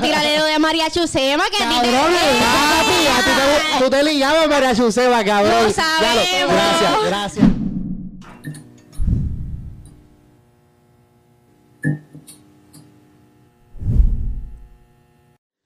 tírale 0.00 0.38
lo 0.38 0.44
de 0.44 0.58
María 0.58 0.90
Chusema, 0.90 1.44
que 1.50 1.62
a 1.62 1.68
ti 1.68 1.74
te- 1.80 1.90
Cabrón, 1.90 2.12
papi, 2.12 3.06
a 3.06 3.24
ti 3.24 3.30
te- 3.78 3.84
tú 3.84 3.90
te 3.90 4.02
ligabas 4.02 4.48
María 4.48 4.74
Chuseba, 4.74 5.24
cabrón. 5.24 5.64
Lo 5.64 5.70
sabemos. 5.72 6.52
Gracias, 6.54 7.04
gracias. 7.06 7.46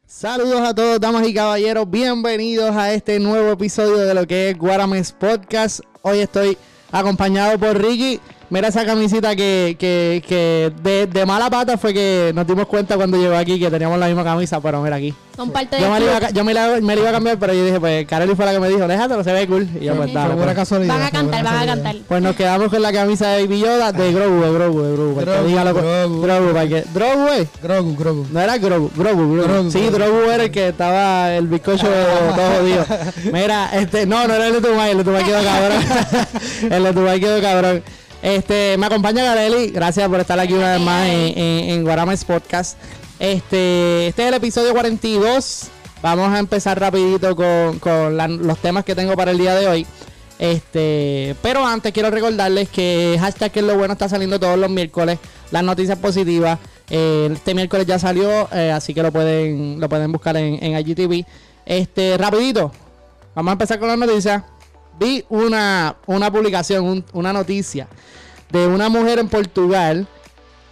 Saludos 0.06 0.60
a 0.62 0.74
todos, 0.74 1.00
damas 1.00 1.26
y 1.26 1.34
caballeros. 1.34 1.90
Bienvenidos 1.90 2.74
a 2.76 2.92
este 2.92 3.18
nuevo 3.18 3.50
episodio 3.52 3.98
de 3.98 4.14
lo 4.14 4.26
que 4.26 4.50
es 4.50 4.58
Guarames 4.58 5.12
Podcast. 5.12 5.80
Hoy 6.02 6.20
estoy 6.20 6.56
acompañado 6.92 7.58
por 7.58 7.76
Ricky. 7.82 8.20
Mira 8.48 8.68
esa 8.68 8.84
camisita 8.84 9.34
que, 9.34 9.76
que, 9.78 10.22
que 10.26 10.72
de, 10.82 11.06
de 11.06 11.26
mala 11.26 11.50
pata 11.50 11.76
fue 11.76 11.92
que 11.92 12.32
nos 12.34 12.46
dimos 12.46 12.66
cuenta 12.66 12.96
cuando 12.96 13.16
llegó 13.16 13.34
aquí 13.34 13.58
que 13.58 13.70
teníamos 13.70 13.98
la 13.98 14.06
misma 14.06 14.22
camisa, 14.22 14.60
pero 14.60 14.80
mira 14.82 14.96
aquí. 14.96 15.12
Son 15.34 15.50
parte 15.50 15.78
Yo, 15.78 15.92
del 15.92 15.92
me, 15.92 16.00
la 16.00 16.18
iba, 16.18 16.30
yo 16.30 16.44
me, 16.44 16.54
la, 16.54 16.80
me 16.80 16.94
la 16.94 17.00
iba 17.00 17.10
a 17.10 17.12
cambiar, 17.12 17.38
pero 17.38 17.52
yo 17.52 17.64
dije, 17.64 17.78
pues 17.78 18.06
Kareli 18.06 18.34
fue 18.34 18.46
la 18.46 18.52
que 18.52 18.60
me 18.60 18.68
dijo, 18.68 18.86
déjatelo, 18.88 19.22
se 19.22 19.32
ve 19.32 19.46
cool. 19.46 19.68
Y 19.80 19.84
yo, 19.84 19.94
pues, 19.94 20.14
dale, 20.14 20.34
pues. 20.34 20.54
casualidad. 20.54 20.94
Van 20.94 21.02
a 21.02 21.10
cantar, 21.10 21.44
van 21.44 21.56
a 21.56 21.66
cantar. 21.66 21.96
Pues 22.08 22.22
nos 22.22 22.36
quedamos 22.36 22.68
con 22.68 22.80
la 22.80 22.92
camisa 22.92 23.28
de 23.30 23.42
Baby 23.42 23.60
Yoda 23.60 23.92
de 23.92 24.12
Grogu, 24.12 24.40
de 24.40 24.52
Grogu, 24.52 24.82
de 24.82 24.92
Grogu. 24.92 25.14
para 25.14 25.26
que 25.26 25.32
Grogu, 25.32 25.48
dígalo 25.48 25.74
Grogu. 25.74 26.22
Grogu, 26.22 26.52
para 26.52 26.68
que... 26.68 26.84
Grogu, 26.94 27.28
eh. 27.34 27.48
Grogu, 27.62 27.96
Grogu. 27.96 28.26
No 28.32 28.40
era 28.40 28.56
Grogu, 28.56 28.90
Grogu, 28.96 29.34
Grogu. 29.34 29.42
Grogu, 29.42 29.70
sí, 29.70 29.80
Grogu. 29.90 29.96
Grogu 29.96 30.30
era 30.30 30.44
el 30.44 30.50
que 30.50 30.68
estaba 30.68 31.34
el 31.34 31.48
bizcocho 31.48 31.86
todo 31.86 32.58
jodido. 32.58 32.86
Mira, 33.32 33.70
este, 33.74 34.06
no, 34.06 34.26
no 34.26 34.34
era 34.34 34.46
el 34.46 34.54
de 34.54 34.60
Tumay, 34.66 34.92
el 34.92 34.98
de 34.98 35.04
Tumay 35.04 35.24
quedó 35.24 35.42
cabrón. 35.42 35.82
el 36.70 36.84
de 36.84 36.92
Tumay 36.94 37.20
quedó 37.20 37.42
cabrón. 37.42 37.82
Este, 38.22 38.76
me 38.78 38.86
acompaña 38.86 39.22
Gareli, 39.24 39.68
gracias 39.70 40.08
por 40.08 40.18
estar 40.20 40.38
aquí 40.40 40.54
una 40.54 40.72
vez 40.72 40.80
más 40.80 41.06
en, 41.08 41.38
en, 41.38 41.70
en 41.70 41.82
Guarames 41.84 42.24
Podcast. 42.24 42.76
Este, 43.18 44.08
este 44.08 44.22
es 44.22 44.28
el 44.28 44.34
episodio 44.34 44.72
42. 44.72 45.64
Vamos 46.02 46.32
a 46.32 46.38
empezar 46.38 46.78
rapidito 46.78 47.34
con, 47.36 47.78
con 47.78 48.16
la- 48.16 48.28
los 48.28 48.58
temas 48.58 48.84
que 48.84 48.94
tengo 48.94 49.14
para 49.14 49.30
el 49.30 49.38
día 49.38 49.54
de 49.54 49.68
hoy. 49.68 49.86
Este, 50.38 51.34
pero 51.40 51.64
antes 51.66 51.92
quiero 51.92 52.10
recordarles 52.10 52.68
que 52.68 53.16
hashtag 53.18 53.50
que 53.52 53.60
es 53.60 53.64
lo 53.66 53.76
bueno 53.78 53.92
está 53.94 54.08
saliendo 54.08 54.38
todos 54.38 54.58
los 54.58 54.70
miércoles. 54.70 55.18
Las 55.50 55.62
noticias 55.64 55.98
positivas. 55.98 56.58
Eh, 56.90 57.28
este 57.32 57.54
miércoles 57.54 57.86
ya 57.86 57.98
salió, 57.98 58.48
eh, 58.52 58.70
así 58.70 58.92
que 58.94 59.02
lo 59.02 59.12
pueden, 59.12 59.80
lo 59.80 59.88
pueden 59.88 60.10
buscar 60.12 60.36
en, 60.36 60.62
en 60.62 60.78
IGTV. 60.78 61.24
Este, 61.64 62.16
rapidito. 62.18 62.72
Vamos 63.34 63.50
a 63.50 63.52
empezar 63.52 63.78
con 63.78 63.88
las 63.88 63.98
noticias. 63.98 64.42
Vi 64.98 65.24
una, 65.28 65.96
una 66.06 66.30
publicación, 66.32 66.84
un- 66.84 67.04
una 67.12 67.32
noticia 67.32 67.86
de 68.50 68.66
una 68.66 68.88
mujer 68.88 69.18
en 69.18 69.28
Portugal 69.28 70.06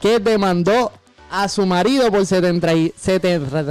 que 0.01 0.19
demandó 0.19 0.93
a 1.31 1.49
su 1.49 1.67
marido 1.67 2.11
por 2.13 2.25
70 2.25 2.75
y 2.75 2.95
70, 2.97 3.63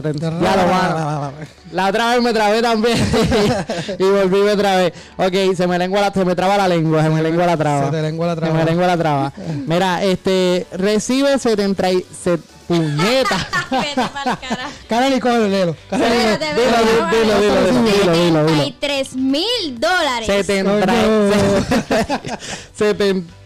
ya 0.42 0.56
lo 0.58 0.70
van. 0.70 1.31
La 1.72 1.88
otra 1.88 2.09
vez 2.14 2.22
me 2.22 2.34
trabé 2.34 2.62
también 2.62 2.98
y 4.00 4.04
volví 4.04 4.42
me 4.42 4.56
trabé. 4.58 4.94
Ok, 5.18 5.56
se 5.56 5.66
me 5.66 5.80
lengua 5.80 6.02
la, 6.02 6.12
se 6.12 6.26
me 6.26 6.36
traba 6.36 6.58
la 6.58 6.68
lengua, 6.68 7.02
se 7.02 7.09
me 7.09 7.24
lengua 7.24 7.46
la 7.46 7.56
traba. 7.58 7.86
Se 7.86 7.92
te 7.92 8.02
lengua 8.02 8.28
la 8.28 8.34
Se 8.36 8.42
traba. 8.42 8.54
me 8.56 8.66
lengua 8.66 8.88
la 8.88 8.98
traba. 8.98 9.34
Mira, 9.66 10.04
este 10.04 10.68
recibe 10.74 11.40
70 11.40 11.92
y 11.92 12.06
se 12.24 12.38
puñeta. 12.67 13.47
Dilo, 15.92 16.08
dilo, 17.09 17.39
dilo, 17.39 17.39
dilo, 17.39 18.14
dilo, 18.14 18.14
dilo. 18.14 18.50
73 18.50 19.16
mil 19.16 19.80
dólares. 19.80 20.28
70 20.28 20.86
70 22.73 23.34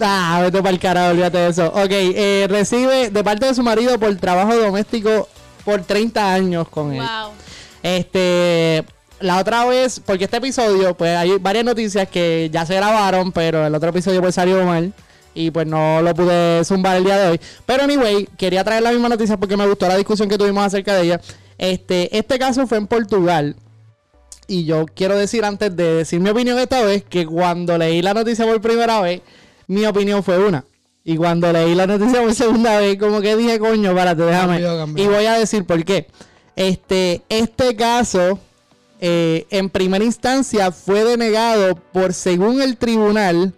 Ah, 0.00 0.40
vete 0.42 0.58
para 0.58 0.70
el 0.70 0.78
carajo, 0.78 1.10
olvídate 1.10 1.38
de 1.38 1.48
eso. 1.48 1.66
Ok, 1.68 1.90
eh, 1.90 2.46
recibe 2.48 3.10
de 3.10 3.24
parte 3.24 3.46
de 3.46 3.54
su 3.54 3.62
marido 3.62 3.98
por 3.98 4.14
trabajo 4.16 4.54
doméstico 4.56 5.28
por 5.64 5.82
30 5.82 6.34
años 6.34 6.68
con 6.68 6.92
él. 6.92 7.00
Wow. 7.00 7.32
Este, 7.82 8.84
la 9.20 9.38
otra 9.38 9.64
vez, 9.66 10.00
porque 10.04 10.24
este 10.24 10.38
episodio, 10.38 10.94
pues 10.94 11.16
hay 11.16 11.38
varias 11.38 11.64
noticias 11.64 12.08
que 12.08 12.50
ya 12.52 12.66
se 12.66 12.74
grabaron, 12.74 13.32
pero 13.32 13.66
el 13.66 13.74
otro 13.74 13.90
episodio 13.90 14.20
pues 14.20 14.34
salió 14.34 14.64
mal. 14.64 14.92
Y 15.34 15.50
pues 15.50 15.66
no 15.66 16.02
lo 16.02 16.14
pude 16.14 16.64
zumbar 16.64 16.96
el 16.96 17.04
día 17.04 17.18
de 17.18 17.30
hoy. 17.30 17.40
Pero 17.66 17.84
anyway, 17.84 18.28
quería 18.36 18.64
traer 18.64 18.82
la 18.82 18.90
misma 18.90 19.08
noticia 19.08 19.36
porque 19.36 19.56
me 19.56 19.66
gustó 19.66 19.86
la 19.88 19.96
discusión 19.96 20.28
que 20.28 20.38
tuvimos 20.38 20.64
acerca 20.64 20.94
de 20.94 21.02
ella. 21.02 21.20
Este, 21.58 22.16
este 22.16 22.38
caso 22.38 22.66
fue 22.66 22.78
en 22.78 22.86
Portugal. 22.86 23.56
Y 24.46 24.64
yo 24.64 24.86
quiero 24.86 25.16
decir 25.16 25.44
antes 25.44 25.76
de 25.76 25.94
decir 25.94 26.18
mi 26.18 26.30
opinión 26.30 26.58
esta 26.58 26.82
vez, 26.82 27.04
que 27.04 27.24
cuando 27.24 27.78
leí 27.78 28.02
la 28.02 28.14
noticia 28.14 28.44
por 28.46 28.60
primera 28.60 29.00
vez, 29.00 29.22
mi 29.68 29.84
opinión 29.86 30.24
fue 30.24 30.38
una. 30.44 30.64
Y 31.04 31.16
cuando 31.16 31.52
leí 31.52 31.74
la 31.74 31.86
noticia 31.86 32.20
por 32.20 32.34
segunda 32.34 32.78
vez, 32.78 32.98
como 32.98 33.20
que 33.20 33.36
dije, 33.36 33.58
coño, 33.58 33.94
párate, 33.94 34.22
déjame. 34.22 34.60
Y 34.96 35.06
voy 35.06 35.26
a 35.26 35.38
decir 35.38 35.64
por 35.64 35.84
qué. 35.84 36.08
Este, 36.56 37.22
este 37.28 37.76
caso, 37.76 38.38
eh, 39.00 39.46
en 39.50 39.70
primera 39.70 40.04
instancia, 40.04 40.72
fue 40.72 41.04
denegado 41.04 41.76
por, 41.76 42.12
según 42.12 42.60
el 42.60 42.76
tribunal, 42.76 43.54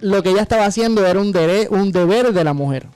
lo 0.00 0.22
que 0.22 0.30
ella 0.30 0.42
estaba 0.42 0.64
haciendo 0.66 1.06
era 1.06 1.18
un, 1.20 1.32
dere- 1.32 1.68
un 1.70 1.90
deber 1.92 2.32
de 2.32 2.44
la 2.44 2.52
mujer. 2.52 2.86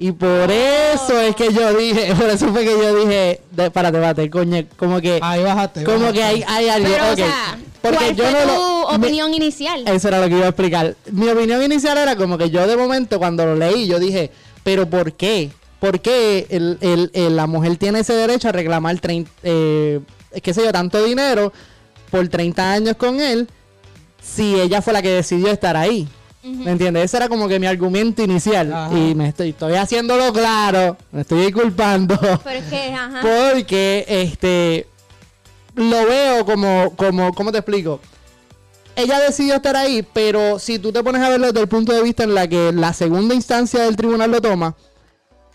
Y 0.00 0.12
por 0.12 0.48
eso 0.50 1.18
es 1.20 1.34
que 1.34 1.52
yo 1.52 1.74
dije, 1.74 2.14
por 2.18 2.28
eso 2.30 2.48
fue 2.52 2.64
que 2.64 2.70
yo 2.70 2.94
dije, 3.04 3.40
de, 3.50 3.70
párate, 3.70 3.98
párate, 3.98 4.30
coño, 4.30 4.64
como 4.76 5.00
que, 5.00 5.18
Ahí 5.22 5.42
bajaste. 5.42 5.82
como 5.84 5.98
bajaste. 5.98 6.18
que 6.18 6.24
hay, 6.24 6.44
hay 6.46 6.68
algo. 6.68 6.88
Pero, 6.88 7.04
ok. 7.06 7.12
o 7.12 7.16
sea, 7.16 7.58
Porque 7.82 7.96
¿cuál 7.98 8.16
yo 8.16 8.24
fue 8.24 8.32
no 8.32 8.38
tu 8.40 8.46
lo- 8.46 8.88
opinión 8.90 9.34
inicial? 9.34 9.82
eso 9.88 10.08
era 10.08 10.20
lo 10.20 10.28
que 10.28 10.36
iba 10.36 10.46
a 10.46 10.50
explicar. 10.50 10.94
Mi 11.10 11.28
opinión 11.28 11.62
inicial 11.62 11.98
era 11.98 12.14
como 12.14 12.38
que 12.38 12.48
yo 12.50 12.66
de 12.66 12.76
momento 12.76 13.18
cuando 13.18 13.44
lo 13.44 13.56
leí, 13.56 13.86
yo 13.88 13.98
dije, 13.98 14.30
pero 14.62 14.88
¿por 14.88 15.12
qué? 15.14 15.50
¿Por 15.80 16.00
qué 16.00 16.46
el- 16.50 16.78
el- 16.80 17.10
el- 17.12 17.34
la 17.36 17.46
mujer 17.48 17.76
tiene 17.76 18.00
ese 18.00 18.12
derecho 18.12 18.48
a 18.48 18.52
reclamar 18.52 18.98
30, 19.00 19.30
eh, 19.42 20.00
qué 20.42 20.54
sé 20.54 20.64
yo, 20.64 20.70
tanto 20.72 21.02
dinero 21.02 21.52
por 22.10 22.26
30 22.28 22.72
años 22.72 22.96
con 22.96 23.20
él 23.20 23.48
si 24.34 24.60
ella 24.60 24.82
fue 24.82 24.92
la 24.92 25.02
que 25.02 25.10
decidió 25.10 25.48
estar 25.48 25.76
ahí? 25.76 26.08
¿Me 26.42 26.70
entiendes? 26.70 27.04
Ese 27.04 27.16
era 27.16 27.28
como 27.28 27.48
que 27.48 27.58
mi 27.58 27.66
argumento 27.66 28.22
inicial. 28.22 28.72
Ajá. 28.72 28.96
Y 28.96 29.14
me 29.14 29.28
estoy, 29.28 29.50
estoy 29.50 29.74
haciéndolo 29.74 30.32
claro, 30.32 30.96
me 31.12 31.22
estoy 31.22 31.46
disculpando. 31.46 32.18
Pero 32.44 32.58
es 32.58 32.64
que, 32.66 32.92
ajá. 32.94 33.20
Porque 33.20 34.04
este 34.08 34.86
lo 35.74 36.06
veo 36.06 36.44
como, 36.44 36.92
como, 36.96 37.32
¿cómo 37.34 37.52
te 37.52 37.58
explico? 37.58 38.00
Ella 38.96 39.20
decidió 39.20 39.54
estar 39.54 39.76
ahí, 39.76 40.04
pero 40.12 40.58
si 40.58 40.78
tú 40.78 40.90
te 40.90 41.04
pones 41.04 41.22
a 41.22 41.28
verlo 41.28 41.46
desde 41.48 41.60
el 41.60 41.68
punto 41.68 41.92
de 41.92 42.02
vista 42.02 42.24
en 42.24 42.34
la 42.34 42.48
que 42.48 42.72
la 42.72 42.92
segunda 42.92 43.34
instancia 43.34 43.82
del 43.84 43.94
tribunal 43.94 44.30
lo 44.30 44.40
toma, 44.40 44.74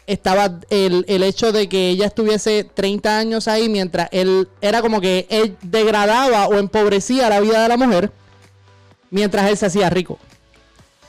estaba 0.08 0.60
el, 0.70 1.04
el 1.08 1.24
hecho 1.24 1.52
de 1.52 1.68
que 1.68 1.90
ella 1.90 2.06
estuviese 2.06 2.64
30 2.74 3.18
años 3.18 3.48
ahí 3.48 3.68
mientras 3.68 4.08
él 4.12 4.48
era 4.62 4.82
como 4.82 5.02
que 5.02 5.28
él 5.30 5.58
degradaba 5.62 6.48
o 6.48 6.56
empobrecía 6.56 7.30
la 7.30 7.42
vida 7.42 7.64
de 7.64 7.70
la 7.70 7.78
mujer 7.78 8.12
mientras 9.14 9.50
él 9.50 9.58
se 9.58 9.68
hacía 9.68 9.90
rico. 9.90 10.20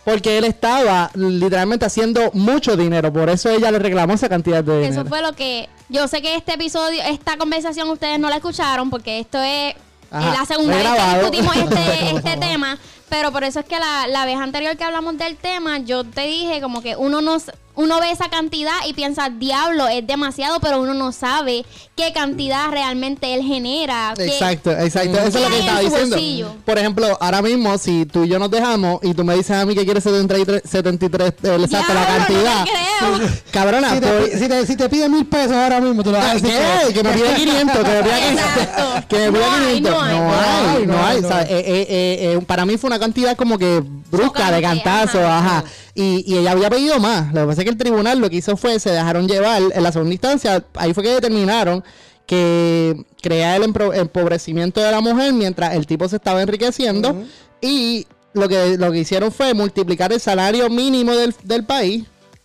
Porque 0.04 0.37
él 0.37 0.44
estaba 0.44 1.10
literalmente 1.15 1.87
haciendo 1.87 2.31
mucho 2.34 2.76
dinero, 2.76 3.10
por 3.10 3.31
eso 3.31 3.48
ella 3.48 3.70
le 3.70 3.78
reclamó 3.78 4.12
esa 4.12 4.28
cantidad 4.28 4.62
de 4.62 4.82
dinero. 4.82 5.00
Eso 5.00 5.09
fue 5.09 5.22
lo 5.22 5.32
que. 5.32 5.69
Yo 5.88 6.06
sé 6.09 6.20
que 6.22 6.37
este 6.37 6.54
episodio, 6.54 7.03
esta 7.03 7.37
conversación 7.37 7.88
ustedes 7.88 8.19
no 8.19 8.28
la 8.28 8.37
escucharon 8.37 8.91
porque 8.91 9.20
esto 9.20 9.43
es 9.43 9.75
Ajá, 10.10 10.41
la 10.41 10.47
segunda 10.47 10.76
vez 10.76 10.87
que 10.93 11.14
discutimos 11.16 11.56
este, 11.56 12.16
este 12.16 12.37
tema. 12.37 12.78
Pero 13.16 13.30
por 13.30 13.44
eso 13.44 13.60
es 13.60 13.66
que 13.66 13.78
la, 13.78 14.08
la 14.08 14.25
vez 14.26 14.36
anterior 14.41 14.76
que 14.76 14.82
hablamos 14.82 15.16
del 15.19 15.36
tema, 15.36 15.78
yo 15.78 16.02
te 16.02 16.22
dije 16.22 16.60
como 16.60 16.82
que 16.82 16.97
uno 16.97 17.20
no 17.20 17.36
s- 17.36 17.52
uno 17.76 17.98
ve 18.00 18.12
esa 18.12 18.28
cantidad 18.28 18.72
y 18.86 18.92
piensa, 18.92 19.30
diablo, 19.30 19.88
es 19.88 20.06
demasiado, 20.06 20.60
pero 20.60 20.80
uno 20.80 20.94
no 20.94 21.10
sabe 21.10 21.64
qué 21.97 22.12
cantidad 22.12 22.70
realmente 22.70 23.34
él 23.34 23.42
genera. 23.42 24.14
qué- 24.16 24.26
Exacto, 24.26 24.70
exacto. 24.70 25.19
Eso 25.19 25.38
es 25.38 25.44
lo 25.44 25.48
¿Qué 25.48 25.50
que 25.54 25.58
estaba 25.60 25.80
diciendo. 25.80 26.16
bolsillo? 26.16 26.54
Por 26.64 26.78
ejemplo, 26.78 27.19
ahora 27.20 27.42
mismo, 27.42 27.76
si 27.78 28.06
tú 28.06 28.22
y 28.25 28.28
yo 28.28 28.38
nos 28.38 28.48
dejamos 28.50 29.00
y 29.02 29.12
tú 29.14 29.25
me 29.25 29.34
dices 29.34 29.56
a 29.56 29.64
mí 29.66 29.75
que 29.75 29.84
quieres 29.84 30.04
73, 30.04 30.62
73 30.64 31.28
eh, 31.42 31.56
exacto, 31.62 31.94
la 31.94 32.00
Diablo, 32.06 32.19
no 32.19 32.26
cantidad. 32.26 32.64
te 32.64 32.70
creo. 32.70 33.31
Cabrona, 33.50 33.91
Si 33.91 34.00
por- 34.00 34.25
te, 34.31 34.38
si, 34.38 34.48
te, 34.48 34.66
si 34.66 34.76
te 34.76 34.88
pide 34.88 35.08
mil 35.08 35.26
pesos 35.26 35.52
ahora 35.56 35.81
mismo, 35.81 36.02
tú 36.05 36.12
lo 36.12 36.19
vas 36.19 36.31
a 36.31 36.34
decir. 36.34 36.50
¿Qué? 36.87 36.94
Que 36.94 37.02
me 37.02 37.12
pida 37.12 37.34
500, 37.34 37.76
que 37.78 37.90
me 37.90 38.02
pida 38.05 38.17
500. 38.19 38.44
Exacto. 38.44 39.06
Que 39.08 39.31
me 39.32 39.38
No 39.40 39.50
hay, 39.52 39.60
500. 39.82 39.93
no 39.93 40.00
hay, 40.02 40.17
No 40.17 40.25
no 40.25 40.32
hay, 40.32 40.87
no 40.87 40.93
no 40.93 41.06
hay. 41.06 41.17
hay, 41.17 41.25
O 41.25 41.26
sea, 41.28 41.31
no 41.31 41.37
hay. 41.43 41.46
eh, 41.50 41.58
eh, 41.67 41.87
eh, 41.88 42.32
eh, 42.38 42.40
para 42.46 42.64
mí 42.67 42.76
fue 42.78 42.87
una 42.87 43.00
cantidad 43.05 43.37
como 43.37 43.59
que 43.59 43.83
brusca, 44.11 44.51
de 44.51 44.62
cantazo, 44.62 45.21
ajá. 45.21 45.59
ajá. 45.59 45.65
Y, 45.95 46.25
y 46.27 46.39
ella 46.39 46.53
había 46.53 46.71
pedido 46.71 46.99
más. 46.99 47.33
Lo 47.33 47.43
que 47.43 47.47
pasa 47.47 47.61
es 47.61 47.65
que 47.65 47.71
el 47.71 47.79
tribunal 47.79 48.19
lo 48.19 48.31
que 48.31 48.37
hizo 48.37 48.56
fue, 48.56 48.81
se 48.81 48.91
dejaron 48.91 49.29
llevar, 49.29 49.62
en 49.73 49.83
la 49.83 49.93
segunda 49.93 50.15
instancia, 50.15 50.65
ahí 50.75 50.93
fue 50.95 51.05
que 51.05 51.11
determinaron 51.11 51.85
que 52.27 53.05
crea 53.21 53.56
el 53.56 53.65
empobrecimiento 53.65 54.81
de 54.81 54.91
la 54.91 55.01
mujer 55.01 55.33
mientras 55.33 55.75
el 55.75 55.87
tipo 55.87 56.09
se 56.09 56.17
estaba 56.17 56.41
enriqueciendo 56.41 57.23
y 57.61 58.06
lo 58.33 58.49
que, 58.49 58.77
lo 58.79 58.91
que 58.93 58.99
hicieron 58.99 59.31
fue 59.31 59.53
multiplicar 59.55 60.12
el 60.12 60.21
salario 60.21 60.71
mínimo 60.71 61.15
del, 61.15 61.35
del 61.45 61.65
país 61.65 62.05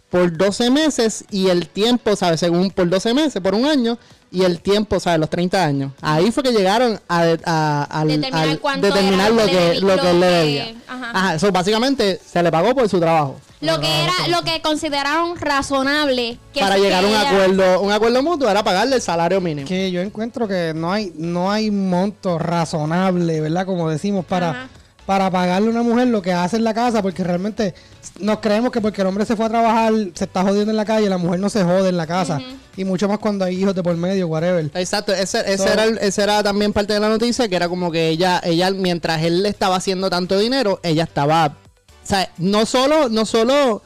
por 0.10 0.36
12 0.36 0.72
meses 0.72 1.24
y 1.32 1.48
el 1.48 1.68
tiempo, 1.68 2.16
¿sabes? 2.16 2.40
Según 2.40 2.72
por 2.72 2.90
12 2.90 3.14
meses, 3.14 3.42
por 3.42 3.56
un 3.56 3.66
año, 3.66 3.98
y 4.32 4.44
el 4.44 4.60
tiempo, 4.62 5.00
¿sabes? 5.00 5.20
Los 5.20 5.30
30 5.30 5.64
años. 5.64 5.92
Ahí 6.02 6.32
fue 6.32 6.44
que 6.44 6.52
llegaron 6.52 7.00
a, 7.08 7.24
Determinar 7.24 8.34
al- 8.50 8.60
cuánto 8.60 8.88
determinar 8.88 9.32
era 9.32 9.44
lo 9.44 9.46
que 9.50 9.82
lo 9.82 9.98
que 10.02 10.10
él 10.12 10.20
le 10.20 10.28
debía. 10.28 10.76
ajá. 10.88 11.12
Ajá, 11.14 11.36
eso 11.36 11.52
básicamente 11.52 12.20
se 12.26 12.44
le 12.44 12.52
pagó 12.52 12.74
por 12.76 12.88
su 12.88 13.00
trabajo. 13.00 13.40
Lo 13.62 13.80
que 13.82 14.04
era, 14.04 14.14
lo 14.30 14.42
que 14.44 14.62
consideraron 14.62 15.36
razonable. 15.38 16.38
Que 16.54 16.62
Para 16.62 16.78
llegar 16.78 17.04
a 17.04 17.08
un 17.08 17.16
acuerdo, 17.16 17.82
un 17.82 17.92
acuerdo 17.92 18.24
mutuo 18.24 18.50
era 18.50 18.64
pagarle 18.64 18.96
el 18.96 19.02
salario 19.02 19.42
mínimo. 19.42 19.68
Que 19.68 19.92
yo 19.92 20.00
encuentro 20.02 20.48
que 20.48 20.72
no 20.76 20.94
hay, 20.94 21.12
no 21.18 21.52
hay 21.52 21.70
monto 21.70 22.40
razonable, 22.40 23.42
¿verdad? 23.42 23.66
Como 23.66 23.90
decimos, 23.90 24.26
para, 24.26 24.52
Ajá. 24.52 24.70
Para 25.10 25.32
pagarle 25.32 25.70
a 25.70 25.72
una 25.72 25.82
mujer 25.82 26.08
lo 26.10 26.22
que 26.22 26.32
hace 26.32 26.58
en 26.58 26.64
la 26.64 26.72
casa, 26.72 27.02
porque 27.02 27.24
realmente 27.24 27.74
nos 28.20 28.38
creemos 28.42 28.72
que 28.72 28.80
porque 28.80 29.02
el 29.02 29.08
hombre 29.08 29.26
se 29.26 29.36
fue 29.36 29.48
a 29.48 29.50
trabajar, 29.50 29.92
se 30.14 30.26
está 30.26 30.44
jodiendo 30.44 30.70
en 30.70 30.78
la 30.78 30.86
calle, 30.86 31.10
la 31.10 31.18
mujer 31.18 31.40
no 31.40 31.50
se 31.50 31.64
jode 31.64 31.90
en 31.90 31.98
la 31.98 32.06
casa. 32.06 32.40
Y 32.78 32.86
mucho 32.86 33.08
más 33.10 33.18
cuando 33.18 33.44
hay 33.44 33.60
hijos 33.60 33.74
de 33.74 33.82
por 33.82 33.98
medio, 33.98 34.28
whatever. 34.28 34.70
Exacto, 34.76 35.12
ese, 35.12 35.40
ese 35.52 35.58
So- 35.58 35.68
era, 35.74 35.86
ese 35.86 36.22
era 36.22 36.44
también 36.44 36.74
parte 36.74 36.94
de 36.94 37.00
la 37.00 37.10
noticia, 37.10 37.48
que 37.48 37.56
era 37.56 37.68
como 37.68 37.92
que 37.92 38.08
ella, 38.08 38.40
ella 38.44 38.70
mientras 38.70 39.24
él 39.24 39.42
le 39.42 39.50
estaba 39.50 39.78
haciendo 39.78 40.12
tanto 40.12 40.38
dinero, 40.38 40.80
ella 40.84 41.06
estaba, 41.06 41.48
o 41.48 42.08
sea, 42.08 42.30
no 42.38 42.68
solo, 42.68 43.10
no 43.10 43.26
solo 43.26 43.82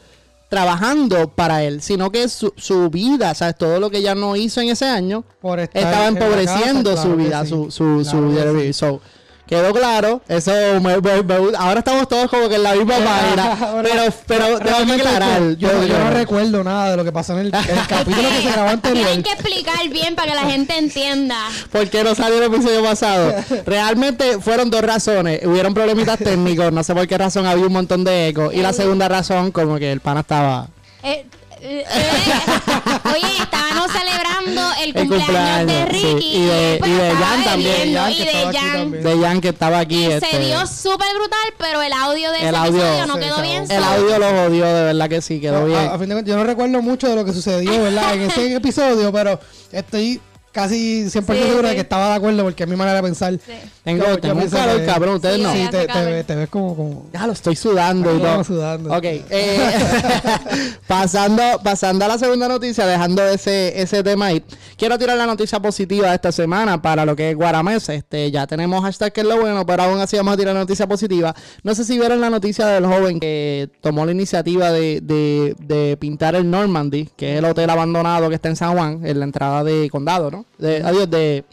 trabajando 0.49 1.29
para 1.29 1.63
él, 1.63 1.81
sino 1.81 2.11
que 2.11 2.27
su, 2.27 2.51
su 2.57 2.89
vida, 2.89 3.33
¿sabes? 3.33 3.55
Todo 3.57 3.79
lo 3.79 3.89
que 3.89 3.99
ella 3.99 4.13
no 4.13 4.35
hizo 4.35 4.59
en 4.59 4.71
ese 4.71 4.87
año, 4.87 5.23
Por 5.39 5.61
estar 5.61 5.83
estaba 5.83 6.07
empobreciendo 6.07 6.89
casa, 6.91 7.01
su 7.03 7.15
claro 7.15 7.23
vida, 7.23 7.43
sí. 7.43 7.49
su, 7.49 7.71
su, 7.71 8.03
su 8.03 8.31
Claro 8.33 8.59
sí. 8.59 8.73
So, 8.73 8.99
quedó 9.47 9.73
claro, 9.73 10.21
eso 10.27 10.51
me- 10.81 10.99
me- 11.01 11.21
me- 11.23 11.57
ahora 11.57 11.79
estamos 11.79 12.07
todos 12.07 12.29
como 12.29 12.49
que 12.49 12.55
en 12.55 12.63
la 12.63 12.73
misma 12.73 12.95
página, 13.03 13.57
pero, 13.83 14.03
pero 14.27 14.45
déjame 14.45 14.63
realmente 14.69 15.07
aclarar. 15.07 15.41
yo, 15.57 15.69
yo- 15.71 15.83
yo 15.85 15.99
no 15.99 16.09
recuerdo 16.11 16.63
nada 16.63 16.91
de 16.91 16.97
lo 16.97 17.03
que 17.03 17.11
pasó 17.11 17.33
en 17.37 17.47
el, 17.47 17.51
capítulo 17.51 18.29
que 18.29 18.41
se 18.41 18.51
grabó 18.51 18.69
anterior. 18.71 19.05
Tienen 19.05 19.23
que 19.23 19.31
explicar 19.31 19.89
bien 19.89 20.15
para 20.15 20.29
que 20.31 20.35
la 20.35 20.49
gente 20.49 20.77
entienda. 20.77 21.37
¿Por 21.71 21.89
qué 21.89 22.03
no 22.03 22.15
salió 22.15 22.37
el 22.37 22.53
episodio 22.53 22.83
pasado? 22.83 23.33
Realmente 23.65 24.39
fueron 24.39 24.69
dos 24.69 24.81
razones. 24.81 25.41
Hubieron 25.45 25.73
problemitas 25.73 26.17
técnicos, 26.19 26.71
no 26.71 26.83
sé 26.83 26.93
por 26.95 27.07
qué 27.07 27.17
razón 27.17 27.45
había 27.45 27.65
un 27.67 27.73
montón 27.73 28.03
de 28.03 28.29
eco. 28.29 28.51
Y 28.51 28.61
la 28.61 28.73
segunda 28.73 29.07
razón, 29.09 29.51
como 29.51 29.77
que 29.77 29.91
el 29.91 29.99
pana 29.99 30.21
estaba... 30.21 30.67
Eh, 31.03 31.25
eh, 31.61 31.85
eh, 31.89 33.09
oye, 33.13 33.37
estábamos 33.41 33.89
celebrando 33.91 34.22
el 34.47 34.89
El 34.89 34.93
cumpleaños, 34.93 35.67
de 35.67 35.73
cumpleaños, 35.73 35.89
Ricky 35.89 36.21
sí, 36.21 36.37
y 36.37 36.45
de- 36.45 36.75
pues 36.79 36.91
y 36.91 36.93
de 36.93 37.07
estaba 37.09 37.25
Jan 37.27 37.43
también. 37.43 37.93
Jan, 37.95 38.11
y 38.11 38.15
que 38.15 38.23
de 38.23 38.29
estaba 38.31 38.49
aquí 38.49 38.57
Jan. 38.57 38.73
también. 38.73 39.03
De 39.03 39.17
Jan 39.25 39.41
que 39.41 39.47
estaba 39.49 39.79
aquí. 39.79 39.95
Y 39.95 40.05
este, 40.11 40.31
se 40.31 40.39
dio 40.39 40.67
súper 40.67 41.07
brutal, 41.15 41.53
pero 41.57 41.81
el 41.81 41.93
audio 41.93 42.31
de 42.31 42.37
El 42.39 42.47
ese 42.47 42.55
audio, 42.57 42.81
episodio 42.85 43.05
no 43.07 43.13
sí, 43.13 43.19
quedó 43.19 43.41
bien. 43.41 43.71
El 43.71 43.83
audio 43.83 44.19
lo 44.19 44.29
jodió, 44.29 44.65
de 44.65 44.83
verdad 44.83 45.09
que 45.09 45.21
sí, 45.21 45.39
quedó 45.39 45.59
No, 45.61 45.65
bien. 45.65 45.79
A, 45.79 45.93
a 45.93 45.99
fin 45.99 46.09
de 46.09 46.15
cuentas, 46.15 46.31
yo 46.31 46.37
no 46.37 46.43
recuerdo 46.43 46.81
mucho 46.81 47.07
de 47.07 47.15
lo 47.15 47.25
que 47.25 47.33
sucedió, 47.33 47.71
¿verdad? 47.81 48.13
En 48.15 48.21
ese 48.23 48.55
episodio, 48.55 49.11
pero 49.11 49.39
estoy 49.71 50.19
casi 50.53 51.05
100% 51.09 51.11
Sí, 51.11 51.43
seguro 51.49 51.63
de 51.63 51.69
sí. 51.69 51.75
que 51.75 51.81
estaba 51.81 52.09
de 52.09 52.13
acuerdo 52.15 52.43
porque 52.43 52.63
es 52.63 52.69
mi 52.69 52.75
manera 52.77 52.97
de 52.97 53.03
pensar. 53.03 53.33
Sí. 53.33 53.51
Tengo, 53.83 54.03
yo- 54.05 54.09
yo 54.11 54.17
tengo 54.19 54.33
un 54.35 54.39
pienso 54.41 54.55
calor, 54.57 54.79
que- 54.79 54.85
cabrón, 54.85 55.15
ustedes 55.15 55.35
Sí, 55.37 55.41
no. 55.43 55.51
sí, 55.53 55.67
te, 55.69 55.85
calor. 55.87 56.05
te, 56.11 56.23
te 56.23 56.35
ves 56.35 56.49
como... 56.49 56.75
como 56.75 57.09
Ya 57.11 57.27
lo 57.27 57.33
estoy 57.33 57.55
sudando 57.57 58.11
y 58.13 58.17
Estamos 58.17 58.47
todo. 58.47 58.55
sudando. 58.57 58.93
Ok, 58.95 59.03
eh, 59.03 59.69
pasando, 60.87 61.43
pasando 61.63 62.05
a 62.05 62.07
la 62.07 62.17
segunda 62.17 62.47
noticia, 62.47 62.85
dejando 62.85 63.25
ese, 63.27 63.81
ese 63.81 64.03
tema 64.03 64.27
ahí. 64.27 64.43
Quiero 64.77 64.97
tirar 64.97 65.17
la 65.17 65.25
noticia 65.25 65.59
positiva 65.59 66.09
de 66.09 66.15
esta 66.15 66.31
semana 66.31 66.81
para 66.81 67.05
lo 67.05 67.15
que 67.15 67.31
es 67.31 67.35
Guaramés. 67.35 67.89
Este, 67.89 68.31
ya 68.31 68.47
tenemos 68.47 68.81
hashtag 68.83 69.11
que 69.13 69.21
es 69.21 69.27
lo 69.27 69.39
bueno, 69.39 69.65
pero 69.65 69.83
aún 69.83 69.99
así 69.99 70.17
vamos 70.17 70.33
a 70.33 70.37
tirar 70.37 70.53
la 70.53 70.61
noticia 70.61 70.87
positiva. 70.87 71.35
No 71.63 71.75
sé 71.75 71.83
si 71.83 71.97
vieron 71.97 72.21
la 72.21 72.29
noticia 72.29 72.67
del 72.67 72.85
joven 72.85 73.19
que 73.19 73.69
tomó 73.81 74.05
la 74.05 74.11
iniciativa 74.11 74.71
de, 74.71 75.01
de, 75.01 75.55
de 75.59 75.97
pintar 75.97 76.35
el 76.35 76.49
Normandy, 76.49 77.09
que 77.15 77.33
es 77.33 77.39
el 77.39 77.45
hotel 77.45 77.69
abandonado 77.69 78.29
que 78.29 78.35
está 78.35 78.49
en 78.49 78.55
San 78.55 78.73
Juan, 78.73 79.01
en 79.05 79.19
la 79.19 79.25
entrada 79.25 79.63
de 79.63 79.89
Condado, 79.89 80.31
¿no? 80.31 80.42
De, 80.57 80.81
adiós, 80.83 81.09
de 81.09 81.43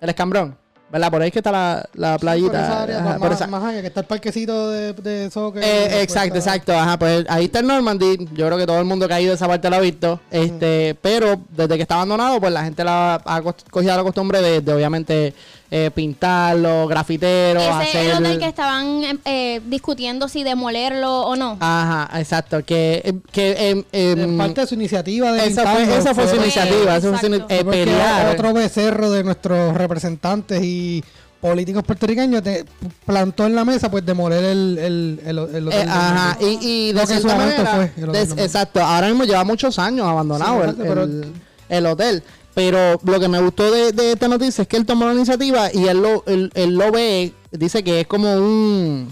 El 0.00 0.08
Escambrón. 0.08 0.56
¿Verdad? 0.92 1.08
Por 1.12 1.22
ahí 1.22 1.28
es 1.28 1.32
que 1.32 1.38
está 1.38 1.52
la, 1.52 1.88
la 1.94 2.18
playita. 2.18 2.50
Por 2.50 2.60
esa 2.60 2.82
área, 2.82 2.96
Ajá, 2.98 3.08
más, 3.10 3.18
por 3.20 3.32
esa- 3.32 3.46
más 3.46 3.62
allá, 3.62 3.80
que 3.80 3.86
está 3.86 4.00
el 4.00 4.06
parquecito 4.06 4.70
de, 4.70 4.92
de 4.92 5.30
soccer. 5.30 5.62
eh, 5.62 6.02
exacto, 6.02 6.36
está- 6.36 6.50
exacto. 6.56 6.72
Ajá, 6.76 6.98
pues 6.98 7.24
ahí 7.28 7.44
está 7.44 7.60
el 7.60 7.68
Normandy. 7.68 8.28
Yo 8.34 8.46
creo 8.46 8.58
que 8.58 8.66
todo 8.66 8.80
el 8.80 8.86
mundo 8.86 9.06
que 9.06 9.14
ha 9.14 9.20
ido 9.20 9.30
a 9.30 9.36
esa 9.36 9.46
parte 9.46 9.70
lo 9.70 9.76
ha 9.76 9.80
visto. 9.80 10.18
Este, 10.32 10.96
pero 11.00 11.40
desde 11.50 11.76
que 11.76 11.82
está 11.82 11.94
abandonado, 11.94 12.40
pues 12.40 12.52
la 12.52 12.64
gente 12.64 12.82
la 12.82 13.22
ha 13.24 13.40
cogido 13.70 13.96
la 13.96 14.02
costumbre 14.02 14.42
de, 14.42 14.62
de, 14.62 14.72
obviamente 14.74 15.32
eh, 15.70 15.90
pintarlo, 15.94 16.86
grafiteros, 16.88 17.62
Ese 17.62 17.72
hacer. 17.72 17.96
es 18.06 18.16
el 18.16 18.24
hotel 18.24 18.38
que 18.40 18.46
estaban 18.46 19.04
em, 19.04 19.18
eh, 19.24 19.60
discutiendo 19.66 20.28
si 20.28 20.42
demolerlo 20.42 21.20
o 21.22 21.36
no. 21.36 21.56
Ajá, 21.60 22.18
exacto. 22.18 22.64
Que, 22.64 23.02
eh, 23.04 23.14
que 23.30 23.70
em, 23.70 23.84
em, 23.92 24.30
Es 24.32 24.36
parte 24.38 24.60
de 24.62 24.66
su 24.66 24.74
iniciativa 24.74 25.32
de 25.32 25.46
esa 25.46 25.62
fue, 25.72 25.82
esa 25.96 26.14
fue 26.14 26.26
su 26.28 26.36
iniciativa. 26.36 26.96
esa 26.96 27.16
fue 27.16 27.28
su 27.28 27.34
eh, 27.48 27.64
pelear. 27.64 28.34
Otro 28.34 28.52
becerro 28.52 29.10
de 29.10 29.22
nuestros 29.22 29.74
representantes 29.76 30.60
y 30.62 31.04
políticos 31.40 31.82
puertorriqueños 31.84 32.42
te 32.42 32.66
plantó 33.06 33.46
en 33.46 33.54
la 33.54 33.64
mesa 33.64 33.90
pues 33.90 34.04
demoler 34.04 34.44
el, 34.44 34.76
el, 34.78 35.20
el, 35.24 35.38
el 35.54 35.68
hotel 35.68 35.88
Eh, 35.88 35.90
ajá, 35.90 36.36
y, 36.40 36.58
y 36.60 36.92
de 36.92 37.00
Lo 37.00 37.06
que 37.06 37.14
en 37.14 37.20
su 37.22 37.28
cierta 37.28 37.38
momento 37.38 37.62
manera, 37.62 37.76
fue 37.76 37.84
el 38.02 38.08
hotel 38.10 38.12
des- 38.12 38.28
Normandy. 38.28 38.42
exacto, 38.42 38.80
ahora 38.82 39.06
mismo 39.08 39.24
lleva 39.24 39.44
muchos 39.44 39.78
años 39.78 40.06
abandonado 40.06 40.64
Sí, 40.72 41.30
el 41.70 41.86
hotel. 41.86 42.22
Pero 42.54 42.98
lo 43.04 43.20
que 43.20 43.28
me 43.28 43.40
gustó 43.40 43.70
de, 43.70 43.92
de 43.92 44.12
esta 44.12 44.26
noticia 44.28 44.62
es 44.62 44.68
que 44.68 44.76
él 44.76 44.84
tomó 44.86 45.06
la 45.06 45.14
iniciativa 45.14 45.72
y 45.72 45.86
él 45.86 46.02
lo, 46.02 46.24
él, 46.26 46.50
él 46.54 46.74
lo 46.74 46.90
ve, 46.90 47.32
dice 47.52 47.84
que 47.84 48.00
es 48.00 48.06
como 48.06 48.32
un... 48.34 49.08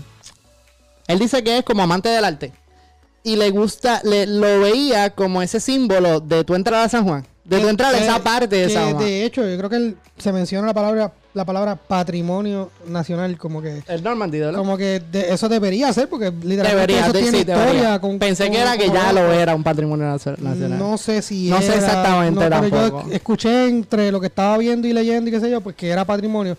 Él 1.06 1.18
dice 1.18 1.42
que 1.44 1.58
es 1.58 1.64
como 1.64 1.82
amante 1.82 2.08
del 2.08 2.24
arte. 2.24 2.52
Y 3.22 3.36
le 3.36 3.50
gusta, 3.50 4.00
le, 4.04 4.26
lo 4.26 4.60
veía 4.60 5.10
como 5.10 5.40
ese 5.42 5.60
símbolo 5.60 6.20
de 6.20 6.44
tu 6.44 6.54
entrada 6.54 6.84
a 6.84 6.88
San 6.88 7.04
Juan. 7.06 7.26
De 7.44 7.56
tu 7.58 7.64
Que- 7.64 7.70
entrada 7.70 7.96
a 7.96 8.00
esa 8.00 8.22
parte 8.22 8.48
de 8.56 8.68
San 8.70 8.92
Juan. 8.92 9.04
De 9.04 9.24
hecho, 9.24 9.48
yo 9.48 9.56
creo 9.56 9.70
que 9.70 9.76
él- 9.76 9.96
se 10.18 10.32
menciona 10.32 10.66
la 10.66 10.74
palabra 10.74 11.12
la 11.38 11.44
palabra 11.46 11.76
patrimonio 11.76 12.70
nacional 12.86 13.38
como 13.38 13.62
que 13.62 13.82
El 13.88 14.02
Normandy, 14.02 14.40
como 14.54 14.76
que 14.76 15.00
de- 15.00 15.32
eso 15.32 15.48
debería 15.48 15.90
ser 15.92 16.08
porque 16.08 16.26
literalmente 16.26 16.70
Debería, 16.74 17.00
eso 17.00 17.12
de- 17.12 17.22
tiene 17.22 17.38
sí, 17.38 17.44
historia 17.48 17.98
con- 18.00 18.18
Pensé 18.18 18.44
con- 18.44 18.52
que 18.52 18.60
era 18.60 18.76
que 18.76 18.88
ya 18.90 19.12
lo 19.12 19.32
era 19.32 19.54
un 19.54 19.62
patrimonio 19.62 20.04
nacio- 20.06 20.36
nacional. 20.38 20.78
No 20.78 20.98
sé 20.98 21.22
si 21.22 21.48
No 21.48 21.62
sé 21.62 21.76
exactamente 21.76 22.50
no, 22.50 22.66
yo 22.68 23.04
escuché 23.12 23.68
entre 23.68 24.12
lo 24.12 24.20
que 24.20 24.26
estaba 24.26 24.58
viendo 24.58 24.86
y 24.86 24.92
leyendo 24.92 25.30
y 25.30 25.32
qué 25.32 25.40
sé 25.40 25.50
yo, 25.50 25.60
pues 25.62 25.74
que 25.76 25.88
era 25.88 26.04
patrimonio 26.04 26.56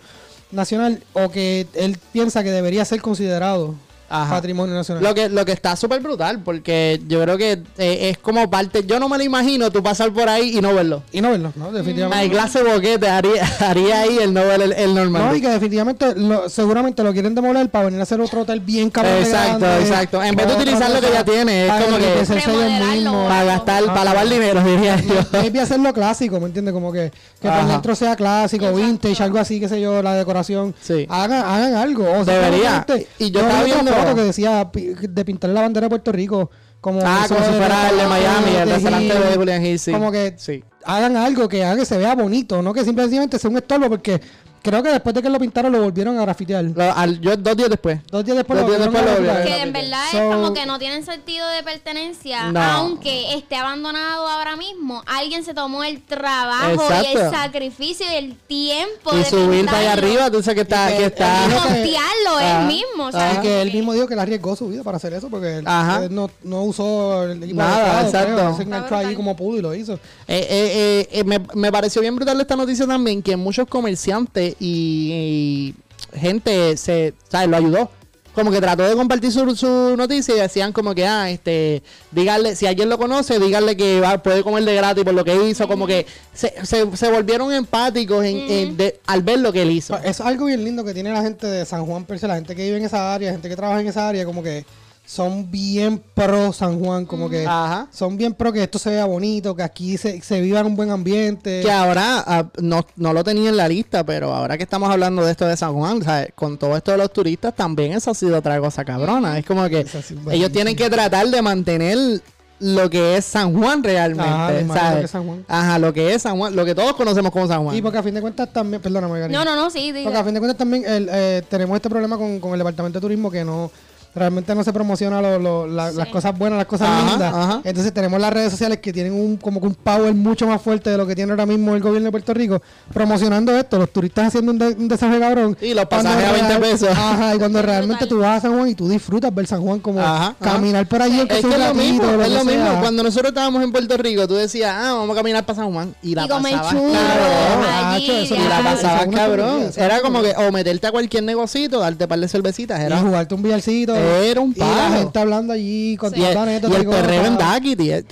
nacional 0.50 1.00
o 1.12 1.30
que 1.30 1.66
él 1.74 1.96
piensa 2.12 2.42
que 2.42 2.50
debería 2.50 2.84
ser 2.84 3.00
considerado 3.00 3.74
Ajá. 4.10 4.34
patrimonio 4.34 4.74
nacional. 4.74 5.02
Lo 5.02 5.14
que, 5.14 5.28
lo 5.28 5.44
que 5.44 5.52
está 5.52 5.76
súper 5.76 6.00
brutal, 6.00 6.40
porque 6.44 7.00
yo 7.06 7.22
creo 7.22 7.38
que 7.38 7.52
eh, 7.78 8.10
es 8.10 8.18
como 8.18 8.50
parte. 8.50 8.84
Yo 8.84 8.98
no 9.00 9.08
me 9.08 9.16
lo 9.16 9.24
imagino 9.24 9.70
tú 9.70 9.82
pasar 9.82 10.12
por 10.12 10.28
ahí 10.28 10.58
y 10.58 10.60
no 10.60 10.74
verlo. 10.74 11.02
Y 11.12 11.20
no 11.20 11.30
verlo, 11.30 11.52
¿no? 11.56 11.70
Definitivamente. 11.72 12.22
Hay 12.24 12.28
clase 12.30 12.62
boquete, 12.62 13.08
haría, 13.08 13.44
haría 13.60 14.00
ahí 14.00 14.18
el 14.18 14.34
no 14.34 14.44
ver 14.44 14.60
el, 14.62 14.72
el 14.72 14.94
normal. 14.94 15.22
No, 15.28 15.36
y 15.36 15.40
que 15.40 15.48
definitivamente 15.48 16.14
lo- 16.16 16.48
seguramente 16.48 17.02
lo 17.02 17.12
quieren 17.12 17.34
demoler 17.34 17.70
para 17.70 17.86
venir 17.86 18.00
a 18.00 18.02
hacer 18.02 18.20
otro 18.20 18.42
hotel 18.42 18.60
bien 18.60 18.90
cabrón. 18.90 19.14
de 19.14 19.20
Exacto, 19.22 19.58
grande, 19.60 19.80
exacto. 19.88 20.22
En 20.22 20.34
vez 20.34 20.46
de 20.48 20.54
utilizar 20.54 20.90
lo 20.90 21.00
que 21.00 21.12
ya 21.12 21.24
tiene, 21.24 21.66
es 21.66 21.72
como 21.84 21.96
que- 21.98 22.24
Remodelarlo. 22.24 22.94
mismos. 22.94 23.28
para 23.28 23.44
gastar, 23.44 23.84
para 23.86 24.04
lavar 24.04 24.28
dinero, 24.28 24.62
diría 24.62 24.96
yo. 25.00 25.14
Maybe 25.32 25.60
hacerlo 25.60 25.92
clásico, 25.92 26.40
¿me 26.40 26.46
entiendes? 26.46 26.74
Como 26.74 26.92
que, 26.92 27.12
que 27.40 27.48
por 27.48 27.66
dentro 27.66 27.94
sea 27.94 28.16
clásico, 28.16 28.66
Exacto. 28.66 28.86
vintage, 28.86 29.22
algo 29.22 29.38
así, 29.38 29.60
qué 29.60 29.68
sé 29.68 29.80
yo, 29.80 30.02
la 30.02 30.14
decoración. 30.14 30.74
Sí. 30.80 31.06
Hagan, 31.08 31.44
hagan 31.44 31.74
algo. 31.74 32.10
O 32.18 32.24
sea, 32.24 32.34
Debería. 32.34 32.84
Y 33.18 33.30
yo 33.30 33.40
estaba 33.40 33.62
viendo- 33.62 33.92
foto 34.02 34.14
que 34.14 34.22
decía 34.22 34.70
de 34.72 35.24
pintar 35.24 35.50
la 35.50 35.62
bandera 35.62 35.86
de 35.86 35.90
Puerto 35.90 36.12
Rico. 36.12 36.50
Como 36.80 37.00
Ah, 37.04 37.26
como 37.28 37.40
si 37.44 37.50
fuera 37.52 37.90
el 37.90 37.96
de 37.98 38.06
Miami, 38.06 38.56
el 38.56 38.70
restaurante 38.70 39.12
de 39.18 39.36
Julian 39.36 39.66
Hill, 39.66 39.78
sí. 39.78 39.92
Como 39.92 40.10
que 40.10 40.34
Sí. 40.38 40.64
hagan 40.84 41.14
algo 41.16 41.46
que 41.46 41.62
haga 41.62 41.76
que 41.76 41.84
se 41.84 41.98
vea 41.98 42.14
bonito, 42.14 42.62
no 42.62 42.72
que 42.72 42.84
simplemente 42.84 43.38
sea 43.38 43.50
un 43.50 43.58
estorbo, 43.58 43.90
porque 43.90 44.18
creo 44.62 44.82
que 44.82 44.90
después 44.90 45.14
de 45.14 45.22
que 45.22 45.30
lo 45.30 45.38
pintaron 45.38 45.72
lo 45.72 45.82
volvieron 45.82 46.18
a 46.18 46.22
grafitear. 46.22 46.64
Lo- 46.64 46.92
al- 46.92 47.20
yo 47.20 47.36
dos 47.36 47.56
días 47.56 47.70
después. 47.70 48.00
Dos 48.10 48.24
días 48.24 48.36
después 48.36 48.60
Dos 48.60 48.68
días 48.68 48.80
después 48.80 49.02
a 49.02 49.06
lo 49.06 49.10
grafitear. 49.22 49.36
volvieron 49.38 49.56
Que 49.58 49.62
en 49.68 49.72
verdad 49.72 50.04
So- 50.10 50.18
es 50.18 50.34
como 50.36 50.54
que 50.54 50.66
no 50.66 50.78
tienen 50.78 51.04
sentido 51.04 51.48
de 51.48 51.62
pertenencia, 51.62 52.50
No. 52.52 52.60
aunque 52.62 53.34
esté 53.34 53.56
abandonado 53.56 54.26
ahora 54.28 54.56
mismo. 54.56 55.02
Alguien 55.06 55.44
se 55.44 55.54
tomó 55.54 55.84
el 55.84 56.02
trabajo 56.02 56.82
y 57.04 57.16
el 57.16 57.30
sacrificio 57.30 58.06
y 58.10 58.14
el 58.14 58.36
tiempo 58.36 59.12
Y 59.14 59.18
de 59.18 59.24
subir 59.24 59.66
para 59.66 59.78
allá 59.78 59.92
arriba, 59.94 60.30
tú 60.30 60.42
sabes 60.42 60.56
que 60.56 60.60
está. 60.62 60.92
Y 60.94 60.98
que- 60.98 61.06
está 61.06 61.46
y 61.86 61.94
Ah, 62.42 62.60
él 62.60 62.66
mismo, 62.66 63.08
Y 63.08 63.12
¿sabes? 63.12 63.38
que 63.40 63.62
él 63.62 63.72
mismo 63.72 63.92
dijo 63.92 64.06
que 64.06 64.14
él 64.14 64.20
arriesgó 64.20 64.56
su 64.56 64.68
vida 64.68 64.82
para 64.82 64.96
hacer 64.96 65.12
eso 65.12 65.28
porque 65.28 65.58
él, 65.58 65.64
Ajá. 65.66 66.04
él 66.04 66.14
no, 66.14 66.30
no 66.42 66.62
usó 66.64 67.24
el 67.24 67.42
equipo 67.42 67.58
Nada, 67.58 68.02
exacto. 68.02 68.56
se 68.56 68.62
enganchó 68.62 68.96
ahí 68.96 69.14
como 69.14 69.36
pudo 69.36 69.58
y 69.58 69.62
lo 69.62 69.74
hizo. 69.74 69.94
Eh, 69.94 69.98
eh, 70.28 70.46
eh, 70.50 71.08
eh, 71.12 71.24
me, 71.24 71.40
me 71.54 71.72
pareció 71.72 72.00
bien 72.02 72.14
brutal 72.16 72.40
esta 72.40 72.56
noticia 72.56 72.86
también 72.86 73.22
que 73.22 73.36
muchos 73.36 73.66
comerciantes 73.68 74.49
y, 74.58 75.74
y 76.14 76.18
gente 76.18 76.76
se, 76.76 77.14
¿sabes? 77.28 77.48
Lo 77.48 77.56
ayudó. 77.56 77.90
Como 78.32 78.52
que 78.52 78.60
trató 78.60 78.84
de 78.88 78.94
compartir 78.94 79.32
su, 79.32 79.56
su 79.56 79.96
noticia 79.96 80.36
y 80.36 80.38
decían 80.38 80.72
como 80.72 80.94
que, 80.94 81.04
ah, 81.04 81.28
este, 81.28 81.82
díganle, 82.12 82.54
si 82.54 82.64
alguien 82.64 82.88
lo 82.88 82.96
conoce, 82.96 83.40
díganle 83.40 83.76
que 83.76 84.00
va, 84.00 84.22
puede 84.22 84.44
comer 84.44 84.64
de 84.64 84.76
gratis 84.76 85.02
por 85.02 85.14
lo 85.14 85.24
que 85.24 85.34
hizo. 85.48 85.66
Como 85.66 85.84
que 85.84 86.06
se, 86.32 86.54
se, 86.64 86.96
se 86.96 87.10
volvieron 87.10 87.52
empáticos 87.52 88.24
en, 88.24 88.36
en- 88.38 88.76
de- 88.76 89.00
al 89.06 89.22
ver 89.22 89.40
lo 89.40 89.52
que 89.52 89.62
él 89.62 89.72
hizo. 89.72 89.96
Eso 89.98 90.08
es 90.08 90.20
algo 90.20 90.46
bien 90.46 90.64
lindo 90.64 90.84
que 90.84 90.94
tiene 90.94 91.12
la 91.12 91.22
gente 91.22 91.48
de 91.48 91.66
San 91.66 91.84
Juan, 91.84 92.04
per 92.04 92.20
se, 92.20 92.28
la 92.28 92.36
gente 92.36 92.54
que 92.54 92.62
vive 92.62 92.76
en 92.76 92.84
esa 92.84 93.12
área, 93.12 93.32
gente 93.32 93.48
que 93.48 93.56
trabaja 93.56 93.80
en 93.80 93.88
esa 93.88 94.08
área, 94.08 94.24
como 94.24 94.44
que 94.44 94.64
son 95.10 95.50
bien 95.50 96.00
pro 96.14 96.52
San 96.52 96.78
Juan, 96.78 97.04
como 97.04 97.28
que 97.28 97.44
Ajá. 97.44 97.88
son 97.90 98.16
bien 98.16 98.32
pro 98.32 98.52
que 98.52 98.62
esto 98.62 98.78
se 98.78 98.90
vea 98.90 99.06
bonito, 99.06 99.56
que 99.56 99.64
aquí 99.64 99.98
se, 99.98 100.20
se 100.20 100.40
viva 100.40 100.60
en 100.60 100.66
un 100.66 100.76
buen 100.76 100.90
ambiente. 100.90 101.62
Que 101.62 101.72
ahora 101.72 102.22
ah, 102.24 102.46
no, 102.60 102.86
no 102.94 103.12
lo 103.12 103.24
tenía 103.24 103.48
en 103.48 103.56
la 103.56 103.66
lista, 103.66 104.04
pero 104.04 104.32
ahora 104.32 104.56
que 104.56 104.62
estamos 104.62 104.88
hablando 104.88 105.24
de 105.24 105.32
esto 105.32 105.46
de 105.46 105.56
San 105.56 105.74
Juan, 105.74 106.00
¿sabes? 106.04 106.28
con 106.36 106.58
todo 106.58 106.76
esto 106.76 106.92
de 106.92 106.98
los 106.98 107.12
turistas, 107.12 107.56
también 107.56 107.90
eso 107.90 108.12
ha 108.12 108.14
sido 108.14 108.38
otra 108.38 108.60
cosa 108.60 108.84
cabrona. 108.84 109.36
Es 109.36 109.44
como 109.44 109.68
que 109.68 109.84
ellos 110.30 110.52
tienen 110.52 110.76
que 110.76 110.88
tratar 110.88 111.26
de 111.26 111.42
mantener 111.42 112.22
lo 112.60 112.88
que 112.88 113.16
es 113.16 113.24
San 113.24 113.58
Juan 113.58 113.82
realmente. 113.82 114.30
Ajá, 114.30 114.80
¿sabes? 114.80 114.98
que 114.98 115.04
es 115.06 115.10
San 115.10 115.26
Juan. 115.26 115.44
Ajá, 115.48 115.78
lo 115.80 115.92
que 115.92 116.14
es 116.14 116.22
San 116.22 116.38
Juan, 116.38 116.54
lo 116.54 116.64
que 116.64 116.76
todos 116.76 116.94
conocemos 116.94 117.32
como 117.32 117.48
San 117.48 117.64
Juan. 117.64 117.74
Y 117.74 117.82
porque 117.82 117.98
a 117.98 118.02
fin 118.04 118.14
de 118.14 118.20
cuentas 118.20 118.52
también, 118.52 118.80
perdóname, 118.80 119.18
Gary. 119.18 119.32
No, 119.32 119.44
no, 119.44 119.56
no, 119.56 119.70
sí. 119.70 119.90
diga. 119.90 120.04
Porque 120.04 120.18
a 120.18 120.24
fin 120.24 120.34
de 120.34 120.40
cuentas 120.40 120.56
también 120.56 120.84
el, 120.86 121.08
eh, 121.10 121.42
tenemos 121.48 121.74
este 121.74 121.90
problema 121.90 122.16
con, 122.16 122.38
con 122.38 122.52
el 122.52 122.58
departamento 122.58 123.00
de 123.00 123.02
turismo 123.02 123.28
que 123.28 123.44
no 123.44 123.72
realmente 124.14 124.54
no 124.54 124.64
se 124.64 124.72
promociona 124.72 125.20
lo- 125.22 125.38
lo- 125.38 125.66
la- 125.66 125.92
las 125.92 126.08
cosas 126.08 126.36
buenas, 126.36 126.56
las 126.58 126.66
cosas 126.66 126.88
Ajá, 126.88 127.10
lindas. 127.10 127.34
ajá. 127.34 127.60
Entonces 127.64 127.92
tenemos 127.94 128.20
las 128.20 128.32
redes 128.32 128.50
sociales 128.50 128.78
que 128.78 128.92
tienen 128.92 129.12
un 129.12 129.36
como 129.36 129.60
que 129.60 129.66
un 129.68 129.74
power 129.74 130.12
mucho 130.14 130.46
más 130.46 130.60
fuerte 130.60 130.90
de 130.90 130.96
lo 130.96 131.06
que 131.06 131.14
tiene 131.14 131.30
ahora 131.32 131.46
mismo 131.46 131.74
el 131.74 131.80
gobierno 131.80 132.06
de 132.06 132.10
Puerto 132.10 132.34
Rico 132.34 132.60
promocionando 132.92 133.56
esto, 133.56 133.78
los 133.78 133.90
turistas 133.92 134.26
haciendo 134.28 134.52
un, 134.52 134.58
de- 134.58 134.68
un 134.68 134.88
desastre 134.88 135.20
cabrón. 135.20 135.56
Y 135.60 135.74
los 135.74 135.86
pasajes 135.86 136.28
a 136.28 136.32
20 136.32 136.48
real- 136.48 136.60
pesos. 136.60 136.88
Ajá, 136.90 137.34
y 137.34 137.38
cuando 137.38 137.62
realmente 137.62 138.06
tú 138.06 138.18
vas 138.18 138.38
a 138.38 138.40
San 138.48 138.56
Juan 138.56 138.68
y 138.68 138.74
tú 138.74 138.88
disfrutas 138.88 139.34
ver 139.34 139.46
San 139.46 139.60
Juan 139.62 139.78
como 139.80 140.00
Ajá, 140.00 140.26
ajá. 140.26 140.36
caminar 140.40 140.86
por 140.86 141.02
allí 141.02 141.18
aunque 141.20 141.34
es 141.34 141.40
sea 141.42 141.50
que 141.50 141.62
es 141.62 141.68
lo 141.68 141.74
mismo, 141.74 142.02
lo 142.04 142.22
es 142.22 142.28
que 142.28 142.34
lo 142.34 142.44
mismo. 142.44 142.64
sea. 142.64 142.80
Cuando 142.80 143.02
nosotros 143.02 143.28
estábamos 143.30 143.62
en 143.62 143.72
Puerto 143.72 143.96
Rico, 143.96 144.26
tú 144.26 144.34
decías, 144.34 144.74
ah, 144.76 144.92
vamos 144.94 145.10
a 145.10 145.14
caminar 145.20 145.44
para 145.46 145.56
San 145.56 145.72
Juan. 145.72 145.94
Y 146.02 146.14
la 146.14 146.24
Y 146.24 146.28
pasabas 146.28 146.70
churros 146.70 146.92
cabrón. 146.92 147.64
allí, 147.92 148.08
Nacho, 148.08 148.18
eso 148.20 148.34
Y 148.34 148.38
la 148.48 148.62
pasabas 148.62 149.06
es 149.06 149.14
cabrón. 149.14 149.62
es 149.62 149.78
Era 149.78 150.00
como 150.00 150.22
que 150.22 150.32
o 150.36 150.52
meterte 150.52 150.86
a 150.86 150.90
cualquier 150.90 151.22
negocito, 151.24 151.78
darte 151.80 152.08
par 152.08 152.18
de 152.18 152.28
cervecitas. 152.28 152.80
Y 152.80 152.84
Era 152.84 152.98
jugarte 152.98 153.34
un 153.34 153.42
billarcito. 153.42 153.94
Era 154.00 154.40
un 154.40 154.54
Y 154.56 154.60
la 154.60 154.90
gente 154.90 155.18
hablando 155.18 155.52
allí 155.52 155.96
con 155.96 156.16
Y 156.16 156.24
el, 156.24 156.32
toda 156.32 156.46
la 156.46 156.52
y 156.52 156.56
el 156.56 156.86
perreo 156.86 157.26
en 157.26 157.38
Daquiti. 157.38 157.90
¡Ey, 157.90 158.04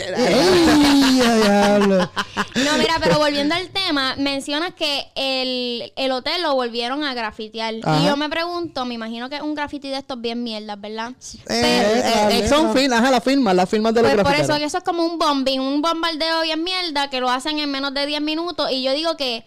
a 1.24 1.34
diablo! 1.34 2.10
No, 2.54 2.78
mira, 2.78 2.94
pero 3.02 3.18
volviendo 3.18 3.54
al 3.54 3.68
tema, 3.68 4.14
mencionas 4.16 4.74
que 4.74 5.06
el, 5.14 5.92
el 5.96 6.12
hotel 6.12 6.42
lo 6.42 6.54
volvieron 6.54 7.04
a 7.04 7.14
grafitear. 7.14 7.74
Ajá. 7.82 8.00
Y 8.00 8.06
yo 8.06 8.16
me 8.16 8.28
pregunto, 8.28 8.84
me 8.84 8.94
imagino 8.94 9.28
que 9.28 9.36
es 9.36 9.42
un 9.42 9.54
graffiti 9.54 9.88
de 9.88 9.96
estos 9.96 10.20
bien 10.20 10.42
mierdas, 10.42 10.80
¿verdad? 10.80 11.12
Eh, 11.48 12.28
Letra, 12.30 12.38
eh, 12.38 12.48
son 12.48 12.72
firmas, 12.74 13.00
ajá, 13.00 13.10
las 13.10 13.24
firmas, 13.24 13.54
las 13.54 13.68
firmas 13.68 13.94
de 13.94 14.02
los 14.02 14.12
Pues 14.12 14.24
por 14.24 14.34
eso 14.34 14.54
eso 14.56 14.78
es 14.78 14.84
como 14.84 15.04
un 15.04 15.18
bombing, 15.18 15.60
un 15.60 15.82
bombardeo 15.82 16.42
bien 16.42 16.62
mierda 16.62 17.08
que 17.10 17.20
lo 17.20 17.30
hacen 17.30 17.58
en 17.58 17.70
menos 17.70 17.94
de 17.94 18.06
10 18.06 18.20
minutos. 18.20 18.70
Y 18.70 18.82
yo 18.82 18.92
digo 18.92 19.16
que 19.16 19.44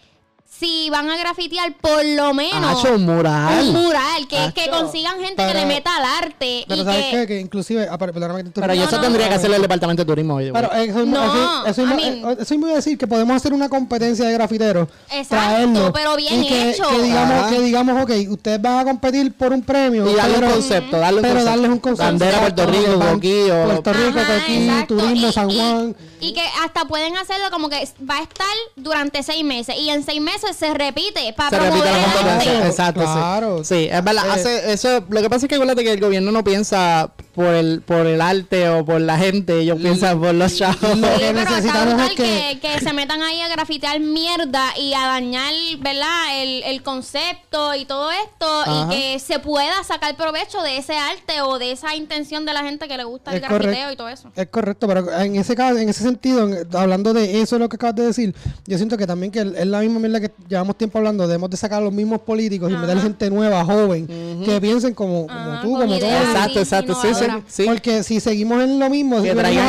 si 0.58 0.90
van 0.90 1.10
a 1.10 1.16
grafitear, 1.16 1.74
por 1.80 2.04
lo 2.04 2.34
menos 2.34 2.78
Hacho, 2.84 2.94
un 2.94 3.06
mural. 3.06 3.66
un 3.68 3.72
mural, 3.72 4.28
que, 4.28 4.52
que 4.54 4.70
consigan 4.70 5.18
gente 5.20 5.44
que 5.46 5.54
le 5.54 5.66
meta 5.66 5.90
al 5.96 6.04
arte. 6.24 6.64
Pero 6.68 6.82
y 6.82 6.84
¿sabes 6.84 7.04
que, 7.06 7.10
qué? 7.12 7.26
Que 7.26 7.40
inclusive... 7.40 7.88
ah, 7.90 7.96
pero- 7.98 8.12
Pero 8.12 8.38
interrumpa. 8.38 8.74
y 8.74 8.80
eso 8.80 8.96
no, 8.96 9.02
tendría 9.02 9.26
no. 9.26 9.30
que 9.30 9.34
hacerle 9.36 9.56
el 9.56 9.62
departamento 9.62 10.02
de 10.04 10.06
turismo. 10.06 10.36
Pero 10.36 10.72
eso, 10.72 11.06
No, 11.06 11.24
eso, 11.24 11.66
eso, 11.66 11.82
I 11.82 11.86
mismo- 11.86 11.96
mean- 12.28 12.36
eso 12.40 12.54
mismo 12.54 12.66
iba 12.66 12.74
a 12.74 12.76
decir 12.76 12.98
que 12.98 13.06
podemos 13.06 13.34
hacer 13.34 13.52
una 13.54 13.68
competencia 13.68 14.26
de 14.26 14.32
grafiteros. 14.34 14.88
Exacto, 15.10 15.28
traerlo, 15.28 15.92
pero 15.92 16.16
bien 16.16 16.44
y 16.44 16.48
que, 16.48 16.70
hecho. 16.70 16.88
Que 16.88 17.02
digamos, 17.02 17.34
Ajá. 17.40 17.48
que 17.50 17.60
digamos, 17.60 18.02
ok, 18.02 18.10
ustedes 18.30 18.60
van 18.62 18.78
a 18.78 18.84
competir 18.84 19.32
por 19.32 19.52
un 19.52 19.62
premio. 19.62 20.08
y 20.08 20.14
darle 20.14 20.38
un 20.38 20.50
concepto, 20.52 20.98
darle 20.98 21.16
un 21.16 21.22
pero 21.22 21.34
concepto. 21.34 21.50
darles 21.50 21.70
un 21.70 21.78
concepto. 21.78 22.04
Bandera 22.04 22.40
Puerto 22.40 22.66
Rico, 22.66 23.00
Coquillo. 23.12 23.64
Puerto 23.64 23.92
Rico, 23.94 24.18
exacto. 24.20 24.96
turismo, 24.96 25.32
San 25.32 25.50
y- 25.50 25.56
Juan. 25.58 25.96
Y, 26.20 26.34
que 26.34 26.42
hasta 26.64 26.84
pueden 26.84 27.16
hacerlo 27.16 27.46
como 27.50 27.68
que 27.68 27.88
va 28.08 28.18
a 28.18 28.22
estar 28.22 28.46
durante 28.76 29.24
seis 29.24 29.42
meses. 29.44 29.74
Y 29.76 29.90
en 29.90 30.04
seis 30.04 30.20
meses 30.20 30.41
se 30.52 30.74
repite 30.74 31.20
se 31.26 31.32
para 31.32 31.58
repite 31.58 31.88
promover 31.88 32.24
la 32.24 32.38
el. 32.38 32.66
Exacto, 32.66 33.00
sí. 33.00 33.06
Claro. 33.06 33.64
Sí, 33.64 33.88
es 33.90 34.04
verdad. 34.04 34.26
Eh. 34.26 34.30
hace 34.32 34.72
eso, 34.72 35.04
lo 35.08 35.22
que 35.22 35.30
pasa 35.30 35.46
es 35.46 35.48
que 35.48 35.54
acuérdate 35.54 35.84
que 35.84 35.92
el 35.92 36.00
gobierno 36.00 36.32
no 36.32 36.42
piensa 36.44 37.12
por 37.34 37.46
el, 37.46 37.80
por 37.80 38.06
el 38.06 38.20
arte 38.20 38.68
o 38.68 38.84
por 38.84 39.00
la 39.00 39.16
gente, 39.18 39.60
ellos 39.60 39.78
piensan 39.80 40.20
por 40.20 40.34
los 40.34 40.54
chavos. 40.56 40.82
lo 40.98 41.18
que 41.18 41.32
necesitamos 41.32 42.02
es 42.02 42.10
que- 42.10 42.58
que, 42.60 42.60
que 42.60 42.80
se 42.80 42.92
metan 42.92 43.22
ahí 43.22 43.40
a 43.40 43.48
grafitear 43.48 43.98
mierda 44.00 44.76
y 44.78 44.92
a 44.94 45.06
dañar, 45.06 45.52
¿verdad? 45.80 46.42
El, 46.42 46.62
el 46.64 46.82
concepto 46.82 47.74
y 47.74 47.84
todo 47.86 48.10
esto 48.10 48.46
Ajá. 48.66 48.86
y 48.94 48.96
que 49.14 49.18
se 49.18 49.38
pueda 49.38 49.82
sacar 49.84 50.16
provecho 50.16 50.60
de 50.62 50.76
ese 50.78 50.94
arte 50.96 51.40
o 51.42 51.58
de 51.58 51.72
esa 51.72 51.94
intención 51.96 52.44
de 52.44 52.52
la 52.52 52.62
gente 52.64 52.88
que 52.88 52.96
le 52.96 53.04
gusta 53.04 53.32
el 53.32 53.40
grafiteo 53.40 53.60
correcto. 53.70 53.92
y 53.92 53.96
todo 53.96 54.08
eso. 54.08 54.30
Es 54.36 54.48
correcto, 54.48 54.86
pero 54.86 55.10
en 55.20 55.36
ese 55.36 55.54
caso, 55.54 55.78
en 55.78 55.88
ese 55.88 56.02
sentido, 56.02 56.46
en- 56.48 56.66
hablando 56.76 57.12
de 57.14 57.40
eso, 57.40 57.58
lo 57.58 57.68
que 57.68 57.76
acabas 57.76 57.96
de 57.96 58.06
decir, 58.06 58.34
yo 58.66 58.76
siento 58.76 58.96
que 58.96 59.06
también 59.06 59.32
que 59.32 59.40
es 59.40 59.66
la 59.66 59.80
misma 59.80 59.98
mierda 60.00 60.20
que 60.20 60.30
llevamos 60.48 60.76
tiempo 60.76 60.98
hablando, 60.98 61.26
debemos 61.26 61.48
de 61.50 61.56
sacar 61.56 61.78
a 61.80 61.84
los 61.84 61.92
mismos 61.92 62.20
políticos 62.20 62.70
y 62.70 62.76
meter 62.76 63.00
gente 63.00 63.30
nueva, 63.30 63.64
joven, 63.64 64.06
que 64.44 64.60
piensen 64.60 64.94
como, 64.94 65.26
como 65.26 65.38
Ajá, 65.52 65.62
tú, 65.62 65.72
como 65.72 65.98
todos. 65.98 66.02
Exacto, 66.12 66.58
exacto, 66.60 66.94
sí, 67.00 67.08
sí, 67.14 67.21
sí. 67.48 67.64
Porque 67.64 68.02
si 68.02 68.20
seguimos 68.20 68.62
en 68.62 68.78
lo 68.78 68.88
mismo, 68.90 69.20
si 69.22 69.30
traigan. 69.30 69.66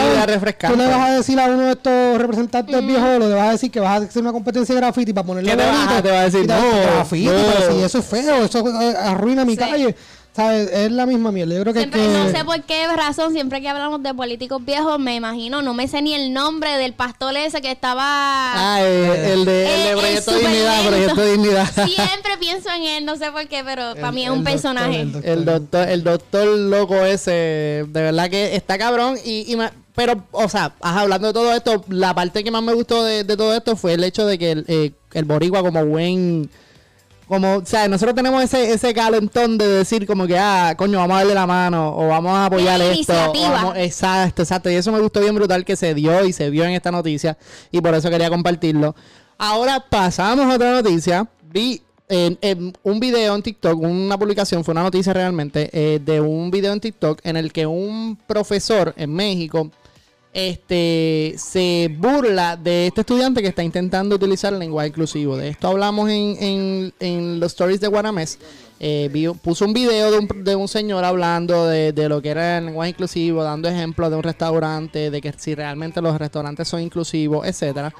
Tú 0.69 0.75
le 0.77 0.87
vas 0.87 1.09
a 1.09 1.11
decir 1.15 1.39
a 1.39 1.45
uno 1.45 1.61
de 1.63 1.71
estos 1.71 2.17
representantes 2.19 2.85
viejos, 2.85 3.19
le 3.19 3.33
vas 3.33 3.49
a 3.49 3.51
decir 3.53 3.71
que 3.71 3.79
vas 3.79 4.01
a 4.01 4.05
hacer 4.05 4.21
una 4.21 4.31
competencia 4.31 4.73
de 4.75 4.81
graffiti 4.81 5.13
para 5.13 5.25
ponerle 5.27 5.51
¿Qué 5.51 5.57
te 5.57 5.63
vas 5.65 5.75
a- 5.75 5.85
bonito, 5.85 6.03
te 6.03 6.11
va 6.11 6.19
a 6.19 6.23
decir? 6.23 6.43
y 6.43 6.47
te 6.47 6.53
va 6.53 6.59
No, 6.59 6.71
graffiti, 6.93 7.25
no. 7.25 7.31
pero 7.31 7.73
si 7.77 7.83
eso 7.83 7.97
es 7.99 8.05
feo, 8.05 8.43
eso 8.45 8.81
eh, 8.81 8.95
arruina 8.97 9.45
mi 9.45 9.53
Sí. 9.53 9.57
calle. 9.59 9.95
¿Sabes? 10.35 10.67
Es 10.71 10.91
la 10.91 11.05
misma 11.05 11.31
mierda. 11.31 11.53
Yo 11.53 11.61
creo 11.61 11.73
que, 11.75 11.79
Siempre, 11.81 12.01
que- 12.01 12.07
no 12.07 12.27
sé 12.31 12.43
por 12.43 12.59
qué 12.63 12.87
razón, 12.95 13.33
siempre 13.33 13.61
que 13.61 13.69
hablamos 13.69 14.01
de 14.01 14.15
políticos 14.15 14.65
viejos, 14.65 14.97
me 14.99 15.13
imagino, 15.15 15.61
no 15.61 15.75
me 15.75 15.87
sé 15.87 16.01
ni 16.01 16.15
el 16.15 16.33
nombre 16.33 16.71
del 16.79 16.93
pastor 16.93 17.37
ese 17.37 17.61
que 17.61 17.69
estaba... 17.71 18.01
Ah, 18.03 18.79
eh, 18.81 19.33
el 19.33 19.45
de, 19.45 19.63
el 19.65 19.69
Eh, 19.69 19.83
de 19.83 19.89
el 19.91 19.97
Proyecto 19.99 20.33
Dignidad. 20.33 20.85
Proyecto 20.87 21.25
Dignidad. 21.25 21.71
Siempre 21.85 22.37
pienso 22.39 22.69
en 22.75 22.81
él, 22.83 23.05
no 23.05 23.15
sé 23.15 23.31
por 23.31 23.47
qué, 23.47 23.63
pero 23.63 23.93
para 23.93 24.11
mí 24.11 24.23
es 24.23 24.31
un 24.31 24.37
doctor, 24.43 24.51
personaje. 24.53 25.01
el 25.01 25.11
doctor. 25.11 25.29
El 25.31 25.45
doctor, 25.45 25.89
el 25.89 26.03
doctor 26.03 26.47
loco 26.57 26.95
ese, 27.05 27.31
de 27.87 28.01
verdad 28.01 28.27
que 28.31 28.55
está 28.55 28.79
cabrón. 28.79 29.17
Y, 29.23 29.51
y 29.51 29.55
me- 29.55 29.69
pero, 29.95 30.23
o 30.31 30.49
sea, 30.49 30.73
hablando 30.81 31.27
de 31.27 31.33
todo 31.33 31.53
esto, 31.53 31.85
la 31.89 32.15
parte 32.15 32.43
que 32.43 32.49
más 32.49 32.63
me 32.63 32.73
gustó 32.73 33.03
de, 33.03 33.23
de 33.23 33.37
todo 33.37 33.53
esto 33.53 33.75
fue 33.75 33.93
el 33.93 34.03
hecho 34.03 34.25
de 34.25 34.39
que 34.39 34.51
el, 34.53 34.65
eh, 34.67 34.91
el 35.13 35.25
boricua 35.25 35.61
como 35.61 35.85
buen... 35.85 36.49
Como, 37.27 37.55
o 37.57 37.65
sea, 37.65 37.87
nosotros 37.87 38.15
tenemos 38.15 38.43
ese, 38.43 38.71
ese 38.73 38.93
calentón 38.93 39.57
de 39.57 39.67
decir 39.67 40.05
como 40.05 40.27
que, 40.27 40.37
ah, 40.37 40.75
coño, 40.77 40.97
vamos 40.99 41.15
a 41.15 41.19
darle 41.19 41.33
la 41.33 41.47
mano 41.47 41.95
o 41.97 42.07
vamos 42.07 42.33
a 42.33 42.45
apoyar 42.47 42.81
esto. 42.81 43.13
o 43.13 43.15
iniciativa. 43.33 43.49
vamos- 43.51 43.77
exacto, 43.77 44.41
exacto. 44.41 44.69
Y 44.69 44.75
eso 44.75 44.91
me 44.91 44.99
gustó 44.99 45.21
bien 45.21 45.33
brutal 45.35 45.63
que 45.65 45.75
se 45.75 45.93
dio 45.93 46.25
y 46.25 46.33
se 46.33 46.49
vio 46.49 46.63
en 46.65 46.71
esta 46.71 46.91
noticia. 46.91 47.37
Y 47.71 47.81
por 47.81 47.93
eso 47.95 48.09
quería 48.09 48.29
compartirlo. 48.29 48.95
Ahora 49.37 49.79
pasamos 49.89 50.45
a 50.45 50.55
otra 50.55 50.71
noticia. 50.73 51.27
Vi 51.43 51.81
en 52.09 52.73
un 52.83 52.99
video 52.99 53.33
en 53.35 53.41
TikTok, 53.41 53.79
una 53.79 54.17
publicación, 54.19 54.63
fue 54.63 54.73
una 54.73 54.83
noticia 54.83 55.13
realmente, 55.13 55.69
eh, 55.73 55.99
de 56.03 56.21
un 56.21 56.51
video 56.51 56.71
en 56.73 56.79
TikTok 56.79 57.19
en 57.23 57.37
el 57.37 57.51
que 57.51 57.65
un 57.65 58.17
profesor 58.27 58.93
en 58.97 59.11
México 59.13 59.71
este 60.33 61.35
se 61.37 61.95
burla 61.95 62.57
de 62.57 62.87
este 62.87 63.01
estudiante 63.01 63.41
que 63.41 63.47
está 63.47 63.63
intentando 63.63 64.15
utilizar 64.15 64.51
el 64.51 64.59
lenguaje 64.59 64.89
inclusivo. 64.89 65.37
De 65.37 65.49
esto 65.49 65.67
hablamos 65.67 66.09
en, 66.09 66.35
en, 66.39 66.93
en 66.99 67.39
los 67.39 67.51
stories 67.51 67.79
de 67.79 67.87
Guanamés. 67.87 68.39
Eh, 68.79 69.09
puso 69.41 69.63
un 69.63 69.73
video 69.73 70.11
de 70.11 70.17
un, 70.17 70.43
de 70.43 70.55
un 70.55 70.67
señor 70.67 71.05
hablando 71.05 71.67
de, 71.67 71.93
de 71.93 72.09
lo 72.09 72.21
que 72.21 72.29
era 72.29 72.57
el 72.57 72.65
lenguaje 72.65 72.89
inclusivo, 72.89 73.41
dando 73.43 73.69
ejemplos 73.69 74.09
de 74.09 74.17
un 74.17 74.23
restaurante, 74.23 75.09
de 75.09 75.21
que 75.21 75.31
si 75.37 75.55
realmente 75.55 76.01
los 76.01 76.17
restaurantes 76.17 76.67
son 76.67 76.81
inclusivos, 76.81 77.47
etcétera. 77.47 77.93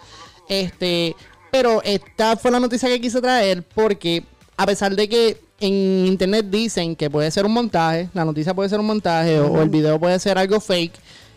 Este, 0.49 1.15
pero 1.51 1.81
esta 1.83 2.35
fue 2.35 2.51
la 2.51 2.59
noticia 2.59 2.89
que 2.89 2.99
quise 2.99 3.21
traer 3.21 3.63
porque 3.63 4.23
a 4.57 4.65
pesar 4.65 4.93
de 4.95 5.07
que 5.07 5.37
en 5.61 6.07
internet 6.07 6.47
dicen 6.49 6.95
que 6.95 7.09
puede 7.09 7.31
ser 7.31 7.45
un 7.45 7.53
montaje, 7.53 8.09
la 8.13 8.25
noticia 8.25 8.53
puede 8.53 8.67
ser 8.67 8.79
un 8.79 8.87
montaje 8.87 9.39
o, 9.39 9.53
o 9.53 9.61
el 9.61 9.69
video 9.69 9.97
puede 9.99 10.19
ser 10.19 10.37
algo 10.37 10.59
fake, 10.59 10.93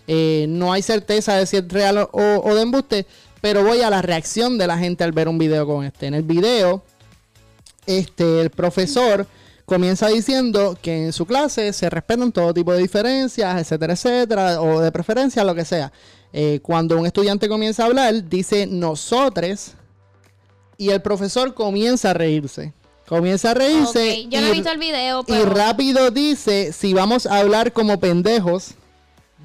eh, 0.07 0.47
no 0.49 0.73
hay 0.73 0.83
certeza 0.83 1.35
de 1.37 1.47
si 1.47 1.57
es 1.57 1.69
real 1.69 1.99
o, 1.99 2.09
o 2.13 2.55
de 2.55 2.63
embuste, 2.63 3.07
pero 3.41 3.63
voy 3.65 3.81
a 3.83 3.91
la 3.91 4.03
reacción 4.03 4.59
de 4.59 4.67
la 4.67 4.79
gente 4.79 5.05
al 5.05 5.13
ver 5.13 5.29
un 5.29 5.39
video 5.39 5.67
con 5.67 5.85
este. 5.85 6.07
En 6.07 6.15
el 6.15 6.23
video, 6.23 6.83
este, 7.87 8.41
el 8.41 8.51
profesor 8.51 9.27
comienza 9.65 10.09
diciendo 10.09 10.77
que 10.81 11.07
en 11.07 11.13
su 11.13 11.27
clase 11.27 11.73
se 11.73 11.91
respetan 11.91 12.33
todo 12.33 12.55
tipo 12.55 12.73
de 12.73 12.79
diferencias, 12.79 13.61
etcétera, 13.61 13.95
etcétera, 13.95 14.61
o 14.61 14.81
de 14.81 14.93
preferencia, 14.93 15.45
lo 15.45 15.55
que 15.55 15.65
sea. 15.65 15.93
Eh, 16.33 16.61
cuando 16.63 16.99
un 16.99 17.07
estudiante 17.07 17.49
comienza 17.49 17.83
a 17.83 17.87
hablar, 17.87 18.29
dice 18.29 18.67
nosotros 18.67 19.73
y 20.77 20.91
el 20.91 21.01
profesor 21.01 21.55
comienza 21.55 22.11
a 22.11 22.15
reírse. 22.15 22.73
Comienza 23.09 23.53
a 23.53 23.55
reírse. 23.55 24.27
Yo 24.29 24.41
no 24.41 24.47
y- 24.49 24.51
he 24.51 24.53
visto 24.53 24.71
el 24.71 24.79
video, 24.79 25.25
y 25.29 25.43
rápido 25.45 26.11
dice, 26.11 26.73
si 26.73 26.93
vamos 26.93 27.27
a 27.27 27.39
hablar 27.39 27.73
como 27.73 27.99
pendejos, 28.01 28.73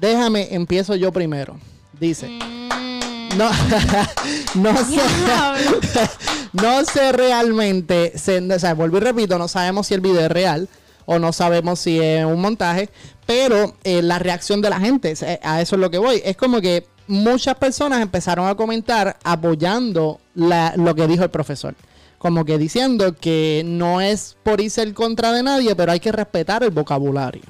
déjame, 0.02 0.48
empiezo 0.54 0.94
yo 0.96 1.10
primero. 1.12 1.56
Dice. 1.98 2.28
Mm, 2.28 3.38
No, 3.38 3.48
no 4.54 4.76
sé. 4.84 5.00
no 6.52 6.84
sé 6.84 7.12
realmente, 7.12 8.12
se- 8.18 8.38
o 8.52 8.58
sea, 8.58 8.74
vuelvo 8.74 8.98
y 8.98 9.00
repito, 9.00 9.38
no 9.38 9.48
sabemos 9.48 9.86
si 9.86 9.94
el 9.94 10.00
video 10.02 10.20
es 10.20 10.30
real 10.30 10.68
o 11.06 11.18
no 11.18 11.32
sabemos 11.32 11.80
si 11.80 11.98
es 11.98 12.24
un 12.26 12.40
montaje, 12.40 12.90
pero 13.26 13.74
eh, 13.84 14.02
la 14.02 14.18
reacción 14.18 14.60
de 14.60 14.70
la 14.70 14.78
gente, 14.80 15.14
eh, 15.22 15.40
a 15.42 15.60
eso 15.62 15.76
es 15.76 15.80
lo 15.80 15.90
que 15.90 15.98
voy, 15.98 16.20
es 16.24 16.36
como 16.36 16.60
que 16.60 16.86
muchas 17.08 17.54
personas 17.56 18.00
empezaron 18.02 18.46
a 18.48 18.54
comentar 18.54 19.16
apoyando 19.24 20.20
la- 20.34 20.74
lo 20.76 20.94
que 20.94 21.06
dijo 21.06 21.24
el 21.24 21.30
profesor. 21.30 21.74
Como 22.18 22.44
que 22.44 22.56
diciendo 22.58 23.16
que 23.18 23.62
no 23.66 24.00
es 24.00 24.36
por 24.44 24.60
irse 24.60 24.82
en 24.82 24.92
contra 24.94 25.32
de 25.32 25.42
nadie, 25.42 25.74
pero 25.74 25.90
hay 25.92 25.98
que 26.00 26.12
respetar 26.12 26.62
el 26.62 26.70
vocabulario. 26.70 27.42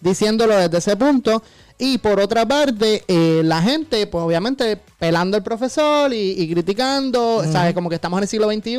diciéndolo 0.00 0.54
desde 0.56 0.76
ese 0.78 0.96
punto. 0.98 1.42
Y 1.76 1.98
por 1.98 2.20
otra 2.20 2.46
parte, 2.46 3.02
eh, 3.08 3.42
la 3.44 3.60
gente, 3.60 4.06
pues 4.06 4.22
obviamente, 4.22 4.76
pelando 4.98 5.36
al 5.36 5.42
profesor 5.42 6.12
y, 6.14 6.30
y 6.40 6.52
criticando, 6.52 7.42
¿sabes? 7.50 7.74
Como 7.74 7.88
que 7.88 7.96
estamos 7.96 8.18
en 8.18 8.22
el 8.22 8.28
siglo 8.28 8.48
XXI, 8.50 8.76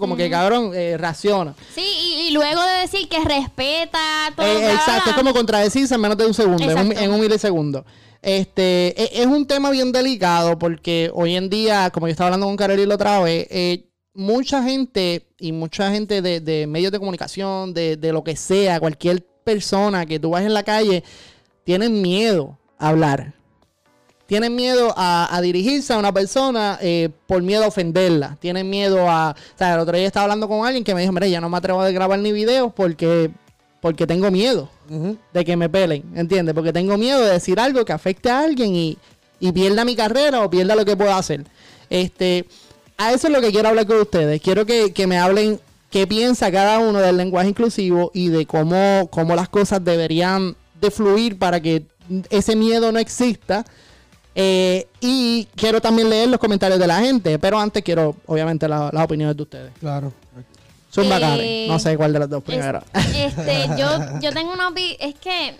como 0.00 0.16
que 0.16 0.28
cabrón, 0.28 0.72
eh, 0.74 0.96
raciona. 0.98 1.54
Sí, 1.74 1.82
y, 1.84 2.28
y 2.28 2.30
luego 2.32 2.60
de 2.60 2.80
decir 2.82 3.08
que 3.08 3.20
respeta 3.22 4.32
todo. 4.36 4.46
Eh, 4.46 4.72
exacto, 4.72 5.10
es 5.10 5.16
como 5.16 5.32
contradecirse 5.32 5.94
en 5.94 6.00
menos 6.00 6.18
de 6.18 6.26
un 6.26 6.34
segundo, 6.34 6.68
en 6.68 6.78
un, 6.78 6.92
en 6.98 7.12
un 7.12 7.20
milisegundo. 7.20 7.84
Este, 8.20 9.00
e- 9.00 9.22
es 9.22 9.26
un 9.26 9.46
tema 9.46 9.70
bien 9.70 9.92
delicado 9.92 10.58
porque 10.58 11.10
hoy 11.14 11.36
en 11.36 11.48
día, 11.48 11.90
como 11.90 12.08
yo 12.08 12.12
estaba 12.12 12.28
hablando 12.28 12.46
con 12.46 12.56
Carolina 12.56 12.88
la 12.88 12.94
otra 12.96 13.20
vez, 13.20 13.46
eh, 13.50 13.84
mucha 14.12 14.62
gente 14.62 15.28
y 15.38 15.52
mucha 15.52 15.90
gente 15.92 16.20
de, 16.22 16.40
de 16.40 16.66
medios 16.66 16.90
de 16.90 16.98
comunicación, 16.98 17.74
de, 17.74 17.96
de 17.96 18.12
lo 18.12 18.24
que 18.24 18.34
sea, 18.34 18.80
cualquier 18.80 19.24
persona 19.44 20.06
que 20.06 20.18
tú 20.18 20.30
vas 20.30 20.42
en 20.42 20.54
la 20.54 20.62
calle, 20.62 21.04
tienen 21.64 22.00
miedo 22.00 22.58
a 22.78 22.88
hablar. 22.88 23.34
Tienen 24.26 24.54
miedo 24.54 24.94
a, 24.96 25.34
a 25.34 25.40
dirigirse 25.42 25.92
a 25.92 25.98
una 25.98 26.12
persona 26.12 26.78
eh, 26.80 27.10
por 27.26 27.42
miedo 27.42 27.64
a 27.64 27.68
ofenderla. 27.68 28.36
Tienen 28.40 28.70
miedo 28.70 29.08
a... 29.10 29.32
O 29.32 29.58
sea, 29.58 29.74
el 29.74 29.80
otro 29.80 29.96
día 29.96 30.06
estaba 30.06 30.24
hablando 30.24 30.48
con 30.48 30.66
alguien 30.66 30.82
que 30.82 30.94
me 30.94 31.02
dijo, 31.02 31.12
mira, 31.12 31.26
ya 31.26 31.40
no 31.40 31.50
me 31.50 31.58
atrevo 31.58 31.82
a 31.82 31.90
grabar 31.90 32.18
ni 32.18 32.32
videos 32.32 32.72
porque, 32.74 33.30
porque 33.82 34.06
tengo 34.06 34.30
miedo 34.30 34.70
de 35.32 35.44
que 35.44 35.56
me 35.56 35.68
pelen, 35.68 36.04
¿entiendes? 36.14 36.54
Porque 36.54 36.72
tengo 36.72 36.96
miedo 36.96 37.20
de 37.20 37.32
decir 37.32 37.60
algo 37.60 37.84
que 37.84 37.92
afecte 37.92 38.30
a 38.30 38.40
alguien 38.40 38.74
y, 38.74 38.98
y 39.40 39.52
pierda 39.52 39.84
mi 39.84 39.94
carrera 39.94 40.42
o 40.42 40.48
pierda 40.48 40.74
lo 40.74 40.84
que 40.86 40.96
pueda 40.96 41.18
hacer. 41.18 41.44
Este, 41.90 42.46
a 42.96 43.12
eso 43.12 43.26
es 43.26 43.32
lo 43.32 43.40
que 43.42 43.50
quiero 43.52 43.68
hablar 43.68 43.86
con 43.86 44.00
ustedes. 44.00 44.40
Quiero 44.40 44.64
que, 44.64 44.92
que 44.92 45.06
me 45.06 45.18
hablen 45.18 45.60
qué 45.90 46.06
piensa 46.06 46.50
cada 46.50 46.78
uno 46.78 46.98
del 46.98 47.18
lenguaje 47.18 47.50
inclusivo 47.50 48.10
y 48.14 48.28
de 48.28 48.46
cómo, 48.46 49.08
cómo 49.10 49.36
las 49.36 49.48
cosas 49.48 49.84
deberían 49.84 50.56
de 50.84 50.90
fluir 50.90 51.38
para 51.38 51.60
que 51.60 51.84
ese 52.30 52.54
miedo 52.56 52.92
no 52.92 52.98
exista. 52.98 53.64
Eh, 54.36 54.86
y 55.00 55.46
quiero 55.54 55.80
también 55.80 56.10
leer 56.10 56.28
los 56.28 56.40
comentarios 56.40 56.78
de 56.80 56.86
la 56.86 57.00
gente, 57.00 57.38
pero 57.38 57.58
antes 57.58 57.82
quiero, 57.84 58.16
obviamente, 58.26 58.66
la- 58.68 58.90
las 58.92 59.04
opiniones 59.04 59.36
de 59.36 59.42
ustedes. 59.42 59.72
Claro. 59.78 60.12
Zumba, 60.92 61.18
Eh. 61.38 61.66
No 61.68 61.78
sé 61.78 61.96
cuál 61.96 62.12
de 62.12 62.18
las 62.20 62.28
dos 62.30 62.38
Es- 62.40 62.44
primero. 62.44 62.82
este, 63.16 63.68
yo, 63.78 63.88
yo 64.20 64.32
tengo 64.32 64.52
una 64.52 64.70
opi- 64.70 64.96
es 65.00 65.14
que 65.16 65.56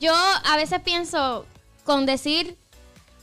yo 0.00 0.12
a 0.44 0.56
veces 0.56 0.80
pienso 0.80 1.44
con 1.84 2.04
decir 2.06 2.56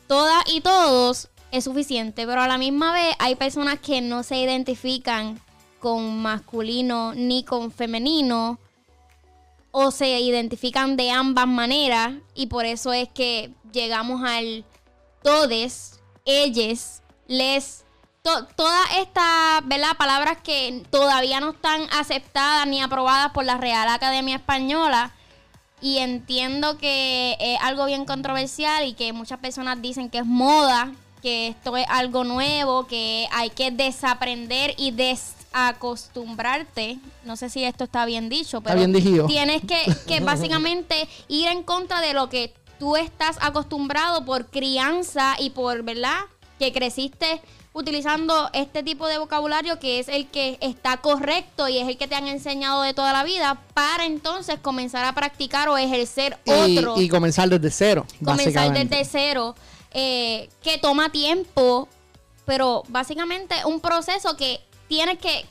todas 0.08 0.44
y 0.52 0.62
todos 0.62 1.30
es 1.52 1.64
suficiente, 1.66 2.26
pero 2.26 2.42
a 2.42 2.48
la 2.48 2.58
misma 2.58 2.94
vez 2.94 3.16
hay 3.20 3.36
personas 3.36 3.80
que 3.80 4.02
no 4.02 4.24
se 4.24 4.38
identifican 4.38 5.40
con 5.80 6.18
masculino 6.22 7.14
ni 7.16 7.44
con 7.44 7.72
femenino 7.72 8.58
o 9.76 9.90
se 9.92 10.20
identifican 10.22 10.96
de 10.98 11.10
ambas 11.12 11.48
maneras 11.48 12.14
y 12.36 12.46
por 12.46 12.66
eso 12.66 12.94
es 12.94 13.10
que 13.10 13.52
llegamos 13.74 14.24
al 14.24 14.64
todes, 15.24 16.00
ellos, 16.26 17.02
les, 17.28 17.84
to- 18.22 18.46
todas 18.56 18.86
estas. 19.00 19.64
Palabras 19.98 20.38
que 20.44 20.84
todavía 20.90 21.40
no 21.40 21.52
están 21.52 21.88
aceptadas 21.92 22.68
ni 22.68 22.82
aprobadas 22.82 23.32
por 23.32 23.46
la 23.46 23.58
Real 23.58 23.88
Academia 23.90 24.36
Española. 24.36 25.12
Y 25.82 25.98
entiendo 25.98 26.78
que 26.78 27.36
es 27.40 27.60
algo 27.62 27.86
bien 27.86 28.06
controversial 28.06 28.86
y 28.86 28.94
que 28.94 29.12
muchas 29.12 29.40
personas 29.40 29.82
dicen 29.82 30.10
que 30.10 30.20
es 30.20 30.26
moda, 30.26 30.92
que 31.22 31.48
esto 31.48 31.76
es 31.78 31.86
algo 31.90 32.24
nuevo, 32.24 32.86
que 32.86 33.28
hay 33.32 33.50
que 33.50 33.72
desaprender 33.72 34.76
y 34.78 34.92
desacostumbrarte. 35.54 36.98
No 37.26 37.38
sé 37.38 37.50
si 37.50 37.64
esto 37.64 37.84
está 37.86 38.06
bien 38.06 38.30
dicho, 38.30 38.62
pero 38.62 38.76
bien 38.76 39.28
tienes 39.28 39.62
que, 39.62 39.84
que 40.08 40.20
básicamente 40.24 41.08
ir 41.28 41.48
en 41.48 41.64
contra 41.64 42.02
de 42.02 42.14
lo 42.14 42.30
que 42.30 42.54
tú 42.80 42.96
estás 42.96 43.38
acostumbrado 43.42 44.26
por 44.26 44.48
crianza 44.48 45.36
y 45.40 45.52
por, 45.52 45.84
¿verdad? 45.84 46.20
Que 46.60 46.74
creciste 46.74 47.42
utilizando 47.76 48.52
este 48.54 48.84
tipo 48.84 49.08
de 49.08 49.18
vocabulario 49.18 49.80
que 49.80 50.00
es 50.00 50.08
el 50.08 50.28
que 50.28 50.60
está 50.62 50.98
correcto 50.98 51.68
y 51.68 51.80
es 51.80 51.88
el 51.88 51.98
que 51.98 52.08
te 52.08 52.14
han 52.14 52.28
enseñado 52.28 52.84
de 52.84 52.94
toda 52.94 53.12
la 53.14 53.24
vida 53.24 53.60
para 53.74 54.06
entonces 54.06 54.60
comenzar 54.62 55.06
a 55.06 55.14
practicar 55.14 55.70
o 55.70 55.78
ejercer 55.78 56.38
Y, 56.46 56.78
otro 56.78 57.02
y 57.02 57.10
comenzar 57.10 57.50
desde 57.50 57.72
cero. 57.72 58.06
comenzar 58.24 58.74
desde 58.74 59.06
cero, 59.06 59.56
eh, 59.92 60.50
que 60.62 60.78
toma 60.78 61.12
tiempo, 61.12 61.88
pero 62.46 62.84
básicamente 62.90 63.56
un 63.66 63.80
proceso 63.80 64.38
que 64.38 64.62
tienes 64.88 65.18
que 65.20 65.46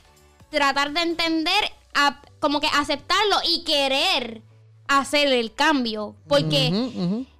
tratar 0.49 0.91
de 0.93 1.01
entender, 1.01 1.71
a- 1.93 2.21
como 2.39 2.59
que 2.59 2.67
aceptarlo 2.67 3.37
y 3.47 3.63
querer 3.63 4.41
hacer 4.87 5.29
el 5.29 5.53
cambio, 5.53 6.15
porque 6.27 6.69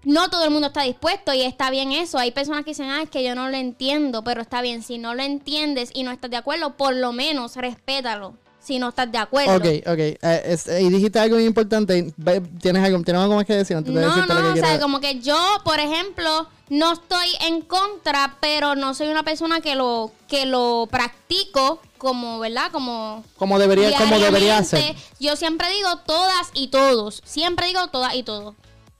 no 0.03 0.29
todo 0.29 0.45
el 0.45 0.49
mundo 0.51 0.67
está 0.67 0.83
dispuesto 0.83 1.33
y 1.33 1.41
está 1.41 1.69
bien 1.69 1.91
eso. 1.91 2.17
Hay 2.17 2.31
personas 2.31 2.63
que 2.63 2.71
dicen, 2.71 2.89
ah, 2.89 3.01
es 3.03 3.09
que 3.09 3.23
yo 3.23 3.35
no 3.35 3.49
lo 3.49 3.57
entiendo, 3.57 4.23
pero 4.23 4.41
está 4.41 4.61
bien, 4.61 4.81
si 4.81 4.97
no 4.97 5.13
lo 5.13 5.23
entiendes 5.23 5.91
y 5.93 6.03
no 6.03 6.11
estás 6.11 6.31
de 6.31 6.37
acuerdo, 6.37 6.75
por 6.77 6.95
lo 6.95 7.11
menos 7.11 7.55
respétalo 7.57 8.35
si 8.63 8.79
no 8.79 8.89
estás 8.89 9.11
de 9.11 9.17
acuerdo. 9.17 9.55
Ok, 9.55 9.65
ok. 9.85 9.97
Eh, 9.99 10.17
es- 10.45 10.67
y 10.67 10.89
dijiste 10.89 11.19
algo 11.19 11.35
muy 11.35 11.45
importante. 11.45 12.13
¿Tienes 12.61 12.83
algo, 12.83 13.03
¿tienes 13.03 13.21
algo 13.21 13.35
más 13.35 13.45
que 13.45 13.55
decir 13.55 13.75
antes 13.75 13.93
de 13.93 13.99
No, 14.01 14.07
decirte 14.07 14.33
lo 14.33 14.39
no, 14.39 14.45
que 14.45 14.51
o 14.51 14.53
sea, 14.55 14.63
quieres? 14.63 14.81
como 14.81 14.99
que 15.01 15.19
yo, 15.19 15.37
por 15.65 15.79
ejemplo, 15.79 16.47
no 16.69 16.93
estoy 16.93 17.27
en 17.41 17.61
contra, 17.61 18.37
pero 18.39 18.75
no 18.75 18.93
soy 18.93 19.07
una 19.09 19.23
persona 19.23 19.59
que 19.61 19.75
lo 19.75 20.11
que 20.27 20.45
lo 20.45 20.87
practico 20.89 21.79
como, 21.97 22.39
¿verdad? 22.39 22.71
Como 22.71 23.23
Como 23.37 23.59
debería, 23.59 23.97
como 23.97 24.17
debería 24.19 24.63
ser. 24.63 24.95
Yo 25.19 25.35
siempre 25.35 25.69
digo 25.71 25.97
todas 26.05 26.49
y 26.53 26.69
todos, 26.69 27.21
siempre 27.25 27.67
digo 27.67 27.87
todas 27.87 28.15
y 28.15 28.23
todos. 28.23 28.55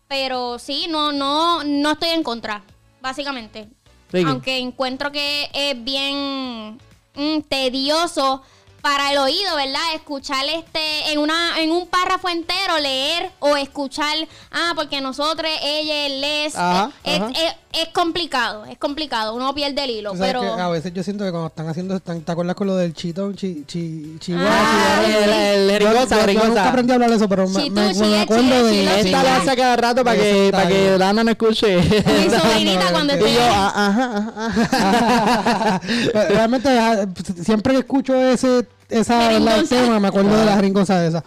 Pero 0.08 0.60
sí, 0.60 0.88
no 0.90 1.12
no 1.12 1.64
no 1.64 1.92
estoy 1.94 2.10
en 2.10 2.24
contra, 2.24 2.64
básicamente. 3.02 3.68
Ricky. 4.12 4.30
Aunque 4.30 4.58
encuentro 4.60 5.12
que 5.12 5.50
es 5.54 5.84
bien 5.84 6.78
mm, 7.16 7.42
tedioso 7.50 8.44
para 8.84 9.14
el 9.14 9.18
oído, 9.18 9.56
¿verdad? 9.56 9.96
Escuchar 9.96 10.46
este 10.50 11.12
en 11.14 11.18
una 11.18 11.58
en 11.62 11.72
un 11.72 11.88
párrafo 11.88 12.28
entero 12.28 12.78
leer 12.80 13.32
o 13.40 13.56
escuchar, 13.56 14.14
ah, 14.52 14.74
porque 14.76 15.00
nosotros, 15.00 15.50
ella, 15.64 16.10
les, 16.10 16.54
Ajá, 16.56 16.92
ajá. 17.06 17.30
es- 17.34 17.56
es 17.74 17.88
complicado, 17.90 18.66
es 18.66 18.78
complicado, 18.78 19.34
uno 19.36 19.54
pierde 19.56 19.84
el 19.84 19.90
hilo, 19.90 20.12
Tú 20.12 20.18
sabes 20.18 20.34
pero 20.34 20.56
que 20.56 20.62
a 20.62 20.68
veces 20.70 20.94
yo 20.94 21.04
siento 21.04 21.24
que 21.26 21.32
cuando 21.32 21.48
están 21.48 21.68
haciendo, 21.68 21.96
están- 21.96 22.22
¿te 22.22 22.32
acuerdas 22.32 22.56
con 22.56 22.68
lo 22.68 22.76
del 22.76 22.94
chitón? 22.94 23.36
Chi, 23.36 23.64
chi, 23.68 24.16
chihuahua, 24.20 24.50
Ah, 24.52 25.02
chihuahua? 25.06 25.50
el, 25.54 25.70
el 25.72 25.80
Yo- 25.82 26.44
nunca 26.48 26.70
aprendí 26.70 26.92
a 26.92 26.96
hablar 26.96 27.12
eso, 27.12 27.28
pero 27.28 27.48
me, 27.50 27.64
Chitu, 27.64 27.74
me- 27.76 28.22
acuerdo 28.22 28.66
de... 28.66 29.00
Esta 29.02 29.24
la 29.24 29.36
hace 29.38 29.56
cada 29.56 29.76
rato 29.76 30.04
para 30.04 30.18
que, 30.18 30.50
para 30.52 30.68
que. 30.68 30.98
Dana 30.98 31.24
no 31.24 31.32
escuche. 31.32 31.78
mi 31.78 32.30
sobrinita 32.30 32.86
cuando 32.92 33.14
Y 33.14 33.18
y 33.18 33.20
esté 33.20 33.34
yo, 33.34 33.42
ah, 33.52 33.74
ajá, 33.88 34.34
ajá. 34.38 35.82
Realmente, 36.30 36.70
siempre 37.44 37.74
que 37.74 37.80
escucho 37.80 38.16
ese 38.16 38.66
esa 38.90 39.30
Jeringonza. 39.30 39.76
tema, 39.76 40.00
me 40.00 40.08
acuerdo 40.10 40.38
de 40.38 40.46
la 40.46 40.56
jeringosa 40.56 41.00
de 41.00 41.08
esa. 41.08 41.24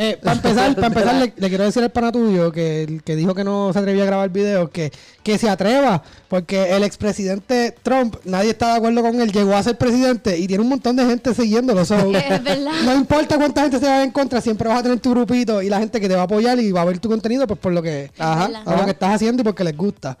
Eh, 0.00 0.16
para 0.22 0.36
empezar, 0.36 0.74
para 0.76 0.86
empezar 0.86 1.14
le, 1.16 1.32
le 1.36 1.48
quiero 1.48 1.64
decir 1.64 1.82
al 1.82 1.90
pana 1.90 2.12
tuyo 2.12 2.52
que, 2.52 2.84
el 2.84 3.02
que 3.02 3.16
dijo 3.16 3.34
que 3.34 3.42
no 3.42 3.72
se 3.72 3.80
atrevía 3.80 4.04
a 4.04 4.06
grabar 4.06 4.30
videos, 4.30 4.70
que, 4.70 4.92
que 5.24 5.36
se 5.38 5.48
atreva, 5.50 6.04
porque 6.28 6.76
el 6.76 6.84
expresidente 6.84 7.74
Trump, 7.82 8.14
nadie 8.24 8.50
está 8.50 8.68
de 8.68 8.76
acuerdo 8.76 9.02
con 9.02 9.20
él, 9.20 9.32
llegó 9.32 9.56
a 9.56 9.62
ser 9.62 9.76
presidente 9.76 10.38
y 10.38 10.46
tiene 10.46 10.62
un 10.62 10.68
montón 10.68 10.94
de 10.94 11.04
gente 11.04 11.34
siguiéndolo. 11.34 11.84
so, 11.84 11.96
Es 12.14 12.44
verdad. 12.44 12.72
No 12.84 12.94
importa 12.94 13.36
cuánta 13.36 13.62
gente 13.62 13.80
se 13.80 13.86
vaya 13.86 14.04
en 14.04 14.12
contra, 14.12 14.40
siempre 14.40 14.68
vas 14.68 14.78
a 14.78 14.82
tener 14.84 15.00
tu 15.00 15.10
grupito 15.10 15.60
y 15.62 15.68
la 15.68 15.80
gente 15.80 16.00
que 16.00 16.08
te 16.08 16.14
va 16.14 16.20
a 16.20 16.24
apoyar 16.24 16.60
y 16.60 16.70
va 16.70 16.82
a 16.82 16.84
ver 16.84 17.00
tu 17.00 17.08
contenido 17.08 17.48
pues 17.48 17.58
por 17.58 17.72
lo 17.72 17.82
que, 17.82 18.12
Ajá, 18.18 18.46
verdad. 18.46 18.64
por 18.64 18.78
lo 18.78 18.84
que 18.84 18.92
estás 18.92 19.14
haciendo 19.14 19.42
y 19.42 19.44
porque 19.44 19.64
les 19.64 19.76
gusta. 19.76 20.16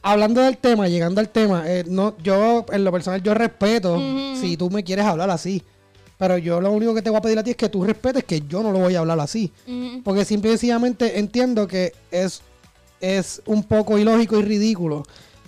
Hablando 0.00 0.40
del 0.40 0.56
tema, 0.56 0.88
llegando 0.88 1.20
al 1.20 1.28
tema, 1.28 1.64
eh, 1.66 1.84
no, 1.86 2.14
yo 2.22 2.64
en 2.72 2.84
lo 2.84 2.92
personal 2.92 3.22
yo 3.22 3.34
respeto 3.34 3.98
si 4.40 4.56
tú 4.56 4.70
me 4.70 4.82
quieres 4.82 5.04
hablar 5.04 5.28
así. 5.30 5.62
Pero 6.18 6.38
yo 6.38 6.60
lo 6.60 6.70
único 6.70 6.94
que 6.94 7.02
te 7.02 7.10
voy 7.10 7.18
a 7.18 7.22
pedir 7.22 7.38
a 7.38 7.42
ti 7.44 7.50
es 7.50 7.56
que 7.56 7.68
tú 7.68 7.84
respetes 7.84 8.24
que 8.24 8.42
yo 8.42 8.62
no 8.62 8.70
lo 8.72 8.78
voy 8.78 8.94
a 8.94 9.00
hablar 9.00 9.18
así. 9.20 9.52
Mm, 9.66 10.00
Porque 10.02 10.24
simple 10.24 10.50
y 10.50 10.52
sencillamente 10.52 11.18
entiendo 11.18 11.66
que 11.66 11.92
es, 12.10 12.42
es 13.00 13.42
un 13.46 13.64
poco 13.64 13.98
ilógico 13.98 14.38
y 14.38 14.42
ridículo 14.42 15.04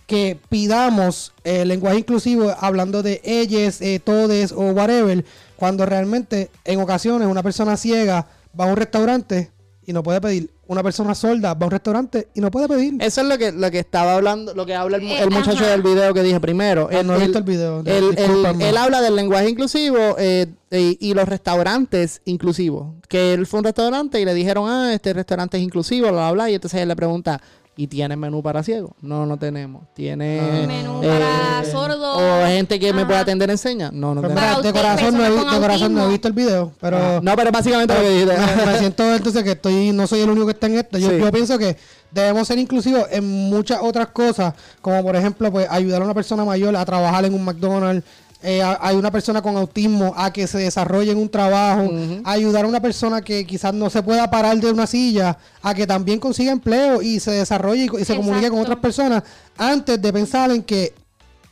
que 0.06 0.38
pidamos 0.48 1.32
el 1.42 1.68
lenguaje 1.68 1.98
inclusivo 1.98 2.54
hablando 2.60 3.02
de 3.02 3.20
ellos, 3.24 3.80
eh, 3.80 4.00
todes 4.02 4.52
o 4.52 4.70
whatever, 4.70 5.24
cuando 5.56 5.84
realmente 5.84 6.50
en 6.64 6.80
ocasiones 6.80 7.26
una 7.28 7.42
persona 7.42 7.76
ciega 7.76 8.26
va 8.58 8.66
a 8.66 8.68
un 8.68 8.76
restaurante 8.76 9.50
y 9.86 9.92
no 9.92 10.02
puede 10.02 10.20
pedir. 10.20 10.50
Una 10.66 10.82
persona 10.82 11.14
sorda 11.14 11.54
va 11.54 11.60
a 11.62 11.64
un 11.66 11.70
restaurante 11.70 12.28
y 12.34 12.40
no 12.40 12.50
puede 12.50 12.66
pedir. 12.68 12.94
Eso 13.00 13.20
es 13.20 13.26
lo 13.28 13.38
que, 13.38 13.52
lo 13.52 13.70
que 13.70 13.78
estaba 13.78 14.14
hablando, 14.16 14.52
lo 14.54 14.66
que 14.66 14.74
habla 14.74 14.96
el, 14.96 15.04
Eh, 15.04 15.20
el 15.22 15.30
muchacho 15.30 15.58
ajá. 15.58 15.68
del 15.70 15.82
video 15.82 16.12
que 16.12 16.22
dije 16.22 16.40
primero. 16.40 16.88
Ah, 16.92 17.02
no 17.04 17.14
he 17.14 17.20
visto 17.20 17.38
el 17.38 17.44
video, 17.44 17.80
Él, 17.84 18.14
él- 18.16 18.60
él 18.62 18.76
habla 18.76 19.00
del 19.00 19.14
lenguaje 19.14 19.48
inclusivo 19.48 19.98
eh, 20.18 20.46
y, 20.72 20.98
y 21.00 21.14
los 21.14 21.28
restaurantes 21.28 22.20
inclusivos. 22.24 22.88
Que 23.08 23.34
él 23.34 23.46
fue 23.46 23.58
a 23.58 23.60
un 23.60 23.64
restaurante 23.64 24.20
y 24.20 24.24
le 24.24 24.34
dijeron, 24.34 24.68
ah, 24.68 24.92
este 24.92 25.12
restaurante 25.12 25.56
es 25.56 25.62
inclusivo, 25.62 26.08
bla, 26.08 26.30
bla, 26.30 26.32
bla. 26.32 26.50
Y 26.50 26.54
entonces 26.54 26.80
él 26.80 26.88
le 26.88 26.96
pregunta, 26.96 27.40
¿y 27.76 27.86
tiene 27.88 28.16
menú 28.16 28.42
para 28.42 28.62
ciegos? 28.62 28.92
No, 29.02 29.26
no 29.26 29.36
tenemos. 29.38 29.82
Tiene... 29.94 30.66
Menú 30.66 31.02
eh, 31.02 31.08
para 31.08 31.64
sordos, 31.70 32.16
O 32.18 32.46
gente 32.46 32.80
que 32.80 32.92
me 32.92 33.04
puede 33.04 33.18
atender 33.18 33.50
en 33.50 33.58
señas? 33.58 33.92
No, 33.92 34.14
no 34.14 34.22
tenemos. 34.22 34.62
de 34.62 34.72
corazón, 34.72 35.16
no 35.16 35.24
he, 35.24 35.28
personas 35.28 35.44
de 35.44 35.50
con 35.50 35.60
corazón 35.60 35.94
no 35.94 35.98
he 36.00 36.02
autismo. 36.04 36.08
visto 36.12 36.28
el 36.28 36.34
video, 36.34 36.72
pero... 36.80 37.20
No, 37.20 37.36
pero 37.36 37.50
básicamente 37.52 37.94
lo 37.94 38.00
que 38.00 38.10
dijiste. 38.10 38.34
me, 38.56 38.72
me 38.72 38.78
siento 38.78 39.14
entonces 39.14 39.42
que 39.44 39.50
estoy 39.52 39.92
no 39.92 40.06
soy 40.06 40.20
el 40.20 40.30
único 40.30 40.46
que 40.46 40.52
está 40.52 40.66
en 40.66 40.76
esto. 40.78 40.98
Yo, 40.98 41.10
Sí. 41.10 41.18
yo 41.18 41.30
pienso 41.30 41.58
que 41.58 41.76
debemos 42.10 42.48
ser 42.48 42.58
inclusivos 42.58 43.04
en 43.10 43.26
muchas 43.50 43.80
otras 43.82 44.08
cosas, 44.08 44.54
como 44.80 45.02
por 45.02 45.14
ejemplo, 45.16 45.52
pues 45.52 45.66
ayudar 45.70 46.00
a 46.00 46.04
una 46.06 46.14
persona 46.14 46.44
mayor 46.44 46.74
a 46.76 46.84
trabajar 46.84 47.24
en 47.26 47.34
un 47.34 47.44
McDonald's. 47.44 48.04
Eh, 48.48 48.62
hay 48.62 48.94
una 48.94 49.10
persona 49.10 49.42
con 49.42 49.56
autismo 49.56 50.14
a 50.16 50.32
que 50.32 50.46
se 50.46 50.58
desarrolle 50.58 51.10
en 51.10 51.18
un 51.18 51.28
trabajo, 51.28 51.90
ayudar 52.22 52.64
a 52.64 52.68
una 52.68 52.80
persona 52.80 53.20
que 53.20 53.44
quizás 53.44 53.74
no 53.74 53.90
se 53.90 54.04
pueda 54.04 54.30
parar 54.30 54.56
de 54.60 54.70
una 54.70 54.86
silla 54.86 55.36
a 55.60 55.74
que 55.74 55.84
también 55.84 56.20
consiga 56.20 56.52
empleo 56.52 57.02
y 57.02 57.18
se 57.18 57.32
desarrolle 57.32 57.88
y, 57.98 58.04
se 58.04 58.14
comunique 58.14 58.48
con 58.48 58.60
otras 58.60 58.78
personas 58.78 59.24
antes 59.58 60.00
de 60.00 60.12
pensar 60.12 60.52
en 60.52 60.62
que 60.62 60.94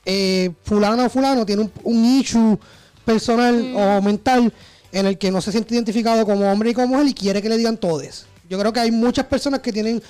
eh, 0.07 0.53
fulano 0.63 1.07
o 1.07 1.11
fulano 1.11 1.45
tiene 1.45 1.63
un, 1.63 1.73
un 1.83 2.05
issue 2.05 2.57
personal 3.05 3.75
o 3.75 4.01
mental 4.01 4.53
en 4.93 5.07
el 5.07 5.19
que 5.19 5.33
no 5.33 5.41
se 5.41 5.51
siente 5.51 5.75
identificado 5.75 6.25
como 6.25 6.49
hombre 6.49 6.71
y 6.71 6.75
como 6.75 6.87
mujer 6.87 7.09
y 7.09 7.15
quiere 7.15 7.43
que 7.43 7.49
le 7.49 7.57
digan 7.57 7.77
todes. 7.77 8.27
Yo 8.49 8.57
creo 8.57 8.73
que 8.73 8.79
hay 8.79 8.93
muchas 8.93 9.27
personas 9.27 9.59
que 9.59 9.73
tienen 9.73 10.01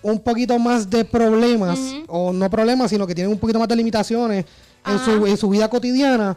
un 0.00 0.18
poquito 0.18 0.58
más 0.58 0.88
de 0.88 1.04
problemas, 1.04 1.78
o 2.06 2.32
no 2.32 2.48
problemas, 2.48 2.88
sino 2.88 3.06
que 3.06 3.14
tienen 3.14 3.30
un 3.30 3.38
poquito 3.38 3.58
más 3.58 3.68
de 3.68 3.76
limitaciones 3.76 4.46
en 4.86 4.98
su, 4.98 5.26
en 5.26 5.36
su 5.36 5.48
vida 5.48 5.68
cotidiana 5.68 6.36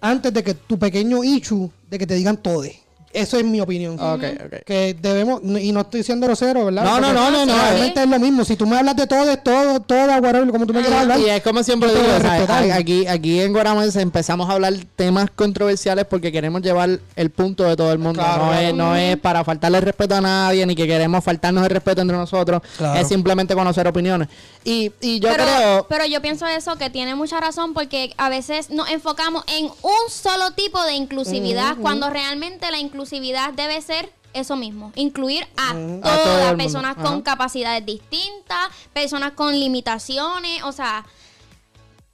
antes 0.00 0.32
de 0.32 0.42
que 0.42 0.54
tu 0.54 0.78
pequeño 0.78 1.24
issue 1.24 1.70
de 1.90 1.98
que 1.98 2.06
te 2.06 2.14
digan 2.14 2.36
todes. 2.36 2.76
Eso 3.18 3.38
es 3.38 3.44
mi 3.44 3.60
opinión. 3.60 3.98
Ok, 3.98 4.22
ok. 4.46 4.64
Que 4.64 4.96
debemos, 5.00 5.40
y 5.42 5.72
no 5.72 5.80
estoy 5.80 6.02
siendo 6.02 6.26
grosero, 6.26 6.66
¿verdad? 6.66 6.84
No, 6.84 7.00
no, 7.00 7.12
no, 7.12 7.30
no, 7.30 7.46
no, 7.46 7.54
Realmente 7.54 8.02
es 8.02 8.08
lo 8.08 8.18
mismo. 8.18 8.44
Si 8.44 8.56
tú 8.56 8.66
me 8.66 8.76
hablas 8.76 8.96
de 8.96 9.06
todo, 9.06 9.30
es 9.30 9.42
todo, 9.42 9.80
todo, 9.80 10.06
whatever, 10.18 10.48
como 10.50 10.66
tú 10.66 10.72
me 10.72 10.80
quieras 10.80 11.02
hablar. 11.02 11.18
Y 11.20 11.28
es 11.28 11.42
como 11.42 11.62
siempre 11.62 11.90
digo, 11.90 12.72
aquí, 12.72 13.06
aquí 13.06 13.40
en 13.40 13.52
Guaramés 13.52 13.96
empezamos 13.96 14.48
a 14.48 14.52
hablar 14.52 14.74
temas 14.96 15.30
controversiales 15.34 16.04
porque 16.04 16.30
queremos 16.30 16.62
llevar 16.62 17.00
el 17.16 17.30
punto 17.30 17.64
de 17.64 17.76
todo 17.76 17.92
el 17.92 17.98
mundo. 17.98 18.20
Claro, 18.20 18.44
no, 18.44 18.50
claro. 18.50 18.68
Es, 18.68 18.74
no 18.74 18.96
es 18.96 19.16
para 19.16 19.44
faltarle 19.44 19.80
respeto 19.80 20.14
a 20.14 20.20
nadie, 20.20 20.64
ni 20.66 20.74
que 20.74 20.86
queremos 20.86 21.24
faltarnos 21.24 21.64
el 21.64 21.70
respeto 21.70 22.00
entre 22.00 22.16
nosotros. 22.16 22.62
Claro. 22.76 23.00
Es 23.00 23.08
simplemente 23.08 23.54
conocer 23.54 23.86
opiniones. 23.86 24.28
Y, 24.64 24.92
y 25.00 25.20
yo 25.20 25.28
pero, 25.30 25.44
creo... 25.44 25.86
pero 25.88 26.06
yo 26.06 26.20
pienso 26.20 26.46
eso 26.46 26.76
que 26.76 26.90
tiene 26.90 27.14
mucha 27.14 27.40
razón 27.40 27.74
porque 27.74 28.12
a 28.16 28.28
veces 28.28 28.70
nos 28.70 28.90
enfocamos 28.90 29.44
en 29.46 29.66
un 29.66 30.10
solo 30.10 30.50
tipo 30.52 30.82
de 30.84 30.94
inclusividad 30.94 31.76
cuando 31.80 32.10
realmente 32.10 32.70
la 32.70 32.78
inclusividad 32.78 33.07
debe 33.10 33.80
ser 33.82 34.12
eso 34.34 34.56
mismo, 34.56 34.92
incluir 34.94 35.46
a 35.56 35.72
todas 36.02 36.54
personas 36.54 36.96
con 36.96 37.06
Ajá. 37.14 37.22
capacidades 37.22 37.84
distintas, 37.86 38.68
personas 38.92 39.32
con 39.32 39.58
limitaciones, 39.58 40.62
o 40.64 40.72
sea, 40.72 41.04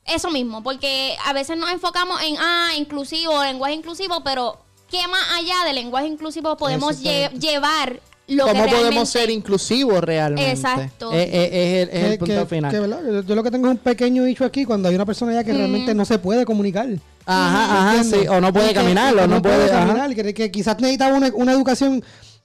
eso 0.07 0.31
mismo, 0.31 0.63
porque 0.63 1.17
a 1.25 1.33
veces 1.33 1.57
nos 1.57 1.71
enfocamos 1.71 2.21
en, 2.23 2.37
ah, 2.39 2.71
inclusivo, 2.77 3.43
lenguaje 3.43 3.75
inclusivo, 3.75 4.23
pero 4.23 4.59
¿qué 4.91 5.07
más 5.09 5.23
allá 5.39 5.65
del 5.65 5.77
lenguaje 5.77 6.07
inclusivo 6.07 6.57
podemos 6.57 7.03
lle- 7.03 7.31
llevar 7.39 8.01
lo 8.29 8.47
¿Cómo 8.47 8.65
que 8.65 8.71
podemos 8.71 9.09
ser 9.09 9.29
inclusivos 9.31 10.03
realmente? 10.03 10.51
Exacto. 10.51 11.13
Es, 11.13 11.29
es- 11.29 11.51
es 11.53 11.89
el, 11.89 11.89
es 11.91 12.05
el 12.05 12.11
Que- 12.13 12.19
punto 12.19 12.35
que- 12.41 12.47
final. 12.47 12.71
que, 12.73 12.81
¿verdad? 12.81 13.01
Yo, 13.07 13.23
yo 13.23 13.35
lo 13.35 13.43
que 13.43 13.51
tengo 13.51 13.67
es 13.67 13.73
un 13.73 13.79
pequeño 13.79 14.25
dicho 14.25 14.45
aquí 14.45 14.65
cuando 14.65 14.89
hay 14.89 14.95
una 14.95 15.05
persona 15.05 15.33
ya 15.35 15.45
que 15.45 15.53
realmente 15.53 15.95
no 15.95 16.05
se 16.05 16.19
puede 16.19 16.45
comunicar. 16.47 16.89
Ajá, 17.27 17.93
ajá, 17.93 18.05
sí. 18.05 18.27
O 18.29 18.41
no 18.41 18.53
puede 18.53 18.69
que- 18.69 18.75
caminar, 18.75 19.15
o 19.19 19.27
no 19.27 19.43
puede... 19.43 19.69
caminar, 19.69 20.15
que, 20.15 20.33
que 20.35 20.51
quizás 20.51 20.79
necesitaba 20.81 21.15
una, 21.17 21.31
una 21.35 21.53
educación 21.53 22.03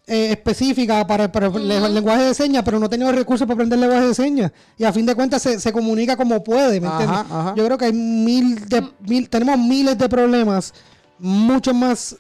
eh, 0.08 0.32
específica 0.32 1.06
para, 1.06 1.32
para 1.32 1.48
el 1.48 1.68
le- 1.68 1.88
lenguaje 1.90 2.24
de 2.24 2.34
señas, 2.34 2.64
pero 2.66 2.80
no 2.80 2.90
tenía 2.90 3.06
los 3.08 3.16
recursos 3.16 3.46
para 3.46 3.54
aprender 3.56 3.78
lenguaje 3.80 4.08
de 4.08 4.16
señas. 4.16 4.52
Y 4.78 4.84
a 4.84 4.92
fin 4.92 5.06
de 5.06 5.16
cuentas 5.16 5.42
se, 5.42 5.60
se 5.60 5.72
comunica 5.72 6.18
como 6.18 6.44
puede, 6.44 6.82
¿me 6.82 6.88
Ajá, 6.88 6.96
entiendes? 7.04 7.32
ajá. 7.32 7.54
Yo 7.56 7.66
creo 7.66 7.78
que 7.78 7.86
hay 7.86 7.94
mil 7.94 8.68
de, 8.68 8.84
mil, 9.08 9.30
tenemos 9.30 9.58
miles 9.60 9.98
de 9.98 10.10
problemas, 10.10 10.74
mucho 11.20 11.74
más 11.74 12.16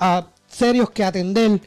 ah, 0.00 0.26
serios 0.48 0.90
que 0.90 1.04
atender 1.04 1.60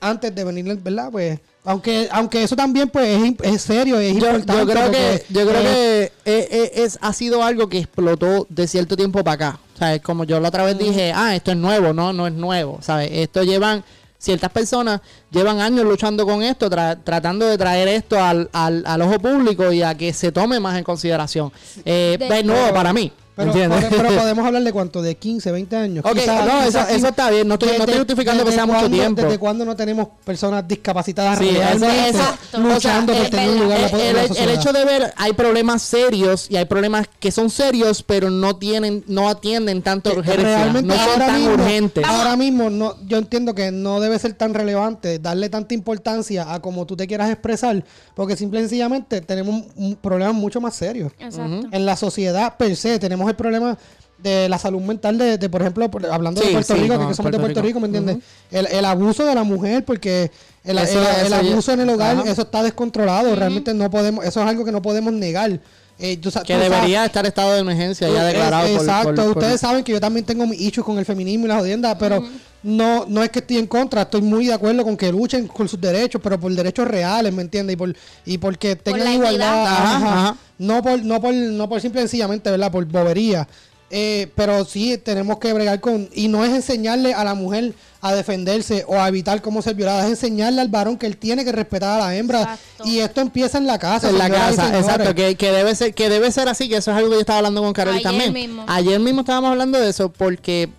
antes 0.00 0.34
de 0.34 0.44
venir, 0.44 0.78
¿verdad? 0.82 1.10
Pues, 1.10 1.38
aunque, 1.64 2.08
aunque 2.10 2.42
eso 2.42 2.56
también 2.56 2.88
pues 2.88 3.06
es, 3.22 3.34
es 3.54 3.62
serio, 3.62 3.98
es 4.00 4.14
Yo, 4.16 4.30
importante. 4.34 4.52
yo 4.56 4.66
creo 4.66 4.90
que, 4.90 4.96
porque, 5.18 5.24
yo 5.28 5.46
creo 5.46 5.60
eh, 5.60 6.12
que 6.24 6.32
eh, 6.32 6.48
eh, 6.50 6.72
es, 6.76 6.98
ha 7.02 7.12
sido 7.12 7.42
algo 7.42 7.68
que 7.68 7.78
explotó 7.78 8.46
de 8.48 8.66
cierto 8.66 8.96
tiempo 8.96 9.22
para 9.22 9.34
acá. 9.34 9.58
O 9.74 9.78
sea, 9.78 9.94
es 9.94 10.02
como 10.02 10.24
yo 10.24 10.40
la 10.40 10.48
otra 10.48 10.64
vez 10.64 10.78
dije, 10.78 11.12
ah, 11.14 11.34
esto 11.36 11.50
es 11.50 11.56
nuevo, 11.56 11.92
no, 11.92 12.12
no 12.12 12.26
es 12.26 12.32
nuevo. 12.32 12.78
¿Sabes? 12.80 13.10
Esto 13.12 13.42
llevan, 13.42 13.84
ciertas 14.18 14.50
personas 14.50 15.00
llevan 15.30 15.60
años 15.60 15.84
luchando 15.84 16.24
con 16.26 16.42
esto, 16.42 16.68
tra- 16.70 16.98
tratando 17.04 17.46
de 17.46 17.56
traer 17.58 17.88
esto 17.88 18.22
al, 18.22 18.48
al, 18.52 18.82
al 18.86 19.02
ojo 19.02 19.18
público 19.18 19.70
y 19.72 19.82
a 19.82 19.94
que 19.94 20.12
se 20.14 20.32
tome 20.32 20.60
más 20.60 20.76
en 20.78 20.84
consideración. 20.84 21.52
Eh, 21.84 22.16
De- 22.18 22.38
es 22.40 22.44
nuevo 22.44 22.72
para 22.74 22.92
mí. 22.94 23.12
Pero, 23.40 23.52
¿entiendes? 23.52 23.86
pero- 23.90 24.02
pero 24.08 24.16
podemos 24.20 24.46
hablar 24.46 24.62
de 24.62 24.72
cuánto, 24.72 25.02
de 25.02 25.16
15, 25.16 25.52
20 25.52 25.76
años. 25.76 26.04
Ok, 26.04 26.14
Quizás- 26.14 26.46
no, 26.46 26.62
eso- 26.62 27.06
está 27.08 27.30
bien, 27.30 27.48
no 27.48 27.54
estoy- 27.54 27.70
no 27.76 27.84
estoy 27.84 27.98
justificando 27.98 28.44
que 28.44 28.52
sea 28.52 28.66
mucho 28.66 28.78
cuándo- 28.80 28.96
tiempo. 28.96 29.22
¿Desde 29.22 29.38
cuándo 29.38 29.64
no 29.64 29.76
tenemos 29.76 30.08
personas 30.24 30.66
discapacitadas 30.66 31.38
Sí, 31.38 31.48
eso- 31.48 31.58
realmente 31.58 32.08
Exacto. 32.10 32.60
luchando 32.60 33.12
O 33.12 33.16
sea, 33.16 33.22
por 33.22 33.30
tener 33.30 33.50
un 33.50 33.60
lugar 33.60 33.80
el, 33.94 34.36
el- 34.36 34.50
hecho 34.50 34.72
de 34.72 34.84
ver 34.84 35.12
hay 35.16 35.32
problemas 35.32 35.82
serios 35.82 36.50
y 36.50 36.56
hay 36.56 36.64
problemas 36.64 37.06
que 37.18 37.30
son 37.30 37.50
serios 37.50 38.02
pero 38.02 38.30
no 38.30 38.56
tienen 38.56 39.04
no 39.06 39.28
atienden 39.28 39.82
tanto 39.82 40.12
urgencia 40.12 40.42
Realmente 40.42 40.88
no 40.88 40.94
son 40.94 41.08
ahora 41.10 41.26
tan 41.26 41.38
mismo, 41.40 41.54
urgentes 41.54 42.04
Ahora 42.04 42.36
mismo 42.36 42.70
no, 42.70 42.96
yo 43.06 43.18
entiendo 43.18 43.54
que 43.54 43.70
no 43.70 44.00
debe 44.00 44.18
ser 44.18 44.34
tan 44.34 44.54
relevante 44.54 45.18
darle 45.18 45.48
tanta 45.48 45.74
importancia 45.74 46.52
a 46.52 46.60
como 46.60 46.86
tú 46.86 46.96
te 46.96 47.06
quieras 47.06 47.30
expresar, 47.30 47.84
porque 48.14 48.36
simple 48.36 48.60
y 48.60 48.62
sencillamente 48.62 49.20
tenemos 49.20 49.54
un, 49.54 49.68
un 49.76 49.96
problema 49.96 50.32
mucho 50.32 50.60
más 50.60 50.74
serio. 50.74 51.12
Exacto. 51.18 51.68
En 51.70 51.86
la 51.86 51.96
sociedad 51.96 52.56
per 52.56 52.76
se 52.76 52.98
tenemos 52.98 53.29
el 53.30 53.36
problema 53.36 53.76
de 54.18 54.48
la 54.50 54.58
salud 54.58 54.82
mental 54.82 55.16
de, 55.16 55.38
de, 55.38 55.48
por 55.48 55.62
ejemplo, 55.62 55.88
hablando 56.12 56.40
Sí, 56.42 56.48
de 56.48 56.52
Puerto 56.52 56.74
sí, 56.74 56.80
Rico, 56.82 56.94
no, 56.94 57.08
que, 57.08 57.14
somos 57.14 57.16
Puerto 57.16 57.38
de 57.38 57.40
Puerto 57.42 57.60
Rico. 57.62 57.66
Rico, 57.68 57.80
¿me 57.80 57.86
entiendes? 57.86 58.18
el, 58.50 58.66
el 58.66 58.84
abuso 58.84 59.24
de 59.24 59.34
la 59.34 59.44
mujer, 59.44 59.84
porque 59.84 60.30
el, 60.62 60.76
Eso- 60.78 61.00
el- 61.00 61.06
el 61.06 61.26
eso 61.32 61.42
ya- 61.42 61.50
abuso 61.52 61.72
en 61.72 61.80
el 61.80 61.88
hogar, 61.88 62.16
Ajá. 62.18 62.30
eso 62.30 62.42
está 62.42 62.62
descontrolado, 62.62 63.34
realmente 63.34 63.72
no 63.72 63.88
podemos, 63.90 64.24
eso 64.26 64.42
es 64.42 64.46
algo 64.46 64.64
que 64.64 64.72
no 64.72 64.82
podemos 64.82 65.12
negar. 65.14 65.58
Eh, 66.00 66.16
tú 66.16 66.30
que 66.30 66.40
tú 66.40 66.46
sabes- 66.48 66.70
debería 66.70 67.04
estar 67.04 67.26
estado 67.26 67.52
de 67.52 67.60
emergencia 67.60 68.08
ya 68.08 68.20
es- 68.28 68.32
declarado 68.34 68.68
por- 68.68 68.80
Exacto, 68.80 69.14
por, 69.14 69.24
por- 69.34 69.38
ustedes 69.42 69.60
saben 69.60 69.84
que 69.84 69.92
yo 69.92 70.00
también 70.00 70.24
tengo 70.24 70.46
mis 70.46 70.60
issues 70.60 70.84
con 70.84 70.98
el 70.98 71.04
feminismo 71.04 71.46
y 71.46 71.48
la 71.48 71.58
jodienda, 71.58 71.96
pero 71.98 72.24
no, 72.62 73.06
no 73.08 73.22
es 73.22 73.30
que 73.30 73.38
estoy 73.40 73.58
en 73.58 73.66
contra, 73.66 74.02
estoy 74.02 74.22
muy 74.22 74.46
de 74.46 74.52
acuerdo 74.54 74.84
con 74.84 74.96
que 74.96 75.10
luchen 75.12 75.48
por 75.48 75.68
sus 75.68 75.80
derechos, 75.80 76.20
pero 76.22 76.38
por 76.38 76.52
derechos 76.52 76.86
reales, 76.88 77.32
¿me 77.32 77.42
entiendes? 77.42 77.74
Y 77.74 77.76
por 77.76 77.94
y 78.26 78.38
porque 78.38 78.76
tengan 78.76 79.04
la 79.04 79.14
igualdad, 79.14 79.32
equidad. 79.62 79.66
Ajá, 79.66 79.96
ajá, 79.96 80.20
ajá. 80.28 80.36
no 80.58 80.82
por 80.82 81.02
no 81.04 81.20
por 81.20 81.34
no 81.34 81.68
por 81.68 81.80
simple 81.80 82.00
y 82.00 82.02
sencillamente, 82.04 82.50
¿verdad? 82.50 82.70
Por 82.72 82.84
bobería. 82.86 83.46
Eh, 83.92 84.30
pero 84.36 84.64
sí 84.64 84.96
tenemos 84.98 85.38
que 85.38 85.52
bregar 85.52 85.80
con 85.80 86.08
y 86.14 86.28
no 86.28 86.44
es 86.44 86.52
enseñarle 86.52 87.12
a 87.12 87.24
la 87.24 87.34
mujer 87.34 87.74
a 88.00 88.14
defenderse 88.14 88.84
o 88.86 89.00
a 89.00 89.08
evitar 89.08 89.42
cómo 89.42 89.62
ser 89.62 89.74
violada, 89.74 90.04
es 90.04 90.10
enseñarle 90.10 90.60
al 90.60 90.68
varón 90.68 90.96
que 90.96 91.06
él 91.06 91.16
tiene 91.16 91.44
que 91.44 91.50
respetar 91.50 92.00
a 92.00 92.06
la 92.06 92.16
hembra 92.16 92.42
Exacto. 92.42 92.84
y 92.86 93.00
esto 93.00 93.20
empieza 93.20 93.58
en 93.58 93.66
la 93.66 93.78
casa, 93.80 94.08
en 94.08 94.16
la 94.16 94.30
casa, 94.30 94.78
exacto, 94.78 95.14
que, 95.14 95.34
que 95.34 95.50
debe 95.50 95.74
ser, 95.74 95.92
que 95.92 96.08
debe 96.08 96.30
ser 96.30 96.48
así, 96.48 96.68
que 96.68 96.76
eso 96.76 96.92
es 96.92 96.96
algo 96.96 97.10
que 97.10 97.16
yo 97.16 97.20
estaba 97.20 97.38
hablando 97.38 97.62
con 97.62 97.72
Carol 97.72 97.94
Ayer 97.94 98.04
también. 98.04 98.32
mismo. 98.32 98.64
Ayer 98.68 99.00
mismo 99.00 99.20
estábamos 99.22 99.50
hablando 99.50 99.78
de 99.78 99.90
eso 99.90 100.10
porque 100.10 100.70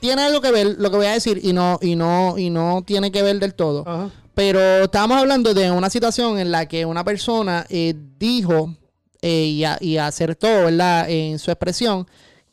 tiene 0.00 0.22
algo 0.22 0.40
que 0.40 0.50
ver 0.50 0.76
lo 0.78 0.90
que 0.90 0.96
voy 0.96 1.06
a 1.06 1.12
decir 1.12 1.38
y 1.42 1.52
no, 1.52 1.78
y 1.82 1.96
no, 1.96 2.38
y 2.38 2.48
no 2.48 2.82
tiene 2.86 3.12
que 3.12 3.22
ver 3.22 3.38
del 3.38 3.54
todo. 3.54 3.84
Ajá. 3.86 4.10
Pero 4.34 4.60
estábamos 4.84 5.18
hablando 5.18 5.54
de 5.54 5.70
una 5.70 5.88
situación 5.88 6.38
en 6.38 6.50
la 6.50 6.66
que 6.66 6.84
una 6.84 7.04
persona 7.04 7.64
eh, 7.70 7.94
dijo 8.18 8.74
eh, 9.22 9.44
y, 9.46 9.64
a- 9.64 9.78
y 9.80 9.96
acertó, 9.98 10.46
¿verdad? 10.48 11.08
En 11.10 11.38
su 11.38 11.50
expresión, 11.50 12.06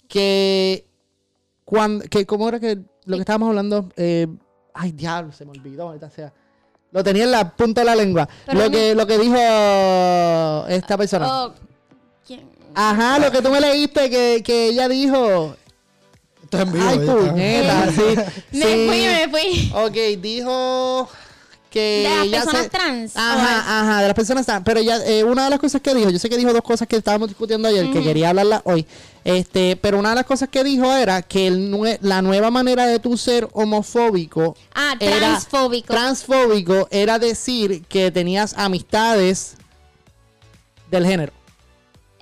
que 0.07 0.85
cuando, 1.65 2.05
que 2.05 2.25
cómo 2.25 2.47
era 2.49 2.59
que 2.59 2.77
lo 3.05 3.17
que 3.17 3.21
estábamos 3.21 3.49
hablando, 3.49 3.89
Eh, 3.97 4.27
ay 4.73 4.91
diablo, 4.91 5.31
se 5.31 5.45
me 5.45 5.51
olvidó, 5.51 5.83
ahorita 5.87 6.09
sea. 6.09 6.33
Lo 6.91 7.03
tenía 7.03 7.23
en 7.23 7.31
la 7.31 7.49
punta 7.55 7.81
de 7.81 7.85
la 7.85 7.95
lengua. 7.95 8.29
Pero 8.45 8.59
lo 8.59 8.65
no- 8.65 8.71
que, 8.71 8.93
lo 8.95 9.07
que 9.07 9.17
dijo 9.17 10.67
esta 10.67 10.97
persona. 10.97 11.27
Oh, 11.45 11.53
¿quién? 12.25 12.47
Ajá, 12.75 13.17
lo 13.19 13.31
que 13.31 13.41
tú 13.41 13.49
me 13.49 13.59
leíste 13.59 14.09
que, 14.09 14.41
que 14.43 14.67
ella 14.69 14.87
dijo. 14.87 15.55
Esto 16.43 16.57
es 16.57 16.63
en 16.63 16.71
vivo, 16.73 16.85
Ay, 16.87 16.99
puñeta, 16.99 17.91
sí. 17.91 18.01
Me 18.51 18.65
sí. 18.65 18.87
fui, 18.87 19.01
me 19.07 19.27
fui. 19.29 19.71
Ok, 19.75 20.21
dijo 20.21 21.09
que 21.73 22.07
De 22.07 22.27
las 22.27 22.43
personas 22.45 22.63
se- 22.65 22.69
trans. 22.69 23.11
Ajá, 23.17 23.79
ajá, 23.81 24.01
de 24.01 24.07
las 24.07 24.15
personas 24.15 24.45
trans. 24.45 24.61
Pero 24.63 24.79
ya, 24.81 24.97
eh, 25.05 25.23
una 25.23 25.45
de 25.45 25.49
las 25.49 25.59
cosas 25.59 25.81
que 25.81 25.95
dijo, 25.95 26.11
yo 26.11 26.19
sé 26.19 26.29
que 26.29 26.37
dijo 26.37 26.53
dos 26.53 26.61
cosas 26.61 26.87
que 26.87 26.97
estábamos 26.97 27.29
discutiendo 27.29 27.67
ayer, 27.67 27.89
que 27.91 28.03
quería 28.03 28.29
hablarlas 28.29 28.61
hoy. 28.65 28.85
Este, 29.23 29.75
pero 29.77 29.97
una 29.97 30.09
de 30.09 30.15
las 30.15 30.25
cosas 30.25 30.49
que 30.49 30.63
dijo 30.63 30.91
era 30.95 31.23
que 31.23 31.47
el 31.47 31.71
nue- 31.71 31.97
la 32.01 32.21
nueva 32.21 32.51
manera 32.51 32.85
de 32.85 32.99
tu 32.99 33.17
ser 33.17 33.47
homofóbico 33.53 34.55
Ah, 34.75 34.95
era- 34.99 35.17
transfóbico. 35.17 35.91
transfóbico 35.93 36.87
era 36.91 37.17
decir 37.17 37.83
que 37.85 38.11
tenías 38.11 38.53
amistades 38.55 39.55
del 40.91 41.05
género. 41.07 41.33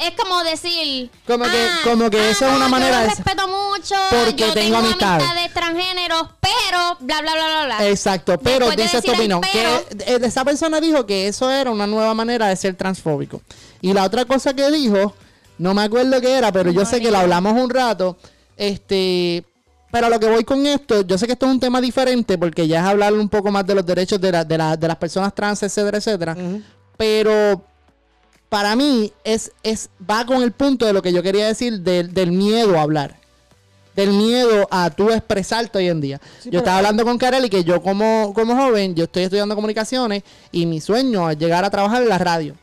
Es 0.02 0.12
como 0.16 0.44
decir. 0.44 1.10
Como 1.28 1.46
que- 1.46 1.50
ah, 1.52 1.80
como 1.84 2.10
que 2.10 2.20
ah, 2.20 2.30
eso 2.30 2.46
es 2.48 2.52
una 2.56 2.66
no, 2.66 2.70
manera 2.70 3.02
de- 3.02 3.08
respeto 3.10 3.48
mucho. 3.48 3.96
Porque 4.10 4.36
yo 4.48 4.54
tengo 4.54 4.78
amistades. 4.78 5.24
amistades 5.28 5.54
transgéneros, 5.54 6.28
pero 6.40 6.98
bla, 7.00 7.22
bla, 7.22 7.34
bla, 7.34 7.46
bla, 7.48 7.66
bla. 7.78 7.88
Exacto, 7.90 8.38
pero 8.40 8.68
Después 8.68 8.78
de 8.78 8.84
dice 8.84 9.02
tu 9.02 9.12
opinión. 9.12 9.42
pero- 9.42 9.86
Que 10.06 10.14
eh, 10.16 10.20
esa 10.24 10.44
persona 10.46 10.80
dijo 10.82 11.06
que 11.06 11.28
eso 11.28 11.50
era 11.52 11.72
una 11.72 11.88
nueva 11.88 12.14
manera 12.14 12.48
de 12.48 12.56
ser 12.56 12.76
transfóbico. 12.76 13.42
Y 13.82 13.94
la 13.94 14.04
otra 14.04 14.26
cosa 14.26 14.54
que 14.54 14.70
dijo, 14.72 15.14
No 15.58 15.76
me 15.76 15.84
acuerdo 15.84 16.20
qué 16.20 16.38
era, 16.38 16.52
pero 16.52 16.72
yo 16.72 16.84
sé 16.86 16.98
que 17.00 17.06
lo 17.12 17.12
yo. 17.14 17.20
hablamos 17.20 17.54
un 17.54 17.70
rato. 17.70 18.18
Este, 18.58 19.44
pero 19.92 20.08
a 20.08 20.10
lo 20.10 20.20
que 20.20 20.28
voy 20.28 20.44
con 20.44 20.66
esto, 20.66 21.02
yo 21.02 21.18
sé 21.20 21.28
que 21.28 21.34
esto 21.34 21.46
es 21.46 21.52
un 21.52 21.60
tema 21.60 21.80
diferente 21.82 22.38
porque 22.38 22.68
ya 22.68 22.80
es 22.80 22.86
hablar 22.88 23.14
un 23.14 23.30
poco 23.30 23.52
más 23.52 23.66
de 23.68 23.76
los 23.76 23.86
derechos 23.86 24.20
de, 24.20 24.32
la- 24.32 24.44
de, 24.44 24.58
la- 24.58 24.76
de 24.76 24.88
las 24.88 24.98
personas 24.98 25.36
trans, 25.36 25.62
etcétera, 25.62 25.98
etcétera. 26.00 26.36
Pero 26.98 27.64
para 28.52 28.76
mí 28.76 29.14
es, 29.24 29.54
es 29.64 29.90
va 30.08 30.26
con 30.26 30.44
el 30.44 30.52
punto 30.52 30.86
de 30.86 30.92
lo 30.92 31.02
que 31.02 31.14
yo 31.14 31.24
quería 31.24 31.48
decir 31.48 31.80
del, 31.80 32.14
del 32.14 32.34
miedo 32.34 32.78
a 32.78 32.82
hablar. 32.82 33.16
Del 33.96 34.10
miedo 34.10 34.68
a 34.70 34.90
tú 34.90 35.10
expresarte 35.10 35.78
hoy 35.78 35.88
en 35.88 36.02
día. 36.02 36.22
Sí, 36.42 36.50
yo 36.50 36.60
estaba 36.60 36.80
hablando 36.80 37.06
con 37.06 37.18
Karel 37.18 37.46
y 37.46 37.50
que 37.50 37.64
yo 37.64 37.82
como, 37.82 38.34
como 38.36 38.58
joven, 38.58 38.94
yo 38.94 39.06
estoy 39.06 39.24
estudiando 39.24 39.56
comunicaciones 39.56 40.24
y 40.52 40.66
mi 40.66 40.82
sueño 40.82 41.30
es 41.30 41.38
llegar 41.38 41.64
a 41.64 41.70
trabajar 41.70 42.04
en 42.04 42.10
la 42.10 42.18
radio. 42.18 42.56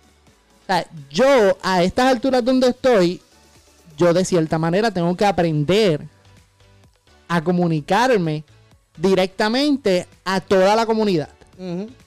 O 0.63 0.67
sea, 0.67 0.87
yo 1.09 1.57
a 1.63 1.83
estas 1.83 2.13
alturas 2.13 2.45
donde 2.45 2.69
estoy, 2.69 3.23
yo 3.97 4.13
de 4.13 4.27
cierta 4.27 4.59
manera 4.59 4.91
tengo 4.91 5.17
que 5.17 5.25
aprender 5.25 6.07
a 7.29 7.43
comunicarme 7.43 8.45
directamente 8.95 10.07
a 10.23 10.43
toda 10.43 10.77
la 10.77 10.85
comunidad. 10.85 11.31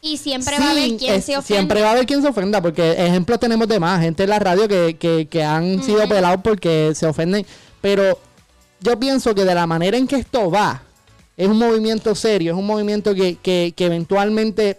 Y 0.01 0.17
siempre 0.17 0.57
va 0.59 0.67
a 0.67 0.71
haber 0.71 0.97
quien 0.97 1.13
es- 1.15 1.25
se 1.25 1.37
ofenda. 1.37 1.41
Siempre 1.59 1.81
va 1.81 1.89
a 1.89 1.91
haber 1.91 2.05
quien 2.05 2.21
se 2.21 2.27
ofenda, 2.29 2.61
porque 2.61 2.91
ejemplos 2.93 3.39
tenemos 3.39 3.67
de 3.67 3.79
más, 3.79 4.01
gente 4.01 4.23
en 4.23 4.29
la 4.29 4.39
radio 4.39 4.67
que, 4.67 4.95
que- 4.97 5.27
que 5.29 5.43
han 5.43 5.83
sido 5.83 6.07
pelados 6.07 6.39
porque 6.43 6.93
se 6.95 7.05
ofenden. 7.05 7.45
Pero 7.81 8.17
yo 8.79 8.97
pienso 8.99 9.35
que 9.35 9.43
de 9.43 9.53
la 9.53 9.67
manera 9.67 9.97
en 9.97 10.07
que 10.07 10.15
esto 10.15 10.49
va, 10.49 10.81
es 11.35 11.47
un 11.47 11.57
movimiento 11.57 12.15
serio, 12.15 12.53
es 12.53 12.57
un 12.57 12.65
movimiento 12.65 13.13
que, 13.13 13.35
que- 13.41 13.73
que 13.75 13.85
eventualmente 13.87 14.77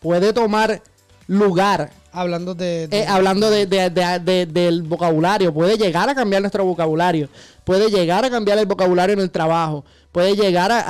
puede 0.00 0.32
tomar 0.32 0.82
lugar. 1.26 1.90
Hablando 2.12 2.54
de... 2.54 2.88
de- 2.88 3.00
eh, 3.00 3.06
hablando 3.08 3.50
de- 3.50 3.66
de- 3.66 3.88
de- 3.90 4.18
de- 4.18 4.46
del 4.46 4.82
vocabulario, 4.82 5.54
puede 5.54 5.76
llegar 5.76 6.08
a 6.08 6.14
cambiar 6.14 6.42
nuestro 6.42 6.64
vocabulario, 6.64 7.28
puede 7.64 7.88
llegar 7.88 8.24
a 8.24 8.30
cambiar 8.30 8.58
el 8.58 8.66
vocabulario 8.66 9.12
en 9.14 9.20
el 9.20 9.30
trabajo, 9.30 9.84
puede 10.12 10.34
llegar 10.34 10.72
a, 10.72 10.80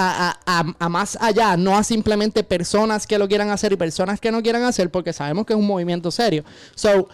a- 0.46 0.74
a- 0.78 0.88
más 0.88 1.16
allá, 1.20 1.56
no 1.56 1.76
a 1.76 1.84
simplemente 1.84 2.42
personas 2.42 3.06
que 3.06 3.18
lo 3.18 3.28
quieran 3.28 3.50
hacer 3.50 3.72
y 3.72 3.76
personas 3.76 4.20
que 4.20 4.32
no 4.32 4.42
quieran 4.42 4.62
hacer, 4.62 4.90
porque 4.90 5.12
sabemos 5.12 5.46
que 5.46 5.52
es 5.52 5.58
un 5.58 5.66
movimiento 5.66 6.10
serio. 6.10 6.44
So, 6.74 7.08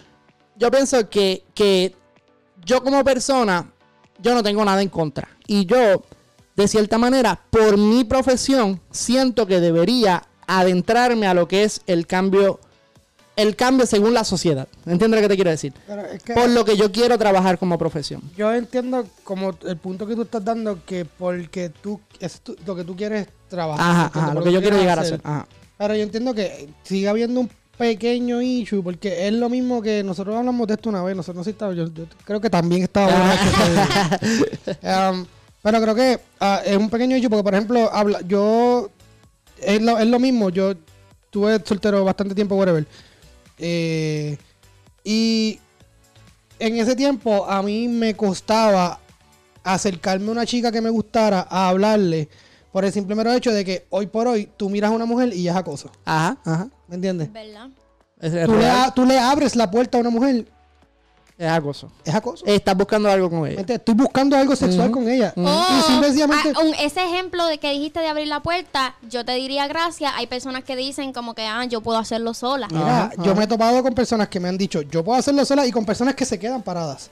yo 0.55 0.71
pienso 0.71 1.09
que, 1.09 1.43
que 1.53 1.95
yo 2.65 2.81
como 2.83 3.03
persona, 3.03 3.71
yo 4.19 4.33
no 4.33 4.41
tengo 4.43 4.63
nada 4.65 4.81
en 4.81 4.89
contra. 4.89 5.27
Y 5.47 5.65
yo, 5.65 6.03
de 6.55 6.67
cierta 6.67 6.97
manera, 6.97 7.39
por 7.49 7.77
mi 7.77 8.03
profesión, 8.03 8.81
siento 8.91 9.45
que 9.45 9.59
debería 9.59 10.23
adentrarme 10.47 11.27
a 11.27 11.33
lo 11.33 11.47
que 11.47 11.63
es 11.63 11.81
el 11.87 12.07
cambio, 12.07 12.59
el 13.37 13.55
cambio 13.55 13.85
según 13.85 14.13
la 14.13 14.23
sociedad. 14.25 14.67
¿Entiendes 14.85 15.21
lo 15.21 15.27
que 15.27 15.29
te 15.29 15.35
quiero 15.35 15.49
decir? 15.51 15.71
Pero 15.87 16.01
es 16.07 16.21
que 16.21 16.33
Por 16.33 16.49
lo 16.49 16.65
que 16.65 16.75
yo 16.75 16.91
quiero 16.91 17.17
trabajar 17.17 17.57
como 17.57 17.77
profesión. 17.77 18.21
yo 18.35 18.53
entiendo 18.53 19.05
como 19.23 19.55
el 19.65 19.77
punto 19.77 20.05
que 20.05 20.15
tú 20.15 20.23
estás 20.23 20.43
dando 20.43 20.83
que 20.85 21.05
porque 21.05 21.69
tú... 21.69 22.01
Es 22.19 22.41
tu- 22.41 22.57
lo 22.65 22.75
que 22.75 22.83
tú 22.83 22.95
quieres 22.97 23.27
trabajar. 23.47 23.89
Ajá, 23.89 24.11
ajá, 24.13 24.33
lo 24.33 24.43
que 24.43 24.51
yo 24.51 24.59
quiero 24.59 24.77
llegar 24.77 24.99
a 24.99 25.03
hacer. 25.03 25.21
Ajá. 25.23 25.47
Pero 25.77 25.95
yo 25.95 26.03
entiendo 26.03 26.33
que 26.33 26.67
sigue 26.83 27.07
habiendo 27.07 27.39
un 27.41 27.49
pequeño 27.77 28.41
issue, 28.41 28.81
porque 28.81 29.27
es 29.27 29.33
lo 29.33 29.49
mismo 29.49 29.83
que 29.83 30.03
nosotros 30.03 30.35
hablamos 30.35 30.67
de 30.67 30.73
esto 30.73 30.89
una 30.89 31.03
vez, 31.03 31.15
nosotros 31.15 31.35
no 31.37 31.43
sé 31.43 31.51
si 31.51 31.53
estaba- 31.53 31.73
yo, 31.75 31.85
yo 31.93 32.05
creo 32.25 32.41
que 32.41 32.49
también 32.49 32.81
estaba. 32.83 33.11
Um, 34.81 35.25
pero 35.61 35.81
creo 35.81 35.95
que 35.95 36.19
ah, 36.39 36.61
es 36.65 36.77
un 36.77 36.89
pequeño 36.89 37.15
issue, 37.17 37.29
porque 37.29 37.43
por 37.43 37.53
ejemplo, 37.53 37.89
habla, 37.93 38.21
yo, 38.27 38.89
es 39.61 39.81
lo, 39.81 39.97
es 39.99 40.07
lo 40.07 40.19
mismo, 40.19 40.49
yo 40.49 40.73
tuve 41.29 41.59
soltero 41.65 42.03
bastante 42.03 42.33
tiempo, 42.35 42.55
whatever. 42.55 42.85
Eh, 43.57 44.37
y 45.03 45.59
en 46.59 46.77
ese 46.77 46.95
tiempo 46.95 47.45
a 47.49 47.61
mí 47.61 47.87
me 47.87 48.15
costaba 48.15 48.99
acercarme 49.63 50.29
a 50.29 50.31
una 50.31 50.45
chica 50.45 50.71
que 50.71 50.81
me 50.81 50.89
gustara 50.89 51.47
a 51.49 51.69
hablarle 51.69 52.29
por 52.71 52.85
el 52.85 52.91
simple 52.91 53.15
mero 53.15 53.33
hecho 53.33 53.51
de 53.51 53.65
que 53.65 53.85
hoy 53.89 54.07
por 54.07 54.27
hoy 54.27 54.49
tú 54.57 54.69
miras 54.69 54.91
a 54.91 54.93
una 54.93 55.05
mujer 55.05 55.33
y 55.33 55.43
ya 55.43 55.51
es 55.51 55.57
acoso. 55.57 55.91
Ajá, 56.05 56.37
ajá. 56.45 56.67
¿Me 56.87 56.95
entiendes? 56.95 57.31
¿Verdad? 57.31 57.69
Le, 58.19 58.91
tú 58.95 59.05
le 59.05 59.19
abres 59.19 59.55
la 59.55 59.69
puerta 59.69 59.97
a 59.97 60.01
una 60.01 60.09
mujer, 60.09 60.47
Es 61.37 61.47
acoso. 61.51 61.91
es 62.03 62.15
acoso. 62.15 62.43
Estás 62.47 62.75
buscando 62.75 63.09
algo 63.11 63.29
con 63.29 63.41
¿Me 63.41 63.51
ella. 63.53 63.75
Estoy 63.75 63.93
buscando 63.93 64.35
algo 64.35 64.55
sexual 64.55 64.89
con 64.89 65.07
ella. 65.07 65.33
O, 65.37 65.41
Y 65.41 65.81
simplemente... 65.83 66.53
ah, 66.55 66.61
un- 66.63 66.73
ese 66.73 67.03
ejemplo 67.05 67.45
de 67.45 67.59
que 67.59 67.71
dijiste 67.71 67.99
de 67.99 68.07
abrir 68.07 68.27
la 68.27 68.39
puerta, 68.41 68.95
yo 69.07 69.23
te 69.23 69.33
diría 69.33 69.67
gracias. 69.67 70.11
Hay 70.15 70.25
personas 70.25 70.63
que 70.63 70.75
dicen 70.75 71.13
como 71.13 71.35
que, 71.35 71.45
ah, 71.45 71.65
yo 71.65 71.81
puedo 71.81 71.99
hacerlo 71.99 72.33
sola. 72.33 72.67
Mira, 72.71 73.03
Ajá, 73.05 73.11
yo 73.23 73.35
me 73.35 73.43
he 73.43 73.47
topado 73.47 73.83
con 73.83 73.93
personas 73.93 74.29
que 74.29 74.39
me 74.39 74.49
han 74.49 74.57
dicho, 74.57 74.81
yo 74.81 75.03
puedo 75.03 75.19
hacerlo 75.19 75.45
sola 75.45 75.65
y 75.67 75.71
con 75.71 75.85
personas 75.85 76.15
que 76.15 76.25
se 76.25 76.39
quedan 76.39 76.63
paradas. 76.63 77.11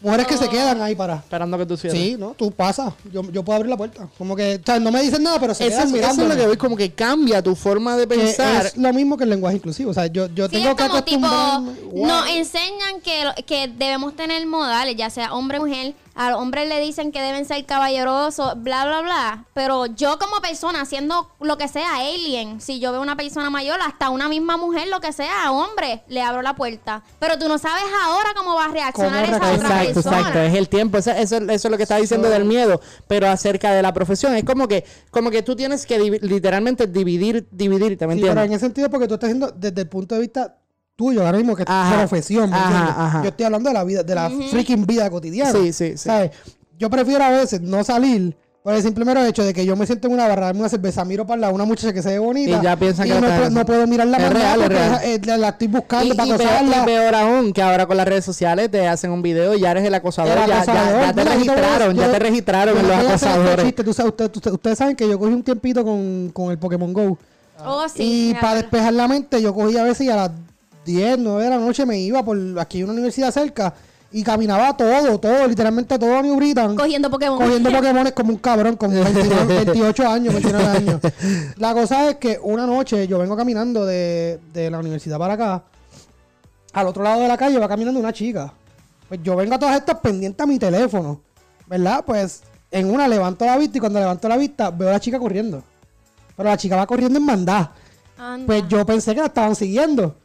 Mujeres 0.00 0.26
que 0.26 0.36
se 0.36 0.48
quedan 0.48 0.80
ahí 0.82 0.94
paradas. 0.94 1.24
Esperando 1.24 1.56
que 1.58 1.66
tú 1.66 1.76
cierres. 1.76 2.00
Sí, 2.00 2.16
no, 2.18 2.32
tú 2.34 2.50
pasas. 2.52 2.92
Yo, 3.12 3.22
yo 3.32 3.42
puedo 3.42 3.56
abrir 3.56 3.70
la 3.70 3.76
puerta. 3.76 4.06
Como 4.18 4.36
que, 4.36 4.60
o 4.62 4.64
sea, 4.64 4.78
no 4.78 4.92
me 4.92 5.00
dicen 5.02 5.22
nada, 5.22 5.40
pero 5.40 5.54
se 5.54 5.64
Eso, 5.66 5.70
quedan 5.76 5.86
eso 5.88 5.94
mirando. 5.96 6.22
es 6.24 6.28
lo 6.28 6.36
que 6.36 6.46
voy, 6.48 6.56
como 6.58 6.76
que 6.76 6.92
cambia 6.92 7.42
tu 7.42 7.56
forma 7.56 7.96
de 7.96 8.06
Que 8.06 8.14
pensar. 8.16 8.66
es 8.66 8.76
lo 8.76 8.92
mismo 8.92 9.16
que 9.16 9.24
el 9.24 9.30
lenguaje 9.30 9.56
inclusivo. 9.56 9.90
O 9.90 9.94
sea, 9.94 10.06
yo, 10.06 10.26
yo 10.34 10.46
Sí, 10.48 10.52
tengo 10.56 10.70
es 10.70 10.74
que 10.76 10.88
como 10.88 11.02
tipo. 11.04 11.26
Wow. 11.28 12.06
nos 12.06 12.28
enseñan 12.28 13.00
que, 13.02 13.24
que 13.46 13.68
debemos 13.68 14.14
tener 14.14 14.46
modales, 14.46 14.96
ya 14.96 15.08
sea 15.10 15.32
hombre 15.32 15.58
o 15.58 15.66
mujer. 15.66 15.94
A 16.16 16.30
los 16.30 16.40
hombres 16.40 16.66
le 16.68 16.80
dicen 16.80 17.12
que 17.12 17.20
deben 17.20 17.44
ser 17.44 17.64
caballerosos, 17.66 18.54
bla, 18.62 18.86
bla, 18.86 19.02
bla. 19.02 19.44
Pero 19.54 19.86
yo 19.86 20.18
como 20.18 20.40
persona, 20.40 20.80
haciendo 20.80 21.30
lo 21.40 21.58
que 21.58 21.68
sea, 21.68 21.96
alien, 21.96 22.60
si 22.60 22.80
yo 22.80 22.90
veo 22.90 23.02
una 23.02 23.16
persona 23.16 23.50
mayor, 23.50 23.78
hasta 23.86 24.10
una 24.10 24.28
misma 24.28 24.56
mujer, 24.56 24.88
lo 24.88 25.00
que 25.00 25.12
sea, 25.12 25.52
hombre, 25.52 26.02
le 26.08 26.22
abro 26.22 26.42
la 26.42 26.56
puerta. 26.56 27.02
Pero 27.18 27.38
tú 27.38 27.48
no 27.48 27.58
sabes 27.58 27.84
ahora 28.04 28.30
cómo 28.34 28.54
va 28.54 28.64
a 28.64 28.68
reaccionar 28.68 29.24
¿Cómo 29.26 29.36
esa 29.36 29.36
otra 29.36 29.54
Exacto, 29.54 29.92
persona. 29.94 30.18
exacto, 30.18 30.38
es 30.40 30.54
el 30.54 30.68
tiempo, 30.68 30.98
eso, 30.98 31.10
eso, 31.10 31.36
eso 31.36 31.50
es 31.52 31.70
lo 31.70 31.76
que 31.76 31.82
está 31.82 31.96
diciendo 31.98 32.28
del 32.30 32.44
miedo, 32.44 32.80
pero 33.06 33.28
acerca 33.28 33.72
de 33.72 33.82
la 33.82 33.92
profesión, 33.92 34.34
es 34.34 34.44
como 34.44 34.66
que, 34.68 34.84
como 35.10 35.30
que 35.30 35.42
tú 35.42 35.54
tienes 35.54 35.84
que 35.84 35.98
literalmente 35.98 36.86
dividir, 36.86 37.46
dividirte, 37.50 38.06
¿me 38.06 38.14
Sí, 38.14 38.20
pero 38.20 38.32
entiendes? 38.32 38.44
en 38.46 38.52
ese 38.54 38.60
sentido, 38.66 38.88
porque 38.90 39.06
tú 39.06 39.14
estás 39.14 39.28
haciendo 39.28 39.50
desde 39.50 39.82
el 39.82 39.88
punto 39.88 40.14
de 40.14 40.22
vista 40.22 40.56
tuyo, 40.96 41.24
ahora 41.24 41.36
mismo 41.38 41.54
que 41.54 41.62
es 41.62 41.66
tu 41.66 41.72
Ajá. 41.72 41.96
profesión. 41.98 42.50
¿me 42.50 42.56
Ajá, 42.56 42.64
entiendes? 42.68 42.94
ajá. 42.98 43.22
Yo 43.22 43.28
estoy 43.28 43.46
hablando 43.46 43.68
de 43.70 43.74
la 43.74 43.84
vida, 43.84 44.02
de 44.02 44.14
la 44.14 44.30
freaking 44.50 44.86
vida 44.86 45.08
cotidiana. 45.10 45.52
Sí, 45.52 45.72
sí, 45.72 45.90
sí. 45.92 45.98
¿Sabes? 45.98 46.30
Yo 46.78 46.90
prefiero 46.90 47.22
a 47.24 47.30
veces 47.30 47.60
no 47.60 47.84
salir 47.84 48.36
por 48.62 48.74
el 48.74 48.82
simple 48.82 49.04
mero 49.04 49.24
hecho 49.24 49.44
de 49.44 49.54
que 49.54 49.64
yo 49.64 49.76
me 49.76 49.86
siento 49.86 50.08
en 50.08 50.14
una 50.14 50.26
barra, 50.26 50.46
darme 50.46 50.60
una 50.60 50.68
cerveza, 50.68 51.04
miro 51.04 51.24
para 51.24 51.40
la 51.42 51.50
una 51.50 51.64
muchacha 51.64 51.92
que 51.92 52.02
se 52.02 52.08
ve 52.08 52.18
bonita. 52.18 52.58
Y 52.58 52.62
ya 52.64 52.76
piensan 52.76 53.06
y 53.06 53.10
que 53.10 53.20
no, 53.20 53.26
puedo- 53.28 53.50
no 53.50 53.64
puedo 53.64 53.86
mirarla 53.86 54.16
Es 54.18 54.32
real, 54.32 54.62
es 54.62 54.68
real. 54.68 55.00
eh, 55.04 55.20
la, 55.38 55.48
estoy 55.50 55.68
buscando 55.68 56.12
Y, 56.12 56.16
para 56.16 56.26
y 56.28 56.32
peor, 56.32 56.42
acosarla. 56.50 56.82
y 56.82 56.84
peor 56.84 57.14
aún, 57.14 57.52
que 57.52 57.62
ahora 57.62 57.86
con 57.86 57.96
las 57.96 58.08
redes 58.08 58.24
sociales 58.24 58.68
te 58.70 58.88
hacen 58.88 59.12
un 59.12 59.22
video 59.22 59.54
y 59.54 59.60
ya 59.60 59.70
eres 59.70 59.84
el 59.84 59.94
acosador, 59.94 60.36
El 60.36 60.48
ya, 60.48 60.64
ya- 60.64 61.12
te 61.14 61.22
Mira, 61.22 61.24
yo 61.24 61.30
registraron, 61.54 61.96
ya 61.96 62.10
te 62.10 62.18
registraron 62.18 62.74
yo 62.74 62.80
en 62.80 62.88
los 62.88 62.98
este 62.98 63.12
acosadores. 63.26 63.64
chiste. 63.66 63.84
Tú 63.84 63.92
sabes- 63.94 64.10
usted- 64.12 64.30
usted- 64.36 64.52
ustedes 64.52 64.78
saben 64.78 64.96
que 64.96 65.08
yo 65.08 65.16
cogí 65.18 65.32
un 65.32 65.42
tiempito 65.44 65.84
con, 65.84 66.30
con 66.32 66.50
el 66.50 66.58
Pokémon 66.58 66.92
Go. 66.92 67.18
Oh, 67.64 67.88
sí. 67.88 68.30
y 68.32 68.34
para 68.34 68.56
despejar 68.56 68.92
la 68.94 69.06
mente, 69.06 69.40
yo 69.40 69.54
cogía 69.54 69.82
a 69.82 69.84
veces 69.84 70.06
y 70.06 70.10
a 70.10 70.16
las 70.16 70.30
10, 70.86 71.18
9 71.18 71.44
de 71.44 71.50
la 71.50 71.58
noche 71.58 71.84
me 71.84 71.98
iba 71.98 72.24
por 72.24 72.38
aquí 72.58 72.78
hay 72.78 72.84
una 72.84 72.92
universidad 72.94 73.30
cerca 73.30 73.74
y 74.12 74.22
caminaba 74.22 74.74
todo, 74.76 75.18
todo, 75.18 75.46
literalmente 75.46 75.98
todo 75.98 76.16
a 76.16 76.22
New 76.22 76.36
Britain. 76.36 76.76
Cogiendo 76.76 77.10
Pokémon. 77.10 77.38
Cogiendo 77.38 77.70
Pokémon 77.76 78.10
como 78.12 78.30
un 78.30 78.38
cabrón 78.38 78.76
con 78.76 78.90
29 78.94 79.64
28 79.64 80.08
años, 80.08 80.32
29 80.32 80.66
años. 80.66 81.00
La 81.56 81.74
cosa 81.74 82.10
es 82.10 82.16
que 82.16 82.38
una 82.42 82.66
noche 82.66 83.06
yo 83.06 83.18
vengo 83.18 83.36
caminando 83.36 83.84
de, 83.84 84.40
de 84.52 84.70
la 84.70 84.78
universidad 84.78 85.18
para 85.18 85.34
acá. 85.34 85.64
Al 86.72 86.86
otro 86.86 87.02
lado 87.02 87.20
de 87.20 87.28
la 87.28 87.36
calle 87.36 87.58
va 87.58 87.68
caminando 87.68 87.98
una 87.98 88.12
chica. 88.12 88.52
Pues 89.08 89.20
yo 89.22 89.36
vengo 89.36 89.54
a 89.54 89.58
todas 89.58 89.76
estas 89.76 89.98
pendientes 89.98 90.42
a 90.42 90.46
mi 90.46 90.58
teléfono. 90.58 91.20
¿Verdad? 91.66 92.04
Pues 92.06 92.42
en 92.70 92.90
una 92.90 93.08
levanto 93.08 93.44
la 93.44 93.56
vista 93.56 93.78
y 93.78 93.80
cuando 93.80 93.98
levanto 93.98 94.28
la 94.28 94.36
vista 94.36 94.70
veo 94.70 94.88
a 94.88 94.92
la 94.92 95.00
chica 95.00 95.18
corriendo. 95.18 95.62
Pero 96.36 96.48
la 96.48 96.56
chica 96.56 96.76
va 96.76 96.86
corriendo 96.86 97.18
en. 97.18 97.28
Anda. 97.28 97.72
Pues 98.46 98.64
yo 98.68 98.84
pensé 98.86 99.14
que 99.14 99.20
la 99.20 99.26
estaban 99.26 99.54
siguiendo. 99.54 100.16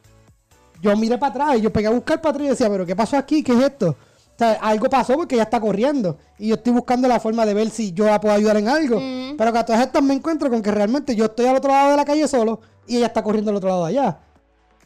Yo 0.82 0.94
miré 0.96 1.16
para 1.16 1.30
atrás 1.30 1.56
y 1.58 1.60
yo 1.62 1.72
pegué 1.72 1.86
a 1.86 1.90
buscar 1.90 2.20
para 2.20 2.30
atrás 2.32 2.46
y 2.46 2.50
decía, 2.50 2.68
pero 2.68 2.84
¿qué 2.84 2.94
pasó 2.94 3.16
aquí? 3.16 3.42
¿Qué 3.42 3.52
es 3.52 3.60
esto? 3.60 3.90
O 3.90 4.34
sea, 4.36 4.52
algo 4.60 4.90
pasó 4.90 5.14
porque 5.14 5.36
ella 5.36 5.44
está 5.44 5.60
corriendo. 5.60 6.18
Y 6.38 6.48
yo 6.48 6.56
estoy 6.56 6.72
buscando 6.72 7.06
la 7.06 7.20
forma 7.20 7.46
de 7.46 7.54
ver 7.54 7.70
si 7.70 7.92
yo 7.92 8.04
la 8.06 8.20
puedo 8.20 8.34
ayudar 8.34 8.56
en 8.56 8.68
algo. 8.68 8.98
Mm. 9.00 9.36
Pero 9.38 9.52
que 9.52 9.58
a 9.58 9.64
todas 9.64 9.80
estas 9.80 10.02
me 10.02 10.12
encuentro 10.14 10.50
con 10.50 10.60
que 10.60 10.70
realmente 10.72 11.14
yo 11.14 11.26
estoy 11.26 11.46
al 11.46 11.56
otro 11.56 11.70
lado 11.70 11.92
de 11.92 11.96
la 11.96 12.04
calle 12.04 12.26
solo 12.26 12.60
y 12.86 12.96
ella 12.96 13.06
está 13.06 13.22
corriendo 13.22 13.50
al 13.52 13.56
otro 13.58 13.68
lado 13.68 13.86
de 13.86 13.90
allá. 13.90 14.18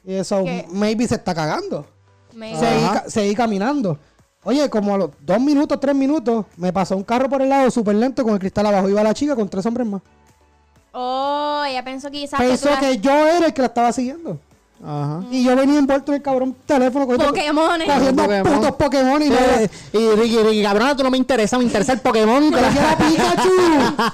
Y 0.05 0.13
eso, 0.15 0.45
¿Qué? 0.45 0.67
maybe 0.71 1.09
se 1.09 1.15
está 1.15 1.35
cagando. 1.35 1.87
Me- 2.35 2.55
Seguí, 2.57 2.85
seguí 3.09 3.35
caminando. 3.35 3.99
Oye, 4.45 4.69
como 4.69 4.95
a 4.95 4.99
los 4.99 5.11
dos 5.21 5.41
minutos, 5.41 5.81
tres 5.81 5.95
minutos, 5.97 6.45
me 6.57 6.73
pasó 6.73 6.97
un 6.97 7.03
carro 7.03 7.29
por 7.29 7.41
el 7.43 7.49
lado 7.49 7.71
súper 7.71 7.95
lento 7.97 8.23
con 8.23 8.35
el 8.35 8.39
cristal 8.39 8.67
abajo. 8.67 8.89
Iba 8.89 9.03
la 9.03 9.15
chica 9.15 9.35
con 9.35 9.49
tres 9.49 9.65
hombres 9.65 9.87
más. 9.87 10.03
Oh, 10.93 11.63
ella 11.69 11.83
pensó 11.85 12.11
quizás 12.11 12.39
que 12.41 12.47
Pensó 12.47 12.69
tú 12.69 12.75
que 12.81 12.99
yo 12.99 13.11
era 13.27 13.47
el 13.47 13.53
que 13.55 13.63
la 13.63 13.69
estaba 13.69 13.93
siguiendo. 13.93 14.39
Ajá. 14.85 15.23
Y 15.31 15.43
yo 15.45 15.57
venía 15.57 15.79
envuelto 15.79 16.13
en 16.13 16.17
el 16.17 16.23
cabrón 16.23 16.57
teléfono 16.67 17.07
cogiendo, 17.07 17.29
Pokémon. 17.29 17.81
cogiendo 17.87 18.23
Pokémon. 18.23 18.53
putos 18.55 18.73
Pokémon 18.77 19.23
y, 19.23 19.27
Y, 19.27 19.31
no, 19.31 19.37
y 20.01 20.17
Ricky, 20.17 20.37
Ricky, 20.39 20.63
cabrona, 20.63 20.97
tú 20.97 21.03
no 21.03 21.11
me 21.11 21.17
interesa, 21.19 21.59
me 21.59 21.65
interesa 21.65 21.93
el 21.95 22.01
Pokémon. 22.01 22.51
pero 22.53 22.71
yo 22.71 22.81
era 22.81 22.97
Pikachu. 22.99 23.49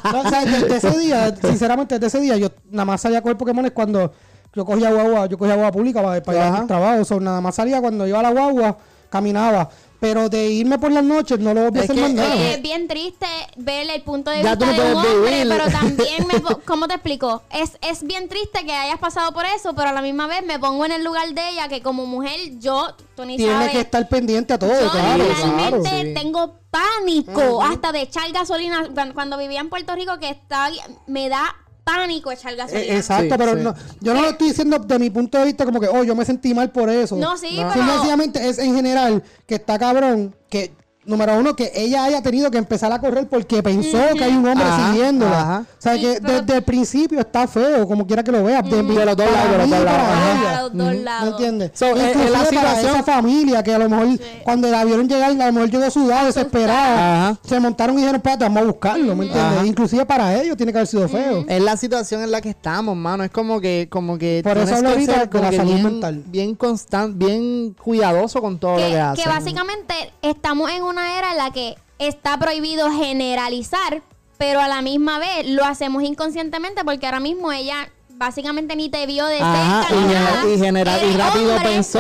No, 0.12 0.20
o 0.20 0.29
sea, 0.29 0.44
desde 0.44 0.77
ese 0.77 0.98
día, 0.98 1.35
sinceramente, 1.37 1.94
desde 1.98 2.07
ese 2.07 2.20
día, 2.20 2.37
yo 2.37 2.48
nada 2.70 2.85
más 2.85 3.01
salía 3.01 3.18
a 3.18 3.22
coger 3.22 3.37
Pokémon 3.37 3.68
cuando 3.70 4.12
yo 4.55 4.64
cogía 4.64 4.92
guagua, 4.92 5.27
yo 5.27 5.37
cogía 5.38 5.55
guagua 5.55 5.72
pública 5.72 6.03
para, 6.03 6.22
para 6.22 6.38
ir 6.38 6.44
Ajá. 6.44 6.59
al 6.61 6.66
trabajo. 6.66 7.01
O 7.01 7.05
sea, 7.05 7.18
nada 7.20 7.40
más 7.40 7.55
salía 7.55 7.81
cuando 7.81 8.07
iba 8.07 8.18
a 8.20 8.22
la 8.22 8.31
guagua, 8.31 8.77
caminaba. 9.11 9.68
Pero 10.02 10.28
de 10.28 10.48
irme 10.50 10.80
por 10.80 10.90
las 10.90 11.04
noches 11.04 11.38
no 11.38 11.54
lo 11.54 11.70
voy 11.70 11.78
a 11.78 11.84
Es 11.84 11.90
hacer 11.90 11.94
que, 11.94 12.02
más 12.02 12.12
nada. 12.12 12.34
Es 12.50 12.60
bien 12.60 12.88
triste 12.88 13.26
ver 13.56 13.88
el 13.88 14.02
punto 14.02 14.32
de 14.32 14.42
Ya 14.42 14.56
vista 14.56 14.66
no 14.66 14.72
de 14.72 14.90
un 14.92 14.96
hombre, 14.96 15.30
vivir. 15.30 15.48
pero 15.48 15.70
también, 15.70 16.26
me, 16.26 16.42
¿cómo 16.66 16.88
te 16.88 16.94
explico? 16.94 17.42
Es, 17.52 17.78
es 17.80 18.02
bien 18.02 18.28
triste 18.28 18.66
que 18.66 18.72
hayas 18.74 18.98
pasado 18.98 19.32
por 19.32 19.44
eso, 19.46 19.76
pero 19.76 19.90
a 19.90 19.92
la 19.92 20.02
misma 20.02 20.26
vez 20.26 20.44
me 20.44 20.58
pongo 20.58 20.84
en 20.84 20.90
el 20.90 21.04
lugar 21.04 21.32
de 21.32 21.50
ella, 21.50 21.68
que 21.68 21.82
como 21.82 22.04
mujer, 22.04 22.36
yo, 22.58 22.96
tú 23.14 23.24
ni 23.24 23.36
Tiene 23.36 23.52
sabes, 23.52 23.70
que 23.70 23.80
estar 23.80 24.08
pendiente 24.08 24.52
a 24.54 24.58
todo, 24.58 24.72
yo 24.72 24.90
claro, 24.90 25.22
realmente 25.24 25.78
claro. 25.80 25.84
sí. 25.84 26.14
tengo 26.14 26.58
pánico 26.72 27.62
hasta 27.62 27.92
de 27.92 28.02
echar 28.02 28.30
gasolina. 28.32 28.88
Cuando- 28.92 29.14
Cuando 29.14 29.38
vivía 29.38 29.60
en 29.60 29.68
Puerto 29.68 29.94
Rico, 29.94 30.18
que 30.18 30.30
estaba, 30.30 30.68
me 31.06 31.28
da 31.28 31.54
pánico 31.84 32.30
echar 32.30 32.54
gasolina. 32.56 32.84
Eh, 32.86 32.96
exacto, 32.96 33.34
Sí, 33.34 33.38
pero 33.38 33.56
sí. 33.56 33.62
no, 33.62 33.74
yo 34.00 34.14
no 34.14 34.22
lo 34.22 34.28
estoy 34.30 34.48
diciendo 34.48 34.78
de 34.78 34.98
mi 34.98 35.10
punto 35.10 35.38
de 35.38 35.44
vista 35.46 35.64
como 35.64 35.80
que, 35.80 35.88
oh, 35.88 36.04
yo 36.04 36.14
me 36.14 36.24
sentí 36.24 36.54
mal 36.54 36.70
por 36.70 36.88
eso. 36.90 37.16
No, 37.16 37.36
sí, 37.36 37.58
No. 37.60 37.70
pero- 37.72 37.86
Sencillamente 37.86 38.48
es 38.48 38.58
en 38.58 38.74
general 38.74 39.22
que 39.46 39.56
está 39.56 39.78
cabrón 39.78 40.34
que, 40.48 40.72
número 41.04 41.36
uno, 41.38 41.56
que 41.56 41.72
ella 41.74 42.04
haya 42.04 42.22
tenido 42.22 42.50
que 42.50 42.58
empezar 42.58 42.92
a 42.92 43.00
correr 43.00 43.26
porque 43.28 43.62
pensó 43.62 43.98
que 44.16 44.22
hay 44.24 44.36
un 44.36 44.46
hombre 44.46 44.64
Ajá, 44.64 44.92
siguiéndola. 44.92 45.40
ajá. 45.40 45.60
O 45.68 45.82
sea, 45.82 45.94
Sí, 45.94 46.00
que 46.00 46.18
pero- 46.22 46.40
desde 46.42 46.56
el 46.58 46.62
principio 46.62 47.18
está 47.20 47.48
feo, 47.48 47.86
como 47.88 48.06
quiera 48.06 48.22
que 48.22 48.30
lo 48.30 48.44
veas. 48.44 48.62
De, 48.68 48.82
De 48.82 49.04
los 49.06 49.16
dos 49.16 49.26
lados, 49.30 49.50
de 49.50 49.58
los 49.58 49.70
dos 49.70 49.84
lados, 49.84 50.00
ajá. 50.00 50.62
los 50.62 50.72
dos 50.72 50.94
¿Me 51.22 51.28
entiendes? 51.28 51.70
So, 51.74 51.88
Inclusive 51.90 52.30
la 52.30 52.38
para 52.38 52.44
situación- 52.50 52.94
esa 52.94 53.02
familia 53.02 53.62
que 53.62 53.74
a 53.74 53.78
lo 53.78 53.88
mejor 53.88 54.06
cuando 54.44 54.68
la 54.68 54.84
vieron 54.84 55.08
llegar, 55.08 55.30
a 55.30 55.46
lo 55.46 55.52
mejor 55.52 55.70
llegó 55.70 55.90
sudada, 55.90 56.26
desesperada. 56.26 57.36
Se 57.44 57.58
montaron 57.60 57.96
y 57.96 57.98
dijeron, 57.98 58.16
espérate, 58.16 58.44
vamos 58.44 58.62
a 58.62 58.66
buscarlo, 58.66 59.16
¿me 59.16 59.26
entiendes? 59.26 59.56
Ajá. 59.58 59.66
Inclusive 59.66 60.06
para 60.06 60.40
ellos 60.40 60.56
tiene 60.56 60.72
que 60.72 60.78
haber 60.78 60.86
sido 60.86 61.08
feo. 61.08 61.44
Es 61.48 61.62
la 61.62 61.76
situación 61.76 62.22
en 62.22 62.30
la 62.30 62.40
que 62.40 62.50
estamos, 62.50 62.96
mano. 62.96 63.24
Es 63.24 63.30
como 63.30 63.60
que, 63.60 63.88
como 63.90 64.18
que 64.18 64.40
Por 64.44 64.56
eso 64.58 64.76
hablo 64.76 64.90
ahorita 64.90 65.26
de 65.26 65.40
la 65.40 65.52
salud 65.52 65.72
bien, 65.72 65.82
mental. 65.82 66.22
bien 66.26 66.54
constante, 66.54 67.24
bien 67.26 67.74
cuidadoso 67.74 68.40
con 68.40 68.58
todo 68.58 68.72
lo 68.72 68.86
que 68.86 69.00
haces. 69.00 69.24
que 69.24 69.28
básicamente 69.30 69.94
estamos 70.22 70.70
en 70.70 70.82
una 70.92 71.18
era 71.18 71.33
en 71.33 71.38
la 71.38 71.50
que 71.50 71.76
está 71.98 72.38
prohibido 72.38 72.90
generalizar, 72.92 74.02
pero 74.38 74.61
a 74.61 74.68
la 74.68 74.83
misma 74.83 75.18
vez 75.18 75.46
lo 75.48 75.64
hacemos 75.64 76.02
inconscientemente 76.02 76.85
porque 76.85 77.07
ahora 77.07 77.20
mismo 77.20 77.50
ella 77.52 77.88
básicamente 78.14 78.76
ni 78.76 78.88
te 78.88 79.05
vio 79.07 79.26
de 79.26 79.38
Ajá, 79.40 79.85
cerca 79.88 80.00
y 80.00 80.07
nada. 80.14 80.44
y 80.55 80.59
genera- 80.59 81.05
y 81.05 81.16
rápido 81.16 81.57
pensó. 81.62 81.98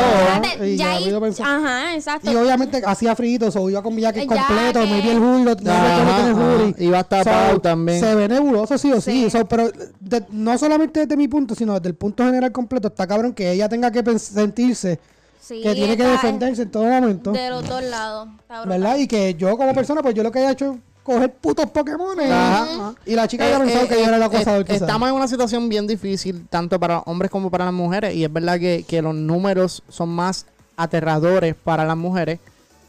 Y 0.64 0.76
ya 0.76 1.20
pensó. 1.20 1.42
Ajá, 1.42 1.94
exacto. 1.96 2.30
Y 2.30 2.36
obviamente 2.36 2.80
hacía 2.86 3.16
frío, 3.16 3.40
o 3.54 3.70
iba 3.70 3.82
con 3.82 3.96
Ya 3.96 4.12
completo, 4.12 4.80
que- 4.80 4.86
me 4.86 5.00
vi 5.00 5.08
el 5.08 5.18
hoodie. 5.18 6.74
Iba 6.78 7.00
hasta 7.00 7.24
Pau 7.24 7.58
también. 7.60 7.98
Se 8.00 8.14
ve 8.14 8.28
nebuloso, 8.28 8.78
sí 8.78 8.92
o 8.92 9.00
sí. 9.00 9.24
Sí. 9.24 9.30
So, 9.30 9.46
pero 9.46 9.70
de- 10.00 10.24
no 10.30 10.56
solamente 10.58 11.00
desde 11.00 11.16
mi 11.16 11.26
punto, 11.28 11.54
sino 11.56 11.74
desde 11.74 11.88
el 11.88 11.94
punto 11.96 12.24
general 12.24 12.52
completo, 12.52 12.88
está 12.88 13.06
cabrón 13.06 13.32
que 13.32 13.50
ella 13.50 13.68
tenga 13.68 13.90
que 13.90 14.18
sentirse 14.18 15.00
Sí, 15.44 15.60
que 15.60 15.74
tiene 15.74 15.96
que 15.96 16.04
defenderse 16.04 16.62
en 16.62 16.70
todo 16.70 16.84
momento. 16.84 17.32
De 17.32 17.50
los 17.50 17.68
dos 17.68 17.82
lados. 17.82 18.28
¿Verdad? 18.64 18.96
Y 18.98 19.08
que 19.08 19.34
yo 19.34 19.56
como 19.56 19.74
persona, 19.74 20.00
pues 20.00 20.14
yo 20.14 20.22
lo 20.22 20.30
que 20.30 20.38
he 20.38 20.50
hecho 20.50 20.74
es 20.74 20.78
coger 21.02 21.32
putos 21.34 21.66
Pokémon. 21.70 22.16
Ajá. 22.20 22.94
Y 23.04 23.16
la 23.16 23.26
chica 23.26 23.48
Eh, 23.48 23.50
ya 23.50 23.58
pensaba 23.58 23.84
eh, 23.84 23.88
que 23.88 23.94
yo 23.96 24.04
era 24.06 24.16
el 24.16 24.22
eh, 24.22 24.26
acosador. 24.26 24.60
eh, 24.62 24.74
estamos 24.76 25.08
en 25.08 25.14
una 25.16 25.26
situación 25.26 25.68
bien 25.68 25.88
difícil, 25.88 26.46
tanto 26.48 26.78
para 26.78 27.00
hombres 27.00 27.28
como 27.28 27.50
para 27.50 27.64
las 27.64 27.74
mujeres, 27.74 28.14
y 28.14 28.22
es 28.22 28.32
verdad 28.32 28.60
que, 28.60 28.84
que 28.86 29.02
los 29.02 29.16
números 29.16 29.82
son 29.88 30.10
más 30.10 30.46
aterradores 30.76 31.54
para 31.56 31.84
las 31.84 31.96
mujeres 31.96 32.38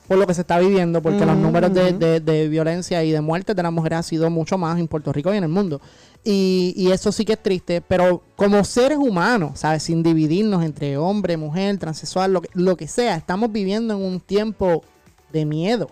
por 0.08 0.18
lo 0.18 0.28
que 0.28 0.34
se 0.34 0.42
está 0.42 0.60
viviendo, 0.60 1.02
porque 1.02 1.26
los 1.26 1.38
números 1.38 1.74
de, 1.74 1.94
de- 1.94 2.20
de 2.20 2.48
violencia 2.50 3.04
y 3.06 3.12
de 3.12 3.22
muertes 3.22 3.56
de 3.56 3.64
las 3.64 3.72
mujeres 3.72 4.00
ha 4.00 4.04
sido 4.04 4.30
mucho 4.30 4.58
más 4.58 4.78
en 4.78 4.88
Puerto 4.88 5.14
Rico 5.14 5.34
y 5.34 5.38
en 5.38 5.44
el 5.44 5.50
mundo. 5.50 5.80
Y, 6.26 6.74
y 6.78 6.92
eso 6.92 7.12
sí 7.12 7.26
que 7.26 7.34
es 7.34 7.44
triste, 7.44 7.82
pero 7.82 8.24
como 8.38 8.64
seres 8.64 8.98
humanos, 8.98 9.60
¿sabes? 9.60 9.84
Sin 9.84 10.04
dividirnos 10.04 10.64
entre 10.64 10.98
hombre, 10.98 11.36
mujer, 11.36 11.78
transexual, 11.78 12.32
lo 12.32 12.42
que, 12.42 12.50
lo 12.54 12.78
que 12.78 12.88
sea, 12.88 13.16
estamos 13.16 13.52
viviendo 13.52 13.94
en 13.94 14.02
un 14.02 14.20
tiempo 14.22 14.84
de 15.34 15.46
miedo. 15.46 15.90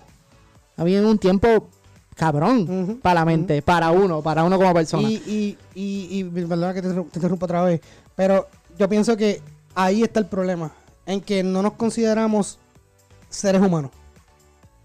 Estamos 0.69 0.85
viviendo 0.85 1.09
en 1.09 1.11
un 1.11 1.19
tiempo 1.19 1.67
cabrón 2.15 2.99
para 3.01 3.21
la 3.21 3.25
mente, 3.25 3.61
para 3.61 3.91
uno, 3.91 4.21
para 4.21 4.43
uno 4.43 4.57
como 4.57 4.73
persona. 4.73 5.09
Y, 5.09 5.15
y, 5.15 5.57
y, 5.75 6.19
y 6.19 6.23
perdona 6.23 6.73
que 6.73 6.81
te, 6.81 6.89
te 6.93 6.99
interrumpa 6.99 7.45
otra 7.45 7.63
vez, 7.63 7.81
pero 8.15 8.47
yo 8.79 8.87
pienso 8.87 9.17
que 9.17 9.41
ahí 9.75 10.03
está 10.03 10.19
el 10.19 10.27
problema, 10.27 10.71
en 11.05 11.19
que 11.19 11.43
no 11.43 11.61
nos 11.61 11.73
consideramos 11.73 12.57
seres 13.29 13.61
humanos. 13.61 13.91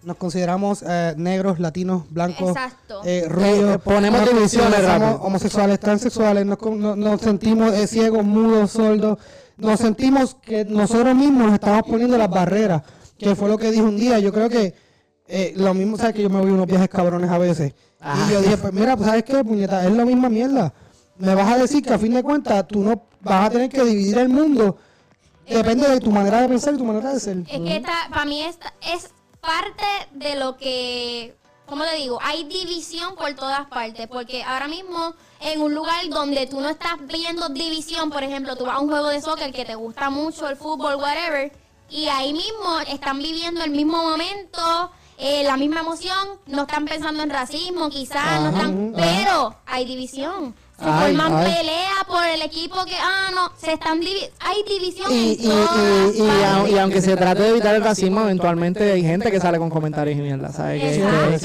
Nos 0.07 0.17
consideramos 0.19 0.85
eh, 0.87 1.15
negros, 1.17 1.59
latinos, 1.59 2.05
blancos, 2.11 2.51
Exacto. 2.51 3.01
eh, 3.05 3.25
rubios. 3.29 3.75
Eh, 3.75 3.79
ponemos 3.81 4.21
Nos 4.21 4.31
divisiones 4.35 4.85
rápido. 4.85 5.21
homosexuales, 5.21 5.81
transexuales, 5.81 6.47
nos, 6.47 6.59
con- 6.59 6.79
no- 6.81 6.95
nos 6.95 7.21
sentimos 7.21 7.75
eh, 7.75 7.89
ciegos, 7.89 8.25
mudos, 8.25 8.71
sordos. 8.71 9.19
Nos 9.57 9.81
sentimos 9.81 10.37
que 10.37 10.65
nosotros 10.65 11.13
mismos 11.17 11.47
nos 11.47 11.55
estamos 11.55 11.83
poniendo 11.89 12.17
las 12.17 12.31
barreras, 12.31 12.83
que 13.19 13.35
fue 13.35 13.49
lo 13.49 13.59
que 13.59 13.69
dije 13.73 13.83
un 13.83 13.97
día. 13.97 14.21
Yo 14.21 14.33
creo 14.33 14.49
que 14.49 14.75
eh, 15.27 15.55
lo 15.57 15.75
mismo, 15.75 15.97
sabes 15.97 16.15
que 16.15 16.23
yo 16.23 16.31
me 16.31 16.41
voy 16.41 16.51
unos 16.53 16.69
viajes 16.69 16.89
cabrones 16.89 17.29
a 17.29 17.39
veces. 17.39 17.75
Y 18.29 18.33
yo 18.33 18.41
dije, 18.43 18.59
pues 18.59 18.73
mira, 18.73 18.97
pues 18.97 19.09
sabes 19.09 19.25
qué, 19.25 19.43
puñeta, 19.43 19.85
es 19.85 19.93
la 19.93 20.05
misma 20.05 20.29
mierda. 20.29 20.73
Me 21.19 21.35
vas 21.35 21.51
a 21.53 21.59
decir 21.59 21.83
que 21.83 21.93
a 21.93 21.99
fin 21.99 22.15
de 22.15 22.23
cuentas 22.23 22.65
tú 22.69 22.79
no 22.85 23.03
vas 23.23 23.47
a 23.49 23.51
tener 23.51 23.69
que 23.71 23.83
dividir 23.83 24.19
el 24.19 24.29
mundo. 24.29 24.77
Depende 25.49 25.89
de 25.89 25.99
tu 25.99 26.13
manera 26.13 26.43
de 26.43 26.49
pensar 26.49 26.75
y 26.75 26.77
tu 26.79 26.85
manera 26.85 27.13
de 27.13 27.19
ser. 27.19 27.39
Es 27.39 27.47
que 27.61 27.83
para 28.11 28.25
mí 28.25 28.43
esta 28.43 28.73
es 28.95 29.11
parte 29.47 29.85
de 30.13 30.35
lo 30.37 30.57
que, 30.57 31.37
¿cómo 31.67 31.85
te 31.85 31.97
digo? 31.97 32.19
Hay 32.21 32.45
división 32.45 33.15
por 33.15 33.33
todas 33.35 33.67
partes, 33.67 34.09
porque 34.09 34.43
ahora 34.43 34.67
mismo 34.67 35.15
en 35.41 35.63
un 35.63 35.75
lugar 35.75 36.09
donde 36.09 36.47
tú 36.47 36.61
no 36.61 36.69
estás 36.69 36.97
viendo 37.07 37.49
división, 37.49 38.11
por 38.11 38.25
ejemplo, 38.25 38.57
tú 38.57 38.67
vas 38.67 38.77
a 38.77 38.81
un 38.81 38.89
juego 38.89 39.09
de 39.09 39.21
soccer 39.21 39.53
que 39.53 39.65
te 39.65 39.77
gusta 39.77 40.11
mucho, 40.11 40.49
el 40.49 40.57
fútbol, 40.57 40.97
whatever, 40.97 41.53
y 41.89 42.09
ahí 42.09 42.33
mismo 42.33 42.81
están 42.89 43.19
viviendo 43.19 43.63
el 43.63 43.71
mismo 43.71 43.99
momento, 43.99 44.91
eh, 45.19 45.45
la 45.45 45.57
misma 45.57 45.81
emoción, 45.81 46.41
no 46.47 46.63
están 46.63 46.85
pensando 46.85 47.23
en 47.23 47.31
racismo, 47.31 47.89
quizás, 47.89 48.41
no 48.41 48.49
están, 48.49 48.93
pero 48.97 49.57
hay 49.67 49.85
división. 49.85 50.55
Se 50.79 50.85
Ay, 50.85 51.17
forman 51.17 51.37
ay. 51.37 51.55
peleas 51.55 52.05
por 52.07 52.23
el 52.25 52.43
equipo 52.43 52.85
que, 52.85 52.95
ah, 53.01 53.31
no, 53.35 53.51
se 53.59 53.73
están 53.73 53.99
divi- 54.01 54.29
hay 54.41 54.63
división 54.69 55.11
Y, 55.11 55.33
en 55.33 55.33
y, 55.33 55.37
todas 55.47 55.71
y, 56.15 56.19
y, 56.19 56.21
au- 56.23 56.55
partes. 56.57 56.73
y 56.75 56.79
aunque 56.79 57.01
se 57.03 57.17
trate 57.17 57.43
de 57.45 57.49
evitar 57.49 57.75
el 57.75 57.83
racismo, 57.83 58.21
eventualmente 58.21 58.93
hay 58.93 59.03
gente 59.03 59.31
que 59.31 59.41
sale 59.41 59.59
con 59.59 59.71
comentarios 59.71 60.19
y 60.19 60.21
mierda, 60.21 60.53
¿sabes? 60.53 60.83
Que, 60.83 61.39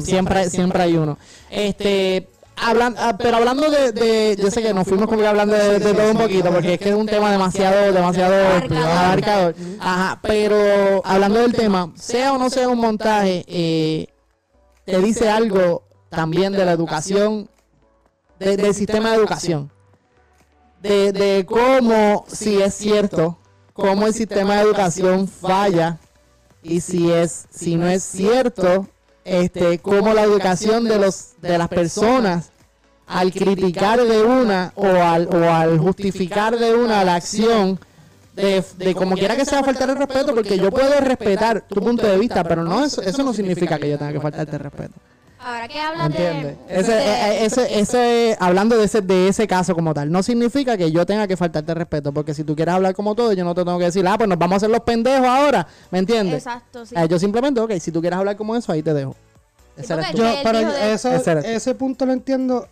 siempre, 0.00 0.48
siempre 0.48 0.82
hay 0.82 0.96
uno. 0.96 1.18
Este, 1.50 2.26
hablan, 2.56 2.94
ah, 2.98 3.16
pero 3.18 3.36
hablando 3.36 3.70
de, 3.70 3.92
de- 3.92 4.36
yo 4.40 4.50
sé 4.50 4.62
que 4.62 4.72
nos 4.72 4.86
fuimos 4.88 5.08
como 5.08 5.20
que 5.20 5.26
hablando 5.26 5.54
de, 5.56 5.78
de 5.78 5.92
todo 5.94 6.10
un 6.12 6.16
poquito, 6.18 6.50
porque 6.50 6.74
es 6.74 6.78
que 6.80 6.88
es 6.88 6.94
un 6.94 7.06
tema 7.06 7.30
demasiado, 7.30 7.92
demasiado 7.92 8.34
Abarcador. 8.34 8.86
abarcador. 8.86 9.54
Ajá, 9.78 10.18
pero 10.22 11.02
hablando 11.04 11.40
del 11.40 11.52
tema, 11.52 11.92
sea 11.96 12.32
o 12.32 12.38
no 12.38 12.48
sea 12.48 12.68
un 12.68 12.78
montaje, 12.78 13.44
eh, 13.46 14.06
te 14.86 14.98
dice 15.00 15.28
algo 15.28 15.82
también 16.08 16.52
de 16.54 16.64
la 16.64 16.72
educación, 16.72 17.48
de- 18.40 18.56
del 18.56 18.74
sistema 18.74 19.10
de 19.10 19.16
educación 19.16 19.70
de, 20.82 21.12
de 21.12 21.44
cómo, 21.46 22.24
si 22.26 22.60
es 22.60 22.74
cierto, 22.74 23.38
cómo 23.74 24.06
el 24.06 24.14
sistema 24.14 24.56
de 24.56 24.62
educación 24.62 25.28
falla 25.28 25.98
y 26.62 26.80
si 26.80 27.10
es, 27.12 27.46
si 27.50 27.76
no 27.76 27.86
es 27.86 28.02
cierto, 28.02 28.88
este, 29.24 29.78
cómo 29.78 30.12
la 30.14 30.22
educación 30.22 30.84
de 30.84 30.98
los, 30.98 31.32
de 31.42 31.58
las 31.58 31.68
personas 31.68 32.50
al 33.06 33.30
criticar 33.32 34.00
de 34.02 34.22
una 34.22 34.72
o 34.76 34.86
al, 34.86 35.28
o 35.34 35.50
al 35.52 35.78
justificar 35.78 36.56
de 36.58 36.74
una 36.74 37.04
la 37.04 37.16
acción 37.16 37.78
de, 38.34 38.64
de 38.78 38.94
como 38.94 39.16
quiera 39.16 39.36
que 39.36 39.44
sea 39.44 39.62
faltar 39.62 39.90
el 39.90 39.96
respeto, 39.96 40.34
porque 40.34 40.56
yo 40.56 40.70
puedo 40.70 40.98
respetar 41.00 41.62
tu 41.68 41.80
punto 41.82 42.06
de 42.06 42.16
vista, 42.18 42.42
pero 42.44 42.62
no 42.64 42.84
eso, 42.84 43.02
eso 43.02 43.22
no 43.22 43.34
significa 43.34 43.78
que 43.78 43.90
yo 43.90 43.98
tenga 43.98 44.12
que 44.12 44.20
faltarte 44.20 44.56
el 44.56 44.62
respeto. 44.62 44.94
Ahora 45.42 45.68
que 45.68 45.80
hablas 45.80 46.12
de... 46.12 46.56
Ese, 46.68 46.92
de- 46.92 46.98
eh, 47.02 47.44
ese, 47.46 47.80
ese, 47.80 48.36
hablando 48.40 48.76
de 48.76 48.84
ese, 48.84 49.00
de 49.00 49.28
ese 49.28 49.46
caso 49.46 49.74
como 49.74 49.94
tal, 49.94 50.12
no 50.12 50.22
significa 50.22 50.76
que 50.76 50.92
yo 50.92 51.06
tenga 51.06 51.26
que 51.26 51.36
faltarte 51.36 51.72
respeto, 51.72 52.12
porque 52.12 52.34
si 52.34 52.44
tú 52.44 52.54
quieres 52.54 52.74
hablar 52.74 52.94
como 52.94 53.14
todo, 53.14 53.32
yo 53.32 53.42
no 53.44 53.54
te 53.54 53.64
tengo 53.64 53.78
que 53.78 53.86
decir, 53.86 54.06
ah, 54.06 54.18
pues 54.18 54.28
nos 54.28 54.38
vamos 54.38 54.54
a 54.54 54.56
hacer 54.58 54.70
los 54.70 54.80
pendejos 54.80 55.26
ahora, 55.26 55.66
¿me 55.90 55.98
entiendes? 56.00 56.44
Exacto, 56.46 56.84
sí. 56.84 56.94
Eh, 56.96 57.08
yo 57.08 57.18
simplemente, 57.18 57.58
ok, 57.60 57.72
si 57.80 57.90
tú 57.90 58.00
quieres 58.02 58.18
hablar 58.18 58.36
como 58.36 58.54
eso, 58.54 58.70
ahí 58.70 58.82
te 58.82 58.92
dejo. 58.92 59.16
Ese 59.76 59.94
eres 59.94 60.06
porque 60.08 60.18
tú. 60.20 60.28
Yo, 60.28 60.34
pero 60.42 60.58
eso, 60.60 61.08
Ese 61.10 61.74
punto 61.74 62.04
lo 62.04 62.12
entiendo 62.12 62.68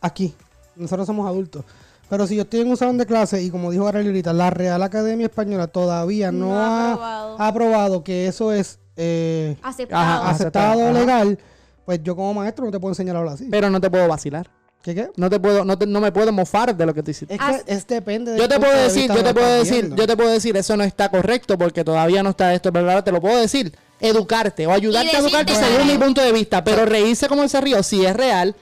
aquí. 0.00 0.32
Nosotros 0.76 1.06
somos 1.06 1.26
adultos. 1.28 1.64
Pero 2.08 2.26
si 2.26 2.36
yo 2.36 2.42
estoy 2.42 2.60
en 2.60 2.68
un 2.70 2.76
salón 2.76 2.98
de 2.98 3.06
clase 3.06 3.42
y 3.42 3.50
como 3.50 3.70
dijo 3.72 3.88
Arely 3.88 4.06
ahorita, 4.08 4.32
la 4.32 4.50
Real 4.50 4.82
Academia 4.82 5.26
Española 5.26 5.66
todavía 5.66 6.30
no, 6.30 6.48
No 6.50 6.60
ha 6.60 6.92
aprobado. 6.92 7.36
ha 7.40 7.46
aprobado 7.48 8.04
que 8.04 8.26
eso 8.28 8.52
es 8.52 8.78
eh, 8.96 9.56
Aceptado. 9.62 10.02
Ajá, 10.02 10.30
aceptado 10.30 10.82
Ajá. 10.82 10.92
legal, 10.92 11.38
pues 11.84 12.00
yo 12.02 12.14
como 12.16 12.34
maestro 12.34 12.64
no 12.64 12.70
te 12.70 12.78
puedo 12.80 12.92
enseñar 12.92 13.16
a 13.16 13.20
hablar 13.20 13.34
así. 13.34 13.46
Pero 13.50 13.70
no 13.70 13.80
te 13.80 13.90
puedo 13.90 14.06
vacilar. 14.08 14.48
¿Qué 14.82 14.96
qué? 14.96 15.08
No 15.16 15.30
te 15.30 15.38
puedo, 15.38 15.64
no, 15.64 15.78
te- 15.78 15.86
no 15.86 16.00
me 16.00 16.10
puedo 16.10 16.32
mofar 16.32 16.76
de 16.76 16.84
lo 16.86 16.92
que 16.92 17.04
tú 17.04 17.12
hiciste. 17.12 17.34
Es 17.34 17.40
que 17.40 17.72
es 17.72 17.86
depende 17.86 18.32
del 18.32 18.40
Yo 18.40 18.48
te 18.48 18.58
puedo 18.58 18.72
de 18.72 18.82
decir, 18.82 19.06
yo 19.08 19.14
de 19.14 19.22
te 19.22 19.32
puedo 19.34 19.48
decir, 19.58 19.72
viendo. 19.84 19.96
yo 19.96 20.06
te 20.08 20.16
puedo 20.16 20.30
decir, 20.30 20.56
eso 20.56 20.76
no 20.76 20.82
está 20.82 21.08
correcto 21.08 21.56
porque 21.56 21.84
todavía 21.84 22.22
no 22.24 22.30
está 22.30 22.52
esto, 22.52 22.72
pero 22.72 22.88
ahora 22.88 23.04
te 23.04 23.12
lo 23.12 23.20
puedo 23.20 23.38
decir. 23.40 23.72
Educarte 24.00 24.66
o 24.66 24.72
ayudarte 24.72 25.16
a 25.16 25.20
educarte 25.20 25.54
según 25.54 25.86
mi 25.86 25.96
punto 25.96 26.20
de 26.20 26.32
vista, 26.32 26.64
pero 26.64 26.84
reírse 26.84 27.28
como 27.28 27.44
ese 27.44 27.60
río, 27.60 27.80
si 27.84 28.04
es 28.04 28.16
real, 28.16 28.56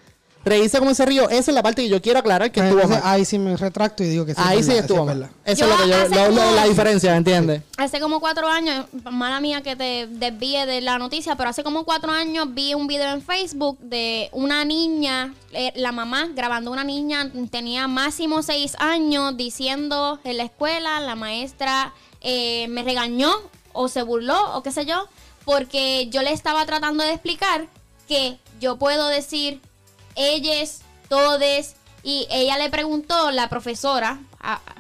reírse 0.44 0.78
como 0.78 0.94
se 0.94 1.04
río. 1.06 1.28
Esa 1.28 1.50
es 1.50 1.54
la 1.54 1.62
parte 1.62 1.82
que 1.82 1.88
yo 1.88 2.00
quiero 2.00 2.18
aclarar 2.20 2.50
que 2.50 2.60
estuvo 2.60 2.86
mal. 2.88 3.00
ahí 3.04 3.24
sí 3.24 3.38
me 3.38 3.56
retracto 3.56 4.02
y 4.02 4.08
digo 4.08 4.24
que 4.24 4.34
sí. 4.34 4.40
Ahí 4.42 4.62
sí 4.62 4.72
estuvo 4.72 5.00
es 5.00 5.06
mal. 5.06 5.18
verdad. 5.20 5.34
Eso 5.44 5.64
es 5.64 5.70
lo 5.70 5.76
que 5.76 5.88
yo, 5.90 6.28
lo- 6.30 6.36
como- 6.36 6.54
la 6.54 6.64
diferencia, 6.64 7.14
¿entiendes? 7.16 7.62
Hace 7.76 8.00
como 8.00 8.20
cuatro 8.20 8.48
años, 8.48 8.86
mala 9.10 9.40
mía 9.40 9.62
que 9.62 9.76
te 9.76 10.06
desvíe 10.06 10.64
de 10.66 10.80
la 10.80 10.98
noticia, 10.98 11.36
pero 11.36 11.50
hace 11.50 11.62
como 11.62 11.84
cuatro 11.84 12.10
años 12.10 12.46
vi 12.54 12.74
un 12.74 12.86
video 12.86 13.12
en 13.12 13.22
Facebook 13.22 13.78
de 13.80 14.28
una 14.32 14.64
niña, 14.64 15.34
eh, 15.52 15.72
la 15.76 15.92
mamá 15.92 16.28
grabando 16.34 16.70
una 16.70 16.84
niña, 16.84 17.30
tenía 17.50 17.86
máximo 17.88 18.42
seis 18.42 18.74
años, 18.78 19.36
diciendo 19.36 20.18
en 20.24 20.36
la 20.38 20.44
escuela, 20.44 21.00
la 21.00 21.16
maestra 21.16 21.92
eh, 22.22 22.66
me 22.68 22.82
regañó 22.82 23.30
o 23.72 23.88
se 23.88 24.02
burló 24.02 24.56
o 24.56 24.62
qué 24.62 24.72
sé 24.72 24.84
yo, 24.86 25.06
porque 25.44 26.08
yo 26.10 26.22
le 26.22 26.32
estaba 26.32 26.64
tratando 26.66 27.02
de 27.04 27.12
explicar 27.12 27.66
que 28.08 28.38
yo 28.60 28.76
puedo 28.76 29.08
decir 29.08 29.60
ellos, 30.16 30.80
todes, 31.08 31.76
y 32.02 32.26
ella 32.30 32.56
le 32.56 32.70
preguntó, 32.70 33.30
la 33.30 33.48
profesora, 33.48 34.18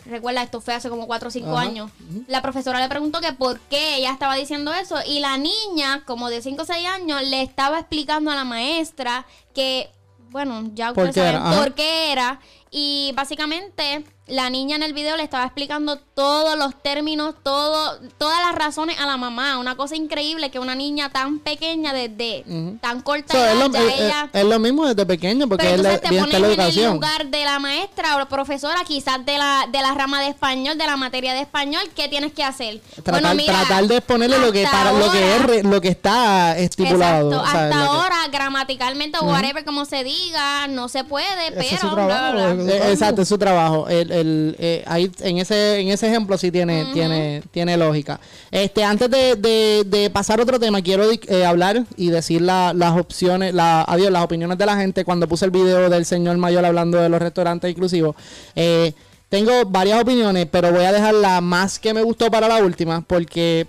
recuerda, 0.06 0.42
esto 0.42 0.60
fue 0.60 0.74
hace 0.74 0.88
como 0.88 1.06
4 1.06 1.28
o 1.28 1.30
5 1.30 1.48
Ajá. 1.50 1.60
años, 1.60 1.90
la 2.28 2.40
profesora 2.40 2.80
le 2.80 2.88
preguntó 2.88 3.20
que 3.20 3.32
por 3.32 3.60
qué 3.60 3.96
ella 3.96 4.12
estaba 4.12 4.34
diciendo 4.36 4.72
eso, 4.72 4.96
y 5.06 5.20
la 5.20 5.36
niña, 5.36 6.02
como 6.06 6.30
de 6.30 6.40
5 6.40 6.62
o 6.62 6.64
6 6.64 6.88
años, 6.88 7.22
le 7.22 7.42
estaba 7.42 7.78
explicando 7.78 8.30
a 8.30 8.36
la 8.36 8.44
maestra 8.44 9.26
que, 9.54 9.90
bueno, 10.30 10.70
ya 10.74 10.92
¿Por 10.94 11.08
ustedes 11.08 11.32
saben 11.32 11.58
por 11.58 11.74
qué 11.74 12.12
era, 12.12 12.40
y 12.70 13.12
básicamente 13.14 14.04
la 14.30 14.50
niña 14.50 14.76
en 14.76 14.82
el 14.82 14.92
video 14.92 15.16
le 15.16 15.22
estaba 15.22 15.44
explicando 15.44 15.96
todos 15.98 16.56
los 16.58 16.80
términos, 16.82 17.34
todo, 17.42 17.98
todas 18.18 18.38
las 18.46 18.54
razones 18.54 18.98
a 19.00 19.06
la 19.06 19.16
mamá. 19.16 19.58
Una 19.58 19.76
cosa 19.76 19.96
increíble 19.96 20.50
que 20.50 20.58
una 20.58 20.74
niña 20.74 21.10
tan 21.10 21.38
pequeña, 21.38 21.92
desde 21.92 22.44
tan 22.80 23.00
corta 23.02 23.32
So, 23.32 23.44
es, 23.44 23.52
edad, 23.52 23.66
lo, 23.66 23.72
ya 23.72 23.80
es- 23.80 23.94
es- 23.94 24.00
ella... 24.00 24.30
es 24.32 24.44
lo 24.44 24.58
mismo 24.58 24.86
desde 24.86 25.06
pequeño, 25.06 25.48
porque 25.48 25.64
Pero 25.64 25.76
es 25.76 25.82
la, 25.82 25.98
te 25.98 26.08
pones 26.08 26.40
la 26.40 26.52
en 26.52 26.60
el 26.60 26.84
lugar 26.92 27.26
de 27.26 27.44
la 27.44 27.58
maestra 27.58 28.22
o 28.22 28.28
profesora, 28.28 28.82
quizás 28.86 29.24
de 29.24 29.38
la, 29.38 29.66
de 29.70 29.80
la 29.80 29.94
rama 29.94 30.20
de 30.20 30.28
español, 30.28 30.76
de 30.78 30.86
la 30.86 30.96
materia 30.96 31.34
de 31.34 31.40
español, 31.40 31.82
¿qué 31.94 32.08
tienes 32.08 32.32
que 32.32 32.44
hacer? 32.44 32.80
Tratar, 33.02 33.12
Bueno, 33.22 33.34
mira, 33.34 33.52
tratar 33.60 33.86
de 33.86 33.96
exponerle 33.96 34.38
lo 34.38 34.52
que 34.52 34.64
para 34.64 34.92
lo 34.92 35.10
que 35.10 35.36
es 35.36 35.64
lo 35.64 35.80
que 35.80 35.88
está 35.88 36.56
estipulado. 36.58 37.32
Exacto, 37.32 37.46
¿sabes? 37.52 37.74
hasta 37.74 37.76
que- 37.78 37.84
ahora, 37.90 38.16
gramaticalmente 38.30 39.18
o 39.18 39.24
whatever 39.24 39.64
como 39.64 39.84
se 39.84 40.04
diga, 40.04 40.66
no 40.68 40.88
se 40.88 41.04
puede, 41.04 41.50
pero 41.50 41.60
es 41.62 41.80
su 41.80 41.88
bla, 41.90 42.04
bla, 42.06 42.16
trabajo, 42.32 42.54
bla. 42.62 42.74
es- 42.74 42.80
Eh, 42.82 42.92
Exacto, 42.92 43.22
es 43.22 43.28
su 43.28 43.38
trabajo. 43.38 43.88
El, 43.88 44.10
el, 44.20 44.56
eh, 44.58 44.84
ahí, 44.86 45.10
en 45.20 45.38
ese 45.38 45.80
en 45.80 45.88
ese 45.88 46.06
ejemplo 46.08 46.38
sí 46.38 46.50
tiene 46.50 46.86
tiene 46.92 47.42
tiene 47.50 47.76
lógica. 47.76 48.20
Este 48.50 48.84
antes 48.84 49.10
de, 49.10 49.36
de, 49.36 49.84
de 49.86 50.10
pasar 50.10 50.38
a 50.40 50.42
otro 50.42 50.58
tema 50.60 50.80
quiero 50.82 51.04
eh, 51.10 51.44
hablar 51.44 51.84
y 51.96 52.10
decir 52.10 52.42
la- 52.42 52.72
las 52.74 52.96
opciones, 52.98 53.54
la, 53.54 53.82
adiós, 53.82 54.10
las 54.10 54.22
opiniones 54.24 54.58
de 54.58 54.66
la 54.66 54.76
gente 54.76 55.04
cuando 55.04 55.26
puse 55.28 55.44
el 55.44 55.50
video 55.50 55.90
del 55.90 56.04
señor 56.04 56.36
mayor 56.36 56.64
hablando 56.64 56.98
de 56.98 57.08
los 57.08 57.20
restaurantes 57.20 57.70
inclusivos. 57.70 58.14
Eh, 58.54 58.92
tengo 59.28 59.64
varias 59.66 60.00
opiniones, 60.02 60.46
pero 60.50 60.72
voy 60.72 60.84
a 60.84 60.92
dejar 60.92 61.14
la 61.14 61.40
más 61.40 61.78
que 61.78 61.94
me 61.94 62.02
gustó 62.02 62.30
para 62.30 62.48
la 62.48 62.56
última 62.64 63.00
porque 63.02 63.66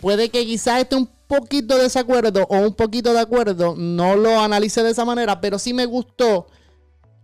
puede 0.00 0.28
que 0.28 0.44
quizás 0.44 0.80
esté 0.80 0.96
un 0.96 1.08
poquito 1.26 1.76
de 1.76 1.84
desacuerdo 1.84 2.46
o 2.48 2.58
un 2.58 2.74
poquito 2.74 3.12
de 3.12 3.20
acuerdo, 3.20 3.74
no 3.76 4.14
lo 4.14 4.38
analice 4.40 4.82
de 4.82 4.90
esa 4.90 5.04
manera, 5.04 5.40
pero 5.40 5.58
sí 5.58 5.72
me 5.72 5.86
gustó 5.86 6.46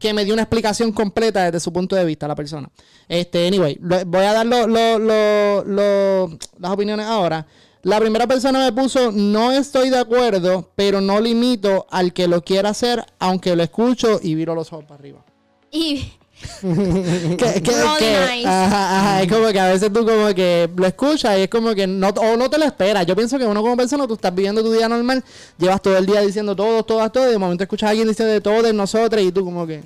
que 0.00 0.12
me 0.12 0.24
dio 0.24 0.32
una 0.34 0.42
explicación 0.42 0.90
completa 0.92 1.44
desde 1.44 1.60
su 1.60 1.72
punto 1.72 1.94
de 1.94 2.04
vista 2.04 2.26
la 2.26 2.34
persona. 2.34 2.68
Este, 3.06 3.46
anyway, 3.46 3.78
voy 3.80 4.24
a 4.24 4.32
dar 4.32 4.46
lo- 4.46 4.66
lo- 4.66 6.38
las 6.58 6.70
opiniones 6.72 7.06
ahora. 7.06 7.46
La 7.82 7.98
primera 8.00 8.26
persona 8.26 8.58
me 8.58 8.72
puso, 8.72 9.12
no 9.12 9.52
estoy 9.52 9.88
de 9.90 9.98
acuerdo, 9.98 10.70
pero 10.74 11.00
no 11.00 11.20
limito 11.20 11.86
al 11.90 12.12
que 12.12 12.28
lo 12.28 12.42
quiera 12.42 12.70
hacer, 12.70 13.04
aunque 13.18 13.54
lo 13.56 13.62
escucho 13.62 14.18
y 14.22 14.34
viro 14.34 14.54
los 14.54 14.72
ojos 14.72 14.84
para 14.84 14.96
arriba. 15.00 15.24
Y 15.70 16.12
Que- 16.60 17.36
que- 17.62 17.70
Really 17.70 17.98
que- 17.98 18.36
nice. 18.36 18.48
ajá, 18.48 18.98
ajá, 18.98 19.22
es 19.22 19.32
como 19.32 19.48
que 19.48 19.60
a 19.60 19.68
veces 19.68 19.92
tú 19.92 20.04
como 20.06 20.34
que 20.34 20.68
lo 20.74 20.86
escuchas 20.86 21.38
y 21.38 21.42
es 21.42 21.48
como 21.50 21.74
que 21.74 21.86
no, 21.86 22.08
o 22.08 22.36
no 22.36 22.48
te 22.50 22.58
lo 22.58 22.64
esperas. 22.64 23.06
Yo 23.06 23.14
pienso 23.16 23.38
que 23.38 23.44
uno 23.46 23.62
como 23.62 23.76
persona, 23.76 24.06
tú 24.06 24.14
estás 24.14 24.34
viviendo 24.34 24.62
tu 24.62 24.72
día 24.72 24.88
normal, 24.88 25.22
llevas 25.58 25.82
todo 25.82 25.96
el 25.96 26.06
día 26.06 26.20
diciendo 26.20 26.54
todos, 26.56 26.86
todas, 26.86 27.10
todo, 27.12 27.28
y 27.28 27.32
de 27.32 27.38
momento 27.38 27.64
escuchas 27.64 27.88
a 27.88 27.90
alguien 27.90 28.08
diciendo 28.08 28.32
de 28.32 28.40
todo 28.40 28.62
de 28.62 28.72
nosotros 28.72 29.22
y 29.22 29.32
tú 29.32 29.44
como 29.44 29.66
que... 29.66 29.78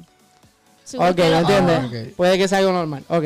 Ok, 0.96 1.16
¿me 1.16 1.30
los 1.30 1.40
entiendes? 1.40 2.12
Puede 2.16 2.38
que 2.38 2.46
sea 2.46 2.58
algo 2.58 2.72
normal. 2.72 3.02
Ok. 3.08 3.24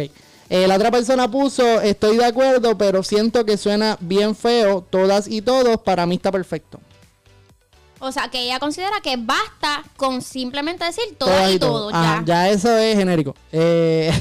Eh, 0.51 0.67
la 0.67 0.77
otra 0.77 0.91
persona 0.91 1.31
puso, 1.31 1.81
estoy 1.83 2.17
de 2.17 2.25
acuerdo, 2.25 2.79
pero 2.79 3.03
siento 3.03 3.45
que 3.45 3.59
suena 3.59 3.99
bien 4.01 4.35
feo, 4.35 4.83
todas 4.89 5.29
y 5.29 5.43
todos, 5.43 5.79
para 5.83 6.07
mí 6.07 6.15
está 6.15 6.33
perfecto. 6.33 6.81
O 8.01 8.13
sea, 8.13 8.29
que 8.29 8.43
ella 8.43 8.59
considera 8.59 9.01
que 9.03 9.17
basta 9.17 9.83
con 9.97 10.23
simplemente 10.23 10.85
decir 10.85 11.17
todo 11.19 11.51
y 11.51 11.59
todo, 11.59 11.91
Ajá, 11.91 12.23
ya. 12.25 12.47
ya 12.47 12.51
eso 12.51 12.77
es 12.77 12.97
genérico. 12.97 13.35
Eh, 13.51 14.13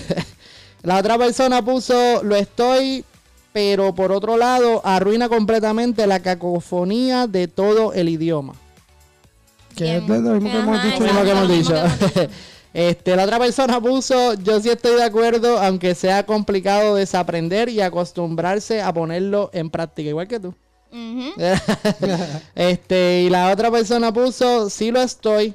la 0.81 0.97
otra 0.97 1.17
persona 1.17 1.63
puso, 1.63 2.23
lo 2.23 2.35
estoy, 2.35 3.05
pero 3.53 3.93
por 3.93 4.11
otro 4.11 4.37
lado, 4.37 4.81
arruina 4.83 5.29
completamente 5.29 6.07
la 6.07 6.21
cacofonía 6.21 7.27
de 7.27 7.47
todo 7.47 7.93
el 7.93 8.09
idioma. 8.09 8.53
Que 9.75 9.97
es 9.97 10.07
lo 10.07 10.17
mismo 10.17 10.51
que 10.51 10.57
hemos 10.57 10.83
dicho. 10.83 11.13
Lo 11.13 11.23
que 11.23 11.31
hemos 11.31 11.49
dicho. 11.49 11.75
Este, 12.73 13.15
la 13.15 13.23
otra 13.23 13.39
persona 13.39 13.81
puso, 13.81 14.35
yo 14.35 14.59
sí 14.59 14.69
estoy 14.69 14.97
de 14.97 15.03
acuerdo, 15.03 15.57
aunque 15.57 15.95
sea 15.95 16.27
complicado 16.27 16.93
desaprender 16.93 17.69
y 17.69 17.81
acostumbrarse 17.81 18.83
a 18.83 18.93
ponerlo 18.93 19.49
en 19.51 19.71
práctica, 19.71 20.09
igual 20.09 20.27
que 20.27 20.39
tú. 20.39 20.53
Este, 22.55 23.21
y 23.23 23.29
la 23.29 23.51
otra 23.51 23.69
persona 23.71 24.11
puso, 24.13 24.69
sí 24.69 24.91
lo 24.91 25.01
estoy. 25.01 25.53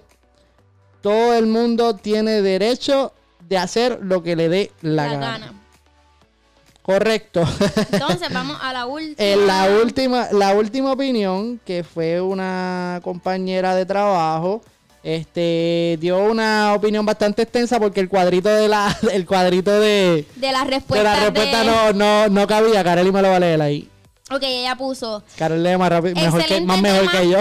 Todo 1.01 1.35
el 1.35 1.47
mundo 1.47 1.97
tiene 1.97 2.43
derecho 2.43 3.13
de 3.49 3.59
hacer 3.59 3.99
lo 4.03 4.23
que 4.23 4.37
le 4.37 4.49
dé 4.49 4.73
la, 4.83 5.07
La 5.07 5.13
gana. 5.15 5.27
gana. 5.31 5.53
Correcto. 6.83 7.45
Entonces, 7.93 8.29
vamos 8.33 8.57
a 8.61 8.73
la 8.73 8.87
última. 8.87 9.15
En 9.19 9.47
la 9.47 9.69
última, 9.83 10.29
la 10.33 10.55
última 10.55 10.93
opinión, 10.93 11.61
que 11.65 11.85
fue 11.85 12.21
una 12.21 13.01
compañera 13.03 13.75
de 13.75 13.87
trabajo, 13.87 14.63
este 15.05 15.99
dio 16.01 16.19
una 16.25 16.75
opinión 16.75 17.05
bastante 17.05 17.43
extensa 17.43 17.81
porque 17.81 17.99
el 18.01 18.09
cuadrito 18.09 18.49
de 18.49 18.69
la, 18.69 18.97
el 19.13 19.27
cuadrito 19.27 19.71
de, 19.81 20.27
De 20.37 20.53
las 20.53 20.65
de 20.65 20.71
respuestas. 20.71 21.19
la 21.19 21.25
respuesta 21.25 21.59
de- 21.61 21.65
no, 21.67 21.93
no, 21.93 22.29
no 22.29 22.47
cabía. 22.47 22.83
Kareli 22.85 23.11
me 23.13 23.23
lo 23.23 23.29
va 23.31 23.37
a 23.37 23.41
leer 23.41 23.61
ahí. 23.63 23.89
Ok, 24.35 24.43
ella 24.45 24.77
puso. 24.77 25.23
Kareli 25.37 25.63
lee 25.63 25.77
más 25.77 25.91
rápido, 25.91 26.15
mejor 26.15 26.45
que, 26.45 26.61
más 26.63 26.81
mejor 26.81 27.11
tema. 27.11 27.13
que 27.13 27.29
yo. 27.29 27.39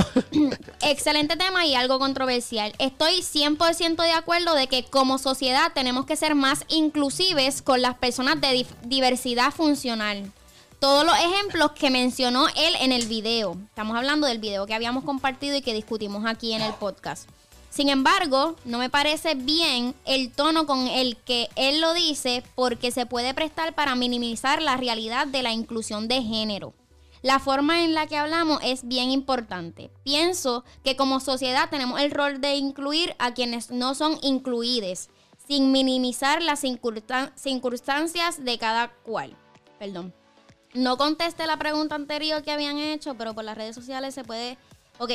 Excelente 0.81 1.37
tema 1.37 1.65
y 1.65 1.75
algo 1.75 1.99
controversial. 1.99 2.73
Estoy 2.79 3.21
100% 3.21 4.03
de 4.03 4.11
acuerdo 4.11 4.55
de 4.55 4.67
que 4.67 4.83
como 4.83 5.17
sociedad 5.17 5.71
tenemos 5.73 6.05
que 6.05 6.15
ser 6.15 6.35
más 6.35 6.65
inclusives 6.67 7.61
con 7.61 7.81
las 7.81 7.95
personas 7.95 8.41
de 8.41 8.65
diversidad 8.83 9.51
funcional. 9.51 10.31
Todos 10.79 11.05
los 11.05 11.15
ejemplos 11.15 11.71
que 11.73 11.91
mencionó 11.91 12.47
él 12.49 12.75
en 12.81 12.91
el 12.91 13.05
video. 13.05 13.55
Estamos 13.67 13.95
hablando 13.95 14.27
del 14.27 14.39
video 14.39 14.65
que 14.65 14.73
habíamos 14.73 15.03
compartido 15.03 15.55
y 15.55 15.61
que 15.61 15.73
discutimos 15.73 16.25
aquí 16.25 16.53
en 16.53 16.61
el 16.61 16.73
podcast. 16.73 17.29
Sin 17.71 17.87
embargo, 17.87 18.57
no 18.65 18.79
me 18.79 18.89
parece 18.89 19.35
bien 19.35 19.95
el 20.05 20.29
tono 20.29 20.65
con 20.65 20.87
el 20.87 21.15
que 21.15 21.47
él 21.55 21.79
lo 21.79 21.93
dice 21.93 22.43
porque 22.53 22.91
se 22.91 23.05
puede 23.05 23.33
prestar 23.33 23.73
para 23.73 23.95
minimizar 23.95 24.61
la 24.61 24.75
realidad 24.75 25.25
de 25.25 25.41
la 25.41 25.53
inclusión 25.53 26.09
de 26.09 26.21
género. 26.21 26.73
La 27.21 27.39
forma 27.39 27.83
en 27.83 27.93
la 27.93 28.07
que 28.07 28.17
hablamos 28.17 28.59
es 28.63 28.87
bien 28.87 29.11
importante. 29.11 29.91
Pienso 30.03 30.63
que 30.83 30.95
como 30.95 31.19
sociedad 31.19 31.69
tenemos 31.69 32.01
el 32.01 32.11
rol 32.11 32.41
de 32.41 32.55
incluir 32.55 33.15
a 33.19 33.33
quienes 33.33 33.69
no 33.69 33.93
son 33.93 34.17
incluides, 34.23 35.09
sin 35.47 35.71
minimizar 35.71 36.41
las 36.41 36.63
circunstan- 36.63 37.31
circunstancias 37.35 38.43
de 38.43 38.57
cada 38.57 38.91
cual. 39.03 39.35
Perdón. 39.77 40.13
No 40.73 40.97
contesté 40.97 41.45
la 41.45 41.57
pregunta 41.57 41.95
anterior 41.95 42.41
que 42.43 42.51
habían 42.51 42.77
hecho, 42.77 43.15
pero 43.15 43.33
por 43.35 43.43
las 43.43 43.57
redes 43.57 43.75
sociales 43.75 44.15
se 44.15 44.23
puede... 44.23 44.57
Ok. 44.97 45.11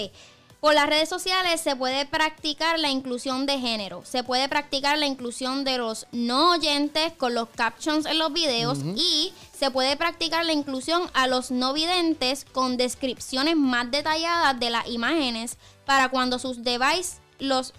Por 0.67 0.75
las 0.75 0.89
redes 0.89 1.09
sociales 1.09 1.61
se 1.61 1.77
puede 1.77 2.07
practicar 2.07 2.81
la 2.81 2.91
inclusión 2.91 3.47
de 3.47 3.61
género. 3.61 4.03
Se 4.05 4.25
puede 4.25 4.49
practicar 4.49 4.99
la 4.99 5.07
inclusión 5.07 5.63
de 5.63 5.79
los 5.79 6.09
no 6.11 6.51
oyentes 6.51 7.13
con 7.13 7.35
los 7.35 7.49
captions 7.51 8.05
en 8.05 8.19
los 8.19 8.33
videos 8.33 8.81
y 8.97 9.33
se 9.57 9.71
puede 9.71 9.97
practicar 9.97 10.45
la 10.45 10.53
inclusión 10.53 11.09
a 11.15 11.29
los 11.29 11.53
no 11.53 11.73
videntes 11.73 12.45
con 12.45 12.77
descripciones 12.77 13.55
más 13.55 13.93
detalladas 13.93 14.59
de 14.59 14.71
las 14.71 14.89
imágenes 14.89 15.57
para 15.85 16.09
cuando 16.09 16.41
sus 16.41 16.65
devices 16.65 17.21
los 17.39 17.73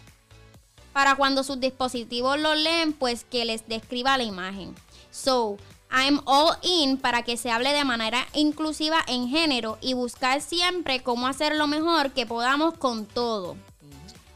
para 0.94 1.16
cuando 1.16 1.44
sus 1.44 1.60
dispositivos 1.60 2.40
lo 2.40 2.56
leen, 2.56 2.94
pues 2.94 3.26
que 3.26 3.44
les 3.44 3.68
describa 3.68 4.18
la 4.18 4.24
imagen. 4.24 4.74
So, 5.12 5.58
I'm 5.92 6.20
all 6.26 6.58
in 6.62 6.98
para 6.98 7.24
que 7.24 7.38
se 7.38 7.50
hable 7.50 7.74
de 7.74 7.84
manera 7.84 8.28
inclusiva 8.34 8.98
en 9.08 9.30
género 9.30 9.78
y 9.82 9.94
buscar 9.94 10.42
siempre 10.42 11.02
cómo 11.02 11.28
hacer 11.28 11.56
lo 11.56 11.68
mejor 11.68 12.12
que 12.12 12.26
podamos 12.26 12.74
con 12.76 13.06
todo. 13.06 13.56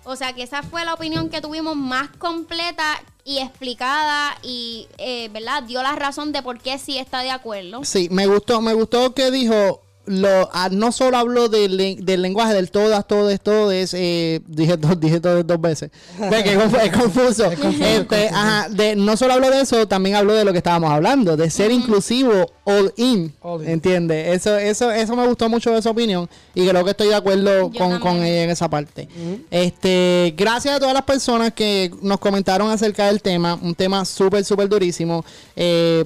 O 0.03 0.15
sea 0.15 0.33
que 0.33 0.43
esa 0.43 0.63
fue 0.63 0.83
la 0.83 0.93
opinión 0.93 1.29
que 1.29 1.41
tuvimos 1.41 1.75
más 1.75 2.09
completa 2.17 3.01
y 3.23 3.37
explicada 3.37 4.35
y, 4.41 4.87
eh, 4.97 5.29
¿verdad? 5.31 5.63
Dio 5.63 5.83
la 5.83 5.95
razón 5.95 6.31
de 6.31 6.41
por 6.41 6.59
qué 6.59 6.79
sí 6.79 6.97
está 6.97 7.19
de 7.19 7.29
acuerdo. 7.29 7.83
Sí, 7.85 8.07
me 8.09 8.25
gustó, 8.25 8.61
me 8.61 8.73
gustó 8.73 9.13
que 9.13 9.29
dijo, 9.29 9.81
lo, 10.05 10.49
ah, 10.51 10.69
no 10.71 10.91
solo 10.91 11.15
hablo 11.17 11.47
del, 11.47 11.77
len- 11.77 12.03
del 12.05 12.21
lenguaje 12.21 12.53
del 12.53 12.71
todas, 12.71 13.07
todes, 13.07 13.39
todes, 13.39 13.93
eh, 13.93 14.41
dije, 14.47 14.75
dos, 14.77 14.99
dije 14.99 15.19
todes 15.19 15.45
dos 15.45 15.61
veces. 15.61 15.91
Ve 16.19 16.43
que 16.43 16.53
es 16.53 16.57
confu- 16.57 16.81
es 16.81 16.91
confuso. 16.91 17.51
Este, 17.51 18.27
ajá, 18.29 18.67
de, 18.69 18.95
no 18.95 19.15
solo 19.15 19.33
hablo 19.33 19.49
de 19.51 19.61
eso, 19.61 19.87
también 19.87 20.15
hablo 20.15 20.33
de 20.33 20.43
lo 20.43 20.51
que 20.51 20.57
estábamos 20.57 20.89
hablando, 20.91 21.37
de 21.37 21.49
ser 21.49 21.71
inclusivo 21.71 22.51
all 22.63 22.91
in. 22.97 23.33
All 23.41 23.61
in. 23.63 23.69
¿Entiendes? 23.69 24.27
Eso, 24.35 24.57
eso, 24.57 24.91
eso 24.91 25.15
me 25.15 25.27
gustó 25.27 25.47
mucho 25.49 25.71
de 25.71 25.77
esa 25.79 25.91
opinión 25.91 26.27
y 26.55 26.67
creo 26.67 26.83
que 26.83 26.91
estoy 26.91 27.07
de 27.09 27.15
acuerdo 27.15 27.71
Yo 27.71 27.79
con, 27.79 27.99
con 27.99 28.23
ella 28.23 28.43
en 28.43 28.49
esa 28.49 28.69
parte. 28.69 29.07
Este, 29.49 30.33
gracias 30.37 30.75
a 30.75 30.79
todas 30.79 30.93
las 30.93 31.03
personas 31.03 31.53
que 31.53 31.91
nos 32.01 32.19
comentaron 32.19 32.69
acerca 32.71 33.07
del 33.07 33.21
tema, 33.21 33.57
un 33.61 33.75
tema 33.75 34.03
súper, 34.05 34.43
súper 34.45 34.67
durísimo. 34.69 35.23
Eh, 35.55 36.05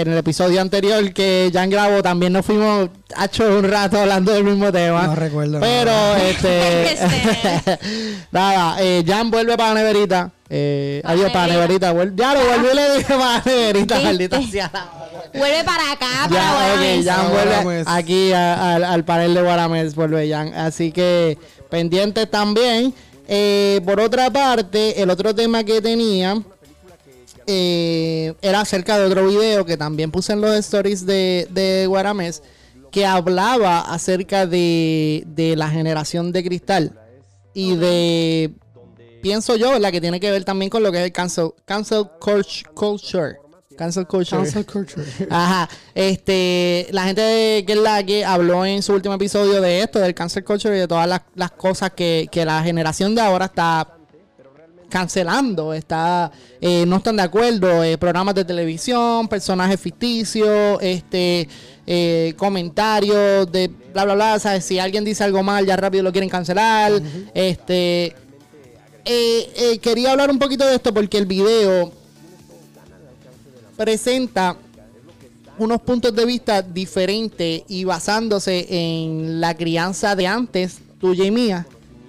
en 0.00 0.12
el 0.12 0.18
episodio 0.18 0.60
anterior 0.60 1.12
que 1.12 1.50
Jan 1.52 1.68
grabó 1.70 2.02
también 2.02 2.32
nos 2.32 2.46
fuimos 2.46 2.88
hecho 3.24 3.44
un 3.58 3.64
rato 3.64 3.98
hablando 3.98 4.32
del 4.32 4.44
mismo 4.44 4.70
tema. 4.70 5.08
No 5.08 5.14
recuerdo 5.16 5.58
Pero 5.58 5.90
nada. 5.90 6.22
este 6.28 6.96
nada, 8.30 8.76
eh, 8.80 9.02
Jan 9.06 9.30
vuelve 9.30 9.56
para 9.56 9.74
la 9.74 9.80
neverita. 9.80 10.30
Eh, 10.50 11.00
Pa' 11.04 11.10
adiós 11.10 11.30
para 11.32 11.46
la 11.48 11.54
neverita. 11.54 11.92
ya 12.14 12.34
lo 12.34 12.40
volví 12.40 12.68
y 12.72 12.74
le 12.76 12.96
dije 12.98 13.14
para 13.14 13.24
la 13.38 13.42
neverita, 13.44 13.94
¿Viste? 13.96 14.04
maldita 14.08 14.42
sea 14.42 14.70
Vuelve 15.34 15.64
para 15.64 15.92
acá, 15.92 16.06
para 16.28 16.34
ya, 16.34 16.52
ok, 16.52 16.58
Guarames. 16.78 17.04
Jan 17.06 17.16
Para 17.32 17.62
vuelve 17.62 17.84
aquí 17.86 18.32
a- 18.32 18.74
al- 18.76 18.84
al 18.84 19.04
panel 19.04 19.34
de 19.34 19.42
Guarames, 19.42 19.94
vuelve 19.94 20.30
Jan. 20.30 20.54
Así 20.54 20.90
que 20.92 21.36
pendientes 21.70 22.30
también. 22.30 22.94
Eh, 23.30 23.80
por 23.84 24.00
otra 24.00 24.30
parte, 24.30 25.02
el 25.02 25.10
otro 25.10 25.34
tema 25.34 25.62
que 25.64 25.82
tenía 25.82 26.40
eh, 27.50 28.34
era 28.42 28.60
acerca 28.60 28.98
de 28.98 29.06
otro 29.06 29.26
video 29.26 29.64
que 29.64 29.76
también 29.78 30.10
puse 30.10 30.34
en 30.34 30.40
los 30.42 30.54
stories 30.56 31.06
de, 31.06 31.48
de 31.50 31.86
Guarames, 31.88 32.42
que 32.92 33.06
hablaba 33.06 33.80
acerca 33.80 34.46
de, 34.46 35.24
de 35.26 35.56
la 35.56 35.68
generación 35.70 36.30
de 36.30 36.44
cristal 36.44 36.92
y 37.54 37.74
de, 37.76 38.52
pienso 39.22 39.56
yo, 39.56 39.78
la 39.78 39.90
que 39.90 40.00
tiene 40.00 40.20
que 40.20 40.30
ver 40.30 40.44
también 40.44 40.68
con 40.70 40.82
lo 40.82 40.92
que 40.92 40.98
es 40.98 41.04
el 41.04 41.12
cancel, 41.12 41.50
cancel 41.64 42.04
cult- 42.20 42.68
culture. 42.74 43.36
Cancel 43.76 44.06
culture. 44.06 44.42
Cancel 44.42 44.66
culture. 44.66 45.06
Ajá, 45.30 45.68
este, 45.94 46.88
la 46.90 47.04
gente 47.04 47.20
de 47.20 47.64
que 47.64 47.72
es 47.74 47.78
la 47.78 48.02
que 48.04 48.24
habló 48.24 48.66
en 48.66 48.82
su 48.82 48.92
último 48.92 49.14
episodio 49.14 49.60
de 49.60 49.82
esto, 49.82 50.00
del 50.00 50.14
cancel 50.14 50.44
culture 50.44 50.76
y 50.76 50.80
de 50.80 50.88
todas 50.88 51.08
las, 51.08 51.22
las 51.34 51.52
cosas 51.52 51.92
que, 51.92 52.28
que 52.30 52.44
la 52.44 52.62
generación 52.62 53.14
de 53.14 53.20
ahora 53.20 53.44
está 53.46 53.97
cancelando, 54.88 55.74
está, 55.74 56.30
eh, 56.60 56.84
no 56.86 56.96
están 56.96 57.16
de 57.16 57.22
acuerdo, 57.22 57.84
eh, 57.84 57.98
programas 57.98 58.34
de 58.34 58.44
televisión, 58.44 59.28
personajes 59.28 59.80
ficticios, 59.80 60.78
este, 60.80 61.48
eh, 61.86 62.34
comentarios 62.36 63.50
de 63.50 63.68
bla 63.92 64.04
bla 64.04 64.14
bla, 64.14 64.38
¿sabes? 64.38 64.64
si 64.64 64.78
alguien 64.78 65.04
dice 65.04 65.24
algo 65.24 65.42
mal 65.42 65.66
ya 65.66 65.76
rápido 65.76 66.02
lo 66.02 66.12
quieren 66.12 66.30
cancelar, 66.30 66.92
este, 67.34 68.14
eh, 69.10 69.50
eh, 69.56 69.78
quería 69.78 70.12
hablar 70.12 70.30
un 70.30 70.38
poquito 70.38 70.66
de 70.66 70.74
esto 70.74 70.92
porque 70.92 71.16
el 71.16 71.24
video 71.24 71.90
presenta 73.74 74.54
unos 75.56 75.80
puntos 75.80 76.14
de 76.14 76.26
vista 76.26 76.60
diferentes 76.60 77.62
y 77.68 77.84
basándose 77.84 78.66
en 78.68 79.40
la 79.40 79.56
crianza 79.56 80.14
de 80.14 80.26
antes, 80.26 80.80
tuya 81.00 81.24
y 81.24 81.30
mía, 81.30 81.66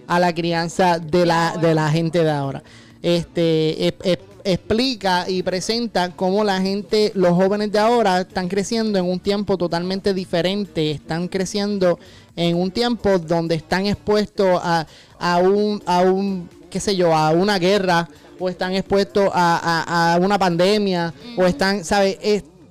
a 0.09 0.19
la 0.19 0.33
crianza 0.33 0.99
de 0.99 1.25
la, 1.25 1.55
de 1.61 1.73
la 1.73 1.89
gente 1.89 2.21
de 2.23 2.29
ahora. 2.31 2.61
Este 3.01 3.87
es- 3.87 3.93
es- 4.03 4.17
explica 4.43 5.29
y 5.29 5.43
presenta 5.43 6.11
cómo 6.15 6.43
la 6.43 6.59
gente, 6.61 7.11
los 7.15 7.31
jóvenes 7.33 7.71
de 7.71 7.79
ahora 7.79 8.21
están 8.21 8.47
creciendo 8.47 8.97
en 8.99 9.05
un 9.05 9.19
tiempo 9.19 9.57
totalmente 9.57 10.13
diferente, 10.13 10.91
están 10.91 11.27
creciendo 11.27 11.99
en 12.35 12.55
un 12.57 12.71
tiempo 12.71 13.19
donde 13.19 13.55
están 13.55 13.85
expuestos 13.85 14.59
a, 14.63 14.85
a 15.19 15.37
un, 15.39 15.81
a 15.85 16.01
un, 16.01 16.49
qué 16.69 16.79
sé 16.79 16.95
yo, 16.95 17.15
a 17.15 17.31
una 17.31 17.59
guerra, 17.59 18.07
o 18.39 18.49
están 18.49 18.73
expuestos 18.73 19.29
a, 19.33 19.83
a- 19.85 20.13
a 20.15 20.17
una 20.17 20.37
pandemia, 20.39 21.13
o 21.37 21.45
están, 21.45 21.83
¿sabes? 21.83 22.17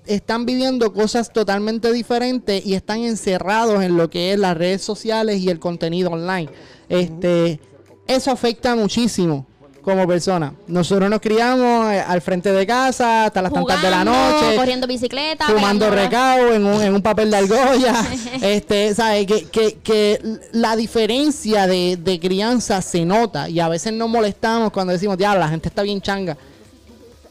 Es- 0.09 0.17
están 0.17 0.47
viviendo 0.47 0.93
cosas 0.93 1.33
totalmente 1.33 1.93
diferentes 1.93 2.65
y 2.65 2.75
están 2.75 3.01
encerrados 3.01 3.83
en 3.83 3.97
lo 3.97 4.11
que 4.11 4.33
es 4.33 4.39
las 4.39 4.57
redes 4.57 4.83
sociales 4.83 5.41
y 5.41 5.49
el 5.51 5.59
contenido 5.59 6.11
online. 6.11 6.49
Este, 6.89 7.61
eso 8.07 8.31
afecta 8.31 8.75
muchísimo 8.75 9.47
como 9.83 10.07
persona. 10.07 10.53
Nosotros 10.67 11.09
nos 11.09 11.21
criamos 11.21 11.91
eh, 11.93 12.01
al 12.07 12.21
frente 12.21 12.53
de 12.53 12.67
casa 12.67 13.27
hasta 13.27 13.41
las 13.41 13.53
tantas 13.53 13.81
de 13.81 13.91
la 13.91 14.01
Jugando, 14.01 14.13
noche 14.43 14.57
corriendo 14.57 14.87
bicicleta, 14.87 15.47
fumando 15.47 15.89
recao 15.91 16.53
en 16.53 16.67
un, 16.67 16.83
en 16.83 16.95
un 16.95 17.01
papel 17.01 17.31
de 17.31 17.37
argolla. 17.39 18.05
este, 18.43 18.95
¿sabes? 18.95 19.27
Que, 19.27 19.45
que, 19.47 19.79
que 19.83 20.21
la 20.53 20.77
diferencia 20.77 21.67
de, 21.67 21.97
de 21.97 22.21
crianza 22.21 22.83
se 22.83 23.05
nota 23.07 23.49
y 23.49 23.61
a 23.61 23.69
veces 23.69 23.93
nos 23.95 24.11
molestamos 24.11 24.73
cuando 24.73 24.93
decimos, 24.93 25.17
ya, 25.17 25.35
la 25.35 25.49
gente 25.49 25.69
está 25.69 25.83
bien 25.83 26.03
changa. 26.03 26.37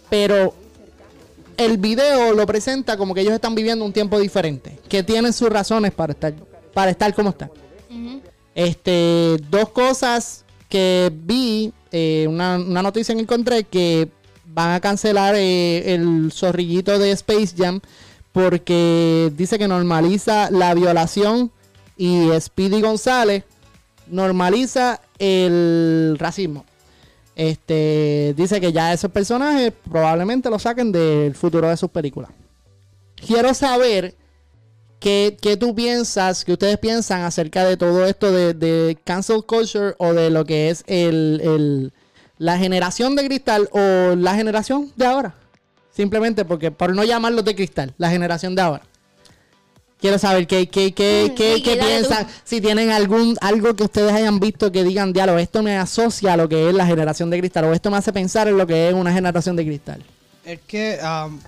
Pero 0.09 0.53
el 1.57 1.77
video 1.77 2.33
lo 2.33 2.45
presenta 2.45 2.97
como 2.97 3.13
que 3.13 3.21
ellos 3.21 3.33
están 3.33 3.55
viviendo 3.55 3.83
un 3.83 3.91
tiempo 3.91 4.19
diferente, 4.19 4.79
que 4.87 5.03
tienen 5.03 5.33
sus 5.33 5.49
razones 5.49 5.91
para 5.91 6.13
estar, 6.13 6.33
para 6.73 6.91
estar 6.91 7.13
como 7.13 7.31
están. 7.31 7.51
Este, 8.53 9.37
dos 9.49 9.69
cosas 9.69 10.45
que 10.69 11.11
vi, 11.13 11.73
eh, 11.91 12.25
una, 12.27 12.57
una 12.57 12.81
noticia 12.81 13.13
que 13.13 13.21
encontré 13.21 13.63
que 13.63 14.09
van 14.45 14.71
a 14.71 14.79
cancelar 14.79 15.35
eh, 15.35 15.93
el 15.93 16.31
zorrillito 16.31 16.97
de 16.97 17.11
Space 17.11 17.53
Jam 17.55 17.79
porque 18.31 19.31
dice 19.35 19.59
que 19.59 19.67
normaliza 19.67 20.49
la 20.51 20.73
violación 20.73 21.51
y 21.97 22.29
Speedy 22.39 22.81
González 22.81 23.43
normaliza 24.07 25.01
el 25.19 26.15
racismo. 26.19 26.65
Este 27.37 28.33
dice 28.35 28.59
que 28.59 28.71
ya 28.73 28.91
esos 28.93 29.11
personajes 29.11 29.71
probablemente 29.91 30.49
lo 30.49 30.57
saquen 30.57 30.91
del 30.91 31.35
futuro 31.35 31.69
de 31.69 31.77
sus 31.77 31.89
películas. 31.91 32.31
Quiero 33.15 33.53
saber 33.53 34.15
¿Qué, 34.99 35.37
qué 35.39 35.55
tú 35.57 35.75
piensas, 35.75 36.43
qué 36.43 36.53
ustedes 36.53 36.79
piensan 36.79 37.21
acerca 37.21 37.63
de 37.63 37.77
todo 37.77 38.03
esto 38.07 38.31
de, 38.31 38.55
de 38.55 38.97
cancel 39.03 39.43
culture 39.45 39.93
o 39.99 40.11
de 40.15 40.31
lo 40.31 40.43
que 40.43 40.71
es 40.71 40.83
el, 40.87 41.39
el- 41.43 41.93
la 42.39 42.57
generación 42.57 43.15
de 43.15 43.25
cristal 43.27 43.69
o 43.71 44.15
la 44.15 44.33
generación 44.33 44.91
de 44.95 45.05
ahora? 45.05 45.35
Simplemente 45.95 46.45
porque, 46.45 46.71
por 46.71 46.95
no 46.95 47.03
llamarlos 47.03 47.45
de 47.45 47.55
cristal, 47.55 47.93
la 47.99 48.09
generación 48.09 48.55
de 48.55 48.61
ahora. 48.63 48.83
Quiero 49.99 50.19
saber 50.19 50.45
qué, 50.45 50.69
qué, 50.69 50.93
qué, 50.93 51.29
Mm, 51.31 51.35
qué, 51.35 51.55
sí, 51.55 51.63
qué 51.63 51.75
piensan, 51.77 52.27
tú. 52.27 52.33
si 52.43 52.61
tienen 52.61 52.91
algún 52.91 53.35
algo 53.41 53.75
que 53.75 53.83
ustedes 53.83 54.13
hayan 54.13 54.39
visto 54.39 54.71
que 54.71 54.83
digan, 54.83 55.11
diálogo, 55.11 55.39
esto 55.39 55.63
me 55.63 55.75
asocia 55.77 56.33
a 56.33 56.37
lo 56.37 56.47
que 56.47 56.69
es 56.69 56.75
la 56.75 56.85
generación 56.85 57.29
de 57.31 57.39
cristal 57.39 57.65
o 57.65 57.73
esto 57.73 57.89
me 57.89 57.97
hace 57.97 58.13
pensar 58.13 58.47
en 58.47 58.57
lo 58.57 58.67
que 58.67 58.89
es 58.89 58.93
una 58.93 59.11
generación 59.11 59.55
de 59.55 59.65
cristal. 59.65 60.03
Es 60.45 60.59
que 60.67 60.99
um, 61.03 61.39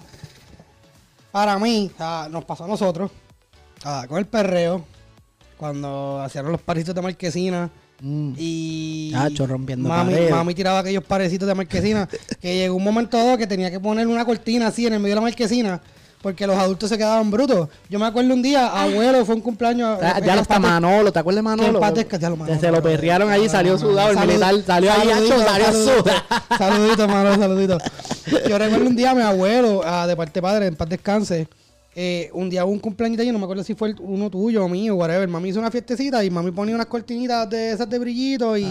para 1.32 1.60
mí, 1.60 1.92
ah, 2.00 2.28
nos 2.32 2.44
pasó 2.46 2.64
a 2.64 2.68
nosotros, 2.68 3.12
con 4.08 4.18
el 4.18 4.26
perreo, 4.26 4.84
cuando 5.56 6.20
hacían 6.22 6.52
los 6.52 6.62
parecitos 6.62 6.96
de 6.96 7.02
marquesina. 7.02 7.70
Mm. 8.02 8.34
Y 8.38 9.12
Tacho, 9.12 9.46
rompiendo 9.46 9.90
mami, 9.90 10.14
paredes. 10.14 10.32
mami 10.32 10.56
tiraba 10.56 10.80
aquellos 10.80 11.04
parecitos 11.04 11.48
de 11.48 11.54
marquesina 11.54 12.08
que 12.42 12.56
llegó 12.58 12.76
un 12.76 12.84
momento 12.84 13.18
dado 13.18 13.38
que 13.38 13.46
tenía 13.46 13.70
que 13.70 13.80
poner 13.80 14.08
una 14.08 14.24
cortina 14.26 14.68
así 14.68 14.88
en 14.88 14.94
el 14.94 15.00
medio 15.02 15.12
de 15.12 15.16
la 15.16 15.22
marquesina 15.22 15.82
porque 16.22 16.46
los 16.46 16.58
adultos 16.58 16.90
se 16.90 16.98
quedaban 16.98 17.32
brutos. 17.32 17.70
Yo 17.90 17.98
me 17.98 18.06
acuerdo 18.06 18.34
un 18.34 18.42
día, 18.42 18.68
abuelo, 18.68 19.26
fue 19.26 19.36
un 19.36 19.42
cumpleaños. 19.42 20.00
Ya, 20.02 20.10
eh, 20.12 20.14
ya 20.16 20.22
que 20.22 20.36
lo 20.36 20.42
está 20.42 20.56
en 20.58 20.62
paz 20.62 20.72
Manolo, 20.72 21.12
¿te 21.14 21.20
acuerdas 21.20 21.38
de 21.38 21.44
Manolo? 21.44 21.80
descanse, 21.80 22.20
ya 22.20 22.30
lo 22.30 22.36
Manolo, 22.36 22.60
Se 22.60 22.72
lo 22.72 22.82
perrearon 22.84 23.30
allí, 23.30 23.48
salió 23.48 23.78
sudado 23.78 24.12
el 24.12 24.20
militar, 24.28 24.56
salió 24.66 24.92
ahí 24.92 25.08
Saludito, 25.10 25.36
hacho, 25.36 25.46
salió 25.46 25.66
saludito. 25.66 26.02
sudado. 26.04 26.20
Saludito, 26.58 27.08
Manolo, 27.08 27.36
saludito. 27.40 27.78
Yo 28.48 28.58
recuerdo 28.58 28.86
un 28.88 28.96
día 28.96 29.12
a 29.12 29.16
mi 29.16 29.22
abuelo, 29.22 29.82
ah, 29.86 30.06
de 30.08 30.16
parte 30.18 30.34
de 30.34 30.42
padre, 30.42 30.66
en 30.68 30.76
paz 30.76 30.90
descanse. 30.90 31.48
eh, 31.96 32.30
un 32.34 32.50
día 32.50 32.64
hubo 32.66 32.72
un 32.74 32.80
cumpleaños 32.80 33.18
de 33.18 33.24
ellos, 33.24 33.34
no 33.34 33.40
me 33.40 33.46
acuerdo 33.46 33.64
si 33.64 33.74
fue 33.74 33.90
el- 33.90 33.96
uno 34.00 34.30
tuyo 34.30 34.64
o 34.64 34.70
mío, 34.70 34.96
whatever. 34.96 35.28
Mami 35.28 35.50
hizo 35.50 35.60
una 35.60 35.72
fiestecita 35.72 36.24
y 36.24 36.30
mami 36.30 36.52
ponía 36.52 36.76
unas 36.76 36.86
cortinitas 36.88 37.50
de 37.50 37.72
esas 37.72 37.90
de 37.90 37.98
brillito 38.00 38.56
y 38.58 38.68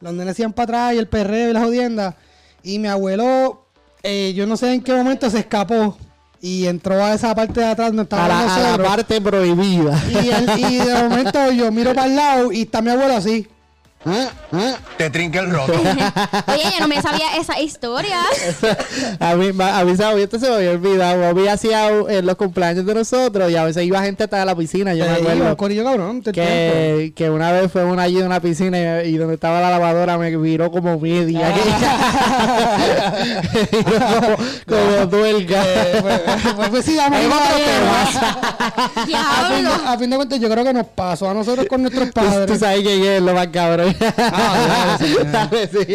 los 0.00 0.12
nenes 0.14 0.32
hacían 0.32 0.52
para 0.52 0.64
atrás 0.64 0.94
y 0.94 0.98
el 0.98 1.08
perreo 1.08 1.50
y 1.50 1.52
la 1.52 1.60
jodienda. 1.62 2.16
Y 2.62 2.78
mi 2.78 2.88
abuelo, 2.88 3.66
eh, 4.02 4.32
yo 4.34 4.46
no 4.46 4.56
sé 4.56 4.72
en 4.72 4.82
qué 4.82 4.94
momento 4.94 5.28
se 5.28 5.40
escapó 5.40 5.96
y 6.40 6.66
entró 6.66 7.02
a 7.04 7.12
esa 7.14 7.34
parte 7.34 7.60
de 7.60 7.66
atrás 7.66 7.88
donde 7.88 8.00
A 8.02 8.04
estábamos 8.04 8.28
la, 8.46 8.54
a 8.54 8.58
la 8.58 8.64
nosotros. 8.68 8.88
parte 8.88 9.20
prohibida. 9.20 10.02
Y, 10.10 10.28
el- 10.30 10.58
y 10.72 10.76
de 10.78 11.02
momento 11.02 11.50
yo 11.52 11.70
miro 11.70 11.94
para 11.94 12.06
el 12.06 12.16
lado 12.16 12.52
y 12.52 12.62
está 12.62 12.80
mi 12.80 12.90
abuelo 12.90 13.14
así. 13.16 13.46
Te 14.96 15.10
trinca 15.10 15.40
el 15.40 15.50
roto. 15.50 15.72
Oye, 16.46 16.62
yo 16.72 16.80
no 16.80 16.88
me 16.88 17.02
sabía 17.02 17.36
esa 17.38 17.60
historia. 17.60 18.18
a 19.20 19.34
mí, 19.34 19.52
ma- 19.52 19.78
a 19.78 19.84
mí 19.84 19.94
se, 19.94 20.04
me- 20.14 20.22
esto 20.22 20.38
se 20.38 20.48
me 20.48 20.54
había 20.56 20.70
olvidado. 20.70 21.32
Bobby 21.34 21.48
hacía 21.48 21.88
en 21.90 22.24
los 22.24 22.36
cumpleaños 22.36 22.86
de 22.86 22.94
nosotros 22.94 23.50
y 23.50 23.56
a 23.56 23.64
veces 23.64 23.84
iba 23.84 24.02
gente 24.02 24.24
hasta 24.24 24.42
la 24.44 24.54
piscina. 24.56 24.94
Yo 24.94 25.04
me 25.04 25.10
acuerdo. 25.12 25.54
corillo 25.58 25.84
cabrón, 25.84 26.22
te. 26.22 26.32
Que, 26.32 27.12
que 27.14 27.28
una 27.28 27.52
vez 27.52 27.70
fue 27.70 27.84
una 27.84 28.04
allí 28.04 28.18
en 28.18 28.26
una 28.26 28.40
piscina 28.40 29.02
y, 29.04 29.08
y 29.10 29.16
donde 29.18 29.34
estaba 29.34 29.60
la 29.60 29.68
lavadora 29.70 30.16
me 30.16 30.34
viró 30.36 30.70
como 30.70 30.98
media. 30.98 31.52
Me 31.54 31.54
viró 33.82 34.00
como, 34.20 34.36
como 34.66 35.08
tuerca. 35.10 35.62
Pues, 36.70 36.84
sí, 36.86 36.96
vamos 36.96 37.18
Es 37.20 37.26
a 37.26 37.30
fin, 37.30 37.64
de, 39.04 39.06
Diablo. 39.06 39.70
a 39.88 39.98
fin 39.98 40.10
de 40.10 40.16
cuentas, 40.16 40.40
yo 40.40 40.48
creo 40.48 40.64
que 40.64 40.72
nos 40.72 40.86
pasó 40.86 41.28
a 41.30 41.34
nosotros 41.34 41.66
con 41.68 41.82
nuestros 41.82 42.08
Tú, 42.10 42.20
tú 42.20 42.26
padres. 42.26 42.58
sabes 42.58 42.82
que 42.82 43.16
es 43.16 43.22
lo 43.22 43.34
más 43.34 43.48
cabrón. 43.48 43.89
Ah, 44.18 44.98
dale, 45.32 45.68
sí, 45.68 45.94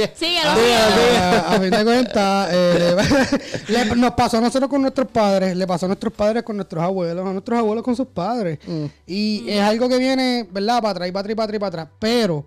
a 1.47 1.59
fin 1.59 1.69
de 1.69 1.83
cuentas, 1.83 2.49
eh, 2.51 2.95
le- 3.69 3.85
le- 3.85 3.95
nos 3.95 4.11
pasó 4.13 4.37
a 4.37 4.41
nosotros 4.41 4.69
con 4.69 4.81
nuestros 4.81 5.07
padres, 5.09 5.55
le 5.55 5.65
pasó 5.67 5.85
a 5.85 5.89
nuestros 5.89 6.13
padres 6.13 6.43
con 6.43 6.55
nuestros 6.55 6.83
abuelos, 6.83 7.25
a 7.25 7.31
nuestros 7.33 7.59
abuelos 7.59 7.83
con 7.83 7.95
sus 7.95 8.07
padres. 8.07 8.59
Y 9.05 9.45
es 9.49 9.61
algo 9.61 9.87
que 9.89 9.97
viene, 9.97 10.47
¿verdad? 10.51 10.81
Para 10.81 10.91
atrás, 10.91 11.09
y 11.09 11.11
para 11.11 11.21
atrás, 11.21 11.33
y 11.33 11.35
para 11.35 11.45
atrás, 11.45 11.59
para 11.59 11.67
atrás. 11.83 11.97
Pero, 11.99 12.45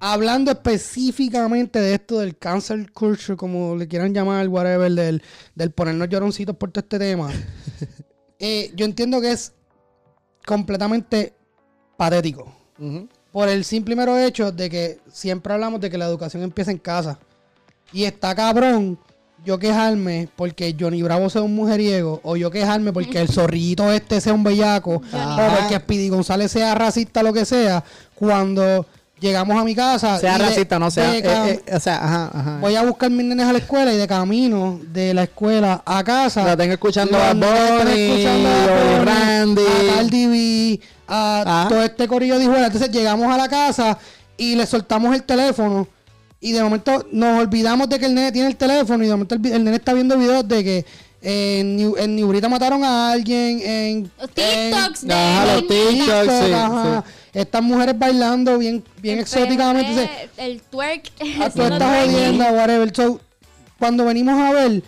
hablando 0.00 0.50
específicamente 0.50 1.80
de 1.80 1.94
esto 1.94 2.18
del 2.20 2.36
cancel 2.36 2.92
culture, 2.92 3.36
como 3.36 3.76
le 3.76 3.88
quieran 3.88 4.12
llamar, 4.14 4.46
whatever, 4.48 4.92
del, 4.92 5.22
del 5.54 5.70
ponernos 5.70 6.08
lloroncitos 6.08 6.56
por 6.56 6.70
todo 6.70 6.82
este 6.82 6.98
tema, 6.98 7.30
eh, 8.38 8.70
yo 8.76 8.84
entiendo 8.84 9.20
que 9.20 9.32
es 9.32 9.52
completamente 10.46 11.34
patético. 11.96 12.52
Por 13.36 13.50
el 13.50 13.66
simple 13.66 13.92
y 13.92 13.96
mero 13.98 14.18
hecho 14.18 14.50
de 14.50 14.70
que 14.70 14.98
siempre 15.12 15.52
hablamos 15.52 15.78
de 15.78 15.90
que 15.90 15.98
la 15.98 16.06
educación 16.06 16.42
empieza 16.42 16.70
en 16.70 16.78
casa. 16.78 17.18
Y 17.92 18.04
está 18.04 18.34
cabrón 18.34 18.98
yo 19.44 19.58
quejarme 19.58 20.26
porque 20.36 20.74
Johnny 20.80 21.02
Bravo 21.02 21.28
sea 21.28 21.42
un 21.42 21.54
mujeriego 21.54 22.18
o 22.22 22.36
yo 22.38 22.50
quejarme 22.50 22.94
porque 22.94 23.20
el 23.20 23.28
zorrito 23.32 23.92
este 23.92 24.22
sea 24.22 24.32
un 24.32 24.42
bellaco 24.42 24.94
o 24.94 25.00
porque 25.60 25.76
Speedy 25.76 26.08
González 26.08 26.50
sea 26.50 26.74
racista 26.74 27.22
lo 27.22 27.34
que 27.34 27.44
sea 27.44 27.84
cuando 28.14 28.86
llegamos 29.18 29.58
a 29.60 29.64
mi 29.64 29.74
casa 29.74 30.18
Sea 30.18 30.38
de- 30.38 30.44
racista, 30.44 30.78
no 30.78 30.90
sea. 30.90 31.16
eh, 31.16 31.22
eh, 31.24 31.74
o 31.74 31.80
sea, 31.80 31.96
ajá, 32.04 32.30
ajá. 32.34 32.58
voy 32.60 32.74
a 32.76 32.82
buscar 32.82 33.10
mis 33.10 33.24
nenes 33.24 33.46
a 33.46 33.52
la 33.52 33.58
escuela 33.58 33.92
y 33.92 33.96
de 33.96 34.06
camino 34.06 34.78
de 34.92 35.14
la 35.14 35.22
escuela 35.24 35.82
a 35.86 36.04
casa 36.04 36.44
La 36.44 36.56
tengo 36.56 36.74
escuchando 36.74 37.16
a 37.16 37.32
Bonnie, 37.34 38.24
escuchando 38.24 38.48
a 38.48 39.04
Randy. 39.04 39.62
a 39.62 39.94
Cardi 39.96 40.26
B, 40.26 40.80
a 41.08 41.44
Ah. 41.46 41.66
todo 41.68 41.82
este 41.82 42.06
corillo 42.08 42.38
de 42.38 42.44
hijuelas. 42.44 42.66
Entonces 42.66 42.90
llegamos 42.90 43.32
a 43.32 43.36
la 43.36 43.48
casa 43.48 43.98
y 44.36 44.54
le 44.54 44.66
soltamos 44.66 45.14
el 45.14 45.22
teléfono 45.22 45.88
y 46.40 46.52
de 46.52 46.62
momento 46.62 47.06
nos 47.10 47.40
olvidamos 47.40 47.88
de 47.88 47.98
que 47.98 48.06
el 48.06 48.14
nene 48.14 48.30
tiene 48.32 48.48
el 48.48 48.56
teléfono 48.56 49.02
y 49.02 49.06
de 49.06 49.12
momento 49.12 49.34
el, 49.34 49.46
el 49.46 49.64
nene 49.64 49.76
está 49.78 49.94
viendo 49.94 50.18
videos 50.18 50.46
de 50.46 50.62
que 50.62 50.86
en, 51.28 51.74
New- 51.76 51.96
en 51.98 52.14
Niurita 52.14 52.48
mataron 52.48 52.84
a 52.84 53.10
alguien 53.10 53.60
en 53.60 54.10
Los 54.20 54.30
TikToks 54.30 55.02
en- 55.02 55.08
de 55.08 55.14
Ajá, 55.14 55.54
los 55.54 55.66
TikToks, 55.66 56.46
sí, 56.46 56.52
ajá. 56.52 57.04
Estas 57.32 57.62
mujeres 57.62 57.98
bailando 57.98 58.56
bien, 58.58 58.84
bien 59.02 59.16
el 59.16 59.22
exóticamente. 59.22 60.08
El 60.36 60.62
twerk. 60.62 61.10
Ah, 61.40 61.50
tú 61.54 61.62
estás 61.62 62.06
jodiendo, 62.06 62.44
whatever. 62.44 62.94
So, 62.94 63.20
cuando 63.76 64.04
venimos 64.04 64.40
a 64.40 64.52
ver, 64.52 64.82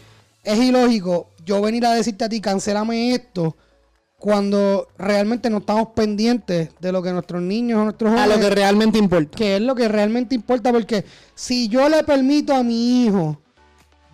es 0.44 0.58
ilógico 0.60 1.28
yo 1.44 1.60
venir 1.60 1.84
a 1.86 1.92
decirte 1.94 2.24
a 2.24 2.28
ti, 2.28 2.40
cancélame 2.40 3.14
esto, 3.14 3.56
cuando 4.16 4.86
realmente 4.96 5.50
no 5.50 5.58
estamos 5.58 5.88
pendientes 5.94 6.68
de 6.80 6.92
lo 6.92 7.02
que 7.02 7.10
nuestros 7.12 7.42
niños 7.42 7.80
o 7.80 7.84
nuestros 7.84 8.12
A 8.12 8.14
jóvenes, 8.24 8.36
lo 8.36 8.48
que 8.48 8.54
realmente 8.54 8.98
importa. 8.98 9.36
que 9.36 9.56
es 9.56 9.62
lo 9.62 9.74
que 9.74 9.88
realmente 9.88 10.34
importa, 10.36 10.70
porque 10.72 11.04
si 11.34 11.68
yo 11.68 11.88
le 11.88 12.04
permito 12.04 12.54
a 12.54 12.62
mi 12.62 13.06
hijo 13.06 13.40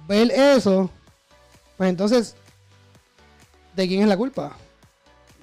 ver 0.08 0.30
eso, 0.30 0.90
pues 1.76 1.90
entonces, 1.90 2.34
¿de 3.76 3.88
quién 3.88 4.02
es 4.02 4.08
la 4.08 4.16
culpa? 4.16 4.56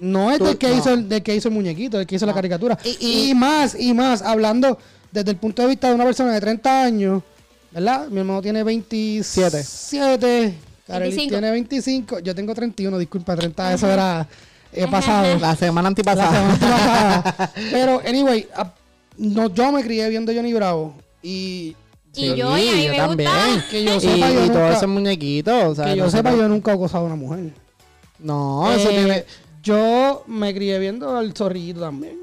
No 0.00 0.30
es 0.32 0.38
Tú- 0.38 0.44
del 0.46 0.58
que, 0.58 0.68
no. 0.68 0.76
hizo 0.76 0.90
el, 0.94 1.08
del 1.08 1.22
que 1.22 1.34
hizo 1.36 1.48
el 1.48 1.54
muñequito, 1.54 1.98
del 1.98 2.06
que 2.06 2.16
hizo 2.16 2.26
la 2.26 2.34
caricatura. 2.34 2.78
Y- 2.84 2.96
Y, 3.00 3.30
y- 3.30 3.34
más, 3.34 3.76
y 3.78 3.94
más, 3.94 4.22
hablando 4.22 4.78
desde 5.12 5.30
el 5.30 5.36
punto 5.36 5.62
de 5.62 5.68
vista 5.68 5.88
de 5.88 5.94
una 5.94 6.04
persona 6.04 6.32
de 6.32 6.40
30 6.40 6.82
años, 6.84 7.22
¿verdad? 7.70 8.08
Mi 8.08 8.18
hermano 8.20 8.42
tiene 8.42 8.62
27. 8.64 9.62
7. 9.62 10.54
Kareli 10.86 11.10
25. 11.14 11.30
tiene 11.30 11.50
25. 11.52 12.18
Yo 12.20 12.34
tengo 12.34 12.54
31, 12.54 12.98
disculpa, 12.98 13.36
30, 13.36 13.74
eso 13.74 13.90
era 13.90 14.26
eh, 14.72 14.86
pasado. 14.90 15.38
La 15.40 15.54
semana 15.54 15.82
La 15.82 15.88
antipasada. 15.88 16.32
semana 16.56 17.22
pasada. 17.22 17.52
Pero, 17.70 18.00
anyway, 18.06 18.48
a- 18.56 18.72
no, 19.18 19.54
yo 19.54 19.70
me 19.70 19.82
crié 19.84 20.08
viendo 20.08 20.32
Johnny 20.34 20.52
Bravo. 20.52 20.94
Y 21.22 21.76
Y 22.14 22.34
yo, 22.34 22.56
y 22.58 22.68
a 22.68 22.74
mí 22.74 22.84
yo 22.84 22.90
me 22.90 22.96
también. 22.96 23.30
gusta. 23.54 23.68
que 23.70 23.84
yo 23.84 23.94
y, 23.96 24.00
sepa, 24.00 24.30
yo 24.30 24.44
y 24.44 24.46
todos 24.48 24.48
nunca- 24.48 24.72
esos 24.76 24.88
muñequitos. 24.88 25.64
o 25.64 25.74
sea, 25.74 25.84
que 25.86 25.96
yo 25.96 26.10
sepa, 26.10 26.30
yo 26.34 26.48
nunca 26.48 26.70
he 26.72 26.74
acosado 26.74 27.04
a 27.04 27.06
una 27.06 27.16
mujer. 27.16 27.52
No, 28.18 28.70
eso 28.72 28.90
Eh, 28.90 28.94
tiene. 28.94 29.24
Yo 29.62 30.24
me 30.26 30.52
crié 30.54 30.78
viendo 30.78 31.16
al 31.16 31.32
zorrillito 31.34 31.80
también. 31.80 32.18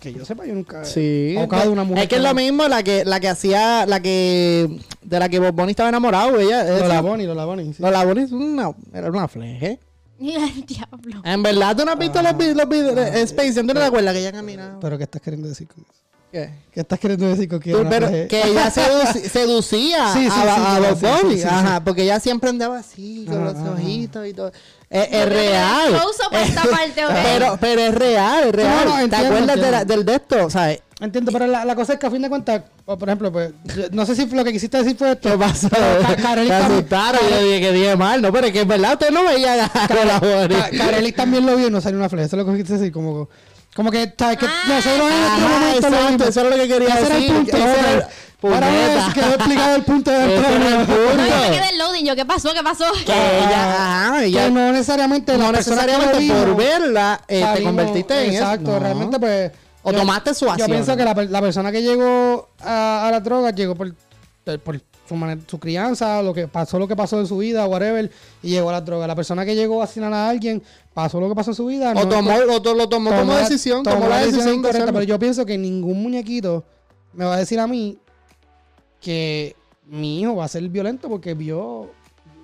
Que 0.00 0.12
yo 0.12 0.24
sepa, 0.24 0.44
yo 0.46 0.54
nunca 0.54 0.84
Sí. 0.84 1.34
he 1.34 1.38
ahogado 1.40 1.70
a 1.70 1.72
una 1.72 1.84
mujer. 1.84 2.02
Es 2.04 2.08
que 2.08 2.16
es 2.16 2.22
lo 2.22 2.34
mismo 2.34 2.68
la 2.68 2.82
que, 2.82 3.04
la 3.04 3.18
que 3.20 3.28
hacía, 3.28 3.86
la 3.86 4.00
que. 4.00 4.78
De 5.02 5.18
la 5.18 5.28
que 5.28 5.38
Bob 5.38 5.52
Bunny 5.54 5.70
estaba 5.70 5.88
enamorado, 5.88 6.38
ella. 6.38 6.64
Lo 6.64 6.76
esa- 6.76 6.88
la 6.88 7.00
Bonnie, 7.00 7.26
lo 7.26 7.34
la 7.34 7.44
Bonnie. 7.44 7.72
sí. 7.72 7.82
Lola 7.82 8.04
Bunny 8.04 8.22
es 8.22 8.32
una, 8.32 8.72
era 8.92 9.08
una 9.10 9.26
fleje. 9.28 9.78
El 10.20 10.64
diablo. 10.66 11.20
En 11.24 11.42
verdad, 11.42 11.76
tú 11.76 11.84
no 11.84 11.92
has 11.92 11.98
visto 11.98 12.20
los 12.22 12.36
videos 12.36 12.56
los 12.56 12.68
videos 12.68 12.94
de 12.94 13.22
Space 13.22 13.62
no 13.62 13.72
te 13.74 13.82
acuerdas 13.82 14.14
que 14.14 14.20
ella 14.20 14.32
caminaba? 14.32 14.78
Pero, 14.80 14.96
¿qué 14.98 15.04
estás 15.04 15.20
queriendo 15.22 15.48
decir 15.48 15.66
con 15.68 15.82
eso? 15.84 16.02
¿Qué? 16.36 16.50
¿Qué 16.70 16.80
estás 16.80 16.98
queriendo 16.98 17.26
decir 17.26 17.48
con 17.48 17.60
que 17.60 17.72
Tú, 17.72 17.78
era 17.78 17.88
pero 17.88 18.08
una- 18.08 18.26
que 18.28 18.42
ella 18.42 18.70
seducía 19.32 20.12
Sí, 20.12 20.20
sí, 20.24 20.28
a, 20.30 20.76
sí, 20.94 21.00
sí, 21.00 21.06
Bunny. 21.06 21.34
sí, 21.36 21.40
sí, 21.40 21.48
Ajá, 21.48 21.76
sí. 21.78 21.82
porque 21.84 22.02
ella 22.02 22.20
siempre 22.20 22.50
andaba 22.50 22.78
así, 22.78 23.24
con 23.26 23.36
Ajá, 23.36 23.44
los 23.44 23.54
ajá. 23.56 23.70
ojitos 23.72 24.26
y 24.26 24.34
todo. 24.34 24.52
Es, 24.90 25.28
real. 25.28 25.88
close-up 25.88 26.34
a 26.34 26.42
esta 26.42 26.62
parte, 26.64 27.02
pero, 27.24 27.56
pero 27.58 27.80
es 27.80 27.94
real, 27.94 28.44
es 28.48 28.52
real. 28.54 28.84
no, 28.86 28.96
¿Te 28.96 29.02
entiendo, 29.04 29.26
acuerdas 29.28 29.56
de 29.60 29.70
la- 29.70 29.84
del 29.86 30.04
de 30.04 30.14
esto? 30.16 30.50
¿Sabes? 30.50 30.80
Entiendo, 31.00 31.32
pero 31.32 31.46
la, 31.46 31.64
la 31.64 31.74
cosa 31.74 31.94
es 31.94 31.98
que 31.98 32.06
a 32.06 32.10
fin 32.10 32.20
de 32.22 32.28
cuentas, 32.28 32.62
o 32.84 32.96
por 32.98 33.08
ejemplo, 33.08 33.32
pues, 33.32 33.52
no 33.92 34.04
sé 34.06 34.14
si 34.14 34.26
lo 34.26 34.44
que 34.44 34.52
quisiste 34.52 34.76
decir 34.78 34.96
fue 34.96 35.12
esto. 35.12 35.30
¿Qué 35.30 35.38
pasó? 35.38 35.68
asustaron. 35.68 37.20
Yo 37.30 37.42
dije 37.44 37.60
que 37.60 37.72
dije 37.72 37.96
mal. 37.96 38.20
No, 38.22 38.32
pero 38.32 38.46
es 38.46 38.52
que 38.52 38.60
es 38.62 38.66
verdad. 38.66 38.92
Usted 38.94 39.10
no 39.10 39.24
veía 39.24 39.64
a 39.64 39.88
Carelis 39.88 41.14
también 41.14 41.44
lo 41.46 41.56
vio 41.56 41.68
y 41.68 41.70
no 41.70 41.80
salió 41.80 41.98
una 41.98 42.08
flecha. 42.08 42.26
Eso 42.26 42.36
es 42.36 42.44
lo 42.46 42.46
que 42.46 42.52
quisiste 42.58 42.74
decir, 42.78 42.92
como, 42.92 43.28
como 43.76 43.90
que, 43.90 44.12
¿sabes? 44.18 44.38
Que 44.38 44.46
Ah, 44.46 44.50
nosotros 44.66 45.12
en 45.12 45.20
nuestro 45.20 45.46
Ajá, 45.46 45.48
momento 45.58 45.80
lo 45.90 45.96
exacto, 45.96 46.10
vimos. 46.12 46.28
eso 46.28 46.40
era 46.40 46.50
lo 46.50 46.56
que 46.56 46.68
quería 46.68 46.88
Ese 46.88 46.98
era 47.06 47.14
el 47.16 47.20
decir. 47.20 47.36
punto. 47.36 47.56
Era 47.56 47.92
el- 47.92 47.98
ok. 47.98 48.04
Ahora 48.42 48.66
Puñeta. 48.68 48.94
ves, 49.06 49.14
quedó 49.14 49.34
explicado 49.34 49.76
el 49.76 49.82
punto 49.84 50.10
del 50.10 50.30
punto. 50.42 50.58
No, 50.58 51.26
yo 51.26 51.40
me 51.40 51.50
quedé 51.56 51.68
el 51.70 51.78
loading. 51.78 52.04
Yo, 52.06 52.16
¿qué 52.16 52.24
pasó? 52.24 52.52
¿Qué 52.54 52.62
pasó? 52.62 52.84
Que 53.04 53.12
ella, 53.12 53.72
ajá, 54.06 54.24
ella- 54.24 54.44
Que 54.44 54.50
no 54.50 54.72
necesariamente 54.72 55.32
no 55.32 55.38
que 55.38 55.44
lo 55.46 55.52
necesariamente 55.52 56.12
por 56.12 56.20
vimos, 56.20 56.56
verla 56.56 57.20
eh, 57.28 57.40
te 57.40 57.42
salimos- 57.46 57.64
convertiste 57.64 58.24
en 58.24 58.30
eso. 58.34 58.42
Exacto, 58.44 58.70
No. 58.72 58.78
realmente 58.78 59.18
pues... 59.18 59.52
O 59.82 59.92
yo- 59.92 59.98
tomaste 59.98 60.34
su 60.34 60.44
Yo 60.46 60.50
acción. 60.52 60.70
pienso 60.70 60.96
que 60.96 61.04
la, 61.04 61.14
per- 61.14 61.30
la 61.30 61.40
persona 61.40 61.70
que 61.72 61.80
llegó 61.82 62.48
a, 62.60 63.06
a 63.06 63.10
la 63.10 63.20
droga 63.20 63.50
llegó 63.50 63.74
por, 63.74 63.94
por 64.64 64.80
su, 65.08 65.14
manera- 65.16 65.40
su 65.46 65.58
crianza, 65.58 66.22
lo 66.22 66.32
que 66.34 66.48
pasó 66.48 66.78
lo 66.78 66.86
que 66.88 66.96
pasó 66.96 67.18
en 67.20 67.26
su 67.26 67.38
vida, 67.38 67.66
whatever, 67.66 68.10
y 68.42 68.50
llegó 68.50 68.70
a 68.70 68.72
la 68.72 68.80
droga. 68.80 69.06
La 69.06 69.14
persona 69.14 69.44
que 69.44 69.54
llegó 69.54 69.80
a 69.80 69.84
asesinar 69.84 70.12
a 70.12 70.28
alguien, 70.28 70.62
pasó 70.94 71.20
lo 71.20 71.28
que 71.28 71.34
pasó 71.34 71.50
en 71.50 71.54
su 71.56 71.66
vida. 71.66 71.90
O 71.92 71.94
no- 71.94 72.08
tomó, 72.08 72.36
lo 72.38 72.60
tomó 72.60 72.88
como 72.88 73.10
tomó 73.10 73.32
la- 73.34 73.40
decisión, 73.40 73.82
tomó, 73.82 74.08
la 74.08 74.18
decisión 74.20 74.46
de 74.46 74.52
incorrecta, 74.54 74.78
hacerlo. 74.84 74.92
pero 74.92 75.04
yo 75.04 75.18
pienso 75.18 75.44
que 75.46 75.56
ningún 75.58 76.02
muñequito 76.02 76.64
me 77.12 77.24
va 77.24 77.34
a 77.34 77.38
decir 77.38 77.58
a 77.60 77.66
mí 77.66 77.98
que 79.00 79.54
mi 79.86 80.20
hijo 80.20 80.36
va 80.36 80.44
a 80.44 80.48
ser 80.48 80.68
violento 80.68 81.08
porque 81.08 81.34
vio 81.34 81.90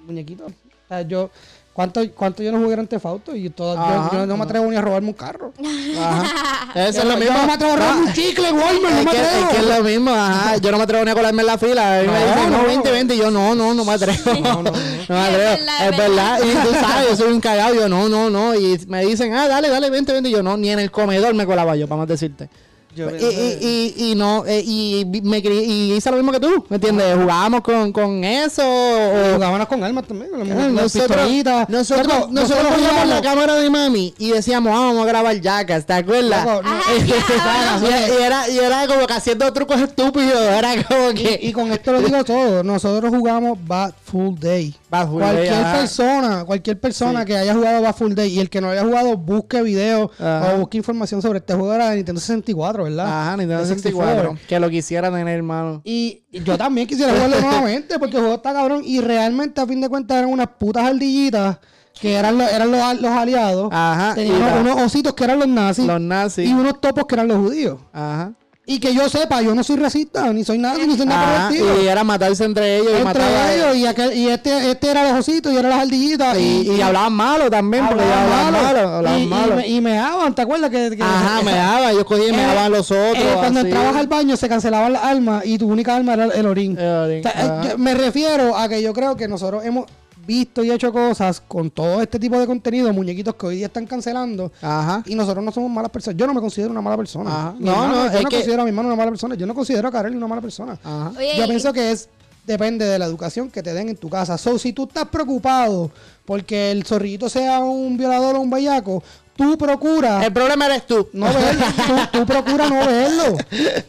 muñequitos. 0.06 0.52
O 0.52 0.88
sea, 0.88 1.02
yo, 1.02 1.30
¿cuánto, 1.72 2.00
cuánto 2.14 2.42
yo 2.42 2.52
no 2.52 2.58
jugué 2.60 2.74
ante 2.74 2.98
Fausto? 3.00 3.34
Y 3.34 3.50
todo, 3.50 3.74
yo- 3.74 3.80
Ajá, 3.80 4.10
yo, 4.12 4.26
no 4.26 4.36
me 4.36 4.44
atrevo 4.44 4.66
ni 4.70 4.76
a 4.76 4.80
robarme 4.80 5.08
un 5.08 5.14
carro. 5.14 5.52
Ajá. 6.00 6.72
Eso 6.74 6.88
es 6.88 6.94
Yo- 6.96 7.04
lo 7.04 7.10
yo 7.12 7.16
mismo. 7.18 7.38
no 7.38 7.46
me 7.46 7.52
atrevo 7.52 7.72
a 7.72 7.76
robarme 7.76 8.00
Ah, 8.00 8.04
un 8.06 8.12
chicle 8.12 8.52
Walmart, 8.52 8.80
no 8.82 8.88
es, 8.88 9.04
me 9.04 9.10
que, 9.10 9.18
atrevo. 9.18 9.48
es 9.50 9.54
que 9.54 9.56
es 9.62 9.66
lo 9.78 9.84
mismo, 9.84 10.10
ajá. 10.10 10.56
Yo 10.56 10.70
no 10.70 10.76
me 10.78 10.84
atrevo 10.84 11.04
ni 11.04 11.10
a 11.10 11.14
colarme 11.14 11.42
en 11.42 11.46
la 11.46 11.58
fila. 11.58 11.98
A 11.98 12.02
mí 12.02 12.08
me 12.08 12.12
No, 12.12 12.26
dicen, 12.26 12.50
no, 12.52 12.58
no. 12.62 12.66
20, 12.66 12.90
20. 12.90 13.14
Y 13.14 13.18
yo, 13.18 13.30
no, 13.30 13.54
no, 13.54 13.74
no 13.74 13.84
me 13.84 13.92
atrevo. 13.92 14.18
No, 14.40 14.40
no, 14.40 14.62
no. 14.62 14.72
No 15.08 15.16
me 15.16 15.22
Es 15.28 15.28
atrevo. 15.28 15.38
verdad, 15.38 15.88
Es 15.90 15.96
verdad. 15.98 16.40
Y 16.44 16.66
tú 16.66 16.74
sabes, 16.74 17.08
yo 17.10 17.16
soy 17.16 17.32
un 17.32 17.40
cagado. 17.40 17.74
Yo, 17.74 17.88
no, 17.88 18.08
no, 18.08 18.30
no. 18.30 18.54
Y 18.54 18.78
me 18.86 19.04
dicen, 19.04 19.34
ah, 19.34 19.48
dale, 19.48 19.68
dale, 19.68 19.90
20, 19.90 20.12
20. 20.12 20.28
Y 20.28 20.32
yo, 20.32 20.42
no, 20.42 20.56
ni 20.56 20.70
en 20.70 20.78
el 20.78 20.90
comedor 20.90 21.34
me 21.34 21.44
colaba 21.46 21.74
yo, 21.76 21.86
para 21.88 21.98
más 22.00 22.08
decirte. 22.08 22.48
Yo 22.95 23.09
y, 23.11 23.14
y, 23.24 23.95
y, 23.97 24.11
y 24.11 24.14
no, 24.14 24.45
eh, 24.47 24.62
y 24.64 25.05
me 25.22 25.43
crié- 25.43 25.64
y 25.64 25.93
hice 25.95 26.11
lo 26.11 26.16
mismo 26.18 26.30
que 26.32 26.40
tú, 26.40 26.64
¿me 26.68 26.76
entiendes? 26.76 27.16
Jugábamos 27.16 27.62
con, 27.62 27.90
con 27.93 28.22
eso. 28.24 28.62
o- 28.64 29.34
Jugábamos 29.34 29.66
con 29.66 29.82
armas 29.82 30.07
también, 30.07 30.30
con 30.30 30.40
las 30.47 30.49
nosotros, 30.72 31.16
pistolitas. 31.16 31.68
nosotros, 31.70 32.07
Loco, 32.07 32.28
nosotros 32.30 32.66
poníamos 32.66 32.80
jugábamos- 33.03 33.09
la 33.14 33.22
cámara 33.22 33.55
de 33.57 33.70
mami 33.70 34.14
y 34.18 34.30
decíamos, 34.30 34.72
ah, 34.74 34.80
vamos 34.80 35.05
a 35.05 35.07
grabar 35.07 35.40
Jackass, 35.40 35.86
¿te 35.86 35.93
acuerdas? 35.95 36.45
Loco, 36.45 36.62
no, 36.62 36.70
Ajá, 36.70 36.93
y, 38.18 38.22
era, 38.22 38.49
y 38.49 38.59
era 38.59 38.86
como 38.86 39.07
que 39.07 39.12
haciendo 39.14 39.51
trucos 39.53 39.80
estúpidos, 39.80 40.40
era 40.43 40.82
como 40.84 41.11
que... 41.14 41.38
Y 41.43 41.53
con 41.53 41.72
esto 41.72 41.93
lo 41.93 42.01
digo 42.03 42.22
todo, 42.24 42.62
nosotros 42.62 43.11
jugamos 43.14 43.59
Bad 43.66 43.93
Full 44.05 44.34
Day. 44.38 44.74
Bad 44.90 45.09
Full 45.09 45.20
cualquier 45.22 45.51
Day, 45.51 45.62
ajá. 45.62 45.78
persona, 45.78 46.45
cualquier 46.45 46.78
persona 46.80 47.20
Sí. 47.20 47.26
que 47.26 47.36
haya 47.38 47.55
jugado 47.55 47.82
Bad 47.82 47.95
Full 47.97 48.12
Day 48.14 48.32
y 48.34 48.40
el 48.40 48.51
que 48.51 48.61
no 48.61 48.68
haya 48.70 48.82
jugado 48.84 49.16
busque 49.16 49.62
videos 49.62 50.11
o 50.20 50.57
busque 50.59 50.76
información 50.76 51.22
sobre 51.22 51.38
este 51.38 51.55
juego 51.55 51.72
era 51.72 51.90
de 51.90 51.97
Nintendo 51.97 52.20
64. 52.20 52.82
64, 52.85 52.85
¿verdad? 52.85 53.07
Ajá, 53.07 53.37
Nintendo 53.37 53.62
De 53.62 53.68
64. 53.68 54.39
Que 54.49 54.61
lo 54.61 54.70
quisiera 54.70 55.11
tener, 55.11 55.37
hermano. 55.37 55.83
Y 55.85 56.22
yo 56.30 56.57
también 56.59 56.87
quisiera 56.87 57.12
jugarlo 57.12 57.41
nuevamente 57.41 57.99
porque 57.99 58.16
el 58.16 58.22
juego 58.22 58.37
está 58.37 58.53
cabrón. 58.53 58.83
Y 58.85 59.01
realmente, 59.01 59.61
a 59.61 59.66
fin 59.66 59.80
de 59.80 59.89
cuentas, 59.89 60.18
eran 60.18 60.30
unas 60.30 60.49
putas 60.59 60.85
ardillitas 60.85 61.59
que 62.01 62.14
eran, 62.14 62.39
los, 62.39 62.51
eran 62.51 62.70
los, 62.70 63.01
los 63.01 63.11
aliados. 63.11 63.68
Ajá, 63.70 64.14
Tenían 64.14 64.59
unos 64.61 64.80
ositos 64.80 65.12
que 65.14 65.24
eran 65.24 65.39
los 65.39 65.49
nazis. 65.49 65.87
Los 65.87 66.01
nazis. 66.01 66.49
Y 66.49 66.53
unos 66.53 66.80
topos 66.80 67.05
que 67.07 67.14
eran 67.14 67.28
los 67.28 67.39
judíos. 67.39 67.78
Ajá. 67.93 68.33
Y 68.72 68.80
que 68.80 68.94
yo 68.94 69.08
sepa, 69.08 69.42
yo 69.42 69.54
no 69.54 69.62
soy 69.62 69.76
racista, 69.76 70.32
ni 70.32 70.44
soy 70.44 70.56
nazi, 70.58 70.86
ni 70.86 70.96
soy 70.96 71.06
nada 71.06 71.50
estilo. 71.50 71.82
y 71.82 71.86
era 71.88 72.02
matarse 72.04 72.44
entre 72.44 72.78
ellos 72.78 72.92
y 72.96 73.00
Entre 73.06 73.54
ellos, 73.54 73.76
y, 73.76 73.86
aquel, 73.86 74.16
y 74.16 74.28
este, 74.28 74.70
este 74.70 74.90
era 74.90 75.02
los 75.10 75.20
ositos 75.20 75.52
y 75.52 75.56
era 75.56 75.68
las 75.68 75.80
ardillitas. 75.80 76.38
y, 76.38 76.70
y 76.70 76.80
hablaban 76.80 77.12
malo 77.12 77.50
también, 77.50 77.86
porque 77.86 78.02
ellos 78.02 78.16
hablaban 78.16 78.46
hablaban 78.46 78.64
malo. 78.74 78.78
malo. 78.88 78.96
Hablaban 78.96 79.18
y, 79.20 79.22
y 79.22 79.26
malo. 79.26 79.56
me, 79.56 79.68
y 79.68 79.80
meaban, 79.80 80.34
¿te 80.34 80.42
acuerdas? 80.42 80.70
Que, 80.70 80.96
que- 80.96 81.02
Ajá, 81.02 81.42
me 81.42 81.52
daba, 81.52 81.90
ellos 81.92 82.04
cogían 82.04 82.28
y 82.28 82.32
me 82.36 82.42
Eh, 82.42 82.46
daban 82.46 82.72
los 82.72 82.90
otros. 82.90 83.18
eh, 83.18 83.32
cuando 83.34 83.60
así. 83.60 83.68
entrabas 83.68 83.96
al 83.96 84.06
baño 84.06 84.36
se 84.36 84.48
cancelaban 84.48 84.92
las 84.94 85.04
armas 85.04 85.44
y 85.44 85.58
tu 85.58 85.68
única 85.68 85.94
arma 85.94 86.14
era 86.14 86.24
el, 86.24 86.46
orín. 86.46 86.78
El 86.78 86.86
orín, 86.86 87.18
O 87.26 87.30
sea, 87.30 87.62
eh, 87.72 87.74
me 87.76 87.94
refiero 87.94 88.56
a 88.56 88.68
que 88.68 88.80
yo 88.80 88.92
creo 88.94 89.16
que 89.16 89.28
nosotros 89.28 89.64
hemos 89.64 89.84
visto 90.26 90.62
y 90.64 90.70
hecho 90.70 90.92
cosas 90.92 91.40
con 91.46 91.70
todo 91.70 92.00
este 92.02 92.18
tipo 92.18 92.38
de 92.38 92.46
contenido, 92.46 92.92
muñequitos 92.92 93.34
que 93.34 93.46
hoy 93.46 93.56
día 93.56 93.66
están 93.66 93.86
cancelando. 93.86 94.52
Ajá. 94.62 95.02
Y 95.06 95.14
nosotros 95.14 95.44
no 95.44 95.50
somos 95.52 95.70
malas 95.70 95.90
personas. 95.90 96.16
Yo 96.18 96.26
no 96.26 96.34
me 96.34 96.40
considero 96.40 96.70
una 96.70 96.80
mala 96.80 96.96
persona. 96.96 97.30
Ajá. 97.30 97.54
No, 97.58 97.72
hermano, 97.72 97.94
no, 97.94 98.12
yo 98.12 98.18
es 98.18 98.22
no 98.24 98.28
que- 98.30 98.36
considero 98.36 98.62
a 98.62 98.64
mi 98.64 98.68
hermano 98.70 98.88
una 98.88 98.96
mala 98.96 99.10
persona. 99.10 99.34
Yo 99.34 99.46
no 99.46 99.54
considero 99.54 99.88
a 99.88 99.92
Karel 99.92 100.16
una 100.16 100.26
mala 100.28 100.40
persona. 100.40 100.78
Ajá. 100.82 101.12
Oye, 101.16 101.36
Yo 101.36 101.44
y- 101.44 101.48
pienso 101.48 101.72
que 101.72 101.90
es 101.92 102.08
depende 102.46 102.84
de 102.84 102.98
la 102.98 103.06
educación 103.06 103.50
que 103.50 103.62
te 103.62 103.72
den 103.72 103.88
en 103.88 103.96
tu 103.96 104.08
casa. 104.10 104.36
So, 104.38 104.58
si 104.58 104.72
tú 104.72 104.84
estás 104.84 105.06
preocupado 105.08 105.90
porque 106.24 106.70
el 106.72 106.84
zorrillito 106.84 107.28
sea 107.28 107.60
un 107.60 107.96
violador 107.96 108.34
o 108.36 108.40
un 108.40 108.50
bellaco, 108.50 109.02
tú 109.36 109.56
procura 109.56 110.24
El 110.26 110.32
problema 110.32 110.66
eres 110.66 110.86
tú. 110.86 111.08
no 111.12 111.26
verlo. 111.26 111.64
tú, 112.12 112.18
tú 112.18 112.26
procura 112.26 112.68
no 112.68 112.86
verlo. 112.86 113.36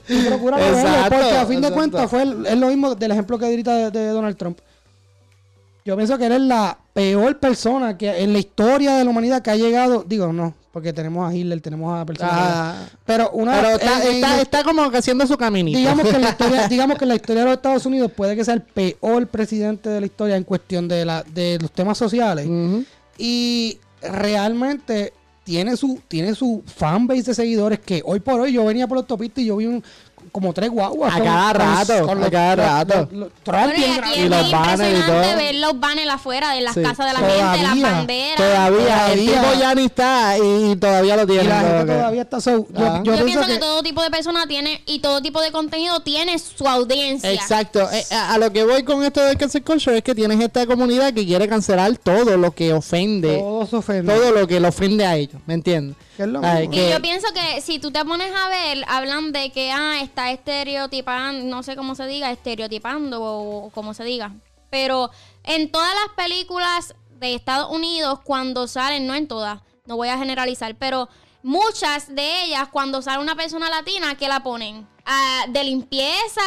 Tú 0.08 0.26
procura 0.28 0.58
no 0.58 0.72
verlo. 0.76 1.10
Porque 1.10 1.38
a 1.38 1.46
fin 1.48 1.62
de 1.62 1.72
cuentas 1.72 2.10
fue 2.10 2.22
el- 2.24 2.46
es 2.46 2.58
lo 2.58 2.68
mismo 2.68 2.94
del 2.96 3.12
ejemplo 3.12 3.40
que 3.40 3.46
ahorita 3.46 3.90
de, 3.90 3.92
de 4.00 4.08
Donald 4.10 4.38
Trump. 4.38 4.60
Yo 5.86 5.98
pienso 5.98 6.18
que 6.18 6.28
él 6.28 6.32
es 6.34 6.42
la 6.42 6.78
peor 6.94 7.40
persona 7.40 7.98
que 7.98 8.24
en 8.24 8.32
la 8.32 8.40
historia 8.40 8.96
de 8.96 9.04
la 9.04 9.10
humanidad 9.10 9.42
que 9.42 9.52
ha 9.52 9.56
llegado. 9.56 10.06
Digo, 10.08 10.32
no, 10.32 10.54
porque 10.72 10.94
tenemos 10.94 11.30
a 11.30 11.36
Hitler, 11.36 11.60
tenemos 11.60 11.94
a 12.00 12.06
personas. 12.06 12.34
Ah. 12.36 12.86
pero 13.06 13.32
una 13.32 13.54
Pero 13.60 13.70
está, 13.76 14.04
está, 14.04 14.42
está 14.42 14.64
como 14.64 14.90
que 14.90 14.98
haciendo 14.98 15.28
su 15.28 15.38
caminito. 15.38 15.78
digamos 15.78 16.08
que 16.08 16.16
en 16.16 16.22
la 16.22 16.30
historia, 16.30 16.68
digamos 16.70 16.98
que 16.98 17.04
en 17.04 17.10
la 17.10 17.16
historia 17.16 17.42
de 17.42 17.50
los 17.50 17.58
Estados 17.58 17.86
Unidos 17.86 18.12
puede 18.12 18.36
que 18.36 18.46
sea 18.46 18.54
el 18.54 18.62
peor 18.62 19.28
presidente 19.28 19.90
de 19.90 20.00
la 20.00 20.06
historia 20.06 20.38
en 20.38 20.44
cuestión 20.46 20.88
de 20.88 21.04
la 21.04 21.24
de 21.24 21.60
los 21.62 21.72
temas 21.72 21.98
sociales. 21.98 22.48
Y 23.18 23.78
realmente 24.02 25.14
tiene 25.44 25.76
su, 25.76 26.00
tiene 26.08 26.36
su 26.36 26.64
fanbase 26.66 27.24
de 27.24 27.34
seguidores 27.34 27.80
que 27.80 28.02
hoy 28.06 28.20
por 28.20 28.40
hoy 28.40 28.54
yo 28.54 28.66
venía 28.66 28.88
por 28.88 28.98
la 28.98 29.02
autopista 29.02 29.42
y 29.42 29.46
yo 29.46 29.58
vi 29.58 29.66
un, 29.66 29.84
como 30.34 30.52
tres 30.52 30.70
guaguas. 30.72 31.16
A 31.16 31.22
cada 31.24 31.54
rato, 31.54 32.12
a 32.12 32.30
cada 32.30 32.56
rato. 32.56 33.08
Trump 33.08 33.32
Bueno, 33.46 33.74
y 33.76 33.78
bien 33.78 33.92
aquí 33.92 33.98
grande. 33.98 34.18
es 34.20 34.26
Y 34.26 34.30
los 34.30 34.52
banners 34.52 35.00
y 35.00 35.02
todo. 35.06 35.38
ver 35.38 35.56
los 35.56 35.80
banners 35.80 36.10
afuera 36.10 36.54
de 36.54 36.62
las 36.62 36.74
Sí. 36.74 36.82
casas 36.82 37.06
de 37.08 37.14
la 37.14 37.20
gente, 37.20 37.38
las 37.38 37.58
Todavía, 37.62 37.92
banderas. 37.92 38.38
Todavía, 38.38 39.14
el 39.14 39.26
Todavía. 39.26 39.42
tipo 39.52 39.60
ya 39.62 39.76
ni 39.76 39.86
está 39.86 40.38
y, 40.40 40.72
y 40.72 40.76
todavía 40.76 41.16
lo 41.16 41.24
y 41.24 41.28
tiene. 41.28 41.44
la 41.44 41.56
como 41.62 41.68
gente 41.78 41.86
que- 41.94 41.98
todavía 42.00 42.22
está 42.24 42.42
so, 42.42 42.68
yo, 42.68 42.86
Ajá. 42.86 43.02
yo 43.04 43.16
Yo, 43.16 43.26
pienso 43.26 43.46
que, 43.48 43.58
todo 43.60 43.84
tipo 43.84 44.02
de 44.02 44.10
persona 44.10 44.48
tiene 44.48 44.82
y 44.88 45.00
todo 45.00 45.22
tipo 45.22 45.40
de 45.40 45.52
contenido 45.52 46.00
tiene 46.02 46.38
su 46.40 46.68
audiencia. 46.68 47.32
Exacto. 47.32 47.88
Eh, 47.92 48.04
a, 48.12 48.34
a 48.34 48.38
lo 48.40 48.52
que 48.52 48.64
voy 48.66 48.84
con 48.84 49.04
esto 49.04 49.24
del 49.24 49.38
cancel 49.38 49.64
culture 49.64 49.98
es 49.98 50.04
que 50.04 50.16
tienes 50.16 50.40
esta 50.42 50.66
comunidad 50.66 51.14
que 51.14 51.26
quiere 51.26 51.48
cancelar 51.48 51.96
todo 51.98 52.38
lo 52.38 52.52
que 52.52 52.74
ofende, 52.74 53.38
todo, 53.38 53.68
se 53.68 53.76
ofenden. 53.76 54.34
lo 54.36 54.48
que 54.48 54.60
le 54.60 54.68
ofende 54.68 55.06
a 55.06 55.16
ellos, 55.16 55.40
¿me 55.46 55.54
entiendes? 55.54 55.96
Que 56.18 56.24
es 56.24 56.30
lo 56.30 56.42
Ay, 56.44 56.68
mismo. 56.68 56.74
Y 56.74 56.78
que- 56.78 56.92
yo 56.92 57.02
pienso 57.02 57.28
que 57.34 57.62
si 57.62 57.80
tú 57.80 57.90
te 57.92 58.04
pones 58.06 58.32
a 58.36 58.48
ver, 58.48 58.86
hablan 58.88 59.32
de 59.32 59.52
que 59.52 59.72
ah, 59.72 59.96
está 60.02 60.23
estereotipando, 60.32 61.44
no 61.46 61.64
sé 61.64 61.76
cómo 61.76 61.96
se 61.96 62.06
diga, 62.08 62.32
estereotipando 62.32 63.22
o, 63.22 63.66
o 63.66 63.70
como 63.72 63.94
se 63.94 64.04
diga. 64.04 64.32
Pero 64.70 65.12
en 65.44 65.72
todas 65.72 65.94
las 65.94 66.16
películas 66.16 66.96
de 67.20 67.36
Estados 67.36 67.72
Unidos, 67.72 68.20
cuando 68.24 68.68
salen, 68.68 69.08
no 69.08 69.16
en 69.16 69.28
todas, 69.28 69.60
no 69.86 69.98
voy 69.98 70.10
a 70.10 70.18
generalizar, 70.18 70.76
pero 70.76 71.10
muchas 71.44 72.16
de 72.16 72.46
ellas, 72.46 72.70
cuando 72.72 73.02
sale 73.02 73.22
una 73.22 73.36
persona 73.36 73.70
latina, 73.70 74.16
¿qué 74.16 74.28
la 74.28 74.42
ponen? 74.42 74.88
Ah, 75.06 75.46
de 75.50 75.64
limpieza, 75.66 76.42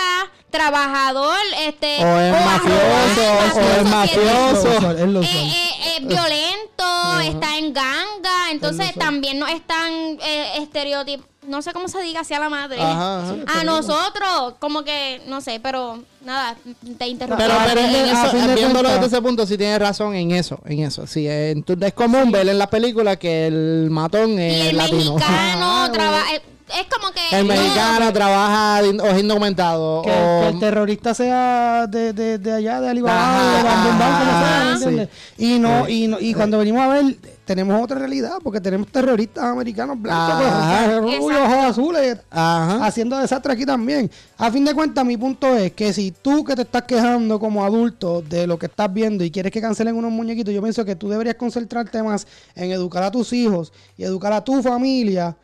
trabajador, 0.50 1.38
este. 1.58 2.02
O 2.02 2.20
es 2.20 2.44
mafioso, 2.44 3.60
o 3.60 3.80
es 3.80 3.90
mafioso. 3.90 4.90
Es 4.92 5.08
lo 5.08 5.20
usual, 5.20 5.65
es 5.96 6.06
violento, 6.06 7.20
está 7.22 7.58
en 7.58 7.72
ganga, 7.72 8.50
entonces 8.50 8.94
también 8.94 9.38
nos 9.38 9.50
están 9.50 9.92
eh, 10.22 10.58
estereotipando, 10.58 11.28
no 11.46 11.62
sé 11.62 11.72
cómo 11.72 11.88
se 11.88 12.00
diga 12.02 12.20
hacia 12.20 12.40
la 12.40 12.48
madre. 12.48 12.80
Ajá, 12.80 13.22
ajá. 13.22 13.60
A 13.60 13.64
nosotros, 13.64 14.54
como 14.58 14.82
que, 14.82 15.22
no 15.26 15.40
sé, 15.40 15.60
pero 15.62 16.02
nada, 16.24 16.56
te 16.98 17.06
interrumpí. 17.06 17.42
Pero, 17.44 17.54
pero 17.66 17.80
en 17.80 17.94
eso, 17.94 18.54
viéndolo 18.54 18.88
desde 18.90 19.06
ese 19.06 19.22
punto, 19.22 19.46
sí 19.46 19.56
tienes 19.56 19.78
razón 19.78 20.14
en 20.14 20.32
eso, 20.32 20.58
en 20.64 20.80
eso. 20.80 21.06
Sí, 21.06 21.26
entonces 21.28 21.88
es 21.88 21.94
común 21.94 22.32
ver 22.32 22.48
en 22.48 22.58
las 22.58 22.68
películas 22.68 23.16
que 23.18 23.46
el 23.46 23.88
matón 23.90 24.32
y 24.32 24.42
es 24.44 24.64
el 24.70 24.76
latino. 24.76 25.14
mexicano 25.14 25.26
Ah, 25.86 25.90
trabaja, 25.92 26.34
eh, 26.34 26.42
es 26.68 26.86
como 26.92 27.12
que... 27.12 27.20
El 27.38 27.46
no, 27.46 27.54
mexicano 27.54 28.12
trabaja 28.12 28.80
o 28.82 29.06
es 29.06 29.20
indocumentado. 29.20 30.02
que, 30.02 30.10
o- 30.10 30.40
que 30.42 30.48
el 30.48 30.58
terrorista 30.58 31.14
sea 31.14 31.86
de, 31.86 32.12
de, 32.12 32.38
de 32.38 32.52
allá, 32.52 32.80
de 32.80 32.88
Alibaba, 32.88 33.18
Ajá, 33.36 33.56
de 33.56 33.62
Bambambam, 33.62 34.18
como 34.18 34.30
sea, 34.30 34.40
¿me 34.40 34.46
ajá, 34.46 34.72
entiendes? 34.72 35.08
Y, 35.38 35.58
no, 35.58 35.88
y, 35.88 36.06
no, 36.08 36.20
y 36.20 36.34
cuando 36.34 36.58
venimos 36.58 36.82
a 36.82 36.88
ver, 36.88 37.16
tenemos 37.44 37.80
otra 37.80 37.98
realidad, 38.00 38.38
porque 38.42 38.60
tenemos 38.60 38.88
terroristas 38.88 39.44
americanos 39.44 40.00
blancos, 40.00 40.42
pues, 40.42 41.00
rubios, 41.20 41.40
ojos 41.40 41.64
azules, 41.64 42.18
Ajá. 42.30 42.84
haciendo 42.84 43.16
desastre 43.18 43.52
aquí 43.52 43.64
también. 43.64 44.10
A 44.36 44.50
fin 44.50 44.64
de 44.64 44.74
cuentas, 44.74 45.04
mi 45.04 45.16
punto 45.16 45.54
es 45.56 45.72
que 45.72 45.92
si 45.92 46.10
tú 46.10 46.44
que 46.44 46.56
te 46.56 46.62
estás 46.62 46.82
quejando 46.82 47.38
como 47.38 47.64
adulto 47.64 48.22
de 48.22 48.46
lo 48.48 48.58
que 48.58 48.66
estás 48.66 48.92
viendo 48.92 49.22
y 49.22 49.30
quieres 49.30 49.52
que 49.52 49.60
cancelen 49.60 49.94
unos 49.94 50.10
muñequitos, 50.10 50.52
yo 50.52 50.60
pienso 50.60 50.84
que 50.84 50.96
tú 50.96 51.08
deberías 51.08 51.36
concentrarte 51.36 52.02
más 52.02 52.26
en 52.56 52.72
educar 52.72 53.04
a 53.04 53.10
tus 53.12 53.32
hijos 53.32 53.72
y 53.96 54.02
educar 54.02 54.32
a 54.32 54.42
tu 54.42 54.60
familia 54.62 55.36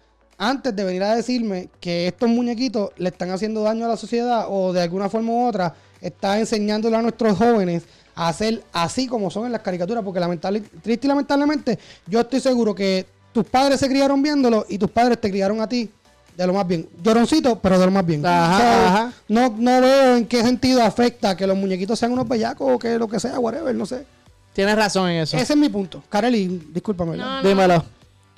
antes 0.43 0.75
de 0.75 0.83
venir 0.83 1.05
a 1.05 1.15
decirme 1.15 1.69
que 1.79 2.09
estos 2.09 2.29
muñequitos 2.29 2.91
le 2.97 3.11
están 3.11 3.31
haciendo 3.31 3.63
daño 3.63 3.85
a 3.85 3.89
la 3.91 3.97
sociedad 3.97 4.47
o 4.49 4.73
de 4.73 4.83
alguna 4.83 5.09
forma 5.09 5.33
u 5.33 5.47
otra 5.47 5.73
está 6.01 6.41
enseñándole 6.41 6.97
a 6.97 7.03
nuestros 7.03 7.39
jóvenes 7.39 7.85
a 8.17 8.33
ser 8.33 8.61
así 8.73 9.07
como 9.07 9.31
son 9.31 9.47
en 9.47 9.53
las 9.53 9.61
caricaturas, 9.61 10.03
porque 10.03 10.19
lamentable, 10.19 10.61
triste 10.83 11.07
y 11.07 11.09
lamentablemente 11.09 11.79
yo 12.09 12.19
estoy 12.19 12.41
seguro 12.41 12.75
que 12.75 13.07
tus 13.33 13.47
padres 13.47 13.79
se 13.79 13.89
criaron 13.89 14.21
viéndolo 14.21 14.67
y 14.69 14.79
tus 14.79 14.91
padres 14.91 15.21
te 15.21 15.31
criaron 15.31 15.61
a 15.61 15.69
ti 15.69 15.89
de 16.37 16.47
lo 16.47 16.53
más 16.53 16.67
bien. 16.67 16.89
Lloroncito, 17.01 17.61
pero 17.61 17.79
de 17.79 17.87
lo 17.87 17.93
más 17.93 18.05
bien. 18.05 18.27
Ajá, 18.27 18.57
O 18.57 18.59
sea, 18.59 18.89
ajá. 18.89 19.13
No, 19.29 19.55
no 19.57 19.81
veo 19.81 20.17
en 20.17 20.27
qué 20.27 20.43
sentido 20.43 20.83
afecta 20.83 21.37
que 21.37 21.47
los 21.47 21.57
muñequitos 21.57 21.97
sean 21.97 22.11
unos 22.11 22.27
bellacos 22.27 22.69
o 22.69 22.79
que 22.81 22.99
lo 22.99 23.07
que 23.07 23.21
sea, 23.21 23.39
whatever, 23.39 23.73
no 23.77 23.87
sé. 23.87 24.05
Tienes 24.53 24.75
razón 24.75 25.09
en 25.09 25.23
eso. 25.23 25.37
Ese 25.37 25.53
es 25.53 25.59
mi 25.59 25.69
punto. 25.69 26.03
Kareli, 26.09 26.67
discúlpame. 26.73 27.13
¿verdad? 27.13 27.27
No, 27.27 27.43
no. 27.43 27.49
Dímelo. 27.49 27.85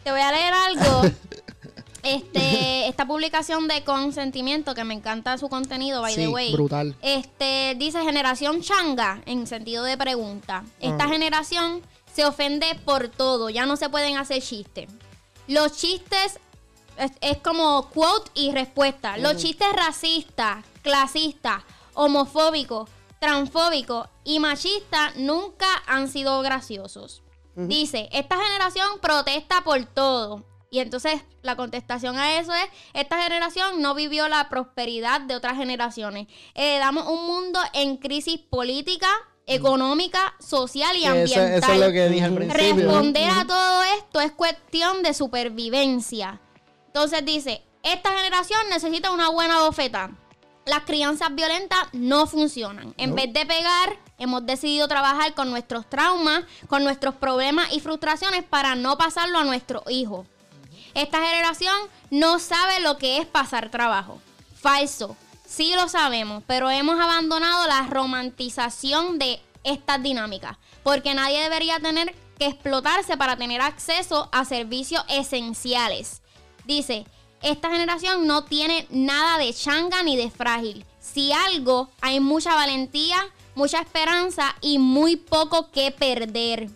Te 0.04 0.10
voy 0.10 0.20
a 0.20 0.32
leer 0.32 0.52
algo. 0.52 1.02
Este, 2.04 2.88
esta 2.88 3.06
publicación 3.06 3.66
de 3.68 3.82
consentimiento, 3.84 4.74
que 4.74 4.84
me 4.84 4.94
encanta 4.94 5.36
su 5.38 5.48
contenido, 5.48 6.02
by 6.02 6.14
Sí, 6.14 6.20
the 6.22 6.28
way. 6.28 6.52
brutal. 6.52 6.96
Este, 7.02 7.74
dice 7.76 8.02
generación 8.02 8.60
changa, 8.62 9.22
en 9.26 9.46
sentido 9.46 9.84
de 9.84 9.96
pregunta. 9.96 10.64
Esta 10.80 11.08
generación 11.08 11.82
se 12.12 12.24
ofende 12.24 12.66
por 12.84 13.08
todo, 13.08 13.50
ya 13.50 13.66
no 13.66 13.76
se 13.76 13.88
pueden 13.88 14.16
hacer 14.16 14.42
chistes. 14.42 14.88
Los 15.48 15.72
chistes 15.76 16.38
es, 16.96 17.12
es 17.20 17.38
como 17.38 17.88
quote 17.90 18.30
y 18.34 18.52
respuesta. 18.52 19.16
Los 19.18 19.36
chistes 19.36 19.68
racistas, 19.72 20.64
clasistas, 20.82 21.62
homofóbicos, 21.94 22.88
transfóbicos 23.18 24.08
y 24.22 24.38
machistas 24.38 25.16
nunca 25.16 25.66
han 25.86 26.08
sido 26.08 26.40
graciosos. 26.42 27.22
Dice, 27.56 28.08
esta 28.12 28.36
generación 28.36 28.98
protesta 29.00 29.62
por 29.62 29.84
todo. 29.84 30.44
Y 30.74 30.80
entonces 30.80 31.22
la 31.42 31.54
contestación 31.54 32.18
a 32.18 32.36
eso 32.40 32.52
es, 32.52 32.64
esta 32.94 33.22
generación 33.22 33.80
no 33.80 33.94
vivió 33.94 34.26
la 34.26 34.48
prosperidad 34.48 35.20
de 35.20 35.36
otras 35.36 35.56
generaciones. 35.56 36.26
Heredamos 36.52 37.06
un 37.06 37.28
mundo 37.28 37.60
en 37.74 37.96
crisis 37.96 38.40
política, 38.40 39.06
económica, 39.46 40.34
social 40.40 40.96
y 40.96 41.04
eso- 41.04 41.12
ambiental. 41.12 41.52
eso 41.62 41.72
es 41.74 41.78
lo 41.78 41.92
que 41.92 42.08
dije 42.08 42.24
al 42.24 42.34
principio. 42.34 42.74
Responder 42.90 43.30
a 43.30 43.44
todo 43.46 43.84
esto 43.98 44.20
es 44.20 44.32
cuestión 44.32 45.04
de 45.04 45.14
supervivencia. 45.14 46.40
Entonces 46.88 47.24
dice, 47.24 47.62
esta 47.84 48.10
generación 48.16 48.60
necesita 48.68 49.12
una 49.12 49.28
buena 49.28 49.60
bofeta. 49.60 50.10
Las 50.66 50.80
crianzas 50.80 51.32
violentas 51.36 51.78
no 51.92 52.26
funcionan. 52.26 52.94
En 52.96 53.14
vez 53.14 53.32
de 53.32 53.46
pegar, 53.46 53.96
hemos 54.18 54.44
decidido 54.44 54.88
trabajar 54.88 55.34
con 55.34 55.50
nuestros 55.50 55.88
traumas, 55.88 56.42
con 56.66 56.82
nuestros 56.82 57.14
problemas 57.14 57.72
y 57.72 57.78
frustraciones 57.78 58.42
para 58.42 58.74
no 58.74 58.98
pasarlo 58.98 59.38
a 59.38 59.44
nuestros 59.44 59.84
hijos. 59.88 60.26
Esta 60.94 61.24
generación 61.24 61.76
no 62.10 62.38
sabe 62.38 62.80
lo 62.80 62.98
que 62.98 63.18
es 63.18 63.26
pasar 63.26 63.70
trabajo. 63.70 64.20
Falso. 64.60 65.16
Sí 65.46 65.72
lo 65.74 65.88
sabemos, 65.88 66.42
pero 66.46 66.70
hemos 66.70 66.98
abandonado 66.98 67.66
la 67.66 67.82
romantización 67.82 69.18
de 69.18 69.40
estas 69.62 70.02
dinámicas, 70.02 70.56
porque 70.82 71.14
nadie 71.14 71.42
debería 71.42 71.80
tener 71.80 72.14
que 72.38 72.46
explotarse 72.46 73.16
para 73.16 73.36
tener 73.36 73.60
acceso 73.60 74.28
a 74.32 74.44
servicios 74.44 75.04
esenciales. 75.08 76.22
Dice, 76.64 77.06
esta 77.42 77.70
generación 77.70 78.26
no 78.26 78.44
tiene 78.44 78.86
nada 78.90 79.38
de 79.38 79.52
changa 79.52 80.02
ni 80.02 80.16
de 80.16 80.30
frágil. 80.30 80.84
Si 81.00 81.32
algo, 81.32 81.90
hay 82.00 82.20
mucha 82.20 82.54
valentía, 82.54 83.18
mucha 83.54 83.80
esperanza 83.80 84.56
y 84.60 84.78
muy 84.78 85.16
poco 85.16 85.70
que 85.70 85.90
perder. 85.90 86.70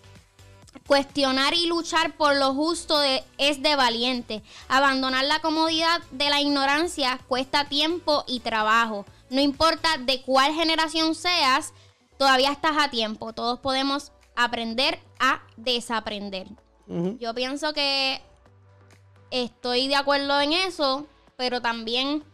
Cuestionar 0.89 1.55
y 1.55 1.67
luchar 1.67 2.17
por 2.17 2.35
lo 2.35 2.55
justo 2.55 2.99
de- 2.99 3.23
es 3.37 3.63
de 3.63 3.77
valiente. 3.77 4.43
Abandonar 4.69 5.25
la 5.27 5.39
comodidad 5.41 6.01
de 6.11 6.31
la 6.31 6.41
ignorancia 6.41 7.21
cuesta 7.29 7.69
tiempo 7.69 8.25
y 8.27 8.41
trabajo. 8.41 9.05
No 9.31 9.41
importa 9.41 9.99
de 9.99 10.23
cuál 10.23 10.55
generación 10.55 11.15
seas, 11.15 11.73
todavía 12.19 12.51
estás 12.51 12.73
a 12.79 12.89
tiempo. 12.91 13.33
Todos 13.35 13.61
podemos 13.61 14.13
aprender 14.35 14.99
a 15.21 15.43
desaprender. 15.57 16.49
Yo 17.21 17.35
pienso 17.35 17.75
que 17.75 18.23
estoy 19.31 19.89
de 19.89 19.97
acuerdo 19.97 20.41
en 20.41 20.55
eso, 20.55 21.07
pero 21.37 21.61
también 21.61 22.25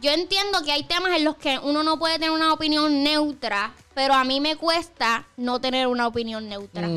yo 0.00 0.10
entiendo 0.10 0.64
que 0.64 0.72
hay 0.72 0.82
temas 0.82 1.12
en 1.16 1.24
los 1.24 1.36
que 1.36 1.60
uno 1.60 1.84
no 1.84 1.96
puede 1.98 2.14
tener 2.14 2.32
una 2.32 2.52
opinión 2.52 3.04
neutra, 3.04 3.72
pero 4.00 4.14
a 4.14 4.24
mí 4.24 4.40
me 4.40 4.56
cuesta 4.56 5.26
no 5.36 5.60
tener 5.60 5.86
una 5.86 6.06
opinión 6.06 6.48
neutra. 6.48 6.88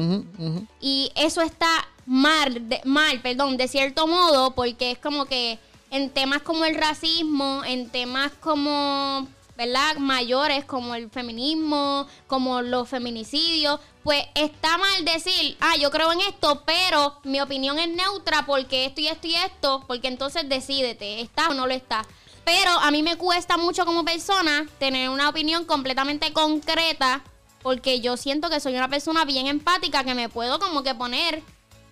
Y 0.79 1.11
eso 1.17 1.41
está 1.41 1.67
mal, 2.05 2.69
de- 2.69 2.79
mal, 2.85 3.19
perdón, 3.21 3.57
de 3.57 3.67
cierto 3.67 4.07
modo, 4.07 4.51
porque 4.55 4.91
es 4.91 4.99
como 4.99 5.25
que 5.25 5.59
en 5.91 6.11
temas 6.11 6.43
como 6.43 6.63
el 6.63 6.75
racismo, 6.75 7.61
en 7.65 7.89
temas 7.89 8.31
como, 8.39 9.27
¿verdad? 9.57 9.97
Mayores, 9.97 10.63
como 10.63 10.95
el 10.95 11.09
feminismo, 11.09 12.07
como 12.27 12.61
los 12.61 12.87
feminicidios, 12.87 13.81
pues 14.01 14.23
está 14.33 14.77
mal 14.77 15.03
decir, 15.03 15.57
ah, 15.59 15.75
yo 15.75 15.91
creo 15.91 16.09
en 16.13 16.21
esto, 16.21 16.63
pero 16.65 17.17
mi 17.25 17.41
opinión 17.41 17.79
es 17.79 17.89
neutra 17.89 18.45
porque 18.45 18.85
esto 18.85 19.01
y 19.01 19.07
esto 19.07 19.27
y 19.27 19.35
esto, 19.35 19.83
porque 19.87 20.07
entonces 20.07 20.47
decídete, 20.47 21.19
¿está 21.19 21.49
o 21.49 21.53
no 21.53 21.67
lo 21.67 21.73
está? 21.73 22.05
Pero 22.45 22.71
a 22.71 22.91
mí 22.91 23.03
me 23.03 23.17
cuesta 23.17 23.57
mucho 23.57 23.85
como 23.85 24.03
persona 24.03 24.67
tener 24.79 25.09
una 25.09 25.29
opinión 25.29 25.65
completamente 25.65 26.33
concreta 26.33 27.23
porque 27.61 28.01
yo 28.01 28.17
siento 28.17 28.49
que 28.49 28.59
soy 28.59 28.75
una 28.75 28.89
persona 28.89 29.23
bien 29.23 29.47
empática 29.47 30.03
que 30.03 30.13
me 30.13 30.29
puedo 30.29 30.59
como 30.59 30.83
que 30.83 30.93
poner 30.93 31.41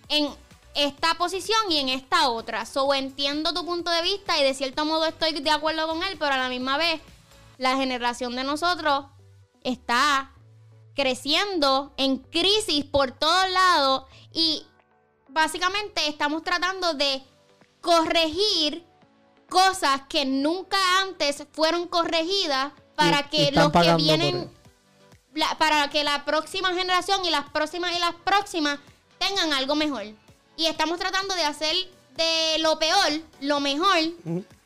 en 0.08 0.28
esta 0.74 1.14
posición 1.14 1.58
y 1.70 1.78
en 1.78 1.88
esta 1.88 2.28
otra. 2.28 2.66
So 2.66 2.92
entiendo 2.94 3.54
tu 3.54 3.64
punto 3.64 3.90
de 3.90 4.02
vista 4.02 4.38
y 4.38 4.44
de 4.44 4.54
cierto 4.54 4.84
modo 4.84 5.06
estoy 5.06 5.32
de 5.32 5.50
acuerdo 5.50 5.88
con 5.88 6.02
él, 6.02 6.16
pero 6.18 6.34
a 6.34 6.38
la 6.38 6.48
misma 6.48 6.76
vez 6.76 7.00
la 7.58 7.76
generación 7.76 8.36
de 8.36 8.44
nosotros 8.44 9.06
está 9.62 10.30
creciendo 10.94 11.94
en 11.96 12.18
crisis 12.18 12.84
por 12.84 13.12
todos 13.12 13.50
lados 13.50 14.04
y 14.32 14.66
básicamente 15.28 16.06
estamos 16.06 16.42
tratando 16.42 16.92
de 16.94 17.22
corregir 17.80 18.84
cosas 19.52 20.00
que 20.08 20.24
nunca 20.24 20.78
antes 21.02 21.44
fueron 21.52 21.86
corregidas 21.86 22.72
para 22.96 23.20
Y- 23.20 23.24
que 23.36 23.52
los 23.52 23.70
que 23.70 23.94
vienen 23.96 24.50
la- 25.34 25.56
para 25.58 25.88
que 25.90 26.02
la 26.04 26.24
próxima 26.24 26.70
generación 26.74 27.20
y 27.24 27.30
las 27.30 27.48
próximas 27.50 27.92
y 27.96 28.00
las 28.00 28.14
próximas 28.24 28.78
tengan 29.18 29.52
algo 29.52 29.74
mejor. 29.74 30.04
Y 30.56 30.66
estamos 30.66 30.98
tratando 30.98 31.34
de 31.34 31.44
hacer 31.44 31.74
de 32.16 32.58
lo 32.60 32.78
peor 32.78 33.10
lo 33.40 33.60
mejor, 33.60 33.98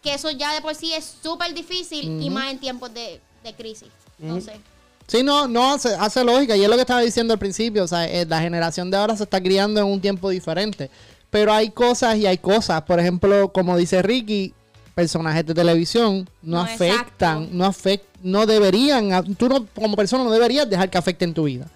que 0.03 0.15
eso 0.15 0.31
ya 0.31 0.53
de 0.55 0.61
por 0.61 0.75
sí 0.75 0.93
es 0.93 1.05
súper 1.23 1.53
difícil 1.55 2.21
y 2.23 2.31
más 2.31 2.51
en 2.53 2.59
tiempos 2.59 2.93
de, 2.95 3.21
de 3.45 3.55
crisis. 3.55 3.89
No 4.19 4.41
sé. 4.41 4.61
Sí, 5.09 5.23
no, 5.23 5.47
no, 5.47 5.75
hace, 5.75 5.95
hace 5.95 6.25
lógica. 6.25 6.57
Y 6.57 6.63
es 6.65 6.69
lo 6.69 6.75
que 6.75 6.81
estaba 6.81 7.01
diciendo 7.01 7.33
al 7.33 7.39
principio. 7.39 7.85
O 7.85 7.89
sea, 7.89 8.09
eh, 8.09 8.27
la 8.27 8.41
generación 8.41 8.91
de 8.91 8.97
ahora 8.97 9.17
se 9.17 9.23
está 9.23 9.41
criando 9.41 9.79
en 9.81 9.87
un 9.87 10.01
tiempo 10.01 10.31
diferente. 10.31 10.91
Pero 11.31 11.53
hay 11.53 11.71
cosas 11.71 12.17
y 12.17 12.27
hay 12.27 12.39
cosas. 12.39 12.83
Por 12.83 12.99
ejemplo, 12.99 13.53
como 13.53 13.77
dice 13.77 14.03
Ricky, 14.03 14.53
personajes 14.97 15.45
de 15.45 15.53
televisión 15.53 16.27
no, 16.43 16.57
No, 16.57 16.63
afectan, 16.63 17.43
exacto. 17.43 17.49
no 17.53 17.65
afectan, 17.67 18.11
no 18.23 18.47
deberían, 18.47 19.35
tú 19.35 19.47
no, 19.47 19.67
como 19.75 19.95
persona 19.95 20.25
no 20.25 20.31
deberías 20.31 20.69
dejar 20.69 20.89
que 20.89 20.97
afecten 20.97 21.35
tu 21.35 21.45
vida. 21.45 21.67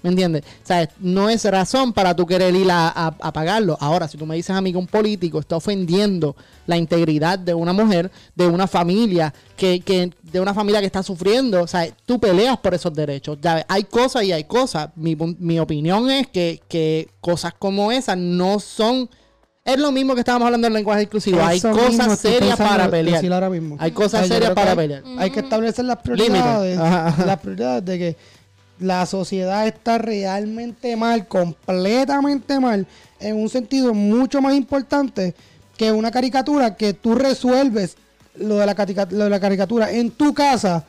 ¿Me 0.00 0.10
entiendes? 0.10 0.44
O 0.62 0.66
sea, 0.66 0.88
no 1.00 1.28
es 1.28 1.44
razón 1.44 1.92
para 1.92 2.14
tú 2.14 2.24
querer 2.24 2.54
ir 2.54 2.70
a, 2.70 2.86
a, 2.88 3.06
a 3.20 3.32
pagarlo. 3.32 3.76
Ahora, 3.80 4.06
si 4.06 4.16
tú 4.16 4.24
me 4.26 4.36
dices 4.36 4.54
a 4.54 4.60
mí 4.60 4.70
que 4.70 4.78
un 4.78 4.86
político 4.86 5.40
está 5.40 5.56
ofendiendo 5.56 6.36
la 6.68 6.76
integridad 6.76 7.36
de 7.36 7.52
una 7.52 7.72
mujer, 7.72 8.12
de 8.36 8.46
una 8.46 8.68
familia, 8.68 9.34
que, 9.56 9.80
que 9.80 10.12
de 10.22 10.40
una 10.40 10.54
familia 10.54 10.78
que 10.78 10.86
está 10.86 11.02
sufriendo, 11.02 11.60
o 11.60 11.66
sea, 11.66 11.84
tú 12.06 12.20
peleas 12.20 12.58
por 12.58 12.74
esos 12.74 12.94
derechos. 12.94 13.38
Ya 13.42 13.56
ves, 13.56 13.64
hay 13.68 13.82
cosas 13.82 14.22
y 14.22 14.30
hay 14.30 14.44
cosas. 14.44 14.90
Mi, 14.94 15.16
mi 15.16 15.58
opinión 15.58 16.08
es 16.10 16.28
que, 16.28 16.62
que 16.68 17.08
cosas 17.20 17.54
como 17.58 17.90
esas 17.90 18.16
no 18.16 18.60
son... 18.60 19.10
Es 19.68 19.78
lo 19.78 19.92
mismo 19.92 20.14
que 20.14 20.20
estábamos 20.20 20.46
hablando 20.46 20.66
del 20.66 20.72
lenguaje 20.74 21.02
inclusivo. 21.02 21.40
Hay 21.42 21.60
cosas 21.60 22.18
serias 22.18 22.56
para 22.56 22.90
pelear. 22.90 23.32
ahora 23.32 23.50
mismo. 23.50 23.76
Hay 23.78 23.90
cosas 23.92 24.26
serias 24.28 24.50
para 24.54 24.74
pelear. 24.76 25.02
Hay 25.18 25.30
que 25.30 25.40
establecer 25.40 25.84
las 25.84 25.98
prioridades. 25.98 26.78
Las 27.26 27.38
prioridades 27.38 27.84
de 27.84 27.98
que 27.98 28.16
la 28.80 29.04
sociedad 29.06 29.66
está 29.66 29.98
realmente 29.98 30.96
mal, 30.96 31.26
completamente 31.28 32.60
mal, 32.60 32.86
en 33.20 33.36
un 33.36 33.48
sentido 33.48 33.92
mucho 33.92 34.40
más 34.40 34.54
importante 34.54 35.34
que 35.76 35.92
una 35.92 36.10
caricatura 36.10 36.74
que 36.76 36.94
tú 36.94 37.14
resuelves 37.14 37.96
lo 38.36 38.56
de 38.56 38.66
la, 38.66 38.74
carica- 38.74 39.08
lo 39.10 39.24
de 39.24 39.30
la 39.30 39.40
caricatura 39.40 39.90
en 39.90 40.10
tu 40.12 40.32
casa 40.32 40.84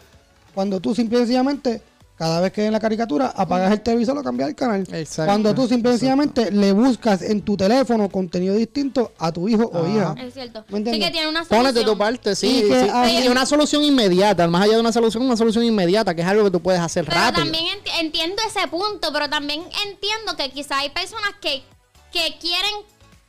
cuando 0.53 0.79
tú 0.79 0.93
simple 0.95 1.17
y 1.17 1.21
sencillamente 1.21 1.81
cada 2.19 2.41
vez 2.41 2.51
que 2.51 2.61
ven 2.63 2.73
la 2.73 2.81
caricatura 2.81 3.33
apagas 3.33 3.71
el 3.71 3.79
televisor 3.79 4.17
o 4.17 4.21
cambias 4.21 4.49
el 4.49 4.55
canal. 4.55 4.81
Exacto, 4.91 5.25
Cuando 5.25 5.55
tú 5.55 5.69
simple 5.69 5.91
y 5.91 5.93
sencillamente 5.93 6.51
le 6.51 6.73
buscas 6.73 7.21
en 7.21 7.41
tu 7.41 7.55
teléfono 7.55 8.09
contenido 8.09 8.55
distinto 8.55 9.13
a 9.17 9.31
tu 9.31 9.47
hijo 9.47 9.71
o 9.73 9.87
hija. 9.87 10.15
Es 10.19 10.33
cierto. 10.33 10.59
¿Me 10.67 10.71
Sí 10.71 10.75
entiendes? 10.79 11.05
que 11.05 11.11
tiene 11.13 11.29
una 11.29 11.45
solución. 11.45 11.59
Ponete 11.61 11.85
tu 11.85 11.97
parte, 11.97 12.35
sí. 12.35 12.57
Y 12.65 12.67
que 12.69 12.83
sí. 12.83 12.89
hay- 12.93 13.23
Y 13.23 13.27
una 13.29 13.45
solución 13.45 13.83
inmediata, 13.85 14.45
más 14.49 14.63
allá 14.63 14.73
de 14.73 14.81
una 14.81 14.91
solución, 14.91 15.23
una 15.23 15.37
solución 15.37 15.63
inmediata, 15.63 16.13
que 16.13 16.21
es 16.21 16.27
algo 16.27 16.43
que 16.43 16.51
tú 16.51 16.61
puedes 16.61 16.81
hacer 16.81 17.05
Pero 17.05 17.15
rápido. 17.17 17.43
también 17.43 17.63
enti- 17.67 17.99
entiendo 18.01 18.41
ese 18.45 18.67
punto, 18.67 19.13
pero 19.13 19.29
también 19.29 19.61
entiendo 19.87 20.35
que 20.35 20.51
quizá 20.51 20.79
hay 20.79 20.89
personas 20.89 21.31
que, 21.39 21.63
que 22.11 22.37
quieren 22.41 22.73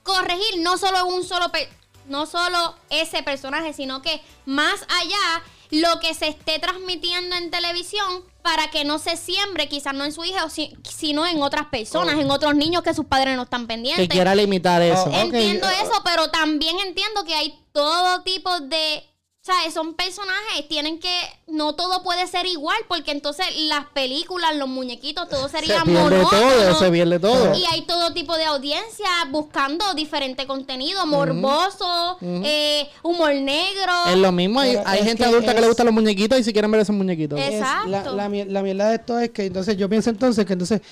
corregir 0.02 0.60
no 0.62 0.78
solo 0.78 1.06
un 1.06 1.22
solo 1.22 1.52
pe- 1.52 1.68
no 2.08 2.26
solo 2.26 2.74
ese 2.90 3.22
personaje, 3.22 3.72
sino 3.72 4.02
que 4.02 4.20
más 4.46 4.80
allá 5.00 5.44
lo 5.70 6.00
que 6.00 6.12
se 6.14 6.26
esté 6.26 6.58
transmitiendo 6.58 7.36
en 7.36 7.52
televisión 7.52 8.24
para 8.42 8.68
que 8.70 8.84
no 8.84 8.98
se 8.98 9.16
siembre, 9.16 9.68
quizás 9.68 9.94
no 9.94 10.04
en 10.04 10.12
su 10.12 10.24
hija, 10.24 10.44
o 10.44 10.50
si- 10.50 10.76
sino 10.88 11.26
en 11.26 11.42
otras 11.42 11.66
personas, 11.66 12.18
en 12.18 12.30
otros 12.30 12.54
niños 12.54 12.82
que 12.82 12.94
sus 12.94 13.06
padres 13.06 13.36
no 13.36 13.42
están 13.42 13.66
pendientes. 13.66 14.08
que 14.08 14.14
quiera 14.14 14.34
limitar 14.34 14.80
eso. 14.82 15.04
Oh, 15.04 15.12
Entiendo 15.12 15.68
eso, 15.68 15.92
pero 16.04 16.28
también 16.30 16.78
entiendo 16.80 17.24
que 17.24 17.34
hay 17.34 17.58
todo 17.72 18.22
tipo 18.22 18.60
de. 18.60 19.04
¿Sabes? 19.42 19.72
Son 19.72 19.94
personajes, 19.94 20.68
tienen 20.68 21.00
que. 21.00 21.10
No 21.46 21.74
todo 21.74 22.02
puede 22.02 22.26
ser 22.26 22.44
igual, 22.44 22.76
porque 22.88 23.10
entonces 23.10 23.46
las 23.68 23.86
películas, 23.86 24.54
los 24.56 24.68
muñequitos, 24.68 25.30
todo 25.30 25.48
se 25.48 25.60
sería 25.60 25.82
pierde 25.82 26.02
monótono. 26.02 26.28
todo, 26.30 26.78
se 26.78 26.90
pierde 26.90 27.18
todo. 27.18 27.54
Y 27.54 27.64
hay 27.64 27.82
todo 27.86 28.12
tipo 28.12 28.36
de 28.36 28.44
audiencia 28.44 29.06
buscando 29.30 29.94
diferente 29.94 30.46
contenido, 30.46 31.06
morboso, 31.06 32.18
eh, 32.20 32.86
humor 33.02 33.32
negro. 33.34 33.92
Es 34.10 34.18
lo 34.18 34.30
mismo, 34.30 34.60
hay, 34.60 34.76
hay 34.84 35.04
gente 35.04 35.24
que 35.24 35.30
adulta 35.30 35.54
que 35.54 35.60
le 35.62 35.68
gustan 35.68 35.86
los 35.86 35.94
muñequitos 35.94 36.38
y 36.38 36.44
si 36.44 36.52
quieren 36.52 36.70
ver 36.70 36.82
esos 36.82 36.94
muñequitos. 36.94 37.40
Es- 37.40 37.54
es- 37.54 37.60
la, 37.60 37.78
Exacto. 37.78 38.14
la, 38.16 38.28
la 38.28 38.62
mierda 38.62 38.88
de 38.90 38.96
esto 38.96 39.18
es 39.18 39.30
que 39.30 39.46
entonces 39.46 39.74
yo 39.78 39.88
pienso 39.88 40.10
entonces 40.10 40.44
que 40.44 40.52
entonces 40.52 40.82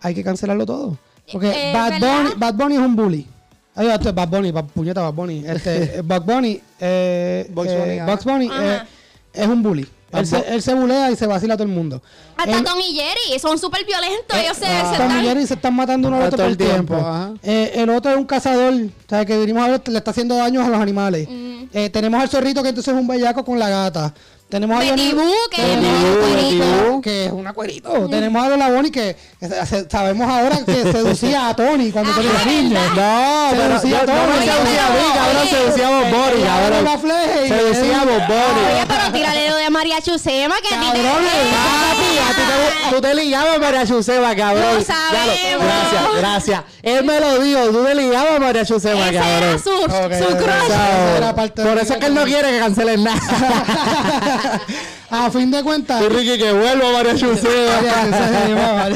hay 0.00 0.14
que 0.14 0.22
cancelarlo 0.22 0.66
todo. 0.66 0.98
Porque 1.32 1.50
Eh, 1.50 1.72
Bad, 1.72 1.90
¿verdad? 1.92 2.22
Bunny, 2.22 2.34
Bad 2.36 2.54
Bunny 2.54 2.74
es 2.74 2.80
un 2.80 2.96
bully. 2.96 3.26
Ay, 3.76 3.88
esto 3.88 4.08
es 4.08 4.14
Bad 4.14 4.28
Bunny, 4.28 4.50
Bad- 4.52 4.66
puñeta 4.66 5.02
Bad 5.02 5.12
Bunny. 5.14 5.44
Este, 5.46 5.82
eh, 5.98 6.02
Bad 6.04 6.22
Bunny, 6.22 6.60
eh, 6.80 7.50
Bugs 7.50 7.70
eh, 7.70 7.78
Bunny. 8.24 8.46
Bugs 8.48 8.56
eh, 8.60 8.82
es 9.32 9.46
un 9.48 9.62
bully. 9.62 9.86
Él 10.12 10.24
se, 10.28 10.36
él 10.54 10.62
se 10.62 10.72
bulea 10.74 11.10
y 11.10 11.16
se 11.16 11.26
vacila 11.26 11.54
a 11.54 11.56
todo 11.56 11.66
el 11.66 11.74
mundo. 11.74 12.00
Hasta 12.36 12.56
Él- 12.58 12.62
Tom 12.62 12.78
y 12.78 12.94
Jerry, 12.94 13.36
son 13.40 13.58
súper 13.58 13.84
violentos. 13.84 14.38
ellos 14.38 14.56
se, 14.56 14.64
Ah, 14.66 14.92
se 14.92 15.02
Tom 15.02 15.10
y 15.20 15.24
Jerry 15.24 15.44
se 15.44 15.54
están 15.54 15.74
matando 15.74 16.06
uno 16.06 16.18
al 16.18 16.22
Ah, 16.22 16.26
otro 16.26 16.36
todo 16.38 16.46
el 16.46 16.56
tiempo. 16.56 16.94
Eh, 17.42 17.72
el 17.74 17.90
otro 17.90 18.12
es 18.12 18.16
un 18.16 18.24
cazador, 18.24 18.74
¿sabes? 19.10 19.26
Que 19.26 19.36
venimos 19.36 19.64
a 19.64 19.70
ver, 19.70 19.88
le 19.88 19.98
está 19.98 20.12
haciendo 20.12 20.36
daños 20.36 20.64
a 20.64 20.68
los 20.68 20.78
animales. 20.80 21.26
Eh, 21.72 21.90
tenemos 21.90 22.20
al 22.22 22.28
zorrito 22.28 22.62
que 22.62 22.68
entonces 22.68 22.94
es 22.94 23.00
un 23.00 23.08
bellaco 23.08 23.44
con 23.44 23.58
la 23.58 23.68
gata. 23.68 24.14
Tenemos 24.48 24.80
a 24.80 24.86
Johnny- 24.86 25.12
Boo, 25.14 25.24
que 25.50 27.00
que 27.02 27.26
es 27.26 27.32
una 27.32 27.52
cuerito. 27.52 28.08
Tenemos 28.08 28.44
a 28.44 28.48
Lola 28.50 28.70
Bonnie 28.70 28.92
que 28.92 29.16
sabemos 29.90 30.28
ahora 30.28 30.58
que 30.64 30.74
seducía 30.92 31.48
a 31.48 31.56
Tony 31.56 31.90
cuando 31.90 32.12
Tony 32.12 32.28
era 32.28 32.44
niño. 32.44 32.78
No, 32.94 33.48
pero 33.50 33.80
Seducía 33.80 34.00
a 34.00 34.06
yo- 34.06 34.12
no 34.14 34.32
Tony. 34.32 34.46
seducía 34.46 34.86
a 34.86 34.90
mí, 34.90 35.00
cabrón, 35.14 35.48
seducía 35.48 35.88
a 35.88 35.90
Bob 35.90 36.10
Seducía 37.48 38.00
a 38.00 38.04
Bob 38.04 38.26
Bunny. 38.26 38.64
Oye, 38.74 38.84
pero 38.86 39.12
tírale 39.12 39.53
de 39.64 39.70
María 39.70 40.00
Chusema, 40.00 40.54
que 40.66 40.74
a 40.74 40.80
ti 40.80 40.86
te- 40.92 41.02
Papi, 41.02 42.18
a 42.18 42.34
ti 42.34 42.42
te, 42.90 42.94
tú 42.94 43.00
te 43.00 43.14
ligabas 43.14 43.56
a 43.56 43.58
María 43.58 43.86
Chusema, 43.86 44.34
cabrón. 44.36 44.74
Lo 44.74 44.78
Ya 44.80 44.84
sabemos. 44.84 45.66
gracias, 45.66 46.02
gracias. 46.18 46.62
Él 46.82 47.04
me 47.04 47.20
lo 47.20 47.38
dijo, 47.40 47.60
tú 47.70 47.84
te 47.84 47.94
ligabas 47.94 48.36
a 48.36 48.40
María 48.40 48.64
Chusema, 48.64 49.08
Ese 49.08 49.14
cabrón. 49.18 49.42
era 49.42 49.58
su, 49.58 49.70
Ok, 49.70 50.12
su 50.28 50.36
crush. 50.36 51.66
Por 51.66 51.78
eso 51.78 51.92
es 51.94 51.98
que 52.00 52.06
él 52.06 52.14
no 52.14 52.24
quiere 52.24 52.50
que 52.50 52.58
cancelen 52.58 53.04
nada. 53.04 53.20
a 55.10 55.30
fin 55.30 55.50
de 55.50 55.62
cuentas, 55.62 56.02
Y 56.02 56.08
Ricky, 56.08 56.38
que 56.38 56.52
vuelva 56.52 56.92
María 56.92 57.14
Chusema. 57.14 58.86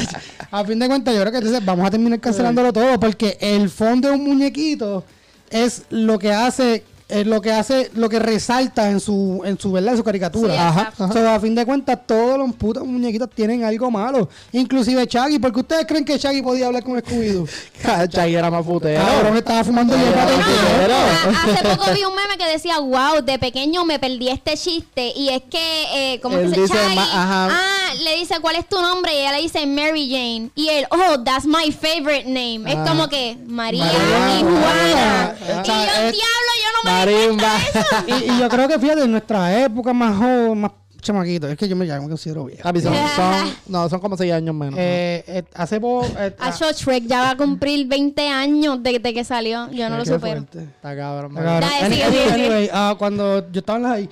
a 0.51 0.65
fin 0.65 0.79
de 0.79 0.87
cuentas, 0.87 1.13
yo 1.15 1.21
creo 1.21 1.31
que 1.31 1.37
entonces 1.39 1.65
vamos 1.65 1.87
a 1.87 1.91
terminar 1.91 2.19
cancelándolo 2.19 2.73
todo 2.73 2.99
porque 2.99 3.37
el 3.41 3.69
fondo 3.69 4.09
de 4.09 4.15
un 4.15 4.23
muñequito 4.23 5.03
es 5.49 5.83
lo 5.89 6.19
que 6.19 6.31
hace 6.33 6.83
es 7.09 7.25
lo 7.27 7.41
que 7.41 7.51
hace, 7.51 7.89
lo 7.95 8.07
que 8.07 8.19
resalta 8.19 8.89
en 8.89 8.99
su, 8.99 9.41
en 9.43 9.59
su 9.59 9.71
verdad, 9.71 9.91
en 9.93 9.97
su 9.97 10.03
caricatura. 10.03 10.53
Sí, 10.53 10.59
Ajá, 10.59 10.79
exacto. 10.81 11.03
ajá. 11.05 11.13
So, 11.13 11.29
a 11.29 11.39
fin 11.39 11.55
de 11.55 11.65
cuentas, 11.65 11.99
todos 12.05 12.37
los 12.37 12.53
putos 12.55 12.85
muñequitos 12.85 13.29
tienen 13.31 13.63
algo 13.63 13.89
malo. 13.89 14.29
Inclusive 14.51 15.05
Shaggy, 15.07 15.39
porque 15.39 15.59
ustedes 15.61 15.85
creen 15.87 16.05
que 16.05 16.17
Shaggy 16.17 16.41
podía 16.43 16.67
hablar 16.67 16.83
con 16.83 16.97
Scooby-Doo. 17.01 17.47
Chaggy 18.09 18.35
era 18.35 18.51
más 18.51 18.63
putero. 18.65 19.03
Cabrón, 19.03 19.37
estaba 19.37 19.63
fumando 19.63 19.97
hierba 19.97 20.25
tiempo. 20.27 20.45
Pero- 20.79 20.93
Ah, 20.95 21.45
Hace 21.53 21.63
poco 21.77 21.91
vi 21.93 22.03
un 22.03 22.15
meme 22.15 22.37
que 22.37 22.45
decía, 22.45 22.79
wow, 22.79 23.21
de 23.23 23.39
pequeño 23.39 23.83
me 23.85 23.97
perdí 23.99 24.29
este 24.29 24.55
chiste. 24.55 25.11
Y 25.15 25.29
es 25.29 25.41
que, 25.49 26.13
eh, 26.13 26.19
¿cómo 26.21 26.37
Él 26.37 26.45
es 26.45 26.49
que 26.51 26.55
se 26.55 26.61
dice 26.61 26.75
Shaggy, 26.75 26.97
ajá. 26.99 27.47
Ah, 27.51 27.93
le 28.03 28.15
dice, 28.17 28.35
¿cuál 28.39 28.55
es 28.55 28.69
tu 28.69 28.79
nombre? 28.81 29.13
Y 29.13 29.17
ella 29.17 29.31
le 29.33 29.41
dice 29.41 29.65
Mary 29.65 30.07
Jane. 30.09 30.51
Y 30.55 30.69
él, 30.69 30.85
oh, 30.91 31.19
that's 31.23 31.45
my 31.45 31.71
favorite 31.71 32.25
name. 32.25 32.61
Es 32.71 32.77
Ah. 32.77 32.85
como 32.87 33.07
que 33.09 33.37
María, 33.47 33.83
María. 33.85 34.39
y 34.39 34.43
Juana. 34.43 35.35
Ah, 35.41 35.63
y 35.63 35.67
yo, 35.67 35.73
eh, 35.73 36.11
diablo, 36.11 36.11
yo 36.11 36.48
no 36.83 36.91
me 36.91 36.97
Marimba. 37.05 37.57
eso. 37.57 37.95
y, 38.25 38.31
y 38.31 38.39
yo 38.39 38.49
creo 38.49 38.67
que 38.67 38.79
fíjate, 38.79 39.03
en 39.03 39.11
nuestra 39.11 39.63
época 39.63 39.93
más 39.93 40.17
joven, 40.17 40.61
más 40.61 40.71
chamaquito, 41.01 41.47
es 41.47 41.57
que 41.57 41.67
yo 41.69 41.75
me, 41.77 41.87
ya 41.87 41.99
me 41.99 42.09
considero 42.09 42.45
viejo. 42.45 42.61
Papi, 42.63 42.81
son, 42.81 42.93
son- 43.15 43.53
no, 43.67 43.87
son 43.89 43.99
como 43.99 44.17
6 44.17 44.33
años 44.33 44.53
menos. 44.53 44.75
Eh, 44.77 45.23
eh, 45.27 45.43
hace 45.55 45.79
poco. 45.79 46.05
eh, 46.17 46.35
ah, 46.39 46.47
Acho, 46.49 46.71
Shrek 46.71 47.05
ya 47.05 47.21
va 47.21 47.29
a 47.31 47.37
cumplir 47.37 47.87
20 47.87 48.27
años 48.27 48.83
desde 48.83 49.13
que 49.13 49.23
salió. 49.23 49.69
Yo 49.71 49.89
no 49.89 49.97
lo 49.97 50.03
qué 50.03 50.09
supero. 50.09 50.41
fuerte. 50.41 50.63
Está 50.63 50.95
cabrón. 50.95 51.31
Está 51.31 51.43
cabrón. 51.43 51.69
Dale, 51.69 51.93
sigue, 51.95 52.03
anyway, 52.03 52.11
sigue, 52.23 52.31
sigue. 52.33 52.45
anyway, 52.45 52.69
ah, 52.73 52.95
cuando 52.99 53.49
yo 53.51 53.59
estaba 53.59 53.77
en 53.77 53.83
la 53.83 53.89
high, 53.89 54.09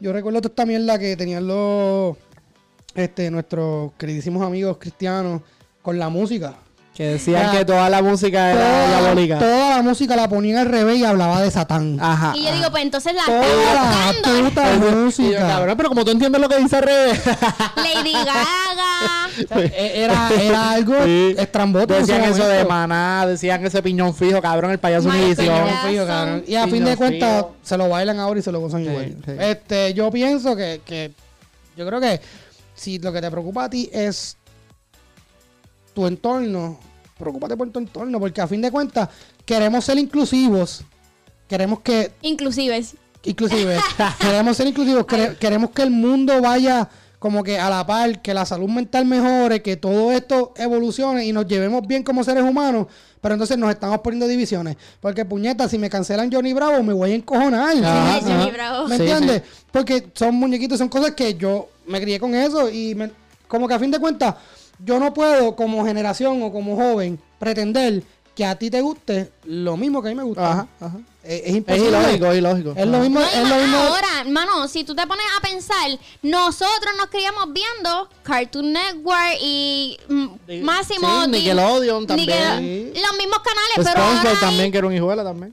yo 0.00 0.12
recuerdo 0.12 0.40
toda 0.40 0.52
esta 0.52 0.64
mierda 0.64 0.98
que 0.98 1.16
tenían 1.16 1.44
los 1.46 2.16
este, 2.94 3.30
nuestros 3.32 3.92
queridísimos 3.98 4.40
amigos 4.46 4.76
cristianos 4.78 5.42
con 5.82 5.98
la 5.98 6.08
música. 6.08 6.54
Que 6.98 7.04
decían 7.10 7.52
que 7.52 7.64
toda 7.64 7.88
la 7.88 8.02
música 8.02 8.50
era 8.50 8.60
Toda, 8.60 9.00
diabólica. 9.00 9.38
toda 9.38 9.76
la 9.76 9.82
música 9.82 10.16
la 10.16 10.28
ponían 10.28 10.58
al 10.58 10.66
revés 10.66 10.98
y 10.98 11.04
hablaba 11.04 11.40
de 11.40 11.48
Satán. 11.48 11.96
Ajá. 12.00 12.32
Y 12.36 12.42
yo 12.44 12.52
digo, 12.52 12.72
pues 12.72 12.82
entonces 12.82 13.14
la 13.14 13.24
Toda 13.24 13.40
están 13.46 13.74
la 13.74 14.10
buscando. 14.10 14.48
puta 14.50 14.74
Y 14.74 14.80
yo, 14.80 14.96
música. 14.96 15.38
cabrón, 15.46 15.76
pero 15.76 15.88
como 15.90 16.04
tú 16.04 16.10
entiendes 16.10 16.40
lo 16.40 16.48
que 16.48 16.58
dice 16.58 16.74
al 16.76 16.82
revés. 16.82 17.20
Lady 17.76 18.12
Gaga. 18.12 19.28
E- 19.62 20.02
era, 20.02 20.28
era 20.42 20.70
algo 20.72 20.94
Sí. 21.04 21.36
estrambótico. 21.38 21.94
Decían 22.00 22.24
eso 22.24 22.48
de 22.48 22.64
maná, 22.64 23.24
decían 23.28 23.64
ese 23.64 23.80
piñón 23.80 24.12
fijo, 24.12 24.42
cabrón, 24.42 24.72
el 24.72 24.80
payaso 24.80 25.08
Univision. 25.08 25.68
Frío, 25.84 26.04
cabrón. 26.04 26.42
Y 26.48 26.56
a 26.56 26.64
Piñón 26.64 26.70
fin 26.74 26.84
de 26.84 26.96
cuentas, 26.96 27.44
se 27.62 27.76
lo 27.76 27.88
bailan 27.88 28.18
ahora 28.18 28.40
y 28.40 28.42
se 28.42 28.50
lo 28.50 28.58
gozan 28.58 28.82
Sí, 28.82 28.90
igual. 28.90 29.16
sí. 29.24 29.32
Este, 29.38 29.94
yo 29.94 30.10
pienso 30.10 30.56
que, 30.56 30.80
que. 30.84 31.12
Yo 31.76 31.86
creo 31.86 32.00
que 32.00 32.20
si 32.74 32.98
lo 32.98 33.12
que 33.12 33.20
te 33.20 33.30
preocupa 33.30 33.66
a 33.66 33.70
ti 33.70 33.88
es 33.92 34.36
tu 35.94 36.04
entorno, 36.08 36.80
preocúpate 37.18 37.56
por 37.56 37.68
tu 37.70 37.78
entorno, 37.78 38.18
porque 38.20 38.40
a 38.40 38.46
fin 38.46 38.60
de 38.62 38.70
cuentas, 38.70 39.08
queremos 39.44 39.84
ser 39.84 39.98
inclusivos. 39.98 40.82
Queremos 41.48 41.80
que. 41.80 42.12
Inclusive. 42.22 42.84
Inclusive, 43.24 43.76
queremos 44.20 44.56
ser 44.56 44.66
inclusivos, 44.68 45.04
quere- 45.04 45.36
queremos 45.36 45.70
que 45.70 45.82
el 45.82 45.90
mundo 45.90 46.40
vaya 46.40 46.88
como 47.18 47.42
que 47.42 47.58
a 47.58 47.68
la 47.68 47.84
par, 47.84 48.22
que 48.22 48.32
la 48.32 48.46
salud 48.46 48.68
mental 48.68 49.04
mejore, 49.04 49.60
que 49.60 49.76
todo 49.76 50.12
esto 50.12 50.54
evolucione 50.56 51.26
y 51.26 51.32
nos 51.32 51.46
llevemos 51.48 51.84
bien 51.86 52.04
como 52.04 52.22
seres 52.22 52.44
humanos, 52.44 52.86
pero 53.20 53.34
entonces 53.34 53.58
nos 53.58 53.70
estamos 53.70 53.98
poniendo 54.02 54.28
divisiones. 54.28 54.76
Porque 55.00 55.24
puñeta, 55.24 55.68
si 55.68 55.78
me 55.78 55.90
cancelan 55.90 56.30
Johnny 56.32 56.52
Bravo, 56.52 56.80
me 56.84 56.92
voy 56.92 57.10
a 57.10 57.14
encojonar. 57.16 57.76
Ajá, 57.84 58.20
Sí, 58.20 58.26
Johnny 58.26 58.42
ajá. 58.42 58.50
Bravo. 58.52 58.86
¿Me 58.88 58.96
Sí, 58.96 59.02
entiendes? 59.02 59.42
Porque 59.72 60.08
son 60.14 60.36
muñequitos, 60.36 60.78
son 60.78 60.88
cosas 60.88 61.10
que 61.12 61.34
yo 61.34 61.68
me 61.88 62.00
crié 62.00 62.20
con 62.20 62.34
eso 62.36 62.70
y 62.70 62.94
me- 62.94 63.10
como 63.48 63.66
que 63.66 63.74
a 63.74 63.78
fin 63.80 63.90
de 63.90 63.98
cuentas, 63.98 64.36
yo 64.84 64.98
no 64.98 65.12
puedo 65.14 65.56
como 65.56 65.84
generación 65.84 66.42
o 66.42 66.52
como 66.52 66.76
joven 66.76 67.18
pretender 67.38 68.02
que 68.34 68.44
a 68.44 68.54
ti 68.56 68.70
te 68.70 68.80
guste 68.80 69.32
lo 69.44 69.76
mismo 69.76 70.00
que 70.00 70.08
a 70.08 70.10
mí 70.12 70.16
me 70.16 70.22
gusta. 70.22 70.52
Ajá, 70.52 70.68
ajá. 70.80 70.98
Es, 71.28 71.40
es 71.42 71.46
Es 71.50 71.54
imposible. 71.56 71.88
ilógico, 71.88 72.26
es 72.32 72.38
ilógico. 72.38 72.72
Es 72.76 72.86
lo 72.86 72.98
mismo, 73.00 73.20
No, 73.20 73.26
y 73.26 73.28
es 73.42 73.48
lo 73.48 73.56
mismo. 73.56 73.76
ahora, 73.76 74.08
hermano, 74.22 74.66
si 74.68 74.84
tú 74.84 74.94
te 74.94 75.06
pones 75.06 75.26
a 75.36 75.40
pensar, 75.42 75.90
nosotros 76.22 76.94
nos 76.96 77.06
criamos 77.08 77.52
viendo 77.52 78.08
Cartoon 78.22 78.72
Network 78.72 79.36
y 79.42 79.98
mm, 80.08 80.26
Sí, 80.48 80.56
Máximo. 80.60 81.24
sí, 81.24 81.30
Nickelodeon 81.30 82.06
también. 82.06 82.28
Nickel- 82.28 83.02
Los 83.02 83.16
mismos 83.18 83.38
canales, 83.40 83.92
pero 83.92 84.02
ahora 84.02 84.40
también, 84.40 84.72
que 84.72 84.78
era 84.78 84.86
un 84.86 84.94
hijuela 84.94 85.22
también. 85.24 85.52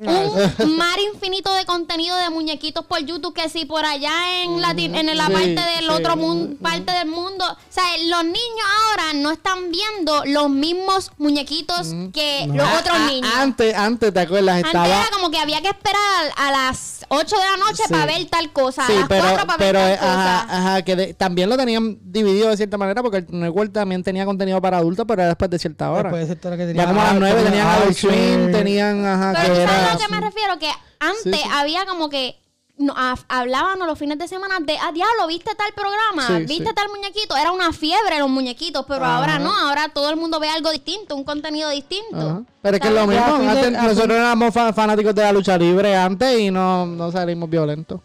un 0.60 0.78
mar 0.78 0.98
infinito 1.14 1.54
de 1.54 1.66
contenido 1.66 2.16
de 2.18 2.30
muñequitos 2.30 2.86
por 2.86 3.00
YouTube 3.00 3.34
que 3.34 3.50
si 3.50 3.66
por 3.66 3.84
allá 3.86 4.42
en 4.44 4.62
la, 4.62 4.72
en 4.72 5.18
la 5.18 5.26
Sí, 5.28 5.32
parte 5.34 5.46
del 5.56 5.80
sí. 5.80 5.90
otro 5.90 6.16
mundo, 6.16 6.56
parte 6.62 6.92
del 6.92 7.08
mundo, 7.08 7.46
o 7.46 7.58
sea, 7.74 7.84
los 8.08 8.24
niños 8.24 8.66
ahora 8.90 9.14
no 9.14 9.32
están 9.32 9.72
viendo 9.72 10.24
los 10.26 10.50
mismos 10.50 11.12
muñequitos 11.18 11.88
que 12.14 12.46
los 12.48 12.66
Ah, 12.66 12.78
otros 12.80 12.98
ah, 13.00 13.08
niños. 13.08 13.32
Antes, 13.36 13.76
antes, 13.76 14.14
¿te 14.14 14.20
acuerdas? 14.22 14.56
Antes 14.58 14.68
Estaba... 14.70 14.88
era 14.88 15.10
como 15.12 15.30
que 15.32 15.38
había 15.38 15.62
que 15.66 15.78
esperar 15.78 16.32
a 16.38 16.52
las 16.52 17.06
8 17.10 17.36
de 17.38 17.44
la 17.44 17.58
noche 17.58 17.84
Sí. 17.88 17.92
para 17.94 18.06
ver 18.06 18.26
tal 18.30 18.52
cosa, 18.54 18.86
Sí, 18.88 18.94
a 18.94 19.00
las 19.00 19.08
pero, 19.10 19.24
4 19.24 19.48
para 19.48 19.58
ver 19.58 19.68
pero 19.74 19.80
tal 19.80 19.92
eh, 19.94 19.98
cosa. 19.98 20.42
ajá, 20.44 20.58
ajá, 20.58 20.82
que 20.84 20.96
de- 20.96 21.14
también 21.14 21.50
lo 21.50 21.58
tenían 21.58 21.98
dividido 22.02 22.50
de 22.50 22.58
cierta 22.58 22.78
manera 22.78 23.02
porque 23.04 23.18
el 23.18 23.26
Network 23.30 23.74
también 23.74 24.04
tenía 24.04 24.26
contenido 24.26 24.62
para 24.62 24.78
adultos, 24.78 25.06
pero 25.08 25.22
era 25.22 25.30
después 25.30 25.50
de 25.52 25.60
cierta 25.60 25.92
hora. 25.92 26.04
Después 26.04 26.22
de 26.22 26.26
cierta 26.28 26.48
hora 26.50 26.58
que 26.58 26.64
ya 26.64 26.68
tenía 26.68 26.86
como 26.88 27.02
a 27.02 27.04
las 27.04 27.14
Archer, 27.14 27.34
9 27.34 27.44
tenían 27.50 27.68
Adult. 27.68 27.98
Swim, 27.98 28.52
tenían, 28.52 29.06
ajá, 29.06 29.34
Pero 29.42 29.54
que 29.56 29.62
tú 29.62 29.68
sabes 29.68 29.82
era... 29.82 29.90
a 29.90 29.94
lo 29.94 30.00
que 30.00 30.08
me 30.10 30.22
refiero, 30.22 30.60
que 30.60 30.70
antes 31.00 31.42
sí. 31.42 31.50
había 31.52 31.86
como 31.86 32.10
que 32.10 32.40
no, 32.78 32.94
a- 32.98 33.16
hablábamos 33.30 33.88
los 33.88 33.98
fines 33.98 34.18
de 34.18 34.28
semana 34.28 34.60
de, 34.60 34.78
ah, 34.78 34.92
diablo, 34.92 35.28
¿viste 35.28 35.56
tal 35.56 35.72
programa? 35.74 36.28
Sí, 36.28 36.46
¿Viste 36.46 36.70
sí. 36.70 36.76
tal 36.76 36.90
muñequito? 36.90 37.38
Era 37.38 37.52
una 37.52 37.72
fiebre 37.72 38.20
los 38.20 38.30
muñequitos, 38.30 38.86
pero 38.88 39.06
Ajá. 39.06 39.18
ahora 39.18 39.40
no, 39.40 39.56
ahora 39.58 39.90
todo 39.90 40.10
el 40.10 40.18
mundo 40.18 40.40
ve 40.40 40.50
algo 40.50 40.72
distinto, 40.72 41.16
un 41.16 41.24
contenido 41.24 41.70
distinto. 41.70 42.18
Ajá. 42.20 42.42
Pero 42.62 42.76
es 42.78 42.82
que 42.82 42.88
es 42.90 42.94
lo 42.94 43.08
mismo. 43.08 43.38
De- 43.54 43.72
nosotros 43.72 44.12
éramos 44.18 44.54
fa- 44.54 44.74
fanáticos 44.74 45.16
de 45.16 45.22
la 45.22 45.32
lucha 45.32 45.58
libre 45.58 45.96
antes 45.96 46.40
y 46.40 46.52
no, 46.52 46.86
no 46.86 47.12
salimos 47.12 47.50
violentos. 47.50 48.02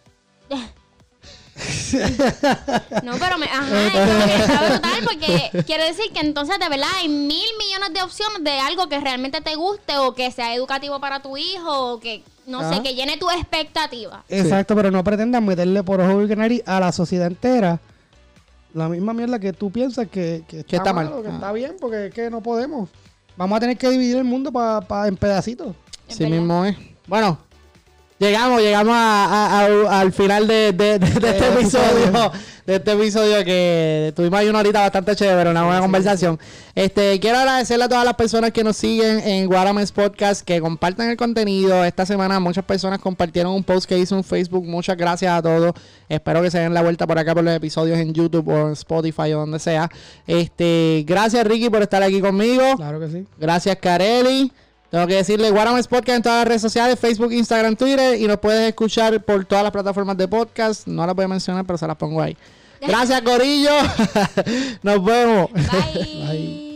No, 3.03 3.13
pero 3.19 3.37
me, 3.39 3.47
ajá, 3.47 3.87
es 3.87 3.93
como 3.93 4.25
que 4.25 4.35
está 4.43 4.67
brutal 4.69 5.01
porque 5.05 5.63
quiere 5.67 5.85
decir 5.85 6.11
que 6.13 6.21
entonces 6.21 6.59
de 6.59 6.69
verdad 6.69 6.89
hay 6.97 7.09
mil 7.09 7.47
millones 7.59 7.93
de 7.93 8.03
opciones 8.03 8.43
de 8.45 8.53
algo 8.61 8.89
que 8.89 8.99
realmente 9.01 9.41
te 9.41 9.55
guste 9.57 9.99
o 9.99 10.15
que 10.15 10.31
sea 10.31 10.55
educativo 10.55 11.01
para 11.01 11.21
tu 11.21 11.37
hijo 11.37 11.93
o 11.93 12.01
que, 12.01 12.23
no 12.51 12.61
Ajá. 12.61 12.75
sé, 12.75 12.83
que 12.83 12.95
llene 12.95 13.17
tu 13.17 13.31
expectativa. 13.31 14.25
Exacto, 14.29 14.75
pero 14.75 14.91
no 14.91 15.03
pretendan 15.05 15.45
meterle 15.47 15.83
por 15.83 16.01
ojo 16.01 16.23
y 16.23 16.27
nariz 16.37 16.63
a 16.67 16.81
la 16.81 16.93
sociedad 16.93 17.27
entera 17.29 17.79
la 18.75 18.89
misma 18.89 19.13
mierda 19.15 19.39
que 19.39 19.53
tú 19.53 19.71
piensas 19.71 20.07
que, 20.09 20.45
que 20.47 20.61
está, 20.61 20.77
está 20.77 20.93
mal, 20.93 21.11
mal. 21.11 21.23
que 21.23 21.29
Ah. 21.29 21.35
está 21.35 21.53
bien, 21.53 21.77
porque 21.81 22.07
es 22.07 22.15
que 22.15 22.31
no 22.31 22.41
podemos. 22.41 22.89
Vamos 23.37 23.57
a 23.57 23.61
tener 23.61 23.77
que 23.77 23.89
dividir 23.91 24.17
el 24.17 24.25
mundo 24.25 24.53
pa- 24.53 24.81
pa- 24.81 25.09
en 25.09 25.17
pedacitos. 25.17 25.75
Sí 26.09 26.25
verdad. 26.25 26.37
mismo 26.39 26.65
es. 26.67 26.77
Bueno, 27.07 27.39
llegamos, 28.21 28.61
llegamos 28.63 28.95
a- 28.95 29.25
a- 29.25 29.65
a- 29.67 30.01
al 30.01 30.13
final 30.13 30.47
de, 30.47 30.73
de- 30.73 30.99
de- 31.01 31.21
de 31.21 31.31
este 31.31 31.49
episodio. 31.49 32.33
De 32.67 32.77
este 32.77 32.93
episodio 32.93 33.43
que 33.45 34.13
tuvimos 34.15 34.39
ahí 34.39 34.49
una 34.49 34.61
horita 34.61 34.81
bastante 34.81 35.17
chévere, 35.17 35.51
una 35.51 35.65
buena 35.65 35.81
conversación. 35.81 36.39
Este, 36.77 37.19
quiero 37.19 37.39
agradecerle 37.39 37.87
a 37.87 37.89
todas 37.89 38.05
las 38.05 38.15
personas 38.15 38.53
que 38.53 38.63
nos 38.63 38.77
siguen 38.77 39.19
en 39.21 39.47
Guarames 39.49 39.91
Podcast, 39.91 40.43
que 40.47 40.61
compartan 40.61 41.09
el 41.11 41.17
contenido. 41.17 41.85
Esta 41.85 42.07
semana 42.07 42.39
muchas 42.39 42.65
personas 42.65 43.01
compartieron 43.01 43.53
un 43.55 43.65
post 43.65 43.89
que 43.89 43.99
hizo 43.99 44.15
en 44.17 44.23
Facebook. 44.23 44.65
Muchas 44.67 44.97
gracias 44.97 45.33
a 45.33 45.43
todos. 45.43 45.73
Espero 46.09 46.43
que 46.43 46.51
se 46.53 46.61
den 46.61 46.73
la 46.73 46.83
vuelta 46.83 47.09
por 47.09 47.19
acá 47.19 47.35
por 47.35 47.43
los 47.43 47.55
episodios 47.57 47.99
en 47.99 48.13
YouTube 48.15 48.47
o 48.49 48.67
en 48.69 48.73
Spotify 48.75 49.33
o 49.33 49.39
donde 49.41 49.59
sea. 49.59 49.91
Este, 50.29 51.03
gracias 51.09 51.45
Ricky 51.45 51.71
por 51.71 51.83
estar 51.83 52.03
aquí 52.05 52.21
conmigo. 52.21 52.63
Claro 52.77 53.01
que 53.01 53.09
sí. 53.09 53.27
Gracias, 53.39 53.77
Carelli. 53.81 54.53
Tengo 54.91 55.07
que 55.07 55.15
decirle 55.15 55.51
Guarames 55.51 55.87
Podcast 55.87 56.17
en 56.17 56.23
todas 56.23 56.39
las 56.39 56.49
redes 56.49 56.63
sociales, 56.63 56.99
Facebook, 56.99 57.33
Instagram, 57.33 57.77
Twitter. 57.77 58.21
Y 58.21 58.27
nos 58.27 58.39
puedes 58.39 58.69
escuchar 58.69 59.23
por 59.23 59.45
todas 59.45 59.63
las 59.63 59.73
plataformas 59.73 60.17
de 60.17 60.27
podcast. 60.27 60.87
No 60.87 61.07
las 61.07 61.15
voy 61.15 61.27
a 61.27 61.29
mencionar, 61.29 61.65
pero 61.65 61.79
se 61.79 61.87
las 61.87 61.97
pongo 61.97 62.21
ahí. 62.21 62.37
Gracias, 62.81 63.21
Corillo. 63.23 63.71
nos 64.83 65.05
vemos. 65.05 65.51
Bye. 65.53 66.67